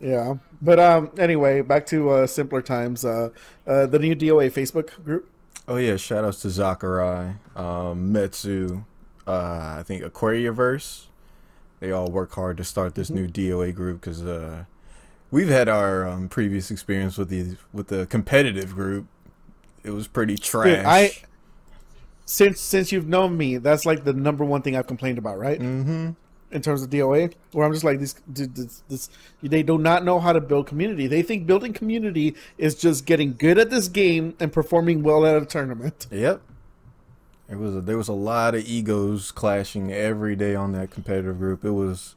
Yeah, 0.00 0.34
but 0.60 0.78
um, 0.78 1.10
anyway, 1.16 1.62
back 1.62 1.86
to 1.86 2.10
uh, 2.10 2.26
simpler 2.26 2.60
times. 2.60 3.02
Uh, 3.02 3.30
uh, 3.66 3.86
the 3.86 3.98
new 3.98 4.14
DOA 4.14 4.52
Facebook 4.52 5.02
group. 5.02 5.30
Oh 5.66 5.76
yeah, 5.76 5.96
shout 5.96 6.26
outs 6.26 6.42
to 6.42 6.48
Zakurai, 6.48 7.36
um, 7.56 8.12
Metsu, 8.12 8.84
uh, 9.26 9.76
I 9.78 9.82
think 9.86 10.02
Aquariaverse. 10.02 11.06
They 11.80 11.90
all 11.90 12.10
work 12.10 12.32
hard 12.32 12.58
to 12.58 12.64
start 12.64 12.94
this 12.96 13.08
new 13.08 13.26
DOA 13.28 13.74
group 13.74 14.02
because 14.02 14.22
uh, 14.22 14.64
we've 15.32 15.48
had 15.48 15.68
our 15.68 16.06
um, 16.06 16.28
previous 16.28 16.70
experience 16.70 17.18
with 17.18 17.28
the 17.30 17.56
with 17.72 17.88
the 17.88 18.06
competitive 18.06 18.76
group. 18.76 19.06
It 19.82 19.90
was 19.90 20.06
pretty 20.06 20.36
trash. 20.36 20.84
I- 20.86 21.26
Since 22.24 22.60
since 22.60 22.92
you've 22.92 23.08
known 23.08 23.36
me, 23.36 23.56
that's 23.56 23.84
like 23.84 24.04
the 24.04 24.12
number 24.12 24.44
one 24.44 24.62
thing 24.62 24.76
I've 24.76 24.86
complained 24.86 25.18
about, 25.18 25.38
right? 25.40 25.58
mm-hmm. 25.58 26.10
In 26.52 26.60
terms 26.60 26.82
of 26.82 26.90
DOA, 26.90 27.32
where 27.52 27.64
I'm 27.66 27.72
just 27.72 27.82
like 27.82 27.98
this, 27.98 28.14
this, 28.28 28.82
this, 28.86 29.10
they 29.42 29.62
do 29.62 29.78
not 29.78 30.04
know 30.04 30.20
how 30.20 30.34
to 30.34 30.40
build 30.40 30.66
community. 30.66 31.06
They 31.06 31.22
think 31.22 31.46
building 31.46 31.72
community 31.72 32.34
is 32.58 32.74
just 32.74 33.06
getting 33.06 33.34
good 33.38 33.56
at 33.56 33.70
this 33.70 33.88
game 33.88 34.34
and 34.38 34.52
performing 34.52 35.02
well 35.02 35.24
at 35.24 35.42
a 35.42 35.46
tournament. 35.46 36.06
Yep. 36.10 36.42
There 37.48 37.56
was 37.56 37.76
a, 37.76 37.80
there 37.80 37.96
was 37.96 38.08
a 38.08 38.12
lot 38.12 38.54
of 38.54 38.66
egos 38.68 39.32
clashing 39.32 39.90
every 39.92 40.36
day 40.36 40.54
on 40.54 40.72
that 40.72 40.90
competitive 40.90 41.38
group. 41.38 41.64
It 41.64 41.70
was 41.70 42.16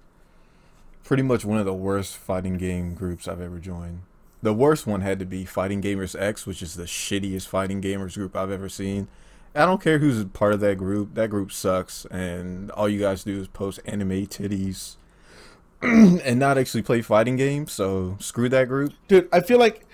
pretty 1.05 1.23
much 1.23 1.45
one 1.45 1.59
of 1.59 1.65
the 1.65 1.73
worst 1.73 2.17
fighting 2.17 2.57
game 2.57 2.93
groups 2.95 3.27
I've 3.27 3.39
ever 3.39 3.59
joined. 3.59 4.01
The 4.41 4.53
worst 4.53 4.85
one 4.85 5.01
had 5.01 5.19
to 5.19 5.25
be 5.25 5.45
Fighting 5.45 5.81
Gamers 5.81 6.19
X, 6.19 6.45
which 6.45 6.61
is 6.61 6.75
the 6.75 6.83
shittiest 6.83 7.47
fighting 7.47 7.81
gamers 7.81 8.15
group 8.15 8.35
I've 8.35 8.51
ever 8.51 8.67
seen. 8.67 9.07
I 9.55 9.65
don't 9.65 9.81
care 9.81 9.99
who's 9.99 10.23
part 10.25 10.53
of 10.53 10.59
that 10.59 10.77
group. 10.77 11.15
That 11.15 11.29
group 11.29 11.51
sucks, 11.51 12.05
and 12.05 12.69
all 12.71 12.89
you 12.89 12.99
guys 12.99 13.23
do 13.23 13.39
is 13.39 13.47
post 13.47 13.79
anime 13.85 14.27
titties 14.27 14.97
and 15.81 16.37
not 16.37 16.57
actually 16.57 16.81
play 16.81 17.01
fighting 17.01 17.37
games. 17.37 17.71
So 17.71 18.17
screw 18.19 18.49
that 18.49 18.67
group. 18.67 18.93
Dude, 19.07 19.29
I 19.31 19.39
feel 19.39 19.59
like, 19.59 19.85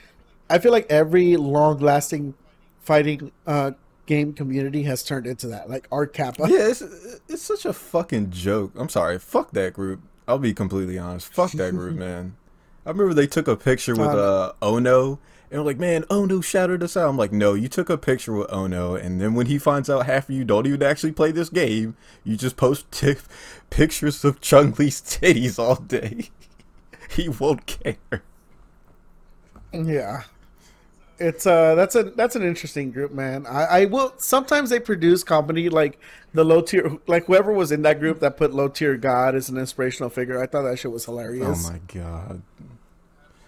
I 0.50 0.58
feel 0.58 0.72
like 0.72 0.88
every 0.90 1.38
long-lasting 1.38 2.34
fighting 2.80 3.32
uh, 3.46 3.72
game 4.08 4.34
community 4.34 4.84
has 4.84 5.04
turned 5.04 5.28
into 5.28 5.48
that. 5.48 5.70
Like 5.70 5.88
our 5.92 6.08
Kappa. 6.08 6.50
Yeah, 6.50 6.68
it's 6.68 6.82
it's 6.82 7.44
such 7.44 7.66
a 7.66 7.74
fucking 7.74 8.32
joke. 8.32 8.72
I'm 8.76 8.90
sorry. 8.90 9.20
Fuck 9.20 9.52
that 9.52 9.74
group. 9.74 10.02
I'll 10.27 10.39
be 10.39 10.53
completely 10.53 10.98
honest. 10.98 11.34
Fuck 11.34 11.52
that 11.53 11.72
group, 11.72 11.95
man. 11.98 12.35
I 12.85 12.89
remember 12.89 13.14
they 13.14 13.27
took 13.27 13.48
a 13.48 13.56
picture 13.56 13.95
with 13.95 14.07
uh 14.07 14.53
Ono 14.61 15.19
and 15.52 15.60
were 15.60 15.65
like, 15.65 15.80
"Man, 15.80 16.06
Ono 16.10 16.41
shouted 16.41 16.81
us 16.81 16.95
out." 16.98 17.10
I'm 17.10 17.18
like, 17.18 17.31
"No, 17.31 17.53
you 17.53 17.68
took 17.68 17.89
a 17.89 17.98
picture 17.98 18.34
with 18.34 18.52
Ono, 18.52 18.95
and 18.95 19.22
then 19.22 19.34
when 19.34 19.48
he 19.48 19.57
finds 19.60 19.89
out 19.89 20.06
half 20.06 20.30
of 20.30 20.35
you 20.35 20.43
don't 20.43 20.65
even 20.65 20.81
actually 20.81 21.11
play 21.11 21.31
this 21.31 21.49
game, 21.49 21.95
you 22.23 22.38
just 22.38 22.56
post 22.57 22.89
t- 22.91 23.15
pictures 23.69 24.23
of 24.23 24.41
Chun-Li's 24.41 25.02
titties 25.02 25.60
all 25.60 25.76
day. 25.76 26.30
he 27.10 27.30
won't 27.30 27.65
care." 27.65 28.23
Yeah. 29.73 30.23
It's 31.22 31.45
uh 31.45 31.76
that's 31.76 31.95
a 31.95 32.03
that's 32.03 32.35
an 32.35 32.41
interesting 32.43 32.91
group, 32.91 33.11
man. 33.11 33.45
I, 33.45 33.64
I 33.65 33.85
will 33.85 34.14
sometimes 34.18 34.69
they 34.72 34.80
produce 34.80 35.23
comedy 35.23 35.69
like 35.69 35.99
the 36.34 36.43
low 36.43 36.61
tier 36.61 36.98
like 37.07 37.26
whoever 37.26 37.52
was 37.53 37.72
in 37.72 37.84
that 37.84 37.99
group 37.99 38.19
that 38.22 38.38
put 38.38 38.53
low 38.53 38.68
tier 38.68 38.98
God 38.98 39.35
as 39.35 39.48
an 39.49 39.57
inspirational 39.57 40.10
figure. 40.10 40.41
I 40.41 40.48
thought 40.48 40.64
that 40.64 40.80
shit 40.80 40.91
was 40.91 41.06
hilarious. 41.06 41.65
Oh 41.68 41.72
my 41.72 41.80
god. 41.88 42.41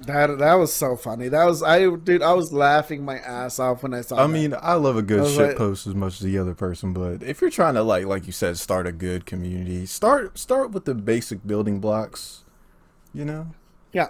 That 0.01 0.37
that 0.39 0.55
was 0.55 0.73
so 0.73 0.95
funny. 0.97 1.29
That 1.29 1.45
was 1.45 1.63
I 1.63 1.79
dude, 1.95 2.21
I 2.21 2.33
was 2.33 2.51
laughing 2.51 3.05
my 3.05 3.17
ass 3.19 3.57
off 3.57 3.83
when 3.83 3.93
I 3.93 4.01
saw 4.01 4.17
I 4.17 4.23
that. 4.23 4.27
mean, 4.33 4.53
I 4.61 4.73
love 4.73 4.97
a 4.97 5.01
good 5.01 5.25
shit 5.27 5.47
like- 5.49 5.57
post 5.57 5.87
as 5.87 5.95
much 5.95 6.15
as 6.15 6.19
the 6.19 6.37
other 6.37 6.53
person, 6.53 6.91
but 6.93 7.23
if 7.23 7.39
you're 7.39 7.49
trying 7.49 7.75
to 7.75 7.83
like, 7.83 8.05
like 8.05 8.25
you 8.27 8.33
said, 8.33 8.57
start 8.57 8.85
a 8.85 8.91
good 8.91 9.25
community, 9.25 9.85
start 9.85 10.37
start 10.37 10.71
with 10.71 10.83
the 10.85 10.93
basic 10.93 11.47
building 11.47 11.79
blocks. 11.79 12.43
You 13.13 13.23
know, 13.25 13.47
Yeah. 13.93 14.09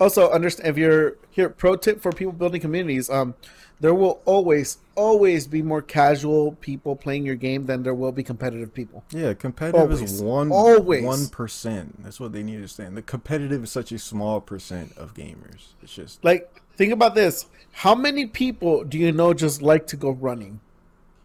Also, 0.00 0.30
understand 0.30 0.68
if 0.68 0.76
you're 0.76 1.16
here. 1.30 1.48
Pro 1.48 1.76
tip 1.76 2.00
for 2.00 2.10
people 2.12 2.32
building 2.32 2.60
communities: 2.60 3.08
um, 3.08 3.34
there 3.80 3.94
will 3.94 4.20
always, 4.24 4.78
always 4.96 5.46
be 5.46 5.62
more 5.62 5.82
casual 5.82 6.52
people 6.60 6.96
playing 6.96 7.24
your 7.24 7.36
game 7.36 7.66
than 7.66 7.84
there 7.84 7.94
will 7.94 8.10
be 8.12 8.22
competitive 8.24 8.74
people. 8.74 9.04
yeah, 9.10 9.34
competitive 9.34 9.92
is 9.92 10.20
Always. 10.20 10.22
one 10.22 10.50
Always. 10.52 11.04
one 11.04 11.28
percent. 11.28 12.02
That's 12.02 12.18
what 12.18 12.32
they 12.32 12.42
need 12.42 12.52
to 12.52 12.58
understand. 12.58 12.96
The 12.96 13.02
competitive 13.02 13.62
is 13.64 13.70
such 13.70 13.92
a 13.92 13.98
small 13.98 14.40
percent 14.40 14.96
of 14.96 15.14
gamers. 15.14 15.74
It's 15.82 15.94
just 15.94 16.24
Like, 16.24 16.52
think 16.76 16.92
about 16.92 17.14
this: 17.14 17.46
how 17.70 17.94
many 17.94 18.26
people 18.26 18.82
do 18.82 18.98
you 18.98 19.12
know 19.12 19.32
just 19.32 19.62
like 19.62 19.86
to 19.88 19.96
go 19.96 20.10
running, 20.10 20.58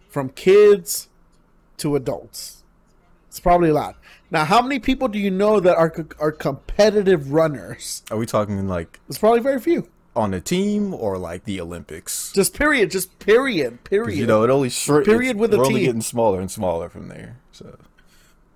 from 0.09 0.29
kids 0.29 1.07
to 1.77 1.95
adults? 1.95 2.63
It's 3.29 3.39
probably 3.39 3.69
a 3.69 3.73
lot. 3.73 3.95
Now, 4.31 4.45
how 4.45 4.61
many 4.61 4.80
people 4.80 5.07
do 5.07 5.18
you 5.18 5.31
know 5.31 5.60
that 5.60 5.76
are 5.76 5.93
are 6.19 6.31
competitive 6.31 7.31
runners? 7.31 8.03
are 8.11 8.18
we 8.18 8.26
talking 8.26 8.68
like 8.68 8.99
It's 9.07 9.18
probably 9.18 9.39
very 9.39 9.60
few. 9.60 9.88
on 10.15 10.34
a 10.34 10.41
team 10.41 10.93
or 10.93 11.18
like 11.18 11.45
the 11.45 11.60
Olympics? 11.61 12.31
Just 12.34 12.53
period. 12.53 12.91
Just 12.91 13.18
period. 13.19 13.84
Period. 13.84 14.18
you 14.18 14.27
know, 14.27 14.43
it 14.43 14.49
only 14.49 14.69
shrink. 14.69 15.06
Period 15.06 15.38
with 15.38 15.53
a 15.53 15.57
we're 15.57 15.65
only 15.65 15.80
T. 15.80 15.85
getting 15.88 16.01
smaller 16.01 16.39
and 16.39 16.51
smaller 16.51 16.89
from 16.89 17.07
there. 17.07 17.38
So 17.51 17.77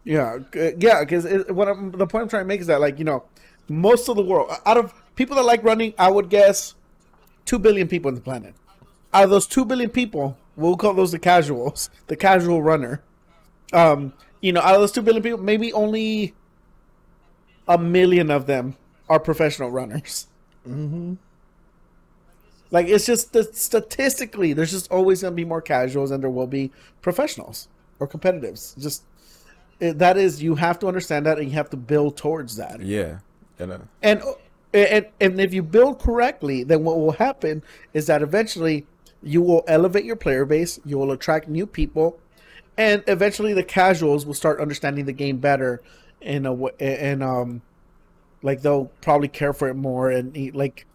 Yeah, 0.03 0.39
yeah. 0.53 0.99
Because 1.03 1.25
what 1.49 1.67
I'm, 1.67 1.91
the 1.91 2.05
point 2.05 2.23
I'm 2.23 2.29
trying 2.29 2.43
to 2.43 2.47
make 2.47 2.61
is 2.61 2.67
that 2.67 2.79
like 2.79 2.99
you 2.99 3.05
know, 3.05 3.23
most 3.67 4.09
of 4.09 4.15
the 4.15 4.23
world 4.23 4.51
out 4.65 4.77
of 4.77 4.93
people 5.15 5.35
that 5.37 5.43
like 5.43 5.63
running, 5.63 5.93
I 5.97 6.09
would 6.11 6.29
guess 6.29 6.75
two 7.45 7.57
billion 7.59 7.87
people 7.87 8.09
on 8.09 8.15
the 8.15 8.21
planet. 8.21 8.53
Out 9.13 9.25
of 9.25 9.29
those 9.31 9.47
two 9.47 9.65
billion 9.65 9.89
people, 9.89 10.37
we'll 10.55 10.77
call 10.77 10.93
those 10.93 11.11
the 11.11 11.19
casuals, 11.19 11.89
the 12.07 12.15
casual 12.15 12.61
runner. 12.63 13.01
Um, 13.71 14.13
you 14.43 14.51
know, 14.51 14.59
out 14.59 14.75
of 14.75 14.81
those 14.81 14.91
two 14.91 15.01
billion 15.01 15.23
people, 15.23 15.39
maybe 15.39 15.71
only 15.71 16.33
a 17.65 17.77
million 17.77 18.29
of 18.29 18.45
them 18.45 18.75
are 19.07 19.17
professional 19.17 19.71
runners. 19.71 20.27
Mm-hmm. 20.67 21.13
Like 22.69 22.87
it's 22.87 23.05
just 23.05 23.31
that 23.31 23.55
statistically, 23.55 24.51
there's 24.51 24.71
just 24.71 24.91
always 24.91 25.21
going 25.21 25.31
to 25.31 25.35
be 25.35 25.45
more 25.45 25.61
casuals 25.61 26.09
than 26.09 26.19
there 26.19 26.29
will 26.29 26.45
be 26.45 26.71
professionals 27.01 27.69
or 27.99 28.07
competitives. 28.07 28.77
Just 28.77 29.03
it, 29.79 29.97
that 29.99 30.17
is, 30.17 30.43
you 30.43 30.55
have 30.55 30.77
to 30.79 30.87
understand 30.87 31.25
that, 31.25 31.39
and 31.39 31.47
you 31.47 31.53
have 31.53 31.69
to 31.69 31.77
build 31.77 32.17
towards 32.17 32.57
that. 32.57 32.81
Yeah. 32.81 33.19
And, 33.59 33.71
uh, 33.71 33.77
And 34.01 34.21
and 34.73 35.05
and 35.21 35.39
if 35.39 35.53
you 35.53 35.63
build 35.63 35.99
correctly, 35.99 36.63
then 36.63 36.83
what 36.83 36.99
will 36.99 37.13
happen 37.13 37.63
is 37.93 38.07
that 38.07 38.21
eventually 38.21 38.85
you 39.21 39.41
will 39.41 39.63
elevate 39.67 40.03
your 40.03 40.17
player 40.17 40.43
base, 40.43 40.81
you 40.83 40.97
will 40.97 41.11
attract 41.13 41.47
new 41.47 41.65
people, 41.65 42.19
and 42.77 43.03
eventually 43.07 43.53
the 43.53 43.63
casuals 43.63 44.25
will 44.25 44.33
start 44.33 44.59
understanding 44.59 45.05
the 45.05 45.13
game 45.13 45.37
better 45.37 45.81
in 46.21 46.45
a 46.45 46.53
way, 46.53 46.71
and 46.79 47.23
um, 47.23 47.61
like 48.41 48.61
they'll 48.61 48.85
probably 49.01 49.27
care 49.27 49.53
for 49.53 49.67
it 49.69 49.75
more 49.75 50.09
and 50.09 50.35
eat, 50.35 50.55
like 50.55 50.85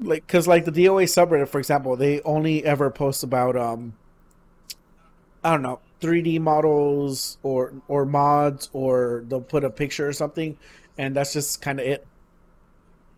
like 0.00 0.26
because 0.26 0.46
like 0.46 0.64
the 0.64 0.72
DOA 0.72 1.04
subreddit, 1.04 1.48
for 1.48 1.58
example, 1.58 1.96
they 1.96 2.20
only 2.22 2.64
ever 2.64 2.90
post 2.90 3.22
about 3.22 3.56
um, 3.56 3.94
I 5.44 5.50
don't 5.50 5.62
know, 5.62 5.80
3D 6.00 6.40
models 6.40 7.38
or 7.42 7.72
or 7.88 8.04
mods, 8.06 8.70
or 8.72 9.24
they'll 9.28 9.40
put 9.40 9.64
a 9.64 9.70
picture 9.70 10.08
or 10.08 10.12
something, 10.12 10.56
and 10.98 11.14
that's 11.14 11.32
just 11.32 11.60
kind 11.62 11.80
of 11.80 11.86
it. 11.86 12.06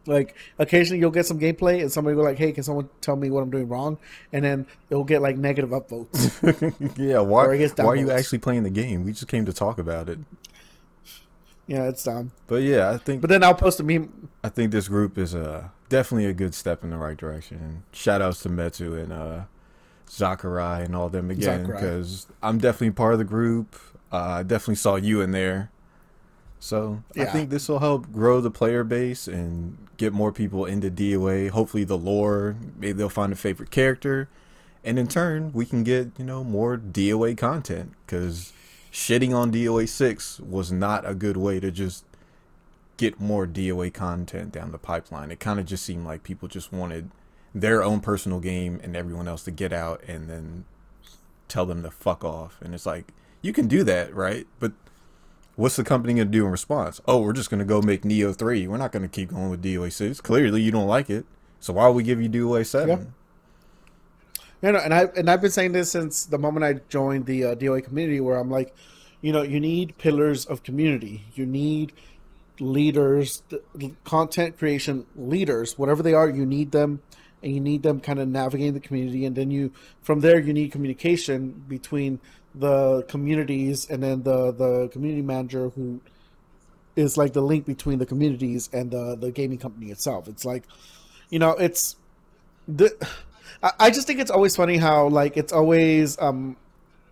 Like 0.06 0.34
occasionally 0.58 1.00
you'll 1.00 1.10
get 1.10 1.26
some 1.26 1.38
gameplay 1.38 1.80
and 1.80 1.90
somebody 1.92 2.16
will 2.16 2.24
be 2.24 2.30
like, 2.30 2.38
"Hey, 2.38 2.52
can 2.52 2.62
someone 2.64 2.88
tell 3.00 3.16
me 3.16 3.30
what 3.30 3.42
I'm 3.42 3.50
doing 3.50 3.68
wrong?" 3.68 3.98
And 4.32 4.44
then 4.44 4.66
it'll 4.90 5.04
get 5.04 5.22
like 5.22 5.36
negative 5.36 5.70
upvotes. 5.70 6.96
yeah. 6.98 7.20
Why, 7.20 7.46
why 7.84 7.92
are 7.92 7.96
you 7.96 8.10
actually 8.10 8.38
playing 8.38 8.64
the 8.64 8.70
game? 8.70 9.04
We 9.04 9.12
just 9.12 9.28
came 9.28 9.44
to 9.46 9.52
talk 9.52 9.78
about 9.78 10.08
it. 10.08 10.18
yeah, 11.66 11.88
it's 11.88 12.02
dumb. 12.02 12.32
But 12.46 12.62
yeah, 12.62 12.90
I 12.90 12.98
think 12.98 13.20
But 13.20 13.30
then 13.30 13.44
I'll 13.44 13.54
post 13.54 13.80
a 13.80 13.84
meme. 13.84 14.28
I 14.42 14.48
think 14.48 14.72
this 14.72 14.88
group 14.88 15.18
is 15.18 15.34
uh, 15.34 15.68
definitely 15.88 16.26
a 16.26 16.32
good 16.32 16.54
step 16.54 16.82
in 16.82 16.90
the 16.90 16.96
right 16.96 17.16
direction. 17.16 17.58
And 17.58 17.82
shout 17.92 18.22
outs 18.22 18.42
to 18.42 18.48
Metu 18.48 19.00
and 19.00 19.12
uh, 19.12 19.42
Zachary 20.08 20.84
and 20.84 20.94
all 20.94 21.08
them 21.08 21.30
again 21.30 21.66
because 21.66 22.26
I'm 22.42 22.58
definitely 22.58 22.90
part 22.90 23.14
of 23.14 23.18
the 23.18 23.24
group. 23.24 23.76
Uh, 24.12 24.16
I 24.16 24.42
definitely 24.42 24.74
saw 24.76 24.96
you 24.96 25.20
in 25.22 25.30
there. 25.30 25.70
So 26.62 27.02
I 27.18 27.24
think 27.24 27.50
this 27.50 27.68
will 27.68 27.80
help 27.80 28.12
grow 28.12 28.40
the 28.40 28.50
player 28.50 28.84
base 28.84 29.26
and 29.26 29.76
get 29.96 30.12
more 30.12 30.30
people 30.30 30.64
into 30.64 30.92
DOA. 30.92 31.50
Hopefully, 31.50 31.82
the 31.82 31.98
lore, 31.98 32.54
maybe 32.78 32.92
they'll 32.92 33.08
find 33.08 33.32
a 33.32 33.36
favorite 33.36 33.72
character. 33.72 34.28
And 34.84 34.96
in 34.96 35.08
turn, 35.08 35.52
we 35.52 35.66
can 35.66 35.82
get, 35.82 36.12
you 36.16 36.24
know, 36.24 36.44
more 36.44 36.76
DOA 36.76 37.36
content 37.36 37.94
because 38.06 38.52
shitting 38.92 39.34
on 39.34 39.50
DOA 39.50 39.88
6 39.88 40.38
was 40.38 40.70
not 40.70 41.04
a 41.04 41.14
good 41.14 41.36
way 41.36 41.58
to 41.58 41.72
just 41.72 42.04
get 42.96 43.18
more 43.18 43.44
DOA 43.44 43.92
content 43.92 44.52
down 44.52 44.70
the 44.70 44.78
pipeline. 44.78 45.32
It 45.32 45.40
kind 45.40 45.58
of 45.58 45.66
just 45.66 45.84
seemed 45.84 46.06
like 46.06 46.22
people 46.22 46.46
just 46.46 46.72
wanted 46.72 47.10
their 47.52 47.82
own 47.82 47.98
personal 47.98 48.38
game 48.38 48.78
and 48.84 48.94
everyone 48.94 49.26
else 49.26 49.42
to 49.44 49.50
get 49.50 49.72
out 49.72 50.00
and 50.06 50.30
then 50.30 50.64
tell 51.48 51.66
them 51.66 51.82
to 51.82 51.90
fuck 51.90 52.22
off. 52.22 52.60
And 52.62 52.72
it's 52.72 52.86
like, 52.86 53.08
you 53.40 53.52
can 53.52 53.66
do 53.66 53.82
that, 53.82 54.14
right? 54.14 54.46
But 54.60 54.70
what's 55.56 55.76
the 55.76 55.84
company 55.84 56.14
going 56.14 56.28
to 56.28 56.32
do 56.32 56.44
in 56.44 56.50
response? 56.50 57.00
Oh, 57.06 57.20
we're 57.20 57.32
just 57.32 57.50
going 57.50 57.58
to 57.58 57.64
go 57.64 57.82
make 57.82 58.02
Nioh 58.02 58.34
3. 58.34 58.66
We're 58.66 58.76
not 58.76 58.92
going 58.92 59.02
to 59.02 59.08
keep 59.08 59.30
going 59.30 59.50
with 59.50 59.62
DOA 59.62 59.92
6. 59.92 60.20
Clearly, 60.20 60.62
you 60.62 60.70
don't 60.70 60.86
like 60.86 61.10
it. 61.10 61.26
So 61.60 61.72
why 61.74 61.86
would 61.86 61.96
we 61.96 62.02
give 62.02 62.20
you 62.20 62.28
DOA 62.28 62.66
7? 62.66 62.88
Yeah. 62.88 63.04
You 64.62 64.72
know, 64.72 64.78
and 64.78 64.94
I 64.94 65.08
and 65.16 65.28
I've 65.28 65.40
been 65.40 65.50
saying 65.50 65.72
this 65.72 65.90
since 65.90 66.24
the 66.24 66.38
moment 66.38 66.64
I 66.64 66.74
joined 66.88 67.26
the 67.26 67.44
uh, 67.44 67.54
DOA 67.56 67.82
community, 67.82 68.20
where 68.20 68.38
I'm 68.38 68.50
like, 68.50 68.74
you 69.20 69.32
know, 69.32 69.42
you 69.42 69.58
need 69.58 69.98
pillars 69.98 70.44
of 70.44 70.62
community. 70.62 71.24
You 71.34 71.46
need 71.46 71.92
leaders, 72.60 73.42
content 74.04 74.58
creation 74.58 75.06
leaders, 75.16 75.76
whatever 75.76 76.02
they 76.02 76.14
are. 76.14 76.28
You 76.28 76.46
need 76.46 76.70
them, 76.70 77.02
and 77.42 77.52
you 77.52 77.60
need 77.60 77.82
them 77.82 78.00
kind 78.00 78.20
of 78.20 78.28
navigating 78.28 78.74
the 78.74 78.80
community, 78.80 79.24
and 79.24 79.34
then 79.34 79.50
you 79.50 79.72
from 80.00 80.20
there 80.20 80.38
you 80.38 80.52
need 80.52 80.70
communication 80.70 81.64
between 81.68 82.20
the 82.54 83.02
communities 83.08 83.88
and 83.88 84.02
then 84.02 84.22
the 84.22 84.52
the 84.52 84.88
community 84.88 85.22
manager 85.22 85.70
who 85.70 86.00
is 86.96 87.16
like 87.16 87.32
the 87.32 87.40
link 87.40 87.64
between 87.64 87.98
the 87.98 88.06
communities 88.06 88.68
and 88.72 88.90
the 88.90 89.16
the 89.16 89.30
gaming 89.30 89.58
company 89.58 89.90
itself. 89.90 90.28
It's 90.28 90.44
like, 90.44 90.64
you 91.30 91.38
know, 91.38 91.50
it's 91.52 91.96
the. 92.68 92.94
I- 93.62 93.72
I 93.78 93.90
just 93.90 94.06
think 94.08 94.18
it's 94.18 94.30
always 94.30 94.56
funny 94.56 94.76
how 94.76 95.06
like 95.08 95.36
it's 95.36 95.52
always 95.52 96.20
um, 96.20 96.56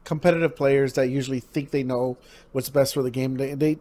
competitive 0.04 0.56
players 0.56 0.94
that 0.94 1.08
usually 1.08 1.38
think 1.40 1.70
they 1.70 1.82
know 1.84 2.18
what's 2.52 2.68
best 2.68 2.92
for 2.94 3.02
the 3.02 3.10
game. 3.10 3.36
They, 3.36 3.54
they 3.54 3.78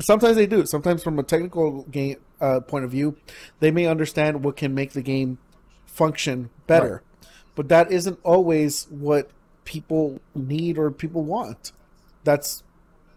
sometimes 0.00 0.36
they 0.36 0.46
do. 0.46 0.64
Sometimes 0.66 1.02
from 1.02 1.18
a 1.18 1.22
technical 1.24 1.82
game 1.84 2.18
uh, 2.40 2.60
point 2.60 2.84
of 2.84 2.90
view, 2.92 3.16
they 3.60 3.70
may 3.72 3.86
understand 3.86 4.44
what 4.44 4.56
can 4.56 4.74
make 4.74 4.92
the 4.92 5.02
game 5.02 5.38
function 5.86 6.50
better, 6.66 7.02
but 7.56 7.68
that 7.68 7.90
isn't 7.90 8.18
always 8.22 8.84
what 8.90 9.30
people 9.64 10.20
need 10.34 10.78
or 10.78 10.90
people 10.90 11.24
want. 11.24 11.72
That's 12.24 12.62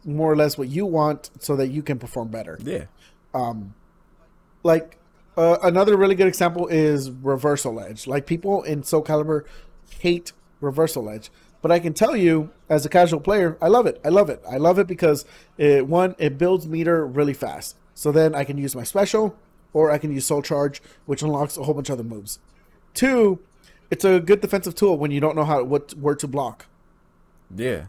more 0.03 0.31
or 0.31 0.35
less 0.35 0.57
what 0.57 0.69
you 0.69 0.85
want 0.85 1.29
so 1.39 1.55
that 1.55 1.67
you 1.67 1.83
can 1.83 1.99
perform 1.99 2.29
better 2.29 2.57
Yeah. 2.63 2.85
Um, 3.33 3.73
like 4.63 4.97
uh, 5.37 5.57
another 5.63 5.95
really 5.97 6.15
good 6.15 6.27
example 6.27 6.67
is 6.67 7.11
reversal 7.11 7.79
edge. 7.79 8.07
Like 8.07 8.25
people 8.25 8.63
in 8.63 8.83
Soul 8.83 9.03
Calibur 9.03 9.43
hate 9.99 10.31
reversal 10.61 11.09
edge, 11.09 11.29
but 11.61 11.71
I 11.71 11.79
can 11.79 11.93
tell 11.93 12.15
you 12.15 12.51
as 12.69 12.85
a 12.85 12.89
casual 12.89 13.19
player, 13.19 13.57
I 13.61 13.67
love 13.67 13.85
it. 13.85 13.99
I 14.03 14.09
love 14.09 14.29
it. 14.29 14.41
I 14.49 14.57
love 14.57 14.79
it 14.79 14.87
because 14.87 15.25
it 15.57 15.87
one 15.87 16.15
it 16.17 16.37
builds 16.37 16.67
meter 16.67 17.05
really 17.05 17.33
fast. 17.33 17.77
So 17.93 18.11
then 18.11 18.35
I 18.35 18.43
can 18.43 18.57
use 18.57 18.75
my 18.75 18.83
special, 18.83 19.35
or 19.73 19.91
I 19.91 19.97
can 19.97 20.11
use 20.13 20.25
Soul 20.25 20.41
Charge, 20.41 20.81
which 21.05 21.21
unlocks 21.21 21.57
a 21.57 21.63
whole 21.63 21.73
bunch 21.73 21.89
of 21.89 21.93
other 21.99 22.07
moves. 22.07 22.39
Two, 22.93 23.39
it's 23.89 24.03
a 24.05 24.19
good 24.19 24.41
defensive 24.41 24.75
tool 24.75 24.97
when 24.97 25.11
you 25.11 25.19
don't 25.19 25.35
know 25.35 25.45
how 25.45 25.63
what 25.63 25.93
where 25.93 26.15
to 26.15 26.27
block. 26.27 26.65
Yeah. 27.55 27.85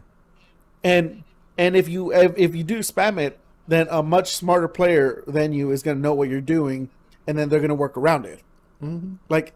and 0.83 1.23
and 1.57 1.75
if 1.75 1.89
you 1.89 2.13
if, 2.13 2.33
if 2.37 2.55
you 2.55 2.63
do 2.63 2.79
spam 2.79 3.19
it 3.19 3.39
then 3.67 3.87
a 3.91 4.01
much 4.01 4.33
smarter 4.35 4.67
player 4.67 5.23
than 5.27 5.53
you 5.53 5.71
is 5.71 5.83
going 5.83 5.97
to 5.97 6.01
know 6.01 6.13
what 6.13 6.29
you're 6.29 6.41
doing 6.41 6.89
and 7.27 7.37
then 7.37 7.49
they're 7.49 7.59
going 7.59 7.69
to 7.69 7.75
work 7.75 7.97
around 7.97 8.25
it. 8.25 8.41
Mm-hmm. 8.81 9.15
Like 9.29 9.53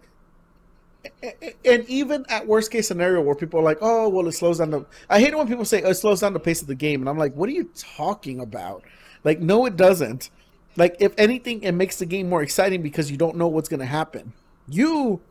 a- 1.23 1.45
a- 1.45 1.55
and 1.65 1.85
even 1.89 2.25
at 2.29 2.45
worst 2.47 2.71
case 2.71 2.87
scenario 2.87 3.21
where 3.21 3.35
people 3.35 3.59
are 3.59 3.63
like 3.63 3.77
oh 3.81 4.09
well 4.09 4.27
it 4.27 4.33
slows 4.33 4.59
down 4.59 4.71
the 4.71 4.85
i 5.09 5.19
hate 5.19 5.29
it 5.33 5.37
when 5.37 5.47
people 5.47 5.65
say 5.65 5.81
oh, 5.83 5.89
it 5.89 5.95
slows 5.95 6.21
down 6.21 6.33
the 6.33 6.39
pace 6.39 6.61
of 6.61 6.67
the 6.67 6.75
game 6.75 7.01
and 7.01 7.09
i'm 7.09 7.17
like 7.17 7.33
what 7.33 7.49
are 7.49 7.53
you 7.53 7.69
talking 7.75 8.39
about? 8.39 8.83
Like 9.23 9.39
no 9.39 9.65
it 9.65 9.75
doesn't. 9.77 10.29
Like 10.75 10.97
if 10.99 11.13
anything 11.17 11.63
it 11.63 11.71
makes 11.73 11.97
the 11.97 12.05
game 12.05 12.29
more 12.29 12.41
exciting 12.43 12.81
because 12.81 13.09
you 13.11 13.17
don't 13.17 13.37
know 13.37 13.47
what's 13.47 13.69
going 13.69 13.79
to 13.79 13.85
happen. 13.85 14.33
You 14.67 15.21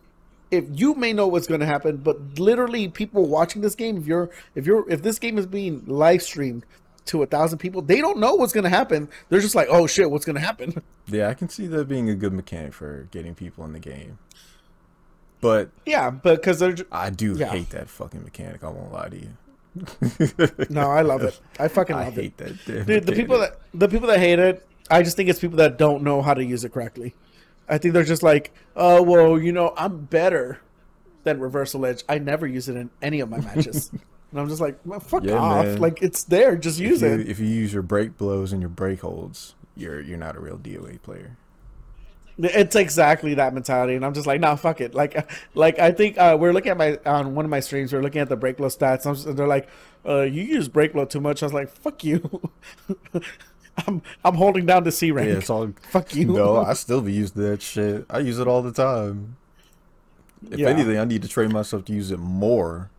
if 0.53 0.65
you 0.70 0.95
may 0.95 1.12
know 1.12 1.27
what's 1.27 1.47
going 1.49 1.61
to 1.61 1.66
happen, 1.66 1.97
but 1.97 2.39
literally 2.39 2.87
people 2.89 3.27
watching 3.27 3.62
this 3.62 3.74
game, 3.74 3.97
if 3.97 4.07
you're 4.07 4.31
if 4.55 4.66
you're 4.66 4.89
if 4.89 5.03
this 5.03 5.19
game 5.19 5.39
is 5.39 5.47
being 5.47 5.83
live 5.87 6.23
streamed 6.23 6.65
to 7.07 7.23
a 7.23 7.27
thousand 7.27 7.59
people, 7.59 7.83
they 7.83 8.01
don't 8.01 8.19
know 8.19 8.35
what's 8.35 8.53
going 8.53 8.62
to 8.65 8.70
happen. 8.70 9.09
They're 9.29 9.41
just 9.41 9.57
like, 9.57 9.66
oh 9.70 9.89
shit, 9.89 10.09
what's 10.11 10.24
going 10.24 10.37
to 10.37 10.43
happen? 10.43 10.81
Yeah, 11.09 11.29
I 11.29 11.35
can 11.35 11.49
see 11.49 11.66
that 11.66 11.89
being 11.89 12.09
a 12.09 12.15
good 12.15 12.33
mechanic 12.33 12.73
for 12.73 13.09
getting 13.11 13.35
people 13.35 13.65
in 13.65 13.73
the 13.73 13.81
game. 13.81 14.19
But 15.41 15.70
yeah, 15.85 16.11
but 16.11 16.37
because 16.37 16.61
they're 16.61 16.73
ju- 16.74 16.87
I 16.93 17.11
do 17.11 17.35
Yeah. 17.37 17.49
hate 17.49 17.70
that 17.70 17.89
fucking 17.91 18.23
mechanic. 18.23 18.62
I 18.62 18.69
won't 18.69 18.93
lie 18.93 19.09
to 19.09 19.16
you. 19.19 19.29
no, 20.70 20.91
I 20.91 21.03
love 21.03 21.23
it. 21.23 21.41
I 21.59 21.66
fucking 21.66 21.97
I 21.97 22.05
love 22.05 22.15
hate 22.15 22.41
it. 22.41 22.57
that. 22.66 22.87
Dude, 22.87 23.05
the 23.07 23.12
people 23.12 23.39
that 23.41 23.59
the 23.74 23.89
people 23.89 24.07
that 24.09 24.20
hate 24.20 24.39
it, 24.39 24.65
I 24.91 25.03
just 25.03 25.16
think 25.16 25.29
it's 25.29 25.41
people 25.41 25.57
that 25.57 25.77
don't 25.77 26.05
know 26.05 26.23
how 26.23 26.35
to 26.35 26.45
use 26.45 26.65
it 26.65 26.73
correctly. 26.73 27.15
I 27.73 27.78
think 27.78 27.94
they're 27.94 28.05
just 28.05 28.23
like, 28.23 28.53
oh 28.77 29.03
well, 29.03 29.39
you 29.39 29.53
know, 29.53 29.73
I'm 29.77 30.05
better 30.07 30.61
than 31.24 31.40
reversal 31.40 31.86
edge. 31.86 32.05
I 32.09 32.19
never 32.19 32.47
use 32.47 32.69
it 32.69 32.77
in 32.77 32.90
any 33.01 33.20
of 33.20 33.31
my 33.31 33.39
matches. 33.40 33.90
And 34.32 34.40
I'm 34.40 34.49
just 34.49 34.62
like, 34.62 34.78
well, 34.86 34.99
fuck 34.99 35.24
Yeah, 35.24 35.35
off! 35.35 35.66
man. 35.66 35.78
Like 35.78 36.03
it's 36.03 36.24
there, 36.24 36.57
just 36.57 36.81
if 36.81 36.86
use 36.89 37.03
you, 37.03 37.09
it. 37.09 37.28
if 37.28 37.39
you 37.39 37.47
use 37.47 37.73
your 37.74 37.82
break 37.82 38.16
blows 38.16 38.53
and 38.53 38.62
your 38.62 38.70
break 38.70 39.03
holds, 39.03 39.55
you're 39.77 40.01
you're 40.01 40.16
not 40.16 40.36
a 40.36 40.40
real 40.40 40.57
DOA 40.59 41.03
player. 41.03 41.36
It's 42.39 42.74
exactly 42.77 43.35
that 43.35 43.53
mentality, 43.53 43.94
and 43.94 44.07
I'm 44.07 44.15
just 44.15 44.27
like, 44.27 44.40
nah, 44.40 44.57
fuck 44.57 44.81
it. 44.81 44.94
Like, 44.94 45.31
like 45.55 45.78
I 45.78 45.93
think 45.93 46.16
uh, 46.16 46.36
we're 46.40 46.53
looking 46.53 46.70
at 46.70 46.78
my 46.78 46.99
on 47.05 47.35
one 47.35 47.44
of 47.44 47.51
my 47.51 47.61
streams. 47.61 47.93
We're 47.93 48.01
looking 48.03 48.23
at 48.23 48.31
the 48.31 48.36
break 48.36 48.57
blow 48.57 48.69
stats. 48.69 49.05
I'm 49.07 49.15
just, 49.15 49.36
they're 49.36 49.47
like, 49.47 49.69
uh, 50.09 50.23
you 50.23 50.43
use 50.43 50.66
break 50.66 50.94
blow 50.94 51.05
too 51.05 51.20
much. 51.20 51.43
I 51.43 51.47
was 51.47 51.53
like, 51.53 51.69
fuck 51.69 52.03
you. 52.03 52.51
I'm 53.86 54.03
I'm 54.24 54.35
holding 54.35 54.66
down 54.66 54.85
the 54.85 54.93
C 54.93 55.11
rank. 55.12 55.28
Yeah, 55.31 55.36
it's 55.39 55.51
all. 55.51 55.73
Fuck 55.90 56.15
you. 56.15 56.27
No, 56.27 56.59
I 56.59 56.74
still 56.74 57.01
be 57.01 57.12
using 57.12 57.43
that 57.43 57.62
shit. 57.62 58.05
I 58.11 58.19
use 58.19 58.39
it 58.39 58.47
all 58.47 58.62
the 58.62 58.73
time. 58.73 59.36
If 60.51 60.59
Yeah. 60.59 60.69
anything, 60.69 60.99
I 60.99 61.05
need 61.05 61.23
to 61.23 61.28
train 61.28 61.53
myself 61.53 61.85
to 61.86 61.93
use 61.93 62.11
it 62.11 62.19
more. 62.19 62.90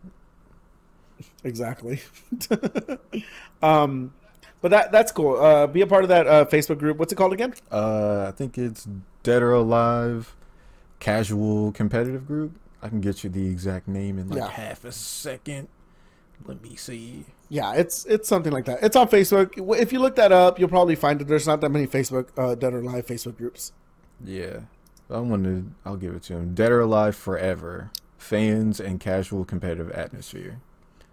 exactly. 1.44 2.00
um, 3.62 4.12
but 4.60 4.70
that 4.70 4.92
that's 4.92 5.12
cool. 5.12 5.36
Uh, 5.36 5.66
be 5.66 5.82
a 5.82 5.86
part 5.86 6.02
of 6.04 6.08
that 6.08 6.26
uh, 6.26 6.44
Facebook 6.46 6.78
group. 6.78 6.96
What's 6.98 7.12
it 7.12 7.16
called 7.16 7.32
again? 7.32 7.54
Uh, 7.70 8.26
I 8.28 8.32
think 8.32 8.56
it's 8.58 8.88
Dead 9.22 9.42
or 9.42 9.52
Alive 9.52 10.34
Casual 11.00 11.70
Competitive 11.72 12.26
Group. 12.26 12.52
I 12.82 12.88
can 12.88 13.00
get 13.00 13.24
you 13.24 13.30
the 13.30 13.46
exact 13.46 13.88
name 13.88 14.18
in 14.18 14.28
like 14.28 14.38
Yeah. 14.38 14.48
half 14.48 14.84
a 14.84 14.92
second. 14.92 15.68
Let 16.46 16.62
me 16.62 16.76
see. 16.76 17.26
Yeah, 17.54 17.74
it's 17.74 18.04
it's 18.06 18.28
something 18.28 18.50
like 18.50 18.64
that. 18.64 18.82
It's 18.82 18.96
on 18.96 19.06
Facebook. 19.06 19.52
If 19.78 19.92
you 19.92 20.00
look 20.00 20.16
that 20.16 20.32
up, 20.32 20.58
you'll 20.58 20.68
probably 20.68 20.96
find 20.96 21.20
it. 21.20 21.28
There's 21.28 21.46
not 21.46 21.60
that 21.60 21.68
many 21.68 21.86
Facebook 21.86 22.30
uh, 22.36 22.56
Dead 22.56 22.74
or 22.74 22.80
Alive 22.80 23.06
Facebook 23.06 23.36
groups. 23.36 23.70
Yeah, 24.24 24.62
I'm 25.08 25.28
gonna 25.28 25.62
I'll 25.84 25.96
give 25.96 26.16
it 26.16 26.24
to 26.24 26.32
him. 26.32 26.54
Dead 26.56 26.72
or 26.72 26.80
Alive 26.80 27.14
Forever 27.14 27.92
fans 28.18 28.80
and 28.80 28.98
casual 28.98 29.44
competitive 29.44 29.88
atmosphere. 29.92 30.58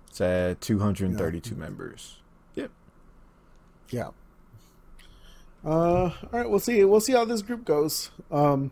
It's 0.07 0.19
at 0.19 0.61
232 0.61 1.53
members. 1.53 2.17
Yep. 2.55 2.71
Yeah. 3.91 4.09
Uh, 5.63 5.69
all 5.69 6.13
right, 6.31 6.49
we'll 6.49 6.59
see. 6.59 6.83
We'll 6.85 7.01
see 7.01 7.13
how 7.13 7.23
this 7.23 7.43
group 7.43 7.65
goes. 7.65 8.09
Um, 8.31 8.71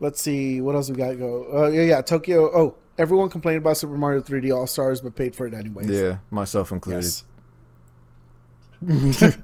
let's 0.00 0.20
see 0.20 0.60
what 0.60 0.74
else 0.74 0.90
we 0.90 0.96
got. 0.96 1.12
to 1.12 1.16
Go. 1.16 1.64
Uh, 1.64 1.68
yeah, 1.68 1.84
yeah. 1.84 2.02
Tokyo. 2.02 2.54
Oh, 2.54 2.76
everyone 2.98 3.28
complained 3.28 3.58
about 3.58 3.76
Super 3.76 3.96
Mario 3.96 4.20
3D 4.20 4.54
All 4.54 4.66
Stars, 4.66 5.00
but 5.00 5.14
paid 5.14 5.34
for 5.34 5.46
it 5.46 5.54
anyways. 5.54 5.88
Yeah, 5.88 6.18
myself 6.30 6.72
included. 6.72 7.04
Yes. 7.04 7.24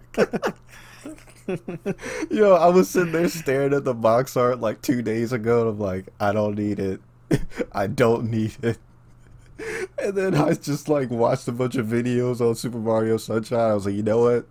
Yo, 2.30 2.54
I 2.54 2.68
was 2.68 2.88
sitting 2.88 3.12
there 3.12 3.28
staring 3.28 3.74
at 3.74 3.84
the 3.84 3.94
box 3.94 4.36
art 4.36 4.60
like 4.60 4.82
two 4.82 5.02
days 5.02 5.32
ago, 5.32 5.62
and 5.62 5.70
I'm 5.70 5.78
like, 5.78 6.08
I 6.20 6.32
don't 6.32 6.56
need 6.56 6.78
it. 6.78 7.00
I 7.72 7.86
don't 7.86 8.30
need 8.30 8.56
it. 8.62 8.78
And 9.98 10.14
then 10.14 10.34
I 10.34 10.54
just 10.54 10.88
like 10.88 11.10
watched 11.10 11.48
a 11.48 11.52
bunch 11.52 11.76
of 11.76 11.86
videos 11.86 12.40
on 12.40 12.54
Super 12.54 12.78
Mario 12.78 13.16
Sunshine. 13.16 13.70
I 13.70 13.74
was 13.74 13.86
like, 13.86 13.94
you 13.94 14.02
know 14.02 14.20
what? 14.20 14.46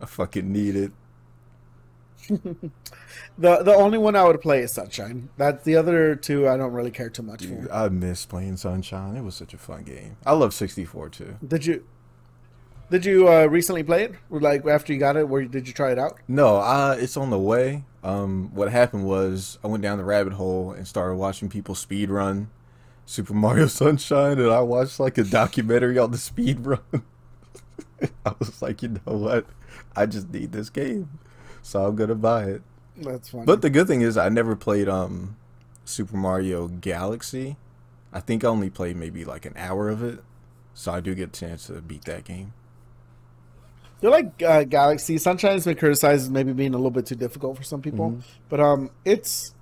I 0.00 0.06
fucking 0.06 0.50
need 0.50 0.76
it. 0.76 0.92
The 3.38 3.62
the 3.62 3.74
only 3.74 3.98
one 3.98 4.16
I 4.16 4.24
would 4.24 4.40
play 4.40 4.60
is 4.60 4.72
Sunshine. 4.72 5.30
That's 5.36 5.64
the 5.64 5.76
other 5.76 6.14
two 6.14 6.48
I 6.48 6.56
don't 6.56 6.72
really 6.72 6.90
care 6.90 7.10
too 7.10 7.22
much 7.22 7.40
Dude, 7.40 7.66
for. 7.66 7.72
I 7.72 7.88
miss 7.88 8.26
playing 8.26 8.56
Sunshine. 8.56 9.16
It 9.16 9.22
was 9.22 9.34
such 9.34 9.54
a 9.54 9.58
fun 9.58 9.82
game. 9.82 10.16
I 10.26 10.32
love 10.32 10.54
64 10.54 11.08
too. 11.10 11.36
Did 11.46 11.66
you 11.66 11.84
did 12.90 13.04
you 13.04 13.28
uh, 13.28 13.46
recently 13.46 13.82
play 13.84 14.04
it? 14.04 14.14
Like 14.30 14.66
after 14.66 14.92
you 14.92 14.98
got 14.98 15.16
it, 15.16 15.28
where 15.28 15.44
did 15.44 15.68
you 15.68 15.72
try 15.72 15.92
it 15.92 15.98
out? 15.98 16.18
No, 16.26 16.56
uh, 16.56 16.96
it's 16.98 17.16
on 17.16 17.30
the 17.30 17.38
way. 17.38 17.84
Um, 18.02 18.50
what 18.52 18.70
happened 18.70 19.04
was 19.04 19.58
I 19.62 19.68
went 19.68 19.82
down 19.82 19.98
the 19.98 20.04
rabbit 20.04 20.32
hole 20.32 20.72
and 20.72 20.88
started 20.88 21.16
watching 21.16 21.48
people 21.48 21.74
speed 21.74 22.10
run 22.10 22.50
Super 23.10 23.34
Mario 23.34 23.66
Sunshine, 23.68 24.38
and 24.38 24.50
I 24.50 24.60
watched 24.60 24.98
like 25.00 25.18
a 25.18 25.24
documentary 25.24 25.98
on 25.98 26.10
the 26.10 26.18
speed 26.18 26.66
run. 26.66 26.80
I 28.24 28.32
was 28.38 28.62
like, 28.62 28.82
you 28.82 29.00
know 29.06 29.16
what? 29.16 29.46
I 29.94 30.06
just 30.06 30.30
need 30.30 30.52
this 30.52 30.70
game, 30.70 31.18
so 31.62 31.84
I'm 31.84 31.96
gonna 31.96 32.14
buy 32.14 32.44
it. 32.44 32.62
That's 33.00 33.28
fun. 33.30 33.44
But 33.44 33.62
the 33.62 33.70
good 33.70 33.86
thing 33.86 34.02
is, 34.02 34.16
I 34.16 34.28
never 34.28 34.54
played 34.56 34.88
um 34.88 35.36
Super 35.84 36.16
Mario 36.16 36.68
Galaxy. 36.68 37.56
I 38.12 38.20
think 38.20 38.44
I 38.44 38.48
only 38.48 38.70
played 38.70 38.96
maybe 38.96 39.24
like 39.24 39.46
an 39.46 39.54
hour 39.56 39.88
of 39.88 40.02
it, 40.02 40.18
so 40.74 40.92
I 40.92 41.00
do 41.00 41.14
get 41.14 41.28
a 41.36 41.40
chance 41.40 41.66
to 41.68 41.80
beat 41.80 42.04
that 42.06 42.24
game. 42.24 42.52
You're 44.00 44.10
like 44.12 44.42
uh, 44.42 44.64
Galaxy. 44.64 45.18
Sunshine's 45.18 45.64
been 45.66 45.76
criticized 45.76 46.22
as 46.22 46.30
maybe 46.30 46.52
being 46.52 46.72
a 46.74 46.76
little 46.78 46.90
bit 46.90 47.06
too 47.06 47.14
difficult 47.14 47.56
for 47.56 47.62
some 47.62 47.82
people, 47.82 48.10
Mm-hmm. 48.12 48.20
but 48.48 48.60
um, 48.60 48.90
it's. 49.04 49.54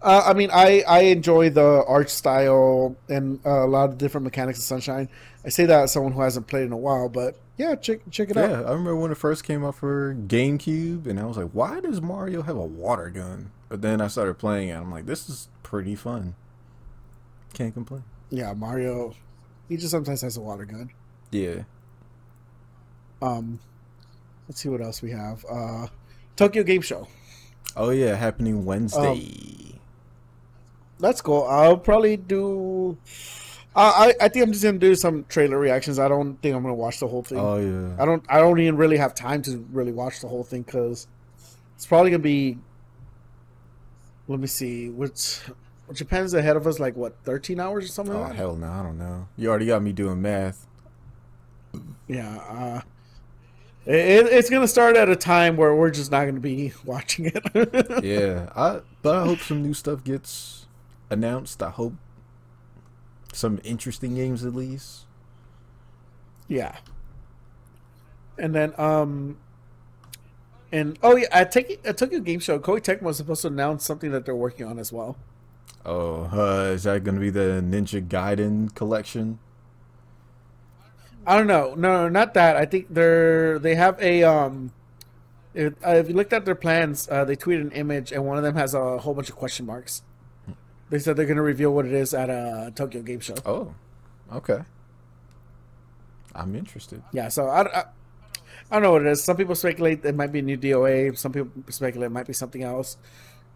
Uh, 0.00 0.22
I 0.26 0.32
mean, 0.34 0.50
I 0.52 0.84
I 0.86 1.00
enjoy 1.04 1.50
the 1.50 1.84
art 1.88 2.08
style 2.10 2.94
and 3.08 3.40
uh, 3.44 3.64
a 3.64 3.66
lot 3.66 3.88
of 3.88 3.98
different 3.98 4.24
mechanics 4.24 4.58
of 4.58 4.64
Sunshine. 4.64 5.08
I 5.44 5.48
say 5.48 5.64
that 5.66 5.82
as 5.84 5.92
someone 5.92 6.12
who 6.12 6.20
hasn't 6.20 6.46
played 6.46 6.64
in 6.66 6.72
a 6.72 6.76
while, 6.76 7.08
but 7.08 7.36
yeah, 7.58 7.74
check 7.74 8.00
check 8.10 8.30
it 8.30 8.36
Yeah, 8.36 8.44
out. 8.44 8.50
Yeah, 8.50 8.56
I 8.60 8.70
remember 8.70 8.96
when 8.96 9.10
it 9.10 9.16
first 9.18 9.44
came 9.44 9.64
out 9.64 9.74
for 9.74 10.14
GameCube, 10.14 11.06
and 11.06 11.18
I 11.20 11.24
was 11.26 11.36
like, 11.36 11.50
"Why 11.52 11.80
does 11.80 12.00
Mario 12.00 12.42
have 12.42 12.56
a 12.56 12.64
water 12.64 13.10
gun?" 13.10 13.50
But 13.68 13.82
then 13.82 14.00
I 14.00 14.08
started 14.08 14.38
playing 14.38 14.68
it. 14.70 14.74
I'm 14.74 14.90
like, 14.90 15.06
"This 15.06 15.28
is 15.28 15.48
pretty 15.62 15.94
fun." 15.94 16.34
Can't 17.52 17.74
complain. 17.74 18.04
Yeah, 18.30 18.52
Mario. 18.54 19.14
He 19.68 19.76
just 19.76 19.90
sometimes 19.90 20.22
has 20.22 20.36
a 20.36 20.40
water 20.40 20.64
gun. 20.64 20.90
Yeah. 21.30 21.64
Um, 23.20 23.58
let's 24.48 24.60
see 24.60 24.68
what 24.68 24.80
else 24.80 25.02
we 25.02 25.10
have. 25.10 25.44
Uh, 25.50 25.88
Tokyo 26.36 26.62
Game 26.62 26.82
Show. 26.82 27.08
Oh 27.76 27.90
yeah, 27.90 28.14
happening 28.14 28.64
Wednesday. 28.64 29.78
That's 31.00 31.20
cool. 31.20 31.44
I'll 31.44 31.76
probably 31.76 32.16
do. 32.16 32.96
I 33.76 33.82
I 34.20 34.24
I 34.24 34.28
think 34.28 34.44
I'm 34.44 34.52
just 34.52 34.64
gonna 34.64 34.78
do 34.78 34.94
some 34.94 35.24
trailer 35.28 35.58
reactions. 35.58 35.98
I 35.98 36.08
don't 36.08 36.40
think 36.42 36.54
I'm 36.54 36.62
gonna 36.62 36.74
watch 36.74 37.00
the 37.00 37.08
whole 37.08 37.22
thing. 37.22 37.38
oh 37.38 37.56
yeah. 37.56 38.02
I 38.02 38.04
don't. 38.04 38.22
I 38.28 38.38
don't 38.38 38.58
even 38.58 38.76
really 38.76 38.96
have 38.96 39.14
time 39.14 39.42
to 39.42 39.64
really 39.72 39.92
watch 39.92 40.20
the 40.20 40.28
whole 40.28 40.44
thing 40.44 40.62
because 40.62 41.06
it's 41.76 41.86
probably 41.86 42.10
gonna 42.10 42.22
be. 42.22 42.58
Let 44.26 44.40
me 44.40 44.46
see. 44.46 44.90
Which 44.90 45.40
Japan's 45.92 46.34
ahead 46.34 46.56
of 46.56 46.66
us, 46.66 46.78
like 46.78 46.96
what, 46.96 47.16
13 47.24 47.60
hours 47.60 47.84
or 47.86 47.88
something? 47.88 48.14
Oh 48.14 48.20
like 48.22 48.34
hell 48.34 48.56
no, 48.56 48.68
I 48.68 48.82
don't 48.82 48.98
know. 48.98 49.28
You 49.36 49.48
already 49.48 49.66
got 49.66 49.82
me 49.82 49.92
doing 49.92 50.20
math. 50.20 50.66
Yeah. 52.06 52.36
Uh, 52.36 52.80
it, 53.86 54.26
it's 54.26 54.50
gonna 54.50 54.68
start 54.68 54.96
at 54.96 55.08
a 55.08 55.16
time 55.16 55.56
where 55.56 55.74
we're 55.74 55.90
just 55.90 56.10
not 56.10 56.26
gonna 56.26 56.40
be 56.40 56.72
watching 56.84 57.32
it. 57.34 57.42
yeah, 58.04 58.50
I 58.54 58.80
but 59.02 59.16
I 59.16 59.24
hope 59.24 59.38
some 59.38 59.62
new 59.62 59.72
stuff 59.72 60.04
gets 60.04 60.66
announced. 61.08 61.62
I 61.62 61.70
hope 61.70 61.94
some 63.32 63.60
interesting 63.64 64.14
games 64.14 64.44
at 64.44 64.54
least. 64.54 65.04
Yeah. 66.46 66.76
And 68.38 68.54
then 68.54 68.72
um 68.78 69.38
and 70.70 70.98
oh 71.02 71.16
yeah, 71.16 71.28
at 71.30 71.52
Tokyo, 71.52 71.76
at 71.84 71.96
Tokyo 71.96 72.20
Game 72.20 72.40
Show, 72.40 72.58
Koei 72.58 72.80
Tecmo 72.80 73.02
was 73.02 73.16
supposed 73.16 73.42
to 73.42 73.48
announce 73.48 73.84
something 73.84 74.10
that 74.12 74.24
they're 74.26 74.36
working 74.36 74.66
on 74.66 74.78
as 74.78 74.92
well. 74.92 75.16
Oh, 75.84 76.28
uh, 76.32 76.72
is 76.72 76.82
that 76.82 77.04
gonna 77.04 77.20
be 77.20 77.30
the 77.30 77.62
Ninja 77.64 78.06
Gaiden 78.06 78.74
collection? 78.74 79.38
I 81.26 81.36
don't 81.36 81.46
know. 81.46 81.74
No, 81.74 82.02
no, 82.02 82.08
not 82.08 82.34
that. 82.34 82.56
I 82.56 82.64
think 82.64 82.86
they're 82.90 83.58
they 83.58 83.74
have 83.74 84.00
a 84.00 84.24
um 84.24 84.72
if, 85.54 85.74
uh, 85.84 85.90
if 85.90 86.08
you 86.08 86.14
looked 86.14 86.32
at 86.32 86.44
their 86.44 86.54
plans, 86.54 87.08
uh, 87.10 87.24
they 87.24 87.34
tweeted 87.34 87.62
an 87.62 87.72
image 87.72 88.12
and 88.12 88.24
one 88.24 88.36
of 88.36 88.44
them 88.44 88.54
has 88.56 88.74
a 88.74 88.98
whole 88.98 89.14
bunch 89.14 89.28
of 89.28 89.36
question 89.36 89.66
marks. 89.66 90.02
They 90.90 90.98
said 90.98 91.16
they're 91.16 91.26
going 91.26 91.36
to 91.36 91.42
reveal 91.42 91.72
what 91.72 91.86
it 91.86 91.92
is 91.92 92.14
at 92.14 92.30
a 92.30 92.72
Tokyo 92.74 93.02
Game 93.02 93.20
Show. 93.20 93.34
Oh, 93.44 93.74
okay. 94.32 94.60
I'm 96.34 96.54
interested. 96.54 97.02
Yeah, 97.12 97.28
so 97.28 97.46
I, 97.46 97.62
I, 97.62 97.84
I 98.70 98.74
don't 98.74 98.82
know 98.82 98.92
what 98.92 99.02
it 99.02 99.08
is. 99.08 99.22
Some 99.22 99.36
people 99.36 99.54
speculate 99.54 100.04
it 100.04 100.14
might 100.14 100.32
be 100.32 100.38
a 100.38 100.42
new 100.42 100.56
DOA. 100.56 101.16
Some 101.18 101.32
people 101.32 101.50
speculate 101.70 102.06
it 102.06 102.12
might 102.12 102.26
be 102.26 102.32
something 102.32 102.62
else. 102.62 102.96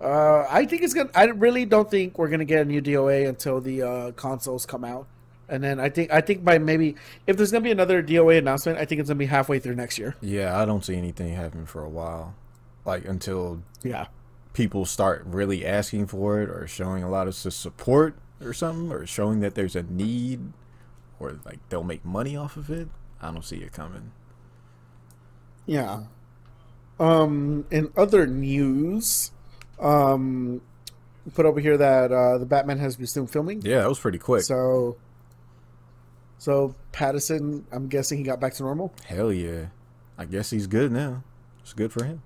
Uh, 0.00 0.46
I 0.50 0.66
think 0.66 0.82
it's 0.82 0.94
gonna. 0.94 1.10
I 1.14 1.26
really 1.26 1.64
don't 1.64 1.88
think 1.88 2.18
we're 2.18 2.28
gonna 2.28 2.44
get 2.44 2.62
a 2.62 2.64
new 2.64 2.82
DOA 2.82 3.28
until 3.28 3.60
the 3.60 3.82
uh, 3.82 4.10
consoles 4.12 4.66
come 4.66 4.84
out, 4.84 5.06
and 5.48 5.62
then 5.62 5.78
I 5.78 5.90
think 5.90 6.12
I 6.12 6.20
think 6.20 6.44
by 6.44 6.58
maybe 6.58 6.96
if 7.28 7.36
there's 7.36 7.52
gonna 7.52 7.62
be 7.62 7.70
another 7.70 8.02
DOA 8.02 8.38
announcement, 8.38 8.78
I 8.78 8.84
think 8.84 9.00
it's 9.00 9.08
gonna 9.08 9.18
be 9.18 9.26
halfway 9.26 9.60
through 9.60 9.76
next 9.76 9.98
year. 9.98 10.16
Yeah, 10.20 10.60
I 10.60 10.64
don't 10.64 10.84
see 10.84 10.96
anything 10.96 11.32
happening 11.34 11.66
for 11.66 11.84
a 11.84 11.88
while. 11.88 12.34
Like 12.84 13.04
until 13.04 13.62
Yeah, 13.84 14.06
people 14.52 14.84
start 14.84 15.22
really 15.26 15.64
asking 15.64 16.06
for 16.06 16.40
it 16.42 16.48
or 16.48 16.66
showing 16.66 17.02
a 17.02 17.08
lot 17.10 17.26
of 17.26 17.34
support 17.34 18.16
or 18.42 18.52
something 18.52 18.92
or 18.92 19.06
showing 19.06 19.40
that 19.40 19.54
there's 19.54 19.76
a 19.76 19.82
need 19.82 20.52
or 21.18 21.38
like 21.44 21.58
they'll 21.68 21.82
make 21.84 22.04
money 22.04 22.36
off 22.36 22.56
of 22.56 22.70
it. 22.70 22.88
I 23.20 23.30
don't 23.30 23.44
see 23.44 23.56
it 23.58 23.72
coming. 23.72 24.12
yeah. 25.66 26.04
Um, 27.00 27.64
in 27.70 27.90
other 27.96 28.26
news, 28.26 29.32
um, 29.80 30.60
put 31.34 31.46
over 31.46 31.58
here 31.58 31.76
that 31.76 32.12
uh, 32.12 32.38
the 32.38 32.46
Batman 32.46 32.78
has 32.78 32.98
resumed 33.00 33.30
filming. 33.30 33.62
Yeah, 33.62 33.80
that 33.80 33.88
was 33.88 33.98
pretty 33.98 34.18
quick. 34.18 34.42
So, 34.42 34.96
so 36.38 36.74
Pattinson, 36.92 37.64
I'm 37.72 37.88
guessing 37.88 38.18
he 38.18 38.24
got 38.24 38.38
back 38.40 38.54
to 38.54 38.62
normal. 38.62 38.92
Hell 39.06 39.32
yeah. 39.32 39.66
I 40.16 40.26
guess 40.26 40.50
he's 40.50 40.66
good 40.68 40.92
now. 40.92 41.24
It's 41.62 41.72
good 41.72 41.92
for 41.92 42.04
him. 42.04 42.22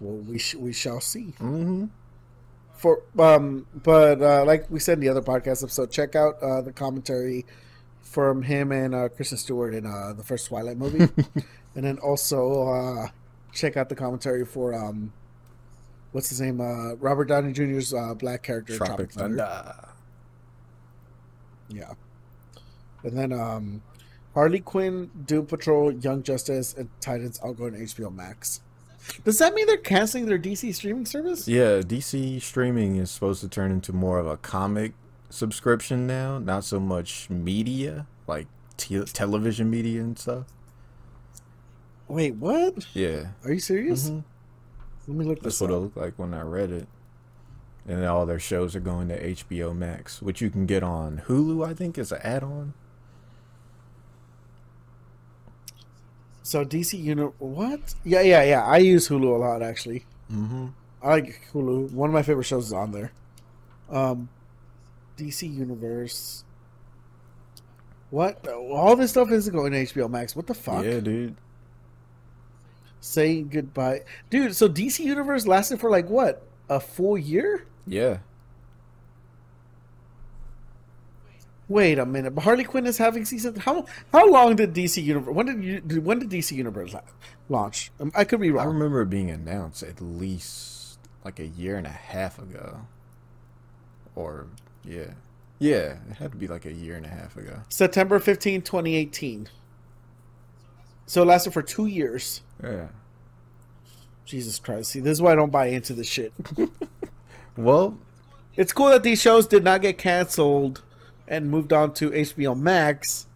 Well, 0.00 0.16
we 0.16 0.38
sh- 0.38 0.56
we 0.56 0.72
shall 0.72 1.00
see. 1.00 1.34
Mm-hmm. 1.40 1.86
For 2.74 3.02
um, 3.18 3.66
but 3.74 4.20
uh, 4.20 4.44
like 4.44 4.70
we 4.70 4.80
said 4.80 4.94
in 4.94 5.00
the 5.00 5.08
other 5.08 5.22
podcast 5.22 5.62
episode, 5.62 5.90
check 5.90 6.16
out 6.16 6.42
uh, 6.42 6.60
the 6.60 6.72
commentary 6.72 7.46
from 8.02 8.42
him 8.42 8.72
and 8.72 8.94
uh, 8.94 9.08
Kristen 9.08 9.38
Stewart 9.38 9.74
in 9.74 9.86
uh, 9.86 10.12
the 10.12 10.22
first 10.22 10.46
Twilight 10.46 10.76
movie, 10.76 11.08
and 11.74 11.84
then 11.84 11.98
also 11.98 12.68
uh, 12.68 13.08
check 13.52 13.76
out 13.76 13.88
the 13.88 13.94
commentary 13.94 14.44
for 14.44 14.74
um, 14.74 15.12
what's 16.12 16.28
his 16.28 16.40
name, 16.40 16.60
uh, 16.60 16.94
Robert 16.94 17.26
Downey 17.26 17.52
Jr.'s 17.52 17.94
uh, 17.94 18.14
black 18.14 18.42
character, 18.42 18.76
Tropic 18.76 19.12
Thunder. 19.12 19.74
Yeah, 21.68 21.94
and 23.02 23.16
then 23.16 23.32
um, 23.32 23.82
Harley 24.34 24.60
Quinn, 24.60 25.10
Doom 25.26 25.46
Patrol, 25.46 25.92
Young 25.92 26.22
Justice, 26.22 26.74
and 26.74 26.88
Titans 27.00 27.38
all 27.38 27.54
going 27.54 27.72
to 27.72 27.78
HBO 27.78 28.14
Max. 28.14 28.60
Does 29.24 29.38
that 29.38 29.54
mean 29.54 29.66
they're 29.66 29.76
canceling 29.76 30.26
their 30.26 30.38
DC 30.38 30.74
streaming 30.74 31.06
service? 31.06 31.46
Yeah, 31.48 31.80
DC 31.80 32.40
streaming 32.42 32.96
is 32.96 33.10
supposed 33.10 33.40
to 33.42 33.48
turn 33.48 33.70
into 33.70 33.92
more 33.92 34.18
of 34.18 34.26
a 34.26 34.36
comic 34.36 34.92
subscription 35.30 36.06
now, 36.06 36.38
not 36.38 36.64
so 36.64 36.78
much 36.80 37.28
media, 37.28 38.06
like 38.26 38.46
te- 38.76 39.04
television 39.04 39.68
media 39.70 40.00
and 40.00 40.18
stuff. 40.18 40.46
Wait, 42.08 42.34
what? 42.36 42.86
Yeah, 42.94 43.28
Are 43.44 43.52
you 43.52 43.60
serious? 43.60 44.10
Mhm. 44.10 44.24
Let 45.06 45.16
me 45.16 45.24
look 45.24 45.40
that's 45.42 45.58
this 45.58 45.60
what 45.60 45.70
it 45.70 45.78
looked 45.78 45.96
like 45.96 46.18
when 46.18 46.32
I 46.34 46.42
read 46.42 46.70
it. 46.70 46.88
And 47.86 48.04
all 48.04 48.24
their 48.24 48.38
shows 48.38 48.74
are 48.74 48.80
going 48.80 49.08
to 49.08 49.22
HBO 49.22 49.74
Max, 49.74 50.22
which 50.22 50.40
you 50.40 50.48
can 50.48 50.64
get 50.64 50.82
on 50.82 51.22
Hulu. 51.26 51.66
I 51.66 51.74
think 51.74 51.98
is 51.98 52.12
an 52.12 52.20
add-on. 52.22 52.72
So 56.44 56.62
DC 56.62 57.02
Uni 57.02 57.22
what? 57.38 57.94
Yeah, 58.04 58.20
yeah, 58.20 58.42
yeah. 58.42 58.64
I 58.64 58.76
use 58.76 59.08
Hulu 59.08 59.34
a 59.34 59.38
lot 59.38 59.62
actually. 59.62 60.04
Mm-hmm. 60.30 60.66
I 61.02 61.08
like 61.08 61.40
Hulu. 61.52 61.90
One 61.92 62.10
of 62.10 62.14
my 62.14 62.22
favorite 62.22 62.44
shows 62.44 62.66
is 62.66 62.72
on 62.72 62.92
there. 62.92 63.12
Um, 63.90 64.28
DC 65.16 65.52
Universe. 65.52 66.44
What? 68.10 68.46
All 68.46 68.94
this 68.94 69.12
stuff 69.12 69.30
isn't 69.30 69.54
going 69.54 69.72
to 69.72 69.84
HBO 69.86 70.10
Max. 70.10 70.36
What 70.36 70.46
the 70.46 70.54
fuck? 70.54 70.84
Yeah, 70.84 71.00
dude. 71.00 71.34
Saying 73.00 73.48
goodbye, 73.48 74.02
dude. 74.28 74.54
So 74.54 74.68
DC 74.68 75.00
Universe 75.00 75.46
lasted 75.46 75.80
for 75.80 75.88
like 75.88 76.10
what? 76.10 76.46
A 76.68 76.78
full 76.78 77.16
year? 77.16 77.66
Yeah. 77.86 78.18
Wait 81.68 81.98
a 81.98 82.04
minute. 82.04 82.34
But 82.34 82.44
Harley 82.44 82.64
Quinn 82.64 82.86
is 82.86 82.98
having 82.98 83.24
season. 83.24 83.56
How 83.56 83.86
how 84.12 84.28
long 84.30 84.56
did 84.56 84.74
DC 84.74 85.02
Universe? 85.02 85.34
When 85.34 85.46
did 85.46 85.64
you? 85.64 86.00
When 86.00 86.18
did 86.18 86.30
DC 86.30 86.52
Universe 86.52 86.94
launch? 87.48 87.90
Um, 87.98 88.12
I 88.14 88.24
could 88.24 88.40
be 88.40 88.50
wrong. 88.50 88.66
I 88.66 88.68
remember 88.68 89.02
it 89.02 89.10
being 89.10 89.30
announced 89.30 89.82
at 89.82 90.00
least 90.00 90.98
like 91.24 91.38
a 91.40 91.46
year 91.46 91.76
and 91.76 91.86
a 91.86 91.90
half 91.90 92.38
ago. 92.38 92.80
Or 94.14 94.46
yeah. 94.84 95.12
Yeah, 95.58 95.96
it 96.10 96.16
had 96.18 96.32
to 96.32 96.36
be 96.36 96.48
like 96.48 96.66
a 96.66 96.72
year 96.72 96.96
and 96.96 97.06
a 97.06 97.08
half 97.08 97.36
ago. 97.36 97.60
September 97.68 98.18
15, 98.18 98.62
2018. 98.62 99.48
So 101.06 101.22
it 101.22 101.26
lasted 101.26 101.52
for 101.52 101.62
two 101.62 101.86
years. 101.86 102.42
Yeah. 102.62 102.88
Jesus 104.26 104.58
Christ. 104.58 104.90
See, 104.90 105.00
this 105.00 105.12
is 105.12 105.22
why 105.22 105.32
I 105.32 105.36
don't 105.36 105.52
buy 105.52 105.66
into 105.66 105.94
this 105.94 106.08
shit. 106.08 106.32
Well, 107.56 107.98
it's 108.56 108.72
cool 108.72 108.88
that 108.88 109.02
these 109.02 109.20
shows 109.20 109.46
did 109.46 109.62
not 109.62 109.82
get 109.82 109.98
canceled 109.98 110.82
and 111.26 111.50
moved 111.50 111.72
on 111.72 111.94
to 111.94 112.10
HBO 112.10 112.58
Max. 112.58 113.26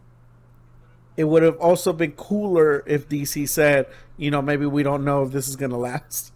It 1.17 1.25
would 1.25 1.43
have 1.43 1.57
also 1.59 1.93
been 1.93 2.13
cooler 2.13 2.85
if 2.87 3.09
DC 3.09 3.49
said, 3.49 3.87
you 4.17 4.31
know, 4.31 4.41
maybe 4.41 4.67
we 4.67 4.83
don't 4.83 5.05
know 5.05 5.23
if 5.25 5.33
this 5.33 5.49
is 5.49 5.57
going 5.57 5.71
to 5.71 5.77
last. 5.77 6.33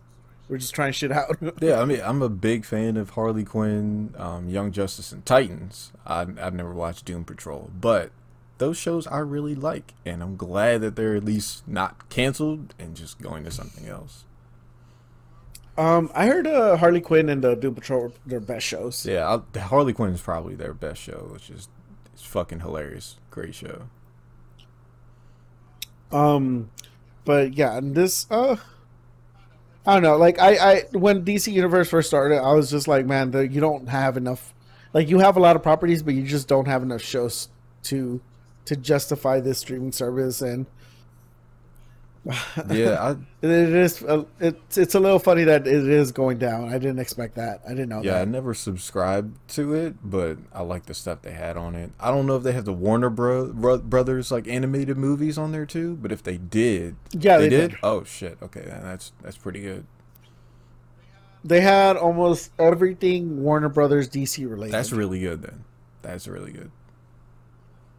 We're 0.48 0.58
just 0.58 0.74
trying 0.74 0.92
shit 0.92 1.12
out. 1.12 1.36
yeah, 1.60 1.80
I 1.80 1.84
mean, 1.84 2.00
I'm 2.02 2.20
a 2.20 2.28
big 2.28 2.64
fan 2.64 2.96
of 2.96 3.10
Harley 3.10 3.44
Quinn, 3.44 4.12
um, 4.18 4.48
Young 4.48 4.72
Justice, 4.72 5.12
and 5.12 5.24
Titans. 5.24 5.92
I, 6.04 6.22
I've 6.22 6.54
never 6.54 6.72
watched 6.72 7.04
Doom 7.04 7.24
Patrol, 7.24 7.70
but 7.80 8.10
those 8.58 8.76
shows 8.76 9.06
I 9.06 9.18
really 9.18 9.54
like, 9.54 9.94
and 10.04 10.22
I'm 10.22 10.36
glad 10.36 10.82
that 10.82 10.94
they're 10.94 11.16
at 11.16 11.24
least 11.24 11.66
not 11.66 12.08
canceled 12.10 12.74
and 12.78 12.94
just 12.94 13.20
going 13.20 13.44
to 13.44 13.50
something 13.50 13.88
else. 13.88 14.24
Um, 15.78 16.10
I 16.14 16.26
heard 16.26 16.46
uh, 16.46 16.76
Harley 16.76 17.00
Quinn 17.00 17.28
and 17.28 17.42
the 17.42 17.54
Doom 17.54 17.74
Patrol 17.74 18.02
were 18.02 18.12
their 18.26 18.40
best 18.40 18.66
shows. 18.66 19.06
Yeah, 19.06 19.40
I, 19.54 19.58
Harley 19.58 19.92
Quinn 19.92 20.12
is 20.12 20.20
probably 20.20 20.54
their 20.54 20.74
best 20.74 21.00
show, 21.00 21.28
which 21.32 21.50
is 21.50 21.68
it's 22.12 22.24
fucking 22.24 22.60
hilarious. 22.60 23.16
Great 23.30 23.54
show. 23.54 23.88
Um, 26.10 26.70
but 27.24 27.54
yeah, 27.54 27.76
and 27.76 27.94
this 27.94 28.26
uh, 28.30 28.56
I 29.86 29.94
don't 29.94 30.02
know. 30.02 30.16
Like 30.16 30.38
I, 30.38 30.56
I 30.56 30.82
when 30.92 31.24
DC 31.24 31.52
Universe 31.52 31.88
first 31.88 32.08
started, 32.08 32.38
I 32.38 32.52
was 32.52 32.70
just 32.70 32.86
like, 32.86 33.06
man, 33.06 33.30
the, 33.30 33.48
you 33.48 33.60
don't 33.60 33.88
have 33.88 34.16
enough. 34.16 34.54
Like 34.92 35.08
you 35.08 35.18
have 35.18 35.36
a 35.36 35.40
lot 35.40 35.56
of 35.56 35.62
properties, 35.62 36.02
but 36.02 36.14
you 36.14 36.22
just 36.22 36.48
don't 36.48 36.66
have 36.66 36.82
enough 36.82 37.02
shows 37.02 37.48
to 37.84 38.20
to 38.66 38.76
justify 38.76 39.40
this 39.40 39.58
streaming 39.58 39.92
service. 39.92 40.42
And 40.42 40.66
Yeah, 42.24 43.16
it 43.42 43.50
is 43.50 44.02
uh, 44.04 44.24
it's 44.38 44.78
it's 44.78 44.94
a 44.94 45.00
little 45.00 45.18
funny 45.18 45.42
that 45.44 45.66
it 45.66 45.88
is 45.88 46.12
going 46.12 46.38
down. 46.38 46.68
I 46.68 46.78
didn't 46.78 47.00
expect 47.00 47.34
that. 47.34 47.60
I 47.66 47.70
didn't 47.70 47.88
know 47.88 47.98
I 47.98 48.02
yeah, 48.02 48.20
I 48.20 48.24
never 48.24 48.54
subscribed 48.54 49.36
to 49.54 49.74
it, 49.74 49.96
but 50.04 50.38
I 50.52 50.62
like 50.62 50.86
the 50.86 50.94
stuff 50.94 51.22
they 51.22 51.32
had 51.32 51.56
on 51.56 51.74
it. 51.74 51.90
I 51.98 52.12
don't 52.12 52.26
know 52.26 52.36
if 52.36 52.44
they 52.44 52.52
have 52.52 52.64
the 52.64 52.72
Warner 52.72 53.10
Bro- 53.10 53.78
Brothers 53.78 54.30
like 54.30 54.46
animated 54.46 54.96
movies 54.96 55.36
on 55.36 55.50
there 55.50 55.66
too, 55.66 55.96
but 56.00 56.12
if 56.12 56.22
they 56.22 56.38
did, 56.38 56.94
Yeah, 57.10 57.38
they, 57.38 57.48
they 57.48 57.56
did? 57.56 57.70
did. 57.72 57.80
Oh 57.82 58.04
shit, 58.04 58.38
okay, 58.40 58.62
that's 58.66 59.10
that's 59.22 59.36
pretty 59.36 59.60
good. 59.62 59.84
They 61.44 61.60
had 61.60 61.96
almost 61.96 62.52
everything 62.56 63.42
Warner 63.42 63.68
Brothers 63.68 64.08
DC 64.08 64.48
related. 64.48 64.72
That's 64.72 64.92
really 64.92 65.18
good 65.18 65.42
then. 65.42 65.64
That's 66.02 66.28
really 66.28 66.52
good. 66.52 66.70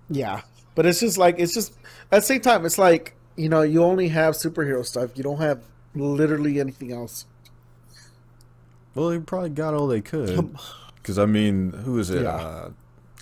Yeah, 0.10 0.42
but 0.76 0.86
it's 0.86 1.02
just 1.02 1.18
like 1.18 1.36
it's 1.40 1.54
just 1.54 1.74
at 2.10 2.18
the 2.18 2.22
same 2.22 2.40
time 2.40 2.66
it's 2.66 2.78
like 2.78 3.16
you 3.36 3.50
know 3.50 3.62
you 3.62 3.84
only 3.84 4.10
have 4.10 4.36
superhero 4.36 4.86
stuff. 4.86 5.12
You 5.16 5.24
don't 5.24 5.40
have 5.40 5.64
literally 5.96 6.60
anything 6.60 6.92
else. 6.92 7.26
Well, 8.96 9.10
they 9.10 9.20
probably 9.20 9.50
got 9.50 9.74
all 9.74 9.88
they 9.88 10.02
could. 10.02 10.58
Because 10.96 11.18
I 11.18 11.26
mean, 11.26 11.72
who 11.72 12.00
is 12.00 12.10
it? 12.10 12.24
Yeah. 12.24 12.36
Uh, 12.36 12.70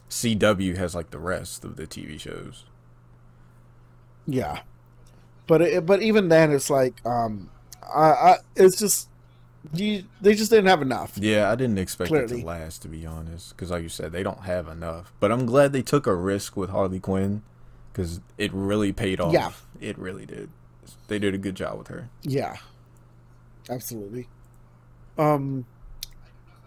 CW 0.09 0.75
has 0.77 0.93
like 0.93 1.11
the 1.11 1.19
rest 1.19 1.63
of 1.63 1.77
the 1.77 1.87
TV 1.87 2.19
shows. 2.19 2.65
Yeah, 4.27 4.61
but 5.47 5.61
it, 5.61 5.85
but 5.85 6.01
even 6.01 6.29
then 6.29 6.51
it's 6.51 6.69
like 6.69 7.03
um, 7.05 7.49
I, 7.81 8.09
I 8.09 8.35
it's 8.55 8.77
just 8.77 9.07
you 9.73 10.03
they 10.21 10.35
just 10.35 10.51
didn't 10.51 10.67
have 10.67 10.81
enough. 10.81 11.17
Yeah, 11.17 11.49
I 11.49 11.55
didn't 11.55 11.77
expect 11.77 12.11
it 12.11 12.27
to 12.27 12.45
last, 12.45 12.81
to 12.83 12.87
be 12.87 13.05
honest. 13.05 13.55
Because, 13.55 13.71
like 13.71 13.83
you 13.83 13.89
said, 13.89 14.11
they 14.11 14.23
don't 14.23 14.41
have 14.41 14.67
enough. 14.67 15.13
But 15.19 15.31
I'm 15.31 15.45
glad 15.45 15.73
they 15.73 15.81
took 15.81 16.07
a 16.07 16.15
risk 16.15 16.57
with 16.57 16.69
Harley 16.69 16.99
Quinn 16.99 17.41
because 17.91 18.19
it 18.37 18.51
really 18.53 18.91
paid 18.93 19.19
off. 19.19 19.33
Yeah. 19.33 19.51
It 19.79 19.97
really 19.97 20.25
did. 20.25 20.49
They 21.07 21.19
did 21.19 21.33
a 21.33 21.37
good 21.37 21.55
job 21.55 21.77
with 21.77 21.87
her. 21.89 22.09
Yeah, 22.23 22.55
absolutely. 23.69 24.27
Um, 25.17 25.65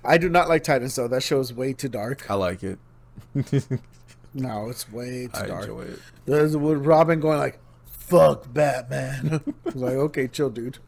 I 0.04 0.18
do 0.18 0.28
not 0.28 0.48
like 0.48 0.62
Titans 0.64 0.94
though. 0.96 1.08
That 1.08 1.22
show 1.22 1.40
is 1.40 1.52
way 1.52 1.72
too 1.72 1.88
dark. 1.88 2.30
I 2.30 2.34
like 2.34 2.62
it. 2.62 2.78
No, 4.36 4.68
it's 4.68 4.90
way 4.90 5.28
too 5.32 5.40
I 5.42 5.46
dark. 5.46 5.62
enjoy 5.62 5.82
it. 5.82 6.00
There's 6.26 6.56
with 6.56 6.84
Robin 6.84 7.20
going 7.20 7.38
like, 7.38 7.60
"Fuck 7.86 8.52
Batman." 8.52 9.40
Like, 9.74 9.92
"Okay, 9.94 10.26
chill, 10.26 10.50
dude. 10.50 10.78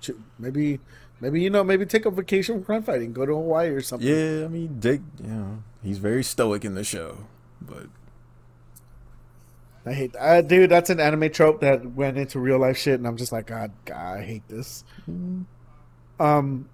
Chill. 0.00 0.14
Maybe, 0.38 0.78
maybe 1.20 1.42
you 1.42 1.50
know, 1.50 1.64
maybe 1.64 1.86
take 1.86 2.06
a 2.06 2.10
vacation 2.12 2.54
from 2.56 2.64
crime 2.64 2.82
fighting, 2.84 3.12
go 3.12 3.26
to 3.26 3.32
Hawaii 3.34 3.70
or 3.70 3.80
something." 3.80 4.06
Yeah, 4.08 4.44
I 4.44 4.48
mean, 4.48 4.78
Dick, 4.78 5.00
you 5.20 5.28
know, 5.28 5.62
he's 5.82 5.98
very 5.98 6.22
stoic 6.22 6.64
in 6.64 6.76
the 6.76 6.84
show. 6.84 7.26
But 7.60 7.86
I 9.86 9.92
hate, 9.92 10.14
uh, 10.18 10.40
dude. 10.40 10.70
That's 10.70 10.88
an 10.90 10.98
anime 11.00 11.30
trope 11.30 11.60
that 11.60 11.84
went 11.92 12.16
into 12.16 12.38
real 12.38 12.58
life 12.58 12.78
shit, 12.78 12.94
and 12.94 13.06
I'm 13.06 13.16
just 13.18 13.32
like, 13.32 13.46
God, 13.46 13.70
God, 13.84 14.18
I 14.18 14.22
hate 14.22 14.48
this. 14.48 14.82
Um, 16.18 16.68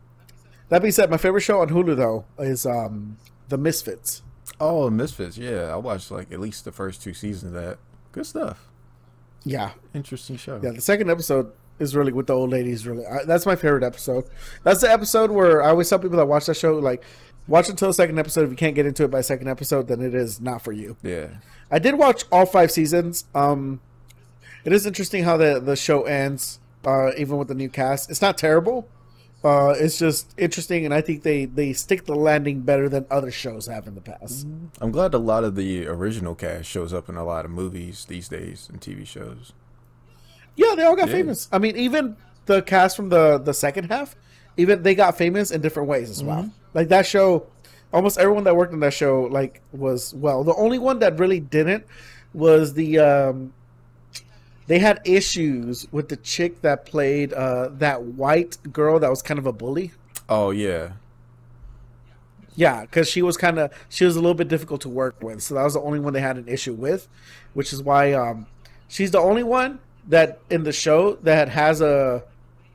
that 0.68 0.82
being 0.82 0.92
said, 0.92 1.10
my 1.10 1.16
favorite 1.16 1.40
show 1.40 1.60
on 1.60 1.68
Hulu 1.70 1.96
though 1.96 2.24
is 2.38 2.66
um, 2.66 3.16
The 3.48 3.58
Misfits. 3.58 4.22
oh, 4.60 4.90
Misfits, 4.90 5.36
yeah, 5.38 5.72
I 5.72 5.76
watched 5.76 6.10
like 6.10 6.30
at 6.32 6.40
least 6.40 6.64
the 6.64 6.72
first 6.72 7.02
two 7.02 7.14
seasons 7.14 7.54
of 7.54 7.62
that. 7.62 7.78
Good 8.12 8.26
stuff. 8.26 8.68
Yeah, 9.44 9.70
Interesting 9.94 10.36
show. 10.36 10.60
yeah. 10.62 10.70
The 10.72 10.80
second 10.82 11.10
episode 11.10 11.52
is 11.80 11.96
really 11.96 12.12
with 12.12 12.26
the 12.26 12.34
old 12.34 12.50
ladies. 12.50 12.86
Really, 12.86 13.06
I, 13.06 13.24
that's 13.24 13.46
my 13.46 13.56
favorite 13.56 13.82
episode. 13.82 14.24
That's 14.62 14.80
the 14.82 14.90
episode 14.90 15.30
where 15.30 15.62
I 15.62 15.70
always 15.70 15.88
tell 15.88 15.98
people 15.98 16.18
that 16.18 16.26
watch 16.26 16.46
that 16.46 16.56
show 16.56 16.74
like. 16.78 17.02
Watch 17.48 17.68
until 17.68 17.88
the 17.88 17.94
second 17.94 18.16
episode. 18.18 18.44
If 18.44 18.50
you 18.50 18.56
can't 18.56 18.76
get 18.76 18.86
into 18.86 19.02
it 19.02 19.10
by 19.10 19.22
second 19.22 19.48
episode, 19.48 19.88
then 19.88 20.00
it 20.02 20.14
is 20.14 20.40
not 20.40 20.62
for 20.62 20.70
you. 20.70 20.96
Yeah. 21.02 21.28
I 21.68 21.80
did 21.80 21.96
watch 21.96 22.22
all 22.30 22.46
five 22.46 22.70
seasons. 22.70 23.24
Um, 23.34 23.80
it 24.64 24.72
is 24.72 24.86
interesting 24.86 25.24
how 25.24 25.36
the 25.36 25.58
the 25.58 25.74
show 25.74 26.02
ends, 26.02 26.60
uh, 26.86 27.10
even 27.16 27.38
with 27.38 27.48
the 27.48 27.54
new 27.54 27.68
cast. 27.68 28.10
It's 28.10 28.22
not 28.22 28.38
terrible. 28.38 28.88
Uh, 29.42 29.74
it's 29.78 29.98
just 29.98 30.34
interesting, 30.36 30.84
and 30.84 30.92
I 30.92 31.00
think 31.00 31.22
they 31.22 31.46
they 31.46 31.72
stick 31.72 32.04
the 32.04 32.14
landing 32.14 32.60
better 32.60 32.88
than 32.88 33.06
other 33.10 33.30
shows 33.30 33.66
have 33.66 33.86
in 33.86 33.94
the 33.94 34.00
past. 34.02 34.46
I'm 34.80 34.90
glad 34.92 35.14
a 35.14 35.18
lot 35.18 35.44
of 35.44 35.54
the 35.54 35.86
original 35.86 36.34
cast 36.34 36.68
shows 36.68 36.92
up 36.92 37.08
in 37.08 37.16
a 37.16 37.24
lot 37.24 37.46
of 37.46 37.50
movies 37.50 38.04
these 38.04 38.28
days 38.28 38.68
and 38.70 38.80
TV 38.80 39.06
shows. 39.06 39.54
Yeah, 40.56 40.74
they 40.76 40.84
all 40.84 40.96
got 40.96 41.08
Yeah. 41.08 41.14
famous. 41.14 41.48
I 41.52 41.58
mean, 41.58 41.76
even 41.76 42.16
the 42.46 42.62
cast 42.62 42.96
from 42.96 43.08
the 43.08 43.38
the 43.38 43.54
second 43.54 43.90
half, 43.90 44.16
even 44.56 44.82
they 44.82 44.94
got 44.94 45.16
famous 45.16 45.50
in 45.50 45.60
different 45.60 45.88
ways 45.88 46.10
as 46.10 46.22
well. 46.22 46.50
Like 46.74 46.88
that 46.88 47.06
show, 47.06 47.46
almost 47.92 48.18
everyone 48.18 48.44
that 48.44 48.56
worked 48.56 48.72
on 48.72 48.80
that 48.80 48.92
show 48.92 49.22
like 49.22 49.60
was 49.72 50.14
well. 50.14 50.44
The 50.44 50.54
only 50.54 50.78
one 50.78 50.98
that 51.00 51.18
really 51.18 51.40
didn't 51.40 51.84
was 52.34 52.74
the 52.74 52.98
um, 52.98 53.52
they 54.66 54.78
had 54.78 55.00
issues 55.04 55.86
with 55.90 56.08
the 56.08 56.16
chick 56.16 56.62
that 56.62 56.86
played 56.86 57.32
uh, 57.32 57.70
that 57.78 58.02
white 58.02 58.56
girl 58.72 58.98
that 59.00 59.10
was 59.10 59.22
kind 59.22 59.38
of 59.38 59.46
a 59.46 59.52
bully. 59.52 59.92
Oh 60.28 60.50
yeah. 60.50 60.92
Yeah, 62.56 62.82
because 62.82 63.08
she 63.08 63.22
was 63.22 63.36
kind 63.36 63.58
of 63.58 63.72
she 63.88 64.04
was 64.04 64.16
a 64.16 64.20
little 64.20 64.34
bit 64.34 64.48
difficult 64.48 64.80
to 64.82 64.88
work 64.88 65.22
with, 65.22 65.42
so 65.42 65.54
that 65.54 65.62
was 65.62 65.74
the 65.74 65.80
only 65.80 66.00
one 66.00 66.12
they 66.12 66.20
had 66.20 66.36
an 66.36 66.48
issue 66.48 66.74
with, 66.74 67.08
which 67.54 67.72
is 67.72 67.82
why 67.82 68.12
um, 68.12 68.46
she's 68.88 69.12
the 69.12 69.20
only 69.20 69.42
one 69.44 69.78
that 70.08 70.40
in 70.50 70.64
the 70.64 70.72
show 70.72 71.14
that 71.22 71.48
has 71.48 71.80
a 71.80 72.24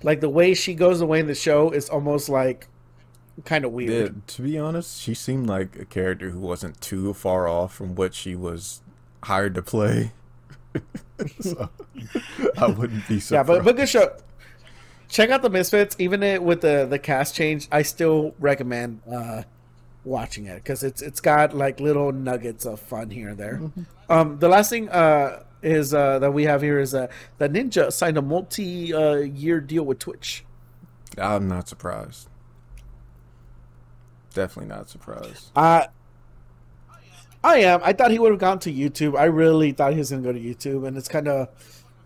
like 0.03 0.21
the 0.21 0.29
way 0.29 0.53
she 0.53 0.73
goes 0.75 1.01
away 1.01 1.19
in 1.19 1.27
the 1.27 1.35
show 1.35 1.71
is 1.71 1.89
almost 1.89 2.29
like 2.29 2.67
kind 3.43 3.65
of 3.65 3.71
Yeah, 3.71 3.75
weird. 3.75 4.27
to 4.27 4.41
be 4.41 4.57
honest, 4.57 5.01
she 5.01 5.13
seemed 5.13 5.47
like 5.47 5.75
a 5.77 5.85
character 5.85 6.29
who 6.29 6.39
wasn't 6.39 6.79
too 6.81 7.13
far 7.13 7.47
off 7.47 7.73
from 7.73 7.95
what 7.95 8.13
she 8.13 8.35
was 8.35 8.81
hired 9.23 9.55
to 9.55 9.61
play. 9.61 10.11
so 11.39 11.69
I 12.57 12.67
wouldn't 12.67 13.07
be 13.07 13.19
surprised. 13.19 13.31
Yeah, 13.31 13.43
but 13.43 13.63
but 13.63 13.75
good 13.77 13.89
show. 13.89 14.15
Check 15.07 15.29
out 15.29 15.41
the 15.41 15.49
Misfits. 15.49 15.95
Even 15.99 16.23
it, 16.23 16.41
with 16.43 16.61
the 16.61 16.85
the 16.89 16.99
cast 16.99 17.35
change, 17.35 17.67
I 17.71 17.81
still 17.83 18.33
recommend 18.39 19.01
uh, 19.11 19.43
watching 20.03 20.45
it 20.45 20.55
because 20.55 20.83
it's 20.83 21.01
it's 21.01 21.21
got 21.21 21.55
like 21.55 21.79
little 21.79 22.11
nuggets 22.11 22.65
of 22.65 22.79
fun 22.79 23.09
here 23.09 23.29
and 23.29 23.37
there. 23.37 23.61
Um, 24.09 24.39
the 24.39 24.49
last 24.49 24.69
thing 24.69 24.89
uh, 24.89 25.43
is 25.65 25.93
uh, 25.93 26.19
that 26.19 26.31
we 26.31 26.43
have 26.43 26.61
here 26.61 26.79
is 26.79 26.93
uh, 26.93 27.07
that 27.39 27.51
Ninja 27.51 27.91
signed 27.91 28.17
a 28.17 28.21
multi 28.21 28.93
uh, 28.93 29.15
year 29.15 29.59
deal 29.59 29.83
with 29.83 29.99
Twitch. 29.99 30.45
I'm 31.17 31.47
not 31.47 31.67
surprised. 31.67 32.29
Definitely 34.33 34.69
not 34.69 34.89
surprised. 34.89 35.51
Uh, 35.55 35.85
I 37.43 37.57
am. 37.59 37.79
I 37.83 37.93
thought 37.93 38.11
he 38.11 38.19
would 38.19 38.31
have 38.31 38.39
gone 38.39 38.59
to 38.59 38.71
YouTube. 38.71 39.17
I 39.17 39.25
really 39.25 39.71
thought 39.71 39.93
he 39.93 39.99
was 39.99 40.09
going 40.09 40.23
to 40.23 40.31
go 40.31 40.37
to 40.37 40.39
YouTube, 40.39 40.87
and 40.87 40.97
it's 40.97 41.07
kind 41.07 41.27
of 41.27 41.49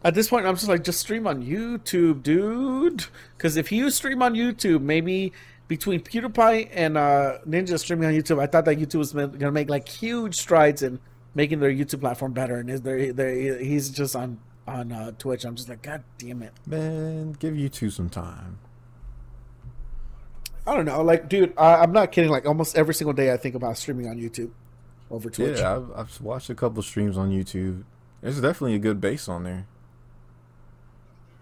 at 0.04 0.14
this 0.14 0.30
point 0.30 0.46
I'm 0.46 0.56
just 0.56 0.68
like, 0.68 0.84
just 0.84 1.00
stream 1.00 1.28
on 1.28 1.44
YouTube, 1.44 2.24
dude. 2.24 3.06
Because 3.38 3.58
if 3.58 3.72
you 3.72 3.90
stream 3.90 4.22
on 4.22 4.34
YouTube, 4.36 4.82
maybe 4.82 5.34
between 5.68 6.02
PewDiePie 6.02 6.70
and 6.74 6.98
uh, 6.98 7.40
Ninja 7.48 7.80
streaming 7.80 8.08
on 8.08 8.14
YouTube, 8.14 8.42
I 8.42 8.48
thought 8.48 8.66
that 8.66 8.78
YouTube 8.78 8.96
was 8.96 9.14
going 9.14 9.40
to 9.40 9.52
make 9.52 9.70
like 9.70 9.88
huge 9.88 10.36
strides 10.36 10.82
in 10.82 11.00
making 11.36 11.60
their 11.60 11.72
YouTube 11.72 12.02
platform 12.02 12.34
better, 12.34 12.58
and 12.58 12.70
is 12.70 12.82
there, 12.82 13.12
there 13.14 13.58
he's 13.60 13.90
just 13.90 14.16
on 14.16 14.40
on 14.68 14.92
uh, 14.92 15.12
Twitch. 15.18 15.46
I'm 15.46 15.56
just 15.56 15.68
like, 15.70 15.82
God 15.82 16.04
damn 16.18 16.44
it. 16.44 16.54
Man, 16.66 17.34
give 17.34 17.54
YouTube 17.56 17.92
some 17.92 18.10
time. 18.10 18.60
I 20.68 20.76
don't 20.76 20.86
know, 20.86 21.02
like, 21.02 21.28
dude, 21.30 21.54
I, 21.58 21.78
I'm 21.78 21.92
not 21.92 22.12
kidding. 22.12 22.30
Like, 22.30 22.46
almost 22.46 22.78
every 22.78 22.94
single 22.94 23.14
day, 23.14 23.34
I 23.34 23.38
think 23.38 23.56
about 23.56 23.78
streaming 23.78 24.08
on 24.08 24.18
YouTube 24.18 24.52
over 25.10 25.30
Twitch. 25.30 25.58
Yeah, 25.60 25.78
I've, 25.78 25.92
I've 25.96 26.22
watched 26.22 26.50
a 26.52 26.56
couple 26.56 26.84
streams 26.84 27.18
on 27.18 27.32
YouTube. 27.32 27.84
There's 28.22 28.40
definitely 28.40 28.76
a 28.76 28.80
good 28.80 29.02
base 29.02 29.28
on 29.28 29.44
there. 29.44 29.66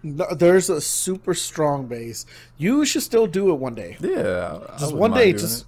No, 0.02 0.26
there's 0.34 0.70
a 0.70 0.80
super 0.80 1.34
strong 1.34 1.86
base. 1.88 2.24
You 2.56 2.84
should 2.86 3.02
still 3.02 3.26
do 3.26 3.50
it 3.50 3.54
one 3.56 3.74
day. 3.74 3.96
Yeah, 4.00 4.08
I- 4.68 4.74
I 4.74 4.78
Just 4.78 4.82
wouldn't 4.84 4.98
one 5.00 5.10
mind 5.10 5.20
day, 5.20 5.32
doing 5.32 5.38
just 5.38 5.62
it. 5.62 5.66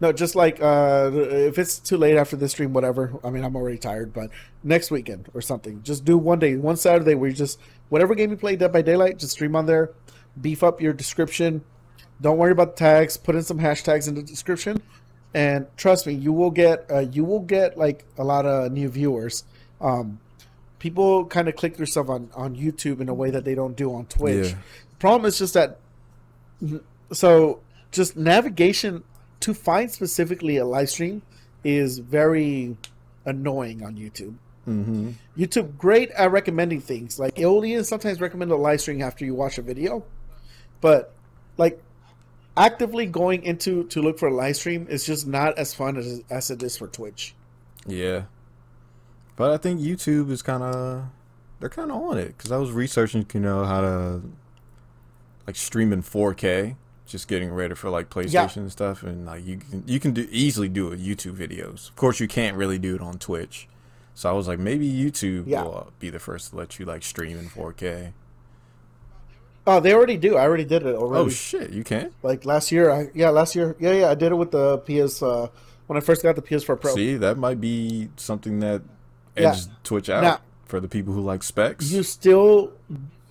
No, 0.00 0.12
just 0.12 0.34
like 0.34 0.60
uh, 0.62 1.10
if 1.12 1.58
it's 1.58 1.78
too 1.78 1.98
late 1.98 2.16
after 2.16 2.36
this 2.36 2.52
stream, 2.52 2.72
whatever. 2.72 3.12
I 3.22 3.30
mean, 3.30 3.44
I'm 3.44 3.54
already 3.54 3.76
tired, 3.76 4.14
but 4.14 4.30
next 4.64 4.90
weekend 4.90 5.28
or 5.34 5.42
something, 5.42 5.82
just 5.82 6.04
do 6.04 6.16
one 6.16 6.38
day, 6.38 6.56
one 6.56 6.76
Saturday 6.76 7.14
where 7.14 7.28
you 7.28 7.36
just 7.36 7.58
whatever 7.90 8.14
game 8.14 8.30
you 8.30 8.36
play 8.36 8.56
Dead 8.56 8.72
by 8.72 8.80
Daylight, 8.82 9.18
just 9.18 9.32
stream 9.32 9.54
on 9.54 9.66
there. 9.66 9.90
Beef 10.40 10.62
up 10.62 10.80
your 10.80 10.94
description. 10.94 11.62
Don't 12.20 12.38
worry 12.38 12.52
about 12.52 12.76
the 12.76 12.80
tags. 12.80 13.16
Put 13.16 13.34
in 13.34 13.42
some 13.42 13.58
hashtags 13.58 14.08
in 14.08 14.14
the 14.14 14.22
description, 14.22 14.80
and 15.34 15.66
trust 15.76 16.06
me, 16.06 16.14
you 16.14 16.32
will 16.32 16.50
get 16.50 16.90
uh, 16.90 17.00
you 17.00 17.24
will 17.24 17.40
get 17.40 17.76
like 17.76 18.06
a 18.16 18.24
lot 18.24 18.46
of 18.46 18.72
new 18.72 18.88
viewers. 18.88 19.44
Um, 19.82 20.18
people 20.78 21.26
kind 21.26 21.46
of 21.46 21.56
click 21.56 21.76
their 21.76 21.86
stuff 21.86 22.08
on 22.08 22.30
on 22.34 22.56
YouTube 22.56 23.00
in 23.00 23.10
a 23.10 23.14
way 23.14 23.30
that 23.30 23.44
they 23.44 23.54
don't 23.54 23.76
do 23.76 23.92
on 23.94 24.06
Twitch. 24.06 24.52
Yeah. 24.52 24.58
Problem 24.98 25.26
is 25.26 25.38
just 25.38 25.54
that 25.54 25.78
so 27.12 27.60
just 27.90 28.16
navigation 28.16 29.02
to 29.40 29.54
find 29.54 29.90
specifically 29.90 30.56
a 30.58 30.64
live 30.64 30.90
stream 30.90 31.22
is 31.64 31.98
very 31.98 32.76
annoying 33.24 33.82
on 33.84 33.96
YouTube. 33.96 34.34
Mm-hmm. 34.68 35.10
YouTube 35.36 35.76
great 35.76 36.10
at 36.10 36.30
recommending 36.30 36.80
things. 36.80 37.18
Like 37.18 37.38
even 37.38 37.84
sometimes 37.84 38.20
recommend 38.20 38.50
a 38.52 38.56
live 38.56 38.80
stream 38.80 39.02
after 39.02 39.24
you 39.24 39.34
watch 39.34 39.58
a 39.58 39.62
video, 39.62 40.04
but 40.80 41.14
like 41.56 41.82
actively 42.56 43.06
going 43.06 43.42
into 43.42 43.84
to 43.84 44.02
look 44.02 44.18
for 44.18 44.28
a 44.28 44.34
live 44.34 44.56
stream 44.56 44.86
is 44.88 45.04
just 45.04 45.26
not 45.26 45.58
as 45.58 45.74
fun 45.74 45.96
as 45.96 46.22
as 46.30 46.50
it 46.50 46.62
is 46.62 46.76
for 46.76 46.86
Twitch. 46.86 47.34
Yeah, 47.86 48.24
but 49.36 49.50
I 49.50 49.56
think 49.56 49.80
YouTube 49.80 50.30
is 50.30 50.42
kind 50.42 50.62
of 50.62 51.04
they're 51.58 51.68
kind 51.68 51.90
of 51.90 52.02
on 52.02 52.18
it 52.18 52.36
because 52.36 52.52
I 52.52 52.58
was 52.58 52.72
researching, 52.72 53.26
you 53.32 53.40
know, 53.40 53.64
how 53.64 53.80
to 53.80 54.22
like 55.46 55.56
stream 55.56 55.92
in 55.92 56.02
4K, 56.02 56.76
just 57.10 57.28
getting 57.28 57.52
ready 57.52 57.74
for 57.74 57.90
like 57.90 58.08
PlayStation 58.10 58.32
Yeah. 58.56 58.62
and 58.62 58.72
stuff, 58.72 59.02
and 59.02 59.26
like 59.26 59.44
you 59.44 59.58
can 59.58 59.82
you 59.86 60.00
can 60.00 60.12
do 60.12 60.26
easily 60.30 60.68
do 60.68 60.92
it 60.92 61.00
YouTube 61.00 61.34
videos. 61.36 61.88
Of 61.88 61.96
course, 61.96 62.20
you 62.20 62.28
can't 62.28 62.56
really 62.56 62.78
do 62.78 62.94
it 62.94 63.00
on 63.00 63.18
Twitch. 63.18 63.68
So 64.14 64.28
I 64.28 64.32
was 64.32 64.46
like, 64.48 64.58
maybe 64.58 64.90
YouTube 64.90 65.44
Yeah. 65.46 65.62
will 65.62 65.76
uh, 65.88 65.90
be 65.98 66.10
the 66.10 66.18
first 66.18 66.50
to 66.50 66.56
let 66.56 66.78
you 66.78 66.84
like 66.84 67.02
stream 67.02 67.38
in 67.38 67.48
4K. 67.48 68.12
Oh, 69.66 69.78
they 69.80 69.92
already 69.94 70.16
do. 70.16 70.36
I 70.36 70.42
already 70.42 70.64
did 70.64 70.84
it 70.84 70.94
already. 70.94 71.24
Oh 71.24 71.28
shit, 71.28 71.70
you 71.70 71.84
can? 71.84 72.12
like 72.22 72.44
last 72.44 72.72
year, 72.72 72.90
I, 72.90 73.10
yeah, 73.14 73.30
last 73.30 73.54
year, 73.54 73.76
yeah, 73.78 73.92
yeah, 73.92 74.10
I 74.10 74.14
did 74.14 74.32
it 74.32 74.34
with 74.36 74.50
the 74.50 74.78
PS 74.78 75.22
uh, 75.22 75.48
when 75.86 75.96
I 75.96 76.00
first 76.00 76.22
got 76.22 76.34
the 76.36 76.42
PS4 76.42 76.80
Pro. 76.80 76.94
See, 76.94 77.16
that 77.16 77.36
might 77.38 77.60
be 77.60 78.08
something 78.16 78.60
that 78.60 78.82
Yeah. 79.36 79.50
edges 79.50 79.68
Twitch 79.84 80.08
out 80.08 80.22
Now- 80.22 80.40
for 80.64 80.80
the 80.80 80.88
people 80.88 81.12
who 81.12 81.20
like 81.20 81.42
specs. 81.42 81.90
You 81.90 82.02
still 82.02 82.72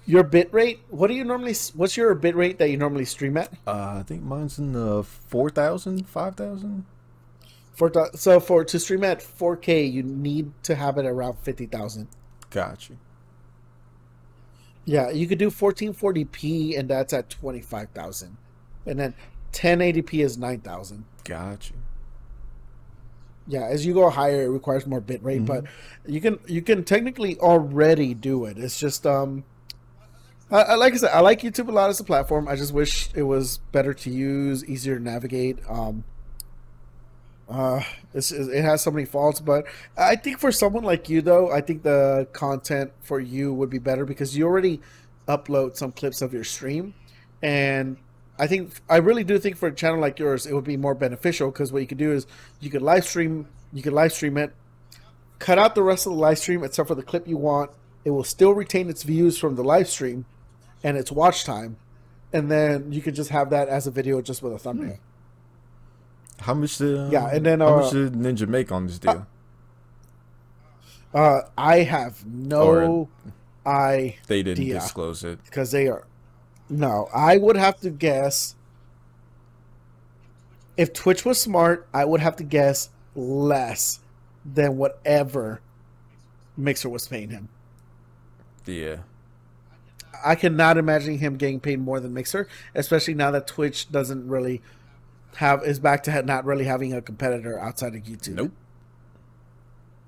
your 0.10 0.23
bit 0.23 0.52
rate? 0.52 0.80
What 0.90 1.07
do 1.07 1.14
you 1.14 1.23
normally? 1.23 1.56
What's 1.76 1.95
your 1.95 2.14
bit 2.15 2.36
rate 2.36 2.57
that 2.57 2.69
you 2.69 2.77
normally 2.77 3.06
stream 3.06 3.38
at? 3.38 3.53
uh, 3.68 3.98
I 3.99 4.03
think 4.06 4.23
mine's 4.23 4.57
in 4.57 4.73
the 4.73 5.03
4,000, 5.03 6.07
5,000. 6.07 6.86
For 7.73 7.90
th- 7.90 8.15
so 8.15 8.40
for 8.40 8.65
to 8.65 8.80
stream 8.80 9.03
at 9.03 9.19
4K, 9.19 9.90
you 9.91 10.03
need 10.03 10.52
to 10.64 10.76
have 10.76 10.98
it 10.98 11.06
around 11.06 11.38
fifty 11.40 11.65
thousand. 11.65 12.07
Gotcha. 12.49 12.94
Yeah, 14.86 15.11
you 15.11 15.27
could 15.27 15.38
do 15.38 15.49
1440p, 15.49 16.77
and 16.77 16.90
that's 16.90 17.14
at 17.14 17.30
twenty 17.30 17.61
five 17.61 17.90
thousand, 17.91 18.36
and 18.86 18.99
then 18.99 19.14
1080p 19.53 20.26
is 20.26 20.38
nine 20.38 20.60
thousand. 20.60 21.06
Gotcha. 21.23 21.73
Yeah, 23.48 23.64
as 23.64 23.86
you 23.86 23.94
go 23.94 24.10
higher, 24.10 24.44
it 24.44 24.49
requires 24.49 24.86
more 24.86 24.99
bit 24.99 25.23
rate, 25.23 25.45
but 25.45 25.64
you 26.06 26.19
can 26.19 26.40
you 26.48 26.61
can 26.61 26.84
technically 26.84 27.38
already 27.40 28.14
do 28.14 28.45
it. 28.45 28.57
It's 28.57 28.80
just 28.80 29.07
um, 29.07 29.45
I, 30.51 30.61
I 30.61 30.76
like 30.76 30.93
I 30.93 30.97
said, 30.97 31.11
I 31.13 31.19
like 31.19 31.41
YouTube 31.41 31.67
a 31.67 31.71
lot 31.71 31.89
as 31.89 31.99
a 31.99 32.03
platform. 32.03 32.47
I 32.47 32.55
just 32.55 32.73
wish 32.73 33.09
it 33.13 33.23
was 33.23 33.59
better 33.71 33.93
to 33.93 34.09
use, 34.09 34.65
easier 34.65 34.97
to 34.97 35.03
navigate. 35.03 35.59
Um, 35.69 36.03
uh, 37.47 37.81
it 38.13 38.61
has 38.61 38.81
so 38.81 38.91
many 38.91 39.05
faults, 39.05 39.39
but 39.39 39.65
I 39.97 40.15
think 40.15 40.39
for 40.39 40.51
someone 40.51 40.84
like 40.84 41.09
you, 41.09 41.21
though, 41.21 41.51
I 41.51 41.61
think 41.61 41.81
the 41.81 42.27
content 42.31 42.91
for 43.01 43.19
you 43.19 43.53
would 43.53 43.69
be 43.69 43.80
better 43.80 44.05
because 44.05 44.38
you 44.38 44.45
already 44.45 44.81
upload 45.27 45.76
some 45.76 45.91
clips 45.91 46.21
of 46.21 46.31
your 46.31 46.43
stream, 46.43 46.93
and 47.41 47.97
I 48.38 48.45
think 48.45 48.73
I 48.88 48.97
really 48.97 49.23
do 49.23 49.39
think 49.39 49.57
for 49.57 49.67
a 49.67 49.73
channel 49.73 49.99
like 49.99 50.19
yours, 50.19 50.45
it 50.45 50.53
would 50.53 50.63
be 50.63 50.77
more 50.77 50.93
beneficial 50.93 51.49
because 51.49 51.73
what 51.73 51.80
you 51.81 51.88
could 51.88 51.97
do 51.97 52.11
is 52.11 52.27
you 52.59 52.69
could 52.69 52.84
live 52.84 53.05
stream, 53.05 53.47
you 53.73 53.81
could 53.81 53.93
live 53.93 54.13
stream 54.13 54.38
it, 54.38 54.53
cut 55.39 55.57
out 55.57 55.73
the 55.73 55.84
rest 55.84 56.05
of 56.05 56.13
the 56.13 56.19
live 56.19 56.38
stream 56.38 56.63
except 56.63 56.88
for 56.88 56.95
the 56.95 57.03
clip 57.03 57.27
you 57.27 57.38
want. 57.38 57.71
It 58.05 58.11
will 58.11 58.23
still 58.23 58.53
retain 58.53 58.89
its 58.89 59.03
views 59.03 59.39
from 59.39 59.55
the 59.55 59.63
live 59.63 59.89
stream 59.89 60.26
and 60.84 60.97
its 60.97 61.11
watch 61.11 61.43
time, 61.43 61.77
and 62.31 62.49
then 62.49 62.91
you 62.91 63.01
could 63.01 63.15
just 63.15 63.30
have 63.30 63.49
that 63.49 63.68
as 63.68 63.88
a 63.88 63.91
video 63.91 64.22
just 64.22 64.41
with 64.41 64.53
a 64.53 64.60
thumbnail. 64.60 64.97
How 66.39 66.53
much 66.53 66.77
did 66.77 66.97
um, 66.97 67.11
Yeah, 67.11 67.27
and 67.27 67.45
then, 67.45 67.60
how 67.60 67.76
uh, 67.76 67.81
much 67.81 67.91
did 67.91 68.14
Ninja 68.14 68.47
make 68.47 68.72
on 68.72 68.88
this 68.88 68.99
deal? 68.99 69.27
Uh, 71.14 71.41
I 71.57 71.80
have 71.80 72.26
no 72.26 73.10
idea 73.65 74.14
they 74.27 74.43
didn't 74.43 74.65
disclose 74.65 75.23
it. 75.23 75.43
because 75.43 75.72
they 75.72 75.88
are. 75.88 76.06
No, 76.69 77.10
I 77.14 77.38
would 77.38 77.57
have 77.57 77.80
to 77.81 77.89
guess. 77.89 78.56
If 80.77 80.93
Twitch 80.93 81.26
was 81.26 81.41
smart, 81.41 81.88
I 81.93 82.06
would 82.06 82.22
have 82.22 82.35
to 82.38 82.43
guess 82.43 82.89
less 83.15 83.99
than 84.45 84.77
whatever 84.77 85.61
Mixer 86.56 86.89
was 86.89 87.07
paying 87.07 87.31
him. 87.31 87.49
Yeah, 88.65 88.97
I 90.23 90.35
cannot 90.35 90.77
imagine 90.77 91.17
him 91.17 91.37
getting 91.37 91.59
paid 91.59 91.79
more 91.79 91.99
than 91.99 92.13
Mixer, 92.13 92.47
especially 92.75 93.13
now 93.13 93.31
that 93.31 93.47
Twitch 93.47 93.91
doesn't 93.91 94.27
really 94.27 94.61
have 95.35 95.63
is 95.63 95.79
back 95.79 96.03
to 96.03 96.21
not 96.23 96.45
really 96.45 96.65
having 96.65 96.93
a 96.93 97.01
competitor 97.01 97.59
outside 97.59 97.95
of 97.95 98.03
YouTube. 98.03 98.33
nope, 98.35 98.51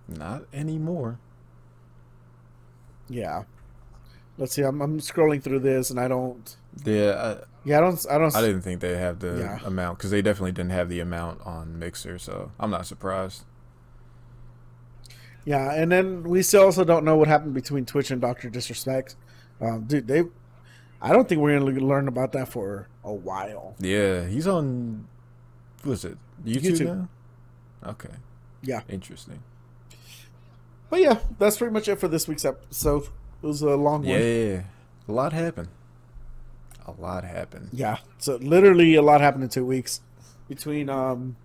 not 0.07 0.43
anymore. 0.53 1.19
Yeah. 3.09 3.43
Let's 4.37 4.53
see. 4.53 4.61
I'm, 4.63 4.81
I'm 4.81 4.99
scrolling 4.99 5.43
through 5.43 5.59
this, 5.59 5.89
and 5.89 5.99
I 5.99 6.07
don't. 6.07 6.55
Yeah, 6.85 6.93
uh, 7.09 7.43
Yeah, 7.65 7.77
I 7.77 7.81
don't. 7.81 8.05
I 8.09 8.17
don't. 8.17 8.35
I, 8.35 8.39
I 8.39 8.41
didn't 8.41 8.61
think 8.61 8.79
they 8.81 8.97
have 8.97 9.19
the 9.19 9.37
Yeah. 9.39 9.59
amount 9.65 9.97
because 9.97 10.09
they 10.11 10.21
definitely 10.21 10.53
didn't 10.53 10.71
have 10.71 10.89
the 10.89 10.99
amount 11.01 11.41
on 11.45 11.77
Mixer, 11.77 12.17
so 12.17 12.51
I'm 12.59 12.71
not 12.71 12.85
surprised. 12.87 13.43
Yeah, 15.43 15.73
and 15.73 15.91
then 15.91 16.23
we 16.23 16.41
still 16.43 16.63
also 16.63 16.83
don't 16.83 17.03
know 17.03 17.17
what 17.17 17.27
happened 17.27 17.53
between 17.53 17.85
Twitch 17.85 18.11
and 18.11 18.21
Doctor 18.21 18.49
Disrespect. 18.49 19.15
Um, 19.61 19.83
dude, 19.85 20.07
they. 20.07 20.23
I 21.01 21.13
don't 21.13 21.27
think 21.27 21.41
we're 21.41 21.57
gonna 21.59 21.71
learn 21.85 22.07
about 22.07 22.31
that 22.33 22.47
for 22.49 22.87
a 23.03 23.13
while. 23.13 23.75
Yeah, 23.79 24.25
he's 24.27 24.47
on. 24.47 25.07
What 25.83 25.93
is 25.93 26.05
it? 26.05 26.17
YouTube, 26.45 26.61
YouTube. 26.79 26.85
now? 26.85 27.09
Okay, 27.91 28.09
Yeah, 28.61 28.81
interesting. 28.89 29.41
but 30.89 30.99
yeah, 31.01 31.19
that's 31.39 31.57
pretty 31.57 31.73
much 31.73 31.87
it 31.87 31.99
for 31.99 32.07
this 32.07 32.27
week's 32.27 32.45
episode. 32.45 33.03
It 33.41 33.47
was 33.47 33.61
a 33.63 33.75
long 33.75 34.03
Yeah, 34.03 34.13
one. 34.13 34.21
yeah, 34.21 34.27
yeah. 34.45 34.61
a 35.07 35.11
lot 35.11 35.33
happened. 35.33 35.69
A 36.85 36.91
lot 37.01 37.23
happened. 37.23 37.69
Yeah, 37.73 37.97
so 38.19 38.35
literally 38.35 38.93
a 38.95 39.01
lot 39.01 39.21
happened 39.21 39.43
in 39.43 39.49
two 39.49 39.65
weeks 39.65 40.01
between 40.47 40.89
um, 40.89 41.35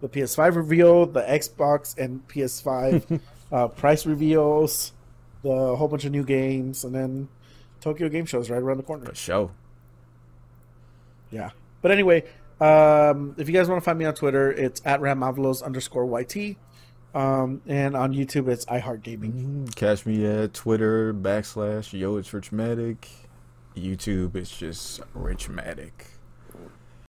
the 0.00 0.08
PS5 0.08 0.54
reveal, 0.56 1.06
the 1.06 1.22
Xbox 1.22 1.96
and 1.98 2.26
PS5 2.28 3.20
uh, 3.52 3.68
price 3.68 4.06
reveals. 4.06 4.92
the 5.42 5.74
whole 5.76 5.88
bunch 5.88 6.04
of 6.04 6.12
new 6.12 6.22
games, 6.24 6.84
and 6.84 6.94
then 6.94 7.28
Tokyo 7.80 8.08
Game 8.08 8.26
Show 8.26 8.40
is 8.40 8.50
right 8.50 8.62
around 8.62 8.76
the 8.78 8.82
corner. 8.82 9.06
For 9.06 9.14
show. 9.14 9.50
Yeah. 11.30 11.50
But 11.82 11.90
anyway, 11.92 12.24
um, 12.60 13.34
if 13.38 13.48
you 13.48 13.54
guys 13.54 13.68
want 13.68 13.80
to 13.80 13.84
find 13.84 13.98
me 13.98 14.04
on 14.04 14.14
Twitter, 14.14 14.50
it's 14.52 14.82
at 14.84 15.00
ramavalos 15.00 15.62
underscore 15.62 16.04
YT. 16.20 16.56
Um, 17.14 17.60
and 17.66 17.96
on 17.96 18.12
YouTube, 18.12 18.48
it's 18.48 18.64
iHeartGaming. 18.66 19.32
Mhm. 19.32 19.74
Catch 19.74 20.06
me 20.06 20.24
at 20.26 20.54
Twitter 20.54 21.12
backslash 21.12 21.98
Yo 21.98 22.16
it's 22.16 22.30
Richmatic. 22.30 22.96
YouTube 23.76 24.36
it's 24.36 24.56
just 24.56 25.00
Richmatic. 25.14 25.90